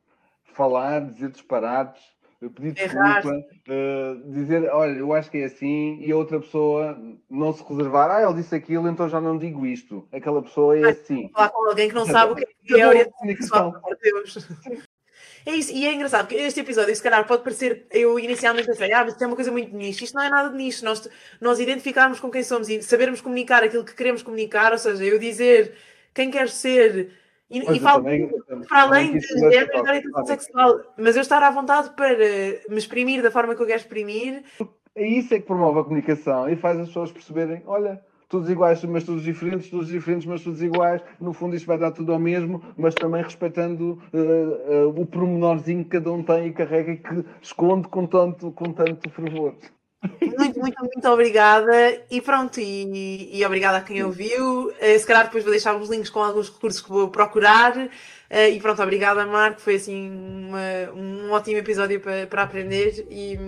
Falar, 0.52 1.00
dizer 1.00 1.30
disparates, 1.30 2.02
pedir 2.50 2.78
Errar. 2.78 3.22
desculpa, 3.22 3.46
eh, 3.68 4.16
dizer, 4.26 4.70
olha, 4.70 4.98
eu 4.98 5.12
acho 5.12 5.30
que 5.30 5.38
é 5.38 5.44
assim, 5.44 5.98
e 6.00 6.10
a 6.10 6.16
outra 6.16 6.40
pessoa 6.40 6.98
não 7.30 7.52
se 7.52 7.62
reservar, 7.62 8.10
ah, 8.10 8.22
ele 8.22 8.34
disse 8.34 8.54
aquilo, 8.54 8.88
então 8.88 9.08
já 9.08 9.20
não 9.20 9.38
digo 9.38 9.66
isto. 9.66 10.06
Aquela 10.12 10.42
pessoa 10.42 10.78
é 10.78 10.90
assim. 10.90 11.30
Falar 11.32 11.50
com 11.50 11.68
alguém 11.68 11.88
que 11.88 11.94
não 11.94 12.06
sabe 12.06 12.32
o 12.32 12.36
que 12.36 12.44
é, 12.44 12.46
que 12.66 12.80
é 12.80 12.88
orientação 12.88 13.26
sexual. 13.26 13.82
É 15.44 15.56
isso, 15.56 15.72
e 15.72 15.84
é 15.84 15.92
engraçado, 15.92 16.28
porque 16.28 16.40
este 16.40 16.60
episódio, 16.60 16.94
se 16.94 17.02
calhar, 17.02 17.26
pode 17.26 17.42
parecer. 17.42 17.86
Eu 17.90 18.16
inicialmente 18.16 18.66
pensei, 18.66 18.92
ah, 18.92 19.02
mas 19.02 19.14
isto 19.14 19.24
é 19.24 19.26
uma 19.26 19.34
coisa 19.34 19.50
muito 19.50 19.70
de 19.70 19.76
nicho. 19.76 20.04
Isto 20.04 20.14
não 20.14 20.22
é 20.22 20.28
nada 20.28 20.48
de 20.50 20.56
nicho. 20.56 20.84
Nós, 20.84 21.08
nós 21.40 21.58
identificarmos 21.58 22.20
com 22.20 22.30
quem 22.30 22.44
somos 22.44 22.68
e 22.68 22.80
sabermos 22.80 23.20
comunicar 23.20 23.64
aquilo 23.64 23.84
que 23.84 23.94
queremos 23.94 24.22
comunicar, 24.22 24.70
ou 24.70 24.78
seja, 24.78 25.04
eu 25.04 25.18
dizer 25.18 25.74
quem 26.14 26.30
quer 26.30 26.48
ser. 26.48 27.10
E, 27.52 27.58
e 27.76 27.80
falo 27.80 28.02
também- 28.02 28.30
para 28.66 28.82
além 28.82 29.18
de 29.18 29.26
género 29.26 29.70
e 29.74 29.80
orientação 29.80 30.26
sexual, 30.26 30.80
mas 30.96 31.14
eu 31.16 31.22
estar 31.22 31.42
à 31.42 31.50
vontade 31.50 31.90
para 31.90 32.16
me 32.16 32.78
exprimir 32.78 33.22
da 33.22 33.30
forma 33.30 33.54
que 33.54 33.62
eu 33.62 33.66
quero 33.66 33.80
exprimir. 33.80 34.42
É 34.94 35.06
isso 35.06 35.34
é 35.34 35.38
que 35.38 35.46
promove 35.46 35.80
a 35.80 35.84
comunicação 35.84 36.48
e 36.48 36.56
faz 36.56 36.78
as 36.78 36.88
pessoas 36.88 37.12
perceberem, 37.12 37.62
olha, 37.66 38.02
todos 38.28 38.48
iguais, 38.48 38.82
mas 38.84 39.04
todos 39.04 39.22
diferentes, 39.22 39.68
todos 39.68 39.88
diferentes, 39.88 40.26
mas 40.26 40.42
todos 40.42 40.62
iguais. 40.62 41.02
No 41.20 41.32
fundo 41.34 41.54
isto 41.54 41.66
vai 41.66 41.76
dar 41.78 41.90
tudo 41.92 42.12
ao 42.12 42.18
mesmo, 42.18 42.62
mas 42.76 42.94
também 42.94 43.22
respeitando 43.22 44.02
eh, 44.12 44.18
eh, 44.70 44.84
o 44.84 45.04
pormenorzinho 45.04 45.84
que 45.84 45.90
cada 45.90 46.10
um 46.10 46.22
tem 46.22 46.46
e 46.46 46.52
carrega 46.52 46.92
e 46.92 46.96
que 46.96 47.24
esconde 47.42 47.88
com 47.88 48.06
tanto, 48.06 48.50
com 48.52 48.72
tanto 48.72 49.10
fervor. 49.10 49.54
Muito, 50.20 50.58
muito, 50.58 50.80
muito 50.80 51.08
obrigada. 51.08 51.72
E 52.10 52.20
pronto, 52.20 52.58
e, 52.60 53.30
e 53.38 53.44
obrigada 53.46 53.78
a 53.78 53.80
quem 53.82 54.02
ouviu. 54.02 54.72
Eh, 54.80 54.98
Se 54.98 55.06
calhar 55.06 55.24
depois 55.26 55.44
vou 55.44 55.52
deixar 55.52 55.76
uns 55.76 55.88
links 55.88 56.10
com 56.10 56.20
alguns 56.20 56.48
recursos 56.48 56.80
que 56.80 56.88
vou 56.88 57.08
procurar. 57.08 57.88
Eh, 58.28 58.50
E 58.50 58.60
pronto, 58.60 58.82
obrigada, 58.82 59.24
Marco. 59.26 59.60
Foi 59.60 59.76
assim 59.76 60.10
uma- 60.10 60.92
um 60.94 61.30
ótimo 61.30 61.58
episódio 61.58 62.00
para, 62.00 62.26
para 62.26 62.42
aprender. 62.42 63.06
E, 63.10 63.38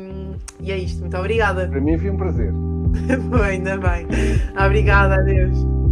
e 0.61 0.71
é 0.71 0.79
isto. 0.79 1.01
Muito 1.01 1.17
obrigada. 1.17 1.67
Para 1.69 1.81
mim 1.81 1.99
foi 1.99 2.11
um 2.11 2.17
prazer. 2.17 2.53
Ainda 3.45 3.77
bem. 3.77 4.07
Obrigada, 4.65 5.15
adeus. 5.17 5.84